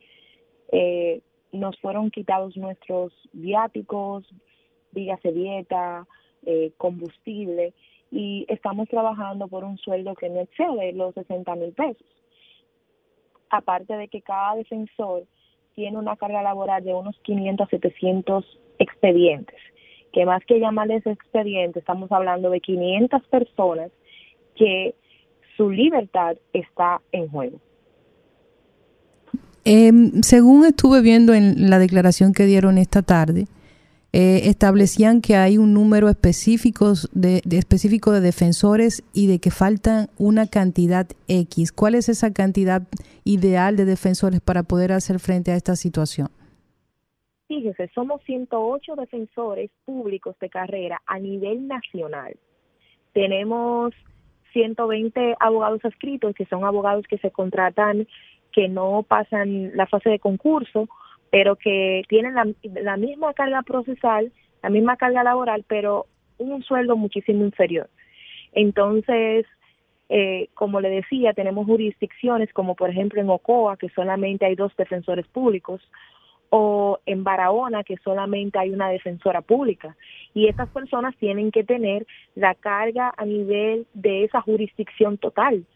eh, 0.73 1.21
nos 1.53 1.79
fueron 1.79 2.11
quitados 2.11 2.57
nuestros 2.57 3.13
viáticos, 3.33 4.25
días 4.91 5.23
de 5.23 5.33
dieta, 5.33 6.07
eh, 6.45 6.73
combustible, 6.77 7.75
y 8.11 8.47
estamos 8.49 8.89
trabajando 8.89 9.49
por 9.49 9.65
un 9.65 9.79
sueldo 9.79 10.15
que 10.15 10.29
no 10.29 10.41
excede 10.41 10.93
los 10.93 11.15
60 11.15 11.55
mil 11.57 11.73
pesos. 11.73 12.07
Aparte 13.51 13.95
de 13.97 14.09
que 14.09 14.23
cada 14.23 14.57
defensor 14.57 15.25
tiene 15.75 15.99
una 15.99 16.17
carga 16.17 16.43
laboral 16.43 16.85
de 16.85 16.95
unos 16.95 17.19
500 17.23 17.67
a 17.67 17.71
700 17.71 18.59
expedientes, 18.79 19.59
que 20.13 20.25
más 20.25 20.45
que 20.45 20.61
llamarles 20.61 21.07
expedientes, 21.07 21.81
estamos 21.81 22.11
hablando 22.13 22.51
de 22.51 22.61
500 22.61 23.23
personas 23.29 23.91
que 24.55 24.95
su 25.57 25.71
libertad 25.71 26.37
está 26.53 27.01
en 27.13 27.29
juego. 27.29 27.59
Eh, 29.65 29.91
según 30.23 30.67
estuve 30.67 31.01
viendo 31.01 31.33
en 31.33 31.71
la 31.71 31.79
declaración 31.79 32.35
que 32.35 32.45
dieron 32.45 32.77
esta 32.77 33.03
tarde, 33.03 33.47
eh, 34.17 34.49
establecían 34.49 35.21
que 35.21 35.35
hay 35.35 35.59
un 35.59 35.75
número 35.75 36.09
específico 36.09 36.93
de, 37.15 37.43
específico 37.51 38.13
de 38.13 38.21
defensores 38.21 39.03
y 39.13 39.27
de 39.27 39.41
que 39.41 39.51
faltan 39.51 40.07
una 40.19 40.47
cantidad 40.47 41.09
X. 41.27 41.73
¿Cuál 41.73 41.97
es 41.97 42.09
esa 42.09 42.33
cantidad 42.33 42.83
ideal 43.25 43.75
de 43.75 43.85
defensores 43.85 44.41
para 44.41 44.63
poder 44.63 44.93
hacer 44.93 45.19
frente 45.19 45.51
a 45.51 45.57
esta 45.57 45.75
situación? 45.75 46.29
Fíjese, 47.49 47.91
somos 47.93 48.23
108 48.23 48.95
defensores 48.95 49.73
públicos 49.85 50.37
de 50.41 50.49
carrera 50.49 51.03
a 51.07 51.19
nivel 51.19 51.67
nacional. 51.67 52.37
Tenemos 53.15 53.95
120 54.53 55.35
abogados 55.41 55.85
adscritos, 55.85 56.37
que 56.37 56.47
son 56.47 56.65
abogados 56.65 57.05
que 57.09 57.19
se 57.19 57.33
contratan 57.33 58.07
que 58.53 58.69
no 58.69 59.03
pasan 59.03 59.77
la 59.77 59.89
fase 59.89 60.11
de 60.11 60.21
concurso, 60.21 60.89
pero 61.35 61.57
que 61.57 62.03
tienen 62.09 62.35
la, 62.37 62.97
misma 62.97 63.35
carga 63.35 63.63
procesal, 63.63 64.31
la 64.63 64.71
misma 64.71 64.97
carga 64.97 65.25
laboral, 65.25 65.65
pero 65.67 66.07
un 66.39 66.63
sueldo 66.63 66.97
muchísimo 66.97 67.45
inferior. 67.45 67.91
Entonces, 68.53 69.45
eh, 70.09 70.47
como 70.55 70.81
le 70.81 70.91
decía, 70.91 71.33
tenemos 71.33 71.67
jurisdicciones 71.67 72.53
como 72.53 72.77
por 72.77 72.89
ejemplo 72.89 73.21
en 73.21 73.29
Ocoa, 73.29 73.77
que 73.77 73.89
solamente 73.89 74.47
hay 74.47 74.55
dos 74.55 74.77
defensores 74.77 75.27
públicos, 75.27 75.83
o 76.51 77.01
en 77.05 77.25
Barahona, 77.25 77.83
que 77.83 77.97
solamente 77.97 78.61
hay 78.61 78.71
una 78.71 78.89
defensora 78.91 79.43
pública. 79.43 79.97
Y 80.35 80.47
esas 80.47 80.69
personas 80.69 81.17
tienen 81.17 81.51
que 81.51 81.65
tener 81.65 82.07
la 82.37 82.55
carga 82.55 83.13
a 83.17 83.25
nivel 83.25 83.89
de 83.93 84.23
esa 84.23 84.41
jurisdicción 84.41 85.19
total. 85.19 85.67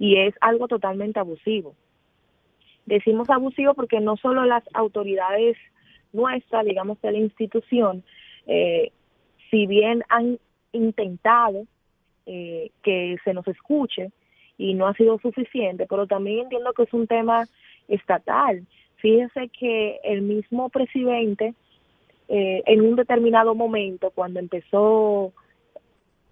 Y 0.00 0.16
es 0.16 0.34
algo 0.40 0.66
totalmente 0.66 1.20
abusivo. 1.20 1.76
Decimos 2.86 3.28
abusivo 3.30 3.74
porque 3.74 4.00
no 4.00 4.16
solo 4.16 4.44
las 4.44 4.64
autoridades 4.72 5.56
nuestras, 6.12 6.64
digamos 6.64 7.00
de 7.02 7.12
la 7.12 7.18
institución, 7.18 8.02
eh, 8.46 8.90
si 9.50 9.66
bien 9.66 10.02
han 10.08 10.38
intentado 10.72 11.66
eh, 12.26 12.70
que 12.82 13.16
se 13.24 13.34
nos 13.34 13.46
escuche 13.48 14.10
y 14.58 14.74
no 14.74 14.86
ha 14.86 14.94
sido 14.94 15.18
suficiente, 15.18 15.86
pero 15.88 16.06
también 16.06 16.40
entiendo 16.40 16.72
que 16.72 16.84
es 16.84 16.92
un 16.92 17.06
tema 17.06 17.46
estatal. 17.88 18.66
Fíjense 18.96 19.48
que 19.48 20.00
el 20.02 20.22
mismo 20.22 20.68
presidente, 20.70 21.54
eh, 22.28 22.62
en 22.66 22.80
un 22.80 22.96
determinado 22.96 23.54
momento, 23.54 24.10
cuando 24.10 24.40
empezó 24.40 25.32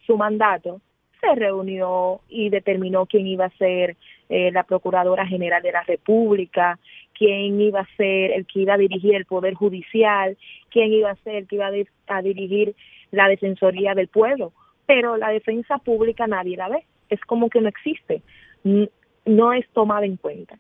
su 0.06 0.16
mandato, 0.16 0.81
se 1.24 1.34
reunió 1.34 2.20
y 2.28 2.51
determinó 2.51 3.06
quién 3.06 3.26
iba 3.26 3.46
a 3.46 3.56
ser 3.56 3.96
eh, 4.28 4.51
la 4.52 4.64
Procuradora 4.64 5.26
General 5.26 5.62
de 5.62 5.72
la 5.72 5.82
República, 5.82 6.78
quién 7.16 7.60
iba 7.60 7.80
a 7.80 7.96
ser 7.96 8.32
el 8.32 8.46
que 8.46 8.60
iba 8.60 8.74
a 8.74 8.78
dirigir 8.78 9.14
el 9.14 9.24
Poder 9.24 9.55
Judicial, 9.55 10.36
quién 10.70 10.92
iba 10.92 11.10
a 11.10 11.16
ser 11.16 11.36
el 11.36 11.48
que 11.48 11.56
iba 11.56 11.70
a, 12.09 12.22
dirigir 12.22 12.74
la 13.10 13.28
Defensoría 13.28 13.94
del 13.94 14.09
Pueblo. 14.09 14.52
Pero 14.86 15.16
la 15.16 15.30
defensa 15.30 15.78
pública 15.78 16.26
nadie 16.26 16.56
la 16.56 16.68
ve, 16.68 16.84
es 17.09 17.20
como 17.22 17.48
que 17.48 17.60
no 17.60 17.68
existe, 17.68 18.22
no 19.24 19.52
es 19.52 19.66
tomada 19.70 20.05
en 20.05 20.16
cuenta. 20.16 20.59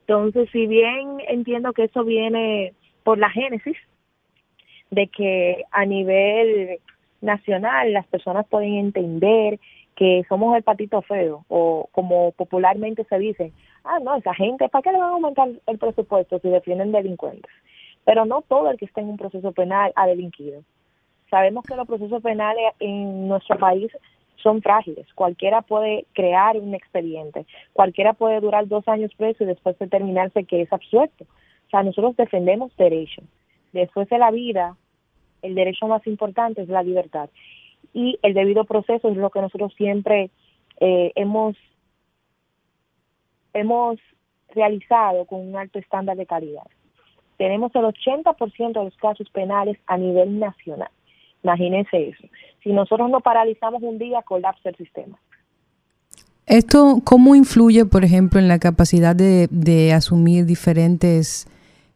Entonces, 0.00 0.48
si 0.52 0.66
bien 0.66 1.16
entiendo 1.26 1.72
que 1.72 1.84
eso 1.84 2.04
viene 2.04 2.74
por 3.02 3.18
la 3.18 3.30
génesis, 3.30 3.76
de 4.90 5.08
que 5.08 5.64
a 5.72 5.84
nivel 5.84 6.78
nacional 7.20 7.92
las 7.92 8.06
personas 8.06 8.46
pueden 8.46 8.74
entender 8.74 9.58
que 9.96 10.24
somos 10.28 10.56
el 10.56 10.62
patito 10.62 11.02
feo, 11.02 11.44
o 11.48 11.88
como 11.92 12.32
popularmente 12.32 13.04
se 13.04 13.18
dice, 13.18 13.52
ah, 13.84 13.98
no, 14.00 14.16
esa 14.16 14.34
gente, 14.34 14.68
¿para 14.68 14.82
qué 14.82 14.92
le 14.92 14.98
van 14.98 15.10
a 15.10 15.12
aumentar 15.14 15.48
el 15.66 15.78
presupuesto 15.78 16.38
si 16.40 16.48
defienden 16.48 16.92
delincuentes? 16.92 17.50
Pero 18.04 18.24
no 18.24 18.42
todo 18.42 18.70
el 18.70 18.76
que 18.76 18.84
está 18.84 19.00
en 19.00 19.08
un 19.08 19.16
proceso 19.16 19.52
penal 19.52 19.92
ha 19.96 20.06
delinquido. 20.06 20.62
Sabemos 21.30 21.64
que 21.64 21.76
los 21.76 21.86
procesos 21.86 22.22
penales 22.22 22.64
en 22.80 23.28
nuestro 23.28 23.58
país 23.58 23.90
son 24.36 24.60
frágiles. 24.62 25.06
Cualquiera 25.14 25.62
puede 25.62 26.06
crear 26.12 26.56
un 26.56 26.74
expediente, 26.74 27.46
cualquiera 27.72 28.12
puede 28.12 28.40
durar 28.40 28.68
dos 28.68 28.86
años 28.88 29.12
preso 29.16 29.44
y 29.44 29.46
después 29.46 29.78
determinarse 29.78 30.44
que 30.44 30.62
es 30.62 30.72
absuelto. 30.72 31.24
O 31.24 31.70
sea, 31.70 31.82
nosotros 31.82 32.16
defendemos 32.16 32.76
derechos. 32.76 33.24
Después 33.72 34.08
de 34.08 34.18
la 34.18 34.30
vida, 34.30 34.76
el 35.42 35.54
derecho 35.54 35.86
más 35.86 36.06
importante 36.06 36.62
es 36.62 36.68
la 36.68 36.82
libertad 36.82 37.30
y 37.94 38.18
el 38.22 38.34
debido 38.34 38.64
proceso 38.64 39.08
es 39.08 39.16
lo 39.16 39.30
que 39.30 39.40
nosotros 39.40 39.72
siempre 39.76 40.30
eh, 40.80 41.12
hemos 41.14 41.56
hemos 43.54 43.98
realizado 44.54 45.24
con 45.26 45.40
un 45.40 45.56
alto 45.56 45.78
estándar 45.78 46.16
de 46.16 46.26
calidad. 46.26 46.66
Tenemos 47.38 47.74
el 47.74 47.82
80% 47.82 48.72
de 48.72 48.84
los 48.84 48.96
casos 48.96 49.30
penales 49.30 49.78
a 49.86 49.96
nivel 49.96 50.38
nacional. 50.38 50.90
Imagínense 51.42 52.08
eso. 52.08 52.24
Si 52.62 52.72
nosotros 52.72 53.10
no 53.10 53.20
paralizamos 53.20 53.82
un 53.82 53.98
día, 53.98 54.22
colapsa 54.22 54.70
el 54.70 54.76
sistema. 54.76 55.18
¿Esto 56.46 57.00
cómo 57.04 57.34
influye, 57.34 57.86
por 57.86 58.04
ejemplo, 58.04 58.38
en 58.38 58.48
la 58.48 58.58
capacidad 58.58 59.14
de, 59.16 59.48
de 59.50 59.92
asumir 59.92 60.46
diferentes 60.46 61.46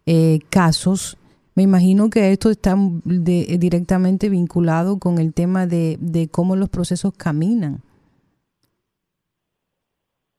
eh, 0.06 0.38
casos 0.50 1.17
me 1.58 1.64
imagino 1.64 2.08
que 2.08 2.30
esto 2.30 2.50
está 2.50 2.76
directamente 3.04 4.28
vinculado 4.28 5.00
con 5.00 5.18
el 5.18 5.34
tema 5.34 5.66
de, 5.66 6.28
cómo 6.30 6.54
los 6.54 6.68
procesos 6.68 7.12
caminan. 7.14 7.82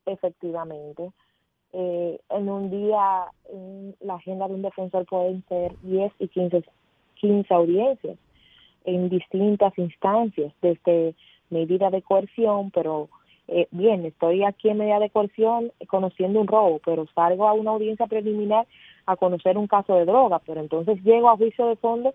Efectivamente. 0.06 1.12
Eh, 1.74 2.22
en 2.30 2.50
un 2.50 2.72
día, 2.72 3.26
la 4.00 4.16
agenda 4.16 4.48
de 4.48 4.54
un 4.54 4.62
defensor 4.62 5.06
pueden 5.08 5.44
ser 5.50 5.76
10 5.82 6.14
y 6.20 6.30
15, 6.30 6.64
15 7.16 7.54
audiencias 7.54 8.18
en 8.86 9.10
distintas 9.10 9.78
instancias, 9.78 10.54
desde 10.62 11.16
medida 11.50 11.90
de 11.90 12.02
coerción, 12.02 12.72
pero 12.72 13.10
eh, 13.50 13.68
bien, 13.72 14.06
estoy 14.06 14.46
aquí 14.46 14.70
en 14.70 14.78
medida 14.78 15.00
de 15.00 15.10
coerción 15.10 15.74
conociendo 15.88 16.40
un 16.40 16.48
robo, 16.48 16.80
pero 16.86 17.08
salgo 17.14 17.46
a 17.46 17.52
una 17.52 17.72
audiencia 17.72 18.08
preliminar 18.08 18.66
a 19.10 19.16
conocer 19.16 19.58
un 19.58 19.66
caso 19.66 19.96
de 19.96 20.06
droga, 20.06 20.40
pero 20.46 20.62
entonces 20.62 21.04
llego 21.04 21.30
a 21.30 21.38
juicio 21.38 21.66
de 21.66 21.76
fondo 21.78 22.14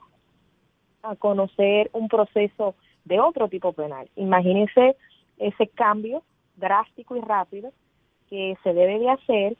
a 1.02 1.16
conocer 1.16 1.90
un 1.92 2.06
proceso 2.06 2.76
de 3.04 3.18
otro 3.18 3.48
tipo 3.48 3.72
penal. 3.72 4.08
Imagínense 4.14 4.96
ese 5.38 5.66
cambio 5.66 6.22
drástico 6.54 7.16
y 7.16 7.20
rápido 7.20 7.72
que 8.30 8.56
se 8.62 8.72
debe 8.72 9.00
de 9.00 9.10
hacer 9.10 9.56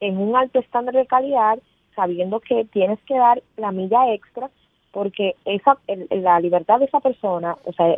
en 0.00 0.16
un 0.16 0.36
alto 0.36 0.58
estándar 0.58 0.94
de 0.94 1.06
calidad, 1.06 1.58
sabiendo 1.94 2.40
que 2.40 2.64
tienes 2.64 2.98
que 3.02 3.14
dar 3.14 3.42
la 3.58 3.70
milla 3.70 4.14
extra 4.14 4.50
porque 4.90 5.34
esa 5.44 5.76
la 6.10 6.40
libertad 6.40 6.78
de 6.78 6.86
esa 6.86 7.00
persona, 7.00 7.56
o 7.64 7.72
sea, 7.74 7.94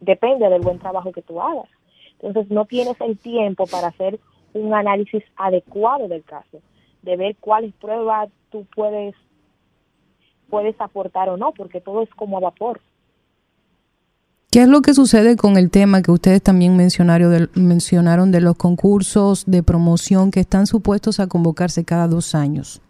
depende 0.00 0.48
del 0.48 0.62
buen 0.62 0.80
trabajo 0.80 1.12
que 1.12 1.22
tú 1.22 1.40
hagas. 1.40 1.68
Entonces 2.20 2.50
no 2.50 2.64
tienes 2.64 3.00
el 3.00 3.16
tiempo 3.16 3.66
para 3.66 3.88
hacer 3.88 4.18
un 4.54 4.74
análisis 4.74 5.22
adecuado 5.36 6.08
del 6.08 6.24
caso, 6.24 6.58
de 7.02 7.16
ver 7.16 7.36
cuáles 7.36 7.74
pruebas 7.74 8.30
tú 8.50 8.66
puedes 8.74 9.14
puedes 10.48 10.80
aportar 10.80 11.28
o 11.28 11.36
no, 11.36 11.52
porque 11.52 11.80
todo 11.80 12.02
es 12.02 12.10
como 12.14 12.38
a 12.38 12.40
vapor. 12.40 12.80
¿Qué 14.50 14.60
es 14.62 14.68
lo 14.68 14.80
que 14.80 14.94
sucede 14.94 15.36
con 15.36 15.58
el 15.58 15.70
tema 15.70 16.00
que 16.00 16.10
ustedes 16.10 16.42
también 16.42 16.74
mencionaron 16.74 17.30
de, 17.30 17.48
mencionaron 17.54 18.32
de 18.32 18.40
los 18.40 18.56
concursos 18.56 19.44
de 19.44 19.62
promoción 19.62 20.30
que 20.30 20.40
están 20.40 20.66
supuestos 20.66 21.20
a 21.20 21.26
convocarse 21.26 21.84
cada 21.84 22.08
dos 22.08 22.34
años? 22.34 22.80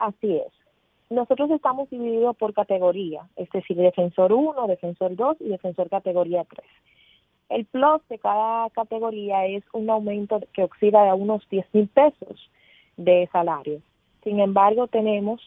Así 0.00 0.36
es. 0.36 0.52
Nosotros 1.10 1.48
estamos 1.52 1.88
divididos 1.90 2.36
por 2.36 2.52
categoría, 2.54 3.28
es 3.36 3.48
decir, 3.50 3.76
defensor 3.76 4.32
1, 4.32 4.66
defensor 4.66 5.14
2 5.14 5.36
y 5.40 5.48
defensor 5.50 5.88
categoría 5.88 6.44
3. 6.44 6.66
El 7.50 7.66
plus 7.66 8.02
de 8.08 8.18
cada 8.18 8.68
categoría 8.70 9.46
es 9.46 9.62
un 9.72 9.88
aumento 9.90 10.40
que 10.54 10.64
oxida 10.64 11.08
a 11.08 11.14
unos 11.14 11.48
10 11.50 11.66
mil 11.72 11.88
pesos 11.88 12.50
de 12.96 13.28
salario. 13.32 13.80
Sin 14.22 14.40
embargo, 14.40 14.86
tenemos 14.86 15.40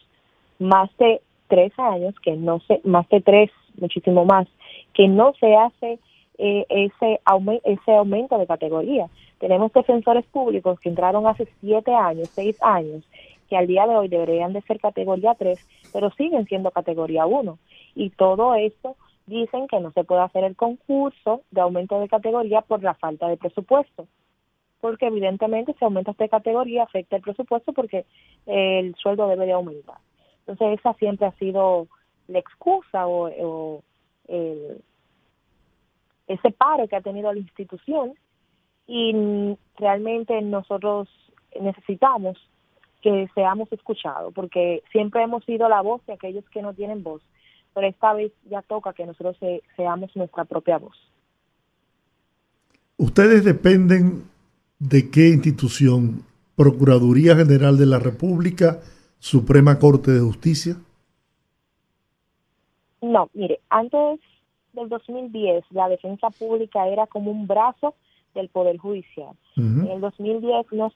más 0.58 0.90
de 0.98 1.20
tres 1.48 1.72
años, 1.78 2.14
que 2.20 2.36
no 2.36 2.60
se, 2.60 2.80
más 2.84 3.08
de 3.08 3.20
tres, 3.20 3.50
muchísimo 3.80 4.24
más, 4.24 4.46
que 4.94 5.08
no 5.08 5.32
se 5.40 5.54
hace 5.56 5.98
eh, 6.38 6.66
ese, 6.68 7.20
ese 7.64 7.92
aumento 7.92 8.38
de 8.38 8.46
categoría. 8.46 9.08
Tenemos 9.38 9.72
defensores 9.72 10.24
públicos 10.26 10.78
que 10.80 10.88
entraron 10.88 11.26
hace 11.26 11.48
siete 11.60 11.94
años, 11.94 12.28
seis 12.28 12.56
años, 12.62 13.04
que 13.48 13.56
al 13.56 13.66
día 13.66 13.86
de 13.86 13.96
hoy 13.96 14.08
deberían 14.08 14.52
de 14.52 14.62
ser 14.62 14.78
categoría 14.78 15.34
3, 15.34 15.58
pero 15.92 16.10
siguen 16.10 16.44
siendo 16.46 16.70
categoría 16.70 17.26
1. 17.26 17.58
Y 17.94 18.10
todo 18.10 18.54
esto 18.54 18.96
dicen 19.26 19.68
que 19.68 19.80
no 19.80 19.90
se 19.92 20.04
puede 20.04 20.22
hacer 20.22 20.44
el 20.44 20.56
concurso 20.56 21.42
de 21.50 21.60
aumento 21.60 21.98
de 22.00 22.08
categoría 22.08 22.60
por 22.62 22.82
la 22.82 22.94
falta 22.94 23.28
de 23.28 23.36
presupuesto. 23.36 24.06
Porque 24.80 25.06
evidentemente 25.06 25.74
si 25.78 25.84
aumentas 25.84 26.16
de 26.16 26.28
categoría 26.28 26.84
afecta 26.84 27.16
el 27.16 27.22
presupuesto 27.22 27.72
porque 27.72 28.06
el 28.46 28.94
sueldo 28.96 29.28
debe 29.28 29.46
de 29.46 29.52
aumentar. 29.52 29.98
Entonces 30.40 30.78
esa 30.78 30.94
siempre 30.94 31.26
ha 31.26 31.32
sido 31.32 31.88
la 32.28 32.38
excusa 32.38 33.06
o, 33.06 33.82
ese 36.26 36.50
paro 36.50 36.86
que 36.86 36.96
ha 36.96 37.00
tenido 37.00 37.32
la 37.32 37.38
institución 37.38 38.12
y 38.86 39.56
realmente 39.78 40.40
nosotros 40.42 41.08
necesitamos 41.58 42.36
que 43.00 43.28
seamos 43.34 43.72
escuchados, 43.72 44.34
porque 44.34 44.82
siempre 44.92 45.22
hemos 45.22 45.44
sido 45.44 45.68
la 45.68 45.80
voz 45.80 46.04
de 46.06 46.12
aquellos 46.14 46.44
que 46.50 46.62
no 46.62 46.74
tienen 46.74 47.02
voz, 47.02 47.22
pero 47.74 47.86
esta 47.86 48.12
vez 48.12 48.32
ya 48.50 48.60
toca 48.62 48.92
que 48.92 49.06
nosotros 49.06 49.36
seamos 49.76 50.14
nuestra 50.16 50.44
propia 50.44 50.78
voz. 50.78 50.96
¿Ustedes 52.98 53.44
dependen 53.44 54.24
de 54.78 55.10
qué 55.10 55.28
institución? 55.28 56.22
¿Procuraduría 56.56 57.36
General 57.36 57.76
de 57.78 57.86
la 57.86 57.98
República? 57.98 58.80
¿Suprema 59.18 59.78
Corte 59.78 60.10
de 60.10 60.20
Justicia? 60.20 60.76
No, 63.00 63.30
mire, 63.32 63.60
antes 63.68 64.20
del 64.72 64.88
2010 64.88 65.64
la 65.70 65.88
defensa 65.88 66.30
pública 66.30 66.88
era 66.88 67.06
como 67.06 67.30
un 67.30 67.46
brazo 67.46 67.94
del 68.34 68.48
Poder 68.48 68.76
Judicial. 68.78 69.34
En 69.56 69.88
el 69.88 70.00
2010 70.00 70.72
nos 70.72 70.92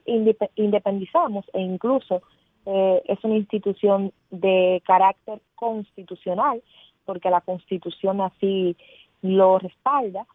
independizamos 0.54 1.44
e 1.52 1.60
incluso 1.60 2.22
eh, 2.66 3.02
es 3.06 3.18
una 3.24 3.36
institución 3.36 4.12
de 4.30 4.80
carácter 4.86 5.40
constitucional, 5.56 6.62
porque 7.04 7.30
la 7.30 7.40
Constitución 7.40 8.20
así 8.20 8.76
lo 9.22 9.58
respalda, 9.58 10.26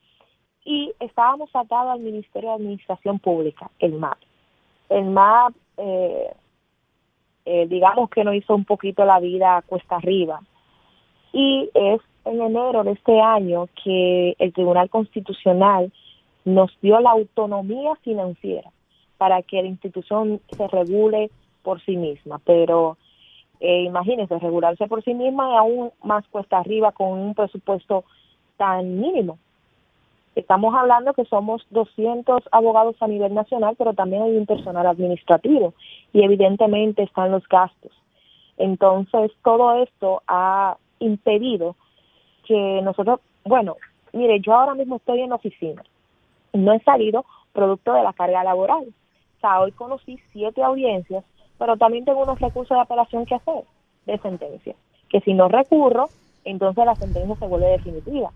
y 0.68 0.94
estábamos 1.00 1.50
atados 1.54 1.94
al 1.94 2.02
Ministerio 2.02 2.50
de 2.50 2.56
Administración 2.56 3.20
Pública, 3.20 3.72
el 3.80 3.94
MAP. 3.94 4.18
El 4.90 5.06
MAP, 5.06 5.54
eh, 5.78 6.30
eh, 7.46 7.68
digamos 7.70 8.10
que 8.10 8.26
nos 8.26 8.36
hizo 8.36 8.54
un 8.54 8.66
poquito 8.66 9.06
la 9.06 9.22
vida 9.22 9.64
cuesta 9.66 9.96
arriba, 9.96 10.42
y 11.32 11.70
es 11.74 12.02
en 12.26 12.42
enero 12.42 12.84
de 12.84 12.92
este 12.92 13.22
año 13.22 13.70
que 13.82 14.36
el 14.40 14.52
Tribunal 14.52 14.90
Constitucional 14.90 15.94
nos 16.44 16.70
dio 16.82 17.00
la 17.00 17.12
autonomía 17.12 17.96
financiera 18.04 18.70
para 19.18 19.42
que 19.44 19.62
la 19.62 19.70
institución 19.70 20.42
se 20.52 20.68
regule 20.68 21.32
por 21.64 21.82
sí 21.86 21.96
misma, 21.96 22.42
pero 22.44 22.98
eh, 23.62 23.84
imagínense, 23.84 24.38
regularse 24.38 24.86
por 24.88 25.02
sí 25.02 25.14
misma 25.14 25.50
y 25.50 25.56
aún 25.56 25.92
más 26.04 26.28
cuesta 26.28 26.58
arriba 26.58 26.92
con 26.92 27.18
un 27.18 27.36
presupuesto 27.36 28.04
tan 28.58 29.00
mínimo. 29.00 29.38
Estamos 30.38 30.76
hablando 30.76 31.14
que 31.14 31.26
somos 31.26 31.66
200 31.72 32.44
abogados 32.52 32.96
a 33.00 33.08
nivel 33.08 33.34
nacional, 33.34 33.76
pero 33.78 33.94
también 33.94 34.22
hay 34.22 34.38
un 34.38 34.46
personal 34.46 34.86
administrativo 34.86 35.74
y 36.14 36.24
evidentemente 36.24 37.04
están 37.04 37.32
los 37.32 37.48
gastos. 37.48 37.92
Entonces, 38.58 39.32
todo 39.44 39.82
esto 39.82 40.22
ha 40.28 40.78
impedido 41.00 41.76
que 42.46 42.82
nosotros, 42.84 43.20
bueno, 43.46 43.78
mire, 44.14 44.40
yo 44.40 44.54
ahora 44.54 44.76
mismo 44.76 44.98
estoy 44.98 45.22
en 45.22 45.34
oficina 45.34 45.82
no 46.54 46.74
he 46.74 46.80
salido 46.82 47.26
producto 47.54 47.94
de 47.94 48.04
la 48.04 48.14
carga 48.14 48.44
laboral. 48.44 48.86
O 48.88 49.40
sea, 49.40 49.62
hoy 49.62 49.72
conocí 49.72 50.20
siete 50.32 50.64
audiencias, 50.64 51.24
pero 51.58 51.78
también 51.78 52.06
tengo 52.06 52.24
unos 52.24 52.40
recursos 52.40 52.76
de 52.76 52.82
apelación 52.82 53.26
que 53.26 53.36
hacer 53.36 53.64
de 54.06 54.18
sentencia, 54.20 54.76
que 55.10 55.20
si 55.22 55.34
no 55.34 55.48
recurro, 55.48 56.10
entonces 56.46 56.86
la 56.86 56.96
sentencia 56.96 57.36
se 57.36 57.48
vuelve 57.48 57.68
definitiva. 57.68 58.32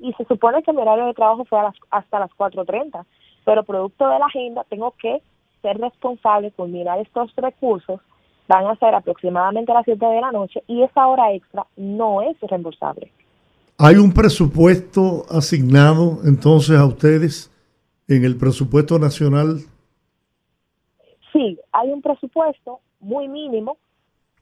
Y 0.00 0.12
se 0.14 0.24
supone 0.24 0.62
que 0.62 0.72
mi 0.72 0.80
horario 0.80 1.06
de 1.06 1.14
trabajo 1.14 1.44
fue 1.44 1.58
hasta 1.90 2.18
las 2.18 2.30
4.30, 2.32 3.04
pero 3.44 3.64
producto 3.64 4.08
de 4.08 4.18
la 4.18 4.26
agenda 4.26 4.64
tengo 4.68 4.94
que 5.00 5.22
ser 5.62 5.78
responsable, 5.78 6.50
culminar 6.52 6.98
estos 6.98 7.34
recursos, 7.36 8.00
van 8.48 8.66
a 8.66 8.76
ser 8.76 8.94
aproximadamente 8.94 9.70
a 9.70 9.76
las 9.76 9.84
7 9.84 10.04
de 10.04 10.20
la 10.20 10.32
noche 10.32 10.62
y 10.66 10.82
esa 10.82 11.06
hora 11.06 11.32
extra 11.32 11.66
no 11.76 12.22
es 12.22 12.36
reembolsable. 12.40 13.12
¿Hay 13.78 13.96
un 13.96 14.12
presupuesto 14.12 15.24
asignado 15.30 16.18
entonces 16.24 16.76
a 16.78 16.84
ustedes 16.84 17.50
en 18.08 18.24
el 18.24 18.36
presupuesto 18.36 18.98
nacional? 18.98 19.60
Sí, 21.32 21.58
hay 21.72 21.90
un 21.90 22.02
presupuesto 22.02 22.80
muy 22.98 23.28
mínimo 23.28 23.78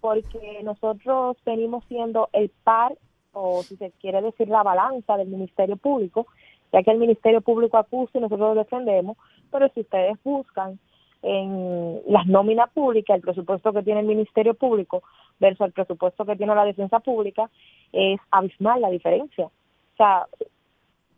porque 0.00 0.60
nosotros 0.64 1.36
venimos 1.44 1.84
siendo 1.86 2.30
el 2.32 2.50
par, 2.64 2.96
o 3.38 3.62
si 3.62 3.76
se 3.76 3.92
quiere 4.00 4.20
decir 4.22 4.48
la 4.48 4.62
balanza 4.62 5.16
del 5.16 5.28
Ministerio 5.28 5.76
Público, 5.76 6.26
ya 6.72 6.82
que 6.82 6.90
el 6.90 6.98
Ministerio 6.98 7.40
Público 7.40 7.78
acusa 7.78 8.18
y 8.18 8.20
nosotros 8.20 8.54
lo 8.54 8.62
defendemos, 8.62 9.16
pero 9.50 9.68
si 9.70 9.80
ustedes 9.80 10.16
buscan 10.24 10.78
en 11.22 12.00
las 12.06 12.26
nóminas 12.26 12.70
públicas, 12.70 13.16
el 13.16 13.22
presupuesto 13.22 13.72
que 13.72 13.82
tiene 13.82 14.00
el 14.00 14.06
Ministerio 14.06 14.54
Público 14.54 15.02
versus 15.40 15.66
el 15.66 15.72
presupuesto 15.72 16.24
que 16.24 16.36
tiene 16.36 16.54
la 16.54 16.64
defensa 16.64 17.00
pública, 17.00 17.50
es 17.92 18.20
abismal 18.30 18.80
la 18.80 18.90
diferencia. 18.90 19.46
O 19.46 19.96
sea, 19.96 20.26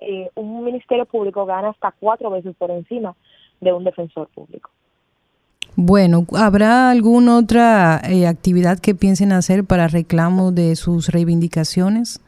eh, 0.01 0.31
un 0.35 0.65
ministerio 0.65 1.05
público 1.05 1.45
gana 1.45 1.71
hasta 1.71 1.93
cuatro 1.93 2.31
veces 2.31 2.55
por 2.57 2.71
encima 2.71 3.15
de 3.61 3.73
un 3.73 3.85
defensor 3.85 4.29
público. 4.29 4.71
Bueno, 5.83 6.27
¿habrá 6.37 6.91
alguna 6.91 7.39
otra 7.39 8.03
eh, 8.07 8.27
actividad 8.27 8.79
que 8.79 8.95
piensen 8.95 9.33
hacer 9.33 9.65
para 9.65 9.89
reclamo 9.89 10.53
de 10.53 10.77
sus 10.77 11.09
reivindicaciones? 11.09 12.21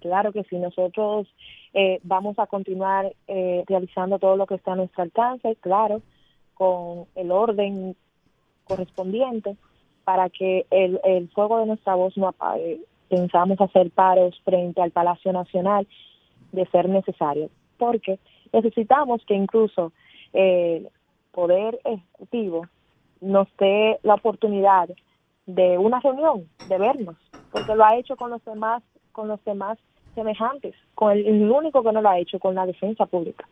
Claro 0.00 0.32
que 0.32 0.44
sí, 0.44 0.56
nosotros 0.56 1.28
eh, 1.74 2.00
vamos 2.04 2.38
a 2.38 2.46
continuar 2.46 3.12
realizando 3.66 4.18
todo 4.18 4.36
lo 4.36 4.46
que 4.46 4.54
está 4.54 4.72
a 4.72 4.76
nuestro 4.76 5.02
alcance, 5.02 5.56
claro, 5.60 6.00
con 6.54 7.04
el 7.16 7.30
orden 7.30 7.94
correspondiente 8.64 9.54
para 10.04 10.30
que 10.30 10.64
el, 10.70 10.98
el 11.04 11.28
fuego 11.28 11.58
de 11.58 11.66
nuestra 11.66 11.96
voz 11.96 12.16
no 12.16 12.28
apague. 12.28 12.80
Pensamos 13.10 13.60
hacer 13.60 13.90
paros 13.90 14.40
frente 14.42 14.80
al 14.80 14.90
Palacio 14.90 15.34
Nacional 15.34 15.86
de 16.52 16.64
ser 16.68 16.88
necesario, 16.88 17.50
porque 17.76 18.18
necesitamos 18.54 19.20
que 19.26 19.34
incluso 19.34 19.92
eh, 20.32 20.88
Poder 21.32 21.78
Ejecutivo 21.84 22.66
nos 23.20 23.48
dé 23.58 23.98
la 24.02 24.14
oportunidad 24.14 24.88
de 25.46 25.78
una 25.78 26.00
reunión, 26.00 26.48
de 26.68 26.78
vernos, 26.78 27.16
porque 27.50 27.74
lo 27.74 27.84
ha 27.84 27.96
hecho 27.96 28.16
con 28.16 28.30
los 28.30 28.44
demás, 28.44 28.82
con 29.12 29.28
los 29.28 29.42
demás 29.44 29.78
semejantes, 30.14 30.74
con 30.94 31.12
el, 31.12 31.26
el 31.26 31.50
único 31.50 31.82
que 31.82 31.92
no 31.92 32.02
lo 32.02 32.08
ha 32.08 32.18
hecho, 32.18 32.38
con 32.38 32.54
la 32.54 32.66
defensa 32.66 33.06
pública. 33.06 33.46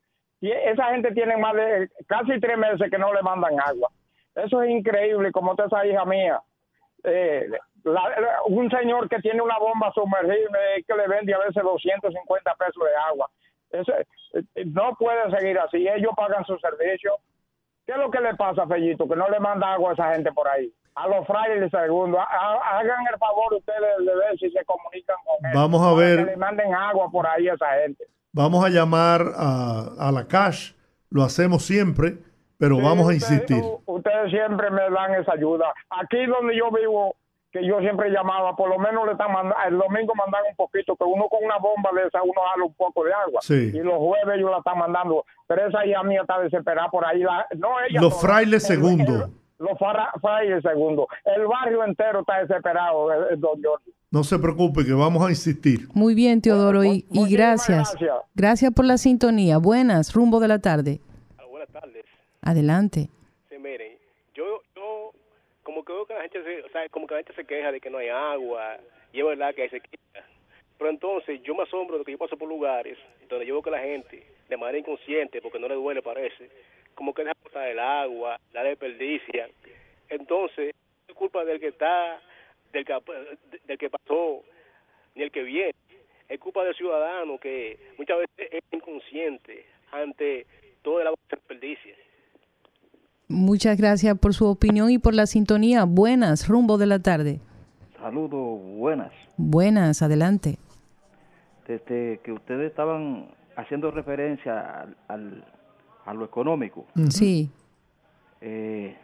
Y 0.41 0.51
esa 0.51 0.86
gente 0.91 1.12
tiene 1.12 1.36
más 1.36 1.55
de 1.55 1.91
casi 2.07 2.39
tres 2.41 2.57
meses 2.57 2.91
que 2.91 2.99
no 2.99 3.12
le 3.12 3.23
mandan 3.23 3.59
agua. 3.61 3.91
Eso 4.35 4.62
es 4.62 4.70
increíble, 4.70 5.31
como 5.32 5.53
está 5.53 5.66
esa 5.66 5.86
hija 5.86 6.05
mía. 6.07 6.41
Eh, 7.05 7.47
la- 7.85 8.09
la- 8.20 8.43
un 8.47 8.70
señor 8.70 9.09
que 9.09 9.19
tiene 9.19 9.43
una 9.43 9.59
bomba 9.59 9.93
sumergible 9.93 10.82
que 10.86 10.95
le 10.95 11.07
vende 11.07 11.35
a 11.35 11.39
veces 11.39 11.62
250 11.62 12.55
pesos 12.55 12.82
de 12.82 12.97
agua. 13.09 13.28
Eso, 13.81 13.93
eh, 14.35 14.65
no 14.67 14.95
puede 14.99 15.31
seguir 15.37 15.59
así. 15.59 15.87
Ellos 15.89 16.13
pagan 16.17 16.45
su 16.45 16.57
servicio. 16.59 17.13
¿Qué 17.87 17.93
es 17.93 17.99
lo 17.99 18.11
que 18.11 18.21
le 18.21 18.35
pasa, 18.35 18.67
Fellito? 18.67 19.07
Que 19.09 19.17
no 19.17 19.29
le 19.29 19.39
manda 19.41 19.73
agua 19.75 19.91
a 19.91 19.95
esa 19.95 20.13
gente 20.15 20.33
por 20.33 20.49
ahí. 20.49 20.73
A 20.95 21.09
los 21.09 21.27
frailes 21.27 21.71
segundo. 21.71 22.19
Ha- 22.19 22.25
ha- 22.31 22.79
Hagan 22.79 23.05
el 23.13 23.19
favor 23.19 23.53
ustedes 23.55 23.99
de 23.99 24.15
ver 24.15 24.39
si 24.39 24.51
se 24.51 24.65
comunican 24.65 25.17
con 25.25 25.45
él. 25.47 25.53
Vamos 25.55 25.83
a 25.83 25.93
ver. 25.95 26.19
Que 26.21 26.25
le 26.31 26.37
manden 26.37 26.75
agua 26.75 27.11
por 27.11 27.27
ahí 27.27 27.49
a 27.49 27.55
esa 27.55 27.67
gente. 27.83 28.05
Vamos 28.33 28.65
a 28.65 28.69
llamar 28.69 29.23
a, 29.37 29.89
a 29.99 30.13
la 30.13 30.27
cash. 30.27 30.73
Lo 31.11 31.23
hacemos 31.23 31.65
siempre, 31.65 32.15
pero 32.59 32.77
Sí, 32.77 32.83
vamos 32.83 33.09
a 33.09 33.15
insistir. 33.15 33.63
Ustedes 33.87 34.31
siempre 34.31 34.71
me 34.71 34.89
dan 34.91 35.15
esa 35.15 35.33
ayuda. 35.33 35.73
Aquí 35.91 36.25
donde 36.27 36.57
yo 36.57 36.71
vivo, 36.71 37.15
que 37.55 37.65
yo 37.65 37.79
siempre 37.79 38.11
llamaba, 38.11 38.57
por 38.57 38.69
lo 38.69 38.79
menos 38.81 39.07
le 39.07 39.13
están 39.13 39.31
mandando, 39.33 39.55
el 39.69 39.79
domingo 39.79 40.13
mandan 40.17 40.43
un 40.51 40.57
poquito, 40.57 40.97
que 40.97 41.05
uno 41.05 41.29
con 41.29 41.45
una 41.45 41.57
bomba 41.59 41.91
de 41.95 42.09
esa, 42.09 42.21
uno 42.21 42.35
jala 42.51 42.65
un 42.65 42.75
poco 42.75 43.05
de 43.05 43.13
agua. 43.15 43.41
Sí. 43.43 43.71
Y 43.73 43.79
los 43.79 43.95
jueves 43.99 44.39
ellos 44.39 44.51
la 44.51 44.59
están 44.59 44.77
mandando. 44.77 45.25
Pero 45.47 45.69
esa 45.69 45.87
hija 45.87 46.03
mía 46.03 46.23
está 46.23 46.41
desesperada 46.41 46.89
por 46.91 47.07
ahí. 47.07 47.21
La- 47.21 47.47
no 47.57 47.69
ella 47.89 48.01
Los 48.01 48.21
frailes 48.21 48.69
El- 48.69 48.77
segundo. 48.77 49.13
el- 49.27 49.31
los 49.67 49.79
fra- 49.79 50.13
frailes 50.21 50.63
segundo. 50.65 51.07
El 51.25 51.47
barrio 51.47 51.85
entero 51.85 52.21
está 52.21 52.41
desesperado, 52.41 53.07
don 53.39 53.63
Jorge. 53.63 53.91
No 54.11 54.25
se 54.25 54.37
preocupe, 54.41 54.85
que 54.85 54.93
vamos 54.93 55.25
a 55.25 55.31
insistir. 55.31 55.87
Muy 55.95 56.15
bien, 56.17 56.41
Teodoro, 56.43 56.83
y, 56.85 57.05
gracias. 57.31 57.95
gracias. 57.95 58.17
Gracias 58.35 58.73
por 58.73 58.85
la 58.85 58.99
sintonía. 58.99 59.59
Buenas, 59.59 60.13
rumbo 60.13 60.41
de 60.41 60.49
la 60.49 60.59
tarde. 60.59 61.01
Buenas 61.49 61.69
tardes. 61.69 62.05
Adelante. 62.43 63.09
Sí, 63.49 63.57
miren, 63.59 63.93
yo, 64.35 64.45
yo 64.77 65.13
como 65.65 65.85
que 65.85 65.93
veo 65.93 66.07
que 66.07 66.15
la 66.15 66.23
gente 66.23 66.45
se, 66.45 66.62
o 66.62 66.69
sea, 66.69 66.89
como 66.91 67.07
que 67.07 67.15
la 67.15 67.20
gente 67.20 67.35
se 67.35 67.45
queja 67.45 67.73
de 67.73 67.81
que 67.81 67.91
no 67.91 67.99
hay 67.99 68.09
agua, 68.09 68.78
y 69.12 69.19
es 69.19 69.27
verdad 69.27 69.55
que 69.55 69.62
hay 69.62 69.70
sequía. 69.70 69.99
Pero 70.78 70.91
entonces 70.91 71.43
yo 71.43 71.55
me 71.55 71.62
asombro 71.62 71.99
de 71.99 72.05
que 72.05 72.12
yo 72.12 72.19
paso 72.19 72.36
por 72.36 72.49
lugares 72.49 72.99
donde 73.28 73.47
yo 73.47 73.55
veo 73.55 73.62
que 73.62 73.70
la 73.70 73.81
gente, 73.81 74.23
de 74.49 74.57
manera 74.57 74.78
inconsciente, 74.78 75.41
porque 75.41 75.59
no 75.59 75.69
le 75.69 75.74
duele 75.74 76.03
parece, 76.03 76.51
como 76.95 77.15
que 77.15 77.23
deja 77.23 77.35
botar 77.43 77.69
el 77.69 77.78
agua, 77.78 78.39
la 78.53 78.62
desperdicia. 78.62 79.49
Entonces, 80.09 80.74
no 81.09 81.12
es 81.12 81.19
culpa 81.19 81.45
del 81.45 81.59
que 81.59 81.69
está, 81.69 82.20
del 82.73 82.85
que, 82.85 82.95
del 83.65 83.78
que 83.78 83.91
pasó, 83.91 84.45
ni 85.15 85.23
el 85.23 85.31
que 85.31 85.43
viene. 85.43 85.74
Es 86.28 86.39
culpa 86.41 86.65
del 86.65 86.74
ciudadano 86.74 87.39
que 87.39 87.78
muchas 87.97 88.19
veces 88.19 88.53
es 88.53 88.62
inconsciente 88.70 89.65
ante 89.93 90.47
todo 90.82 91.01
el 91.01 91.09
que 91.09 91.15
se 91.31 91.36
desperdicia. 91.36 91.95
Muchas 93.29 93.79
gracias 93.79 94.19
por 94.19 94.35
su 94.35 94.47
opinión 94.47 94.91
y 94.91 94.99
por 94.99 95.15
la 95.15 95.27
sintonía. 95.27 95.85
Buenas, 95.85 96.47
rumbo 96.49 96.77
de 96.79 96.87
la 96.87 96.99
tarde. 96.99 97.41
Saludos, 97.99 98.61
buenas. 98.77 99.13
Buenas, 99.37 100.03
adelante. 100.03 100.59
Desde 101.67 102.21
que 102.23 102.33
ustedes 102.33 102.71
estaban 102.71 103.29
haciendo 103.57 103.91
referencia 103.91 104.83
al, 104.83 104.97
al- 105.09 105.45
a 106.05 106.13
lo 106.13 106.27
económico, 106.27 106.85
Sí, 107.09 107.51
eh, 108.43 108.95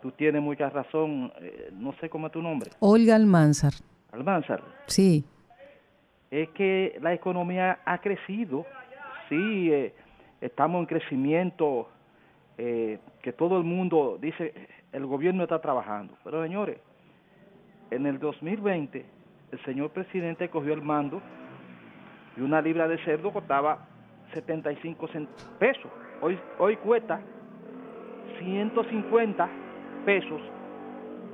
tú 0.00 0.12
tienes 0.12 0.40
mucha 0.40 0.70
razón. 0.70 1.32
eh, 1.40 1.70
no 1.72 1.92
sé 2.00 2.08
cómo 2.08 2.28
es 2.28 2.32
tu 2.32 2.40
nombre. 2.40 2.70
Olga 2.78 3.16
Almanzar. 3.16 3.72
Almanzar. 4.12 4.62
Sí, 4.86 5.24
Es 6.30 6.48
que 6.50 6.96
la 7.02 7.12
economía 7.12 7.80
ha 7.84 7.98
crecido. 8.00 8.64
Sí, 9.28 9.70
eh, 9.72 9.94
estamos 10.40 10.78
en 10.80 10.86
crecimiento. 10.86 11.88
Eh, 12.58 12.98
que 13.22 13.32
todo 13.32 13.58
el 13.58 13.64
mundo 13.64 14.18
dice 14.20 14.52
el 14.92 15.06
gobierno 15.06 15.42
está 15.42 15.60
trabajando. 15.60 16.14
Pero 16.22 16.42
señores, 16.42 16.78
en 17.90 18.06
el 18.06 18.18
2020 18.18 19.04
el 19.52 19.64
señor 19.64 19.90
presidente 19.90 20.48
cogió 20.48 20.72
el 20.74 20.82
mando 20.82 21.20
y 22.36 22.40
una 22.40 22.60
libra 22.60 22.88
de 22.88 22.98
cerdo 23.04 23.32
costaba 23.32 23.86
75 24.32 25.08
cent- 25.08 25.28
pesos. 25.58 25.90
Hoy, 26.20 26.38
hoy 26.58 26.76
cuesta 26.76 27.20
150 28.38 29.48
pesos 30.04 30.40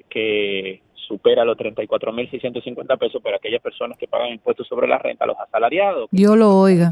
que 0.09 0.83
supera 0.95 1.45
los 1.45 1.57
34.650 1.57 2.99
pesos 2.99 3.23
para 3.23 3.37
aquellas 3.37 3.63
personas 3.63 3.97
que 3.97 4.09
pagan 4.09 4.33
impuestos 4.33 4.67
sobre 4.67 4.89
la 4.89 4.99
renta, 4.99 5.27
los 5.27 5.39
asalariados. 5.39 6.09
Dios 6.11 6.37
lo 6.37 6.59
oiga. 6.59 6.91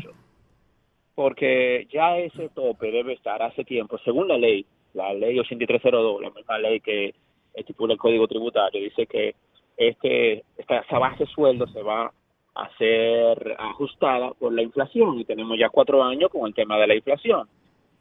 porque 1.15 1.89
ya 1.91 2.19
ese 2.19 2.49
tope 2.51 2.91
debe 2.91 3.15
estar 3.15 3.43
hace 3.43 3.65
tiempo, 3.65 3.99
según 4.05 4.29
la 4.29 4.37
ley, 4.37 4.67
la 4.97 5.15
ley 5.15 5.39
8302, 5.39 6.23
la 6.23 6.31
misma 6.31 6.59
ley 6.59 6.81
que 6.81 7.15
estipula 7.55 7.93
el 7.93 7.99
Código 7.99 8.27
Tributario, 8.27 8.83
dice 8.83 9.07
que 9.07 9.35
este 9.77 10.43
esta 10.57 10.79
esa 10.79 10.99
base 10.99 11.25
de 11.25 11.31
sueldo 11.31 11.67
se 11.69 11.83
va 11.83 12.13
a 12.55 12.77
ser 12.79 13.55
ajustada 13.59 14.33
por 14.33 14.53
la 14.53 14.63
inflación 14.63 15.21
y 15.21 15.25
tenemos 15.25 15.59
ya 15.59 15.69
cuatro 15.69 16.03
años 16.03 16.31
con 16.31 16.47
el 16.47 16.55
tema 16.55 16.79
de 16.79 16.87
la 16.87 16.95
inflación 16.95 17.47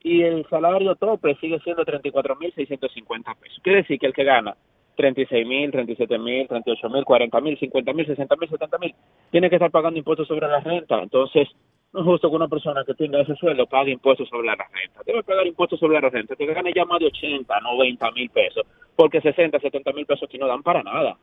y 0.05 0.21
el 0.21 0.47
salario 0.49 0.95
tope 0.95 1.35
sigue 1.41 1.59
siendo 1.61 1.83
34.650 1.83 3.37
pesos. 3.37 3.59
Quiere 3.63 3.79
decir 3.79 3.97
que 3.99 4.05
el 4.05 4.13
que 4.13 4.23
gana 4.23 4.55
36.000, 4.95 5.71
37.000, 5.71 6.47
38.000, 6.47 7.03
40.000, 7.03 7.59
50.000, 7.59 8.15
60.000, 8.15 8.49
70.000 8.49 8.95
tiene 9.31 9.49
que 9.49 9.55
estar 9.55 9.71
pagando 9.71 9.97
impuestos 9.97 10.27
sobre 10.27 10.47
la 10.47 10.59
renta. 10.59 11.01
Entonces, 11.01 11.49
no 11.95 12.01
es 12.01 12.07
justo 12.07 12.29
que 12.29 12.35
una 12.35 12.49
persona 12.49 12.83
que 12.83 12.93
tenga 12.93 13.21
ese 13.21 13.35
sueldo 13.35 13.65
pague 13.67 13.91
impuestos 13.91 14.27
sobre 14.27 14.47
la 14.47 14.55
renta. 14.55 14.99
Debe 15.05 15.23
pagar 15.23 15.47
impuestos 15.47 15.79
sobre 15.79 16.01
la 16.01 16.09
renta. 16.09 16.35
Que 16.35 16.45
gane 16.45 16.73
ya 16.75 16.83
más 16.83 16.99
de 16.99 17.05
80, 17.05 17.61
90 17.61 18.11
mil 18.11 18.29
pesos. 18.31 18.63
Porque 18.97 19.21
60, 19.21 19.57
70 19.59 19.93
mil 19.93 20.05
pesos 20.05 20.27
aquí 20.27 20.37
no 20.37 20.45
dan 20.45 20.61
para 20.61 20.83
nada. 20.83 21.17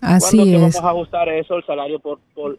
Así 0.00 0.38
¿Cuándo 0.38 0.52
que 0.52 0.56
es. 0.56 0.74
vamos 0.74 0.84
a 0.84 0.90
ajustar 0.90 1.28
eso, 1.28 1.54
el 1.56 1.66
salario, 1.66 2.00
por, 2.00 2.18
por 2.34 2.58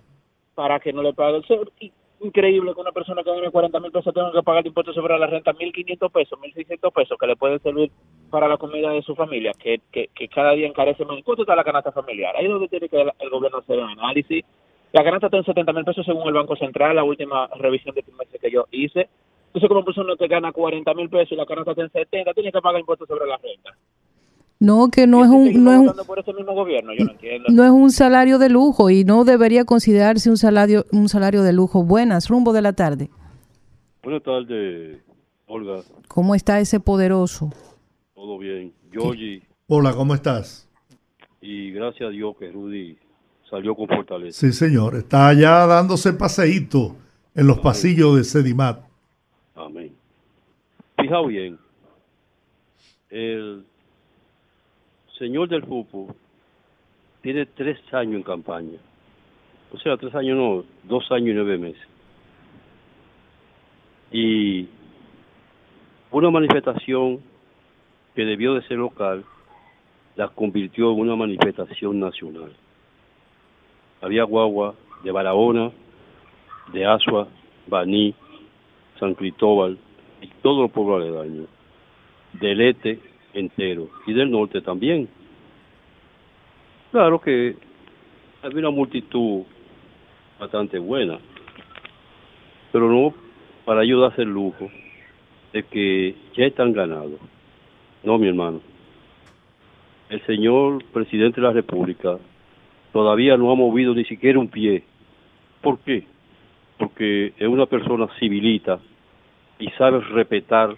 para 0.54 0.80
que 0.80 0.94
no 0.94 1.02
le 1.02 1.14
pague 1.14 1.38
el 1.38 1.44
sueldo? 1.46 1.72
Increíble 2.20 2.76
que 2.76 2.82
una 2.82 2.92
persona 2.92 3.24
que 3.24 3.32
gane 3.32 3.50
40 3.50 3.80
mil 3.80 3.92
pesos 3.92 4.14
tenga 4.14 4.32
que 4.32 4.44
pagar 4.44 4.68
impuestos 4.68 4.94
sobre 4.94 5.18
la 5.18 5.26
renta 5.26 5.52
1.500 5.52 6.12
pesos, 6.12 6.40
1.600 6.40 6.94
pesos, 6.94 7.18
que 7.20 7.26
le 7.26 7.36
pueden 7.36 7.60
servir 7.64 7.92
para 8.30 8.48
la 8.48 8.58
comida 8.58 8.92
de 8.92 9.02
su 9.02 9.16
familia, 9.16 9.52
que, 9.58 9.82
que, 9.92 10.10
que 10.14 10.28
cada 10.28 10.52
día 10.52 10.68
encarece 10.68 11.04
más. 11.06 11.18
¿Cuánto 11.24 11.42
está 11.42 11.56
la 11.56 11.64
canasta 11.64 11.92
familiar? 11.92 12.36
Ahí 12.36 12.46
es 12.46 12.52
donde 12.52 12.68
tiene 12.68 12.88
que 12.88 13.02
el, 13.02 13.12
el 13.18 13.30
gobierno 13.32 13.58
hacer 13.58 13.80
un 13.80 13.90
análisis. 13.90 14.46
La 14.94 15.04
canasta 15.04 15.28
está 15.28 15.38
en 15.38 15.46
70 15.46 15.74
mil 15.74 15.86
pesos 15.86 16.06
según 16.06 16.28
el 16.28 16.34
Banco 16.34 16.56
Central, 16.56 16.96
la 16.96 17.04
última 17.04 17.48
revisión 17.58 17.96
de 17.96 18.04
trimestre 18.04 18.40
que 18.40 18.52
yo 18.52 18.66
hice. 18.72 19.10
Entonces, 19.48 19.68
como 19.68 19.84
persona 19.86 20.16
te 20.16 20.28
gana 20.28 20.52
40 20.52 20.94
mil 20.94 21.10
pesos 21.10 21.32
y 21.32 21.36
la 21.36 21.46
canasta 21.46 21.72
está 21.72 21.84
en 21.84 21.92
70, 21.92 22.34
tienes 22.34 22.54
que 22.54 22.62
pagar 22.62 22.80
impuestos 22.80 23.08
sobre 23.08 23.28
la 23.28 23.38
renta. 23.38 23.72
No, 24.60 24.90
que 24.90 25.08
no 25.08 25.24
es 25.24 25.30
un 25.30 25.64
no 25.64 25.72
es 25.72 25.80
un, 25.80 26.06
por 26.06 26.20
ese 26.20 26.34
mismo 26.34 26.54
gobierno, 26.54 26.94
yo 26.94 27.06
no 27.06 27.12
entiendo. 27.12 27.48
no 27.50 27.64
es 27.64 27.72
un 27.72 27.90
salario 27.90 28.38
de 28.38 28.48
lujo 28.50 28.92
y 28.92 29.04
no 29.04 29.24
debería 29.24 29.66
considerarse 29.66 30.30
un 30.30 30.38
salario 30.38 30.86
un 30.92 31.10
salario 31.10 31.42
de 31.42 31.52
lujo. 31.52 31.84
Buenas, 31.84 32.30
rumbo 32.30 32.54
de 32.54 32.62
la 32.62 32.74
tarde. 32.74 33.10
Buenas 34.04 34.22
tardes, 34.22 35.00
Olga. 35.48 35.78
¿Cómo 36.08 36.36
está 36.36 36.60
ese 36.60 36.80
poderoso? 36.80 37.50
Todo 38.14 38.38
bien. 38.38 38.72
Georgie, 38.92 39.42
Hola, 39.68 39.94
¿cómo 39.94 40.14
estás? 40.14 40.68
y 41.42 41.72
gracias 41.72 42.08
a 42.10 42.12
Dios 42.12 42.36
que 42.38 42.52
Rudy 42.52 42.98
salió 43.52 43.76
con 43.76 43.88
fortaleza. 43.88 44.40
Sí, 44.40 44.54
señor. 44.54 44.96
Está 44.96 45.28
allá 45.28 45.68
dándose 45.68 46.14
paseíto 46.14 46.96
en 47.36 47.48
los 47.48 47.60
pasillos 47.60 48.16
de 48.16 48.24
Sedimat. 48.24 48.80
Amén. 49.54 49.94
Fijaos 50.98 51.28
bien, 51.28 51.60
el 53.10 53.66
señor 55.18 55.50
del 55.50 55.64
fútbol 55.64 56.16
tiene 57.22 57.46
tres 57.46 57.78
años 57.92 58.16
en 58.16 58.24
campaña. 58.24 58.80
O 59.72 59.78
sea, 59.78 59.98
tres 59.98 60.16
años 60.16 60.38
no, 60.38 60.64
dos 60.84 61.12
años 61.12 61.30
y 61.30 61.34
nueve 61.34 61.58
meses. 61.58 61.88
Y 64.12 64.68
una 66.12 66.30
manifestación 66.30 67.20
que 68.16 68.24
debió 68.26 68.54
de 68.54 68.68
ser 68.68 68.78
local, 68.78 69.26
la 70.16 70.28
convirtió 70.30 70.92
en 70.92 71.00
una 71.00 71.16
manifestación 71.16 72.00
nacional. 72.00 72.54
Había 74.02 74.24
guagua 74.24 74.76
de 75.04 75.12
Barahona, 75.12 75.72
de 76.74 76.86
Asua, 76.86 77.28
Baní, 77.68 78.14
San 79.00 79.14
Cristóbal 79.14 79.78
y 80.22 80.28
todos 80.42 80.64
los 80.64 80.72
pueblos 80.72 81.02
aledaños, 81.02 81.48
del 82.34 82.62
este 82.62 83.00
entero 83.34 83.90
y 84.06 84.14
del 84.14 84.32
norte 84.32 84.62
también. 84.62 85.08
Claro 86.92 87.20
que 87.22 87.56
había 88.44 88.60
una 88.60 88.72
multitud 88.72 89.44
bastante 90.40 90.80
buena, 90.80 91.20
pero 92.72 92.92
no 92.92 93.14
para 93.66 93.84
ellos 93.84 94.02
darse 94.02 94.24
el 94.24 94.30
lujo 94.30 94.70
de 95.54 95.64
que 95.64 96.16
ya 96.36 96.46
están 96.46 96.74
ganados. 96.74 97.20
No, 98.04 98.18
mi 98.18 98.28
hermano. 98.28 98.62
El 100.10 100.26
señor 100.26 100.84
presidente 100.86 101.40
de 101.40 101.48
la 101.48 101.54
República 101.54 102.18
todavía 102.92 103.38
no 103.38 103.52
ha 103.52 103.56
movido 103.56 103.94
ni 103.94 104.06
siquiera 104.06 104.40
un 104.40 104.48
pie. 104.48 104.84
¿Por 105.62 105.80
qué? 105.80 106.06
Porque 106.78 107.34
es 107.38 107.48
una 107.48 107.66
persona 107.66 108.08
civilita 108.20 108.80
y 109.60 109.70
sabe 109.72 110.00
respetar 110.00 110.76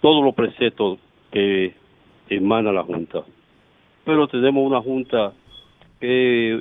todos 0.00 0.24
los 0.24 0.34
preceptos 0.34 0.98
que 1.30 1.74
emana 2.28 2.72
la 2.72 2.82
Junta. 2.82 3.22
Pero 4.04 4.26
tenemos 4.28 4.66
una 4.66 4.80
Junta 4.80 5.32
que 6.00 6.54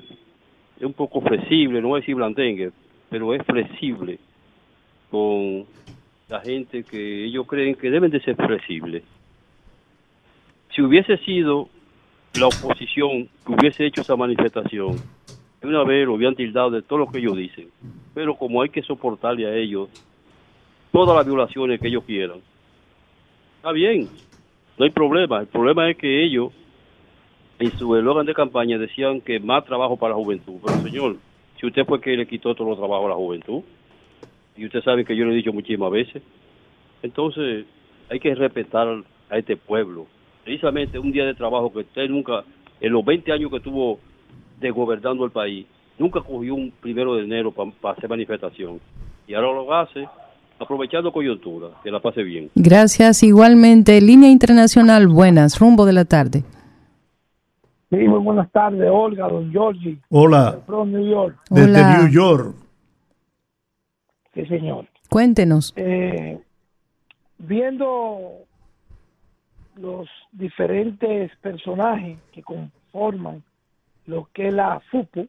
es 0.79 0.83
un 0.83 0.93
poco 0.93 1.21
flexible, 1.21 1.81
no 1.81 1.89
voy 1.89 1.99
a 1.99 2.01
decir 2.01 2.15
blandengue, 2.15 2.71
pero 3.09 3.33
es 3.33 3.43
flexible 3.45 4.19
con 5.09 5.65
la 6.29 6.41
gente 6.41 6.83
que 6.83 7.25
ellos 7.25 7.47
creen 7.47 7.75
que 7.75 7.89
deben 7.89 8.11
de 8.11 8.19
ser 8.21 8.35
flexibles. 8.35 9.03
Si 10.75 10.81
hubiese 10.81 11.17
sido 11.19 11.69
la 12.37 12.47
oposición 12.47 13.27
que 13.45 13.51
hubiese 13.51 13.85
hecho 13.85 14.01
esa 14.01 14.15
manifestación, 14.15 14.97
de 15.61 15.67
una 15.67 15.83
vez 15.83 16.05
lo 16.05 16.13
hubieran 16.13 16.35
tildado 16.35 16.69
de 16.69 16.81
todo 16.81 16.99
lo 16.99 17.07
que 17.07 17.19
ellos 17.19 17.35
dicen. 17.35 17.69
Pero 18.13 18.35
como 18.35 18.61
hay 18.61 18.69
que 18.69 18.81
soportarle 18.83 19.47
a 19.47 19.55
ellos 19.55 19.89
todas 20.91 21.15
las 21.15 21.25
violaciones 21.25 21.79
que 21.79 21.87
ellos 21.87 22.03
quieran, 22.05 22.39
está 23.57 23.71
bien, 23.71 24.07
no 24.77 24.85
hay 24.85 24.91
problema. 24.91 25.39
El 25.39 25.47
problema 25.47 25.89
es 25.89 25.97
que 25.97 26.23
ellos, 26.23 26.51
en 27.59 27.71
su 27.77 27.95
eslogan 27.95 28.25
de 28.25 28.33
campaña, 28.33 28.77
decían 28.77 29.21
que 29.21 29.39
más 29.39 29.65
trabajo 29.65 29.97
para 29.97 30.11
la 30.11 30.17
juventud. 30.17 30.59
Pero 30.63 30.77
señor, 30.81 31.17
si 31.59 31.65
usted 31.65 31.85
fue 31.85 31.99
que 31.99 32.15
le 32.15 32.27
quitó 32.27 32.53
todo 32.53 32.69
los 32.69 32.77
trabajo 32.77 33.07
a 33.07 33.09
la 33.09 33.15
juventud, 33.15 33.63
y 34.55 34.65
usted 34.65 34.81
sabe 34.83 35.05
que 35.05 35.15
yo 35.15 35.25
lo 35.25 35.31
he 35.31 35.35
dicho 35.35 35.53
muchísimas 35.53 35.91
veces, 35.91 36.21
entonces 37.01 37.65
hay 38.09 38.19
que 38.19 38.33
respetar 38.35 39.03
a 39.29 39.37
este 39.37 39.57
pueblo. 39.57 40.07
Precisamente 40.47 40.97
un 40.97 41.11
día 41.11 41.25
de 41.25 41.33
trabajo 41.33 41.69
que 41.73 41.79
usted 41.79 42.07
nunca, 42.07 42.41
en 42.79 42.93
los 42.93 43.03
20 43.03 43.33
años 43.33 43.51
que 43.51 43.57
estuvo 43.57 43.99
desgobernando 44.61 45.25
el 45.25 45.31
país, 45.31 45.67
nunca 45.99 46.21
cogió 46.21 46.55
un 46.55 46.71
primero 46.71 47.15
de 47.15 47.25
enero 47.25 47.51
para 47.51 47.93
hacer 47.93 48.09
manifestación. 48.09 48.79
Y 49.27 49.33
ahora 49.33 49.51
lo 49.51 49.73
hace 49.75 50.07
aprovechando 50.57 51.11
coyuntura. 51.11 51.71
Que 51.83 51.91
la 51.91 51.99
pase 51.99 52.23
bien. 52.23 52.49
Gracias. 52.55 53.23
Igualmente, 53.23 53.99
línea 53.99 54.31
internacional, 54.31 55.09
buenas, 55.09 55.59
rumbo 55.59 55.85
de 55.85 55.91
la 55.91 56.05
tarde. 56.05 56.45
Sí, 57.89 57.97
muy 57.97 58.19
buenas 58.19 58.49
tardes, 58.53 58.89
Olga, 58.89 59.27
don 59.27 59.51
Georgie. 59.51 59.97
Hola, 60.09 60.61
From 60.65 60.93
New 60.93 61.09
York. 61.09 61.35
desde 61.49 61.71
Hola. 61.71 61.97
New 61.97 62.09
York. 62.09 62.55
Sí, 64.33 64.45
señor. 64.45 64.85
Cuéntenos. 65.09 65.73
Eh, 65.75 66.39
viendo 67.37 68.46
los 69.77 70.09
diferentes 70.31 71.35
personajes 71.37 72.17
que 72.31 72.43
conforman 72.43 73.43
lo 74.05 74.29
que 74.33 74.47
es 74.47 74.53
la 74.53 74.79
FUPU, 74.91 75.27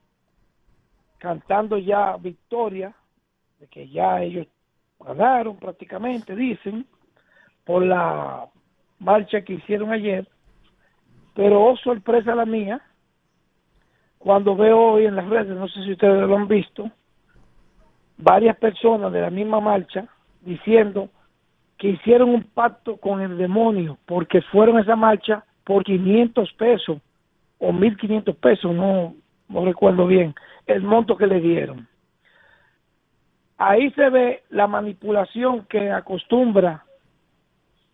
cantando 1.18 1.78
ya 1.78 2.16
victoria, 2.16 2.94
de 3.58 3.66
que 3.66 3.88
ya 3.88 4.22
ellos 4.22 4.46
ganaron 5.00 5.56
prácticamente, 5.56 6.34
dicen, 6.34 6.86
por 7.64 7.84
la 7.84 8.46
marcha 8.98 9.42
que 9.42 9.54
hicieron 9.54 9.92
ayer, 9.92 10.26
pero 11.34 11.64
oh 11.64 11.76
sorpresa 11.76 12.34
la 12.34 12.46
mía, 12.46 12.80
cuando 14.18 14.56
veo 14.56 14.78
hoy 14.78 15.06
en 15.06 15.16
las 15.16 15.28
redes, 15.28 15.56
no 15.56 15.68
sé 15.68 15.82
si 15.84 15.92
ustedes 15.92 16.26
lo 16.26 16.36
han 16.36 16.48
visto, 16.48 16.90
varias 18.16 18.56
personas 18.58 19.12
de 19.12 19.20
la 19.20 19.30
misma 19.30 19.60
marcha 19.60 20.06
diciendo 20.40 21.08
que 21.78 21.90
hicieron 21.90 22.30
un 22.30 22.42
pacto 22.42 22.96
con 22.96 23.20
el 23.20 23.38
demonio 23.38 23.98
porque 24.04 24.42
fueron 24.42 24.76
a 24.76 24.82
esa 24.82 24.96
marcha 24.96 25.44
por 25.64 25.84
500 25.84 26.52
pesos 26.54 26.98
o 27.58 27.72
1500 27.72 28.36
pesos, 28.36 28.74
no, 28.74 29.14
no 29.48 29.64
recuerdo 29.64 30.06
bien 30.06 30.34
el 30.66 30.82
monto 30.82 31.16
que 31.16 31.26
le 31.26 31.40
dieron. 31.40 31.88
Ahí 33.56 33.90
se 33.92 34.10
ve 34.10 34.42
la 34.50 34.66
manipulación 34.66 35.64
que 35.66 35.90
acostumbra 35.90 36.84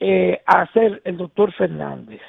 eh, 0.00 0.42
hacer 0.44 1.00
el 1.04 1.16
doctor 1.16 1.52
Fernández. 1.52 2.20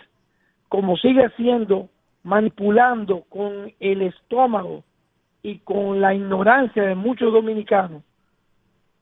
Como 0.69 0.95
sigue 0.97 1.25
haciendo, 1.25 1.89
manipulando 2.23 3.23
con 3.29 3.73
el 3.79 4.01
estómago 4.01 4.83
y 5.41 5.59
con 5.59 5.99
la 5.99 6.13
ignorancia 6.13 6.83
de 6.83 6.95
muchos 6.95 7.33
dominicanos 7.33 8.03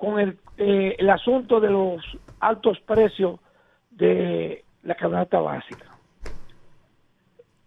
con 0.04 0.20
el, 0.20 0.38
eh, 0.58 0.98
el 1.00 1.10
asunto 1.10 1.62
de 1.62 1.70
los 1.70 2.04
altos 2.48 2.80
precios 2.86 3.40
de 3.92 4.64
la 4.84 4.96
canasta 4.96 5.40
básica. 5.40 5.86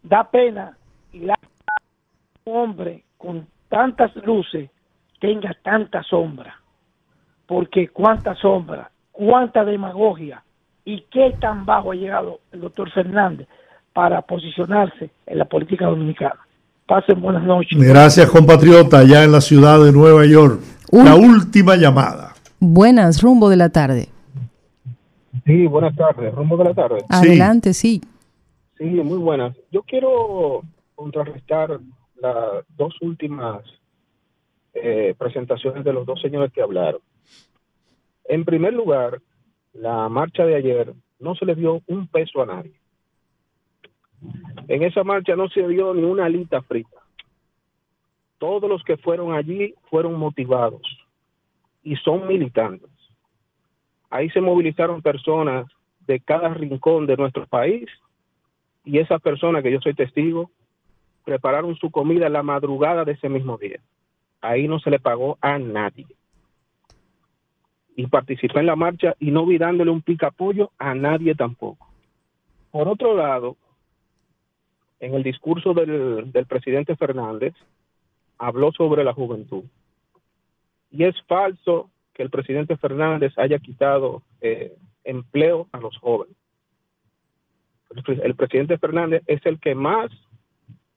Da 0.02 0.30
pena 0.30 0.76
y 1.12 1.20
la 1.20 1.34
un 2.44 2.56
hombre 2.56 3.04
con 3.16 3.46
tantas 3.68 4.14
luces 4.24 4.70
tenga 5.20 5.56
tanta 5.64 6.02
sombra, 6.04 6.60
porque 7.46 7.88
cuánta 7.88 8.34
sombra, 8.36 8.90
cuánta 9.10 9.64
demagogia 9.64 10.42
y 10.84 11.02
qué 11.10 11.34
tan 11.40 11.66
bajo 11.66 11.92
ha 11.92 11.94
llegado 11.96 12.40
el 12.52 12.60
doctor 12.60 12.90
Fernández 12.92 13.48
para 13.92 14.22
posicionarse 14.22 15.10
en 15.26 15.38
la 15.38 15.46
política 15.46 15.86
dominicana. 15.86 16.38
Pasen 16.86 17.20
buenas 17.20 17.42
noches. 17.42 17.76
Gracias, 17.78 18.30
compatriota, 18.30 19.00
allá 19.00 19.24
en 19.24 19.32
la 19.32 19.40
ciudad 19.40 19.82
de 19.82 19.90
Nueva 19.90 20.24
York. 20.24 20.60
La 20.92 21.16
última 21.16 21.74
llamada. 21.74 22.34
Buenas, 22.60 23.22
rumbo 23.22 23.48
de 23.48 23.56
la 23.56 23.70
tarde. 23.70 24.08
Sí, 25.46 25.64
buenas 25.68 25.94
tardes. 25.94 26.34
Rumbo 26.34 26.56
de 26.56 26.64
la 26.64 26.74
tarde. 26.74 27.04
Adelante, 27.08 27.72
sí. 27.72 28.00
Sí, 28.76 28.84
muy 28.84 29.18
buenas. 29.18 29.56
Yo 29.70 29.82
quiero 29.82 30.62
contrarrestar 30.96 31.78
las 32.16 32.64
dos 32.76 33.00
últimas 33.00 33.62
eh, 34.74 35.14
presentaciones 35.16 35.84
de 35.84 35.92
los 35.92 36.04
dos 36.04 36.20
señores 36.20 36.52
que 36.52 36.62
hablaron. 36.62 37.00
En 38.24 38.44
primer 38.44 38.74
lugar, 38.74 39.20
la 39.72 40.08
marcha 40.08 40.44
de 40.44 40.56
ayer 40.56 40.92
no 41.20 41.36
se 41.36 41.46
le 41.46 41.54
dio 41.54 41.80
un 41.86 42.08
peso 42.08 42.42
a 42.42 42.46
nadie. 42.46 42.74
En 44.66 44.82
esa 44.82 45.04
marcha 45.04 45.36
no 45.36 45.48
se 45.48 45.66
dio 45.68 45.94
ni 45.94 46.02
una 46.02 46.24
alita 46.24 46.60
frita. 46.62 46.98
Todos 48.38 48.68
los 48.68 48.82
que 48.82 48.96
fueron 48.96 49.32
allí 49.32 49.74
fueron 49.90 50.18
motivados 50.18 50.82
y 51.84 51.94
son 51.96 52.26
militantes. 52.26 52.95
Ahí 54.10 54.30
se 54.30 54.40
movilizaron 54.40 55.02
personas 55.02 55.66
de 56.06 56.20
cada 56.20 56.48
rincón 56.54 57.06
de 57.06 57.16
nuestro 57.16 57.46
país 57.46 57.88
y 58.84 58.98
esas 58.98 59.20
personas, 59.20 59.62
que 59.62 59.72
yo 59.72 59.80
soy 59.80 59.94
testigo, 59.94 60.50
prepararon 61.24 61.74
su 61.76 61.90
comida 61.90 62.28
la 62.28 62.44
madrugada 62.44 63.04
de 63.04 63.12
ese 63.12 63.28
mismo 63.28 63.58
día. 63.58 63.80
Ahí 64.40 64.68
no 64.68 64.78
se 64.78 64.90
le 64.90 65.00
pagó 65.00 65.38
a 65.40 65.58
nadie. 65.58 66.06
y 67.98 68.06
participé 68.08 68.60
en 68.60 68.66
la 68.66 68.76
marcha 68.76 69.16
y 69.18 69.30
no 69.30 69.46
vi 69.46 69.56
dándole 69.56 69.90
un 69.90 70.02
picapollo 70.02 70.70
a 70.78 70.94
nadie 70.94 71.34
tampoco. 71.34 71.88
Por 72.70 72.88
otro 72.88 73.16
lado, 73.16 73.56
en 75.00 75.14
el 75.14 75.22
discurso 75.22 75.72
del, 75.72 76.30
del 76.30 76.46
presidente 76.46 76.94
Fernández, 76.94 77.54
habló 78.38 78.70
sobre 78.72 79.02
la 79.02 79.14
juventud. 79.14 79.64
Y 80.90 81.04
es 81.04 81.14
falso 81.22 81.88
que 82.16 82.22
el 82.22 82.30
presidente 82.30 82.78
Fernández 82.78 83.34
haya 83.36 83.58
quitado 83.58 84.22
eh, 84.40 84.74
empleo 85.04 85.68
a 85.70 85.78
los 85.78 85.98
jóvenes. 85.98 86.34
El, 87.90 88.20
el 88.22 88.34
presidente 88.34 88.78
Fernández 88.78 89.22
es 89.26 89.44
el 89.44 89.60
que 89.60 89.74
más 89.74 90.10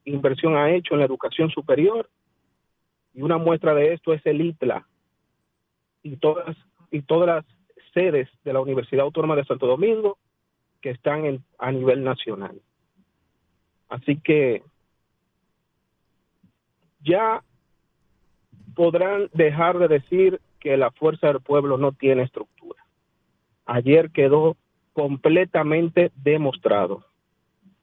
inversión 0.06 0.56
ha 0.56 0.72
hecho 0.72 0.94
en 0.94 1.02
la 1.02 1.06
educación 1.06 1.50
superior 1.50 2.10
y 3.14 3.22
una 3.22 3.38
muestra 3.38 3.74
de 3.74 3.92
esto 3.92 4.14
es 4.14 4.26
el 4.26 4.40
ITLA 4.40 4.88
y 6.04 6.16
todas 6.16 6.56
y 6.90 7.02
todas 7.02 7.28
las 7.28 7.46
sedes 7.94 8.30
de 8.46 8.54
la 8.54 8.62
Universidad 8.62 9.04
Autónoma 9.04 9.36
de 9.36 9.44
Santo 9.44 9.68
Domingo 9.68 10.18
que 10.82 10.92
están 10.92 11.26
en, 11.26 11.44
a 11.58 11.70
nivel 11.74 12.02
nacional. 12.02 12.62
Así 13.90 14.22
que 14.22 14.64
ya 17.02 17.44
podrán 18.74 19.30
dejar 19.34 19.80
de 19.80 19.90
decir 19.90 20.40
que 20.60 20.78
la 20.78 20.92
fuerza 20.92 21.28
del 21.28 21.42
pueblo 21.42 21.78
no 21.78 21.92
tiene 21.92 22.24
estructura. 22.24 22.84
Ayer 23.66 24.12
quedó 24.12 24.58
completamente 24.94 26.12
demostrado. 26.16 27.06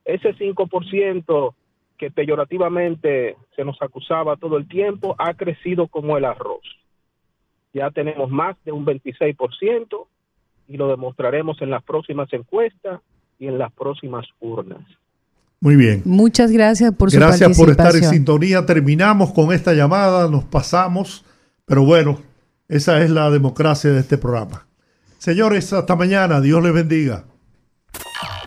Ese 0.05 0.35
5% 0.35 1.55
que 1.97 2.11
peyorativamente 2.11 3.37
se 3.55 3.65
nos 3.65 3.81
acusaba 3.81 4.37
todo 4.37 4.57
el 4.59 4.69
tiempo 4.69 5.15
ha 5.19 5.35
crecido 5.35 5.89
como 5.89 6.17
el 6.17 6.25
arroz. 6.25 6.65
Ya 7.73 7.91
tenemos 7.91 8.31
más 8.31 8.57
de 8.65 8.73
un 8.73 8.85
26% 8.85 10.07
y 10.69 10.77
lo 10.77 10.89
demostraremos 10.89 11.61
en 11.63 11.71
las 11.71 11.83
próximas 11.83 12.33
encuestas 12.33 13.01
y 13.39 13.47
en 13.47 13.59
las 13.59 13.73
próximas 13.73 14.27
urnas. 14.41 14.83
Muy 15.61 15.77
bien. 15.77 16.03
Muchas 16.05 16.53
gracias 16.53 16.95
por 16.95 17.11
su 17.11 17.19
Gracias 17.19 17.57
por 17.57 17.71
estar 17.71 17.95
en 17.97 18.05
sintonía. 18.05 18.67
Terminamos 18.67 19.33
con 19.33 19.53
esta 19.53 19.73
llamada, 19.73 20.29
nos 20.29 20.45
pasamos, 20.45 21.25
pero 21.65 21.85
bueno, 21.85 22.19
esa 22.69 23.03
es 23.03 23.11
la 23.11 23.31
democracia 23.31 23.91
de 23.91 24.01
este 24.01 24.19
programa. 24.19 24.67
Señores, 25.19 25.73
hasta 25.73 25.97
mañana. 25.97 26.41
Dios 26.41 26.63
les 26.63 26.73
bendiga. 26.73 27.25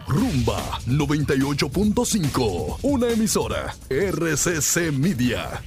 Rumba 0.07 0.59
98.5, 0.87 2.79
una 2.81 3.09
emisora 3.09 3.75
RCC 3.89 4.91
Media. 4.91 5.61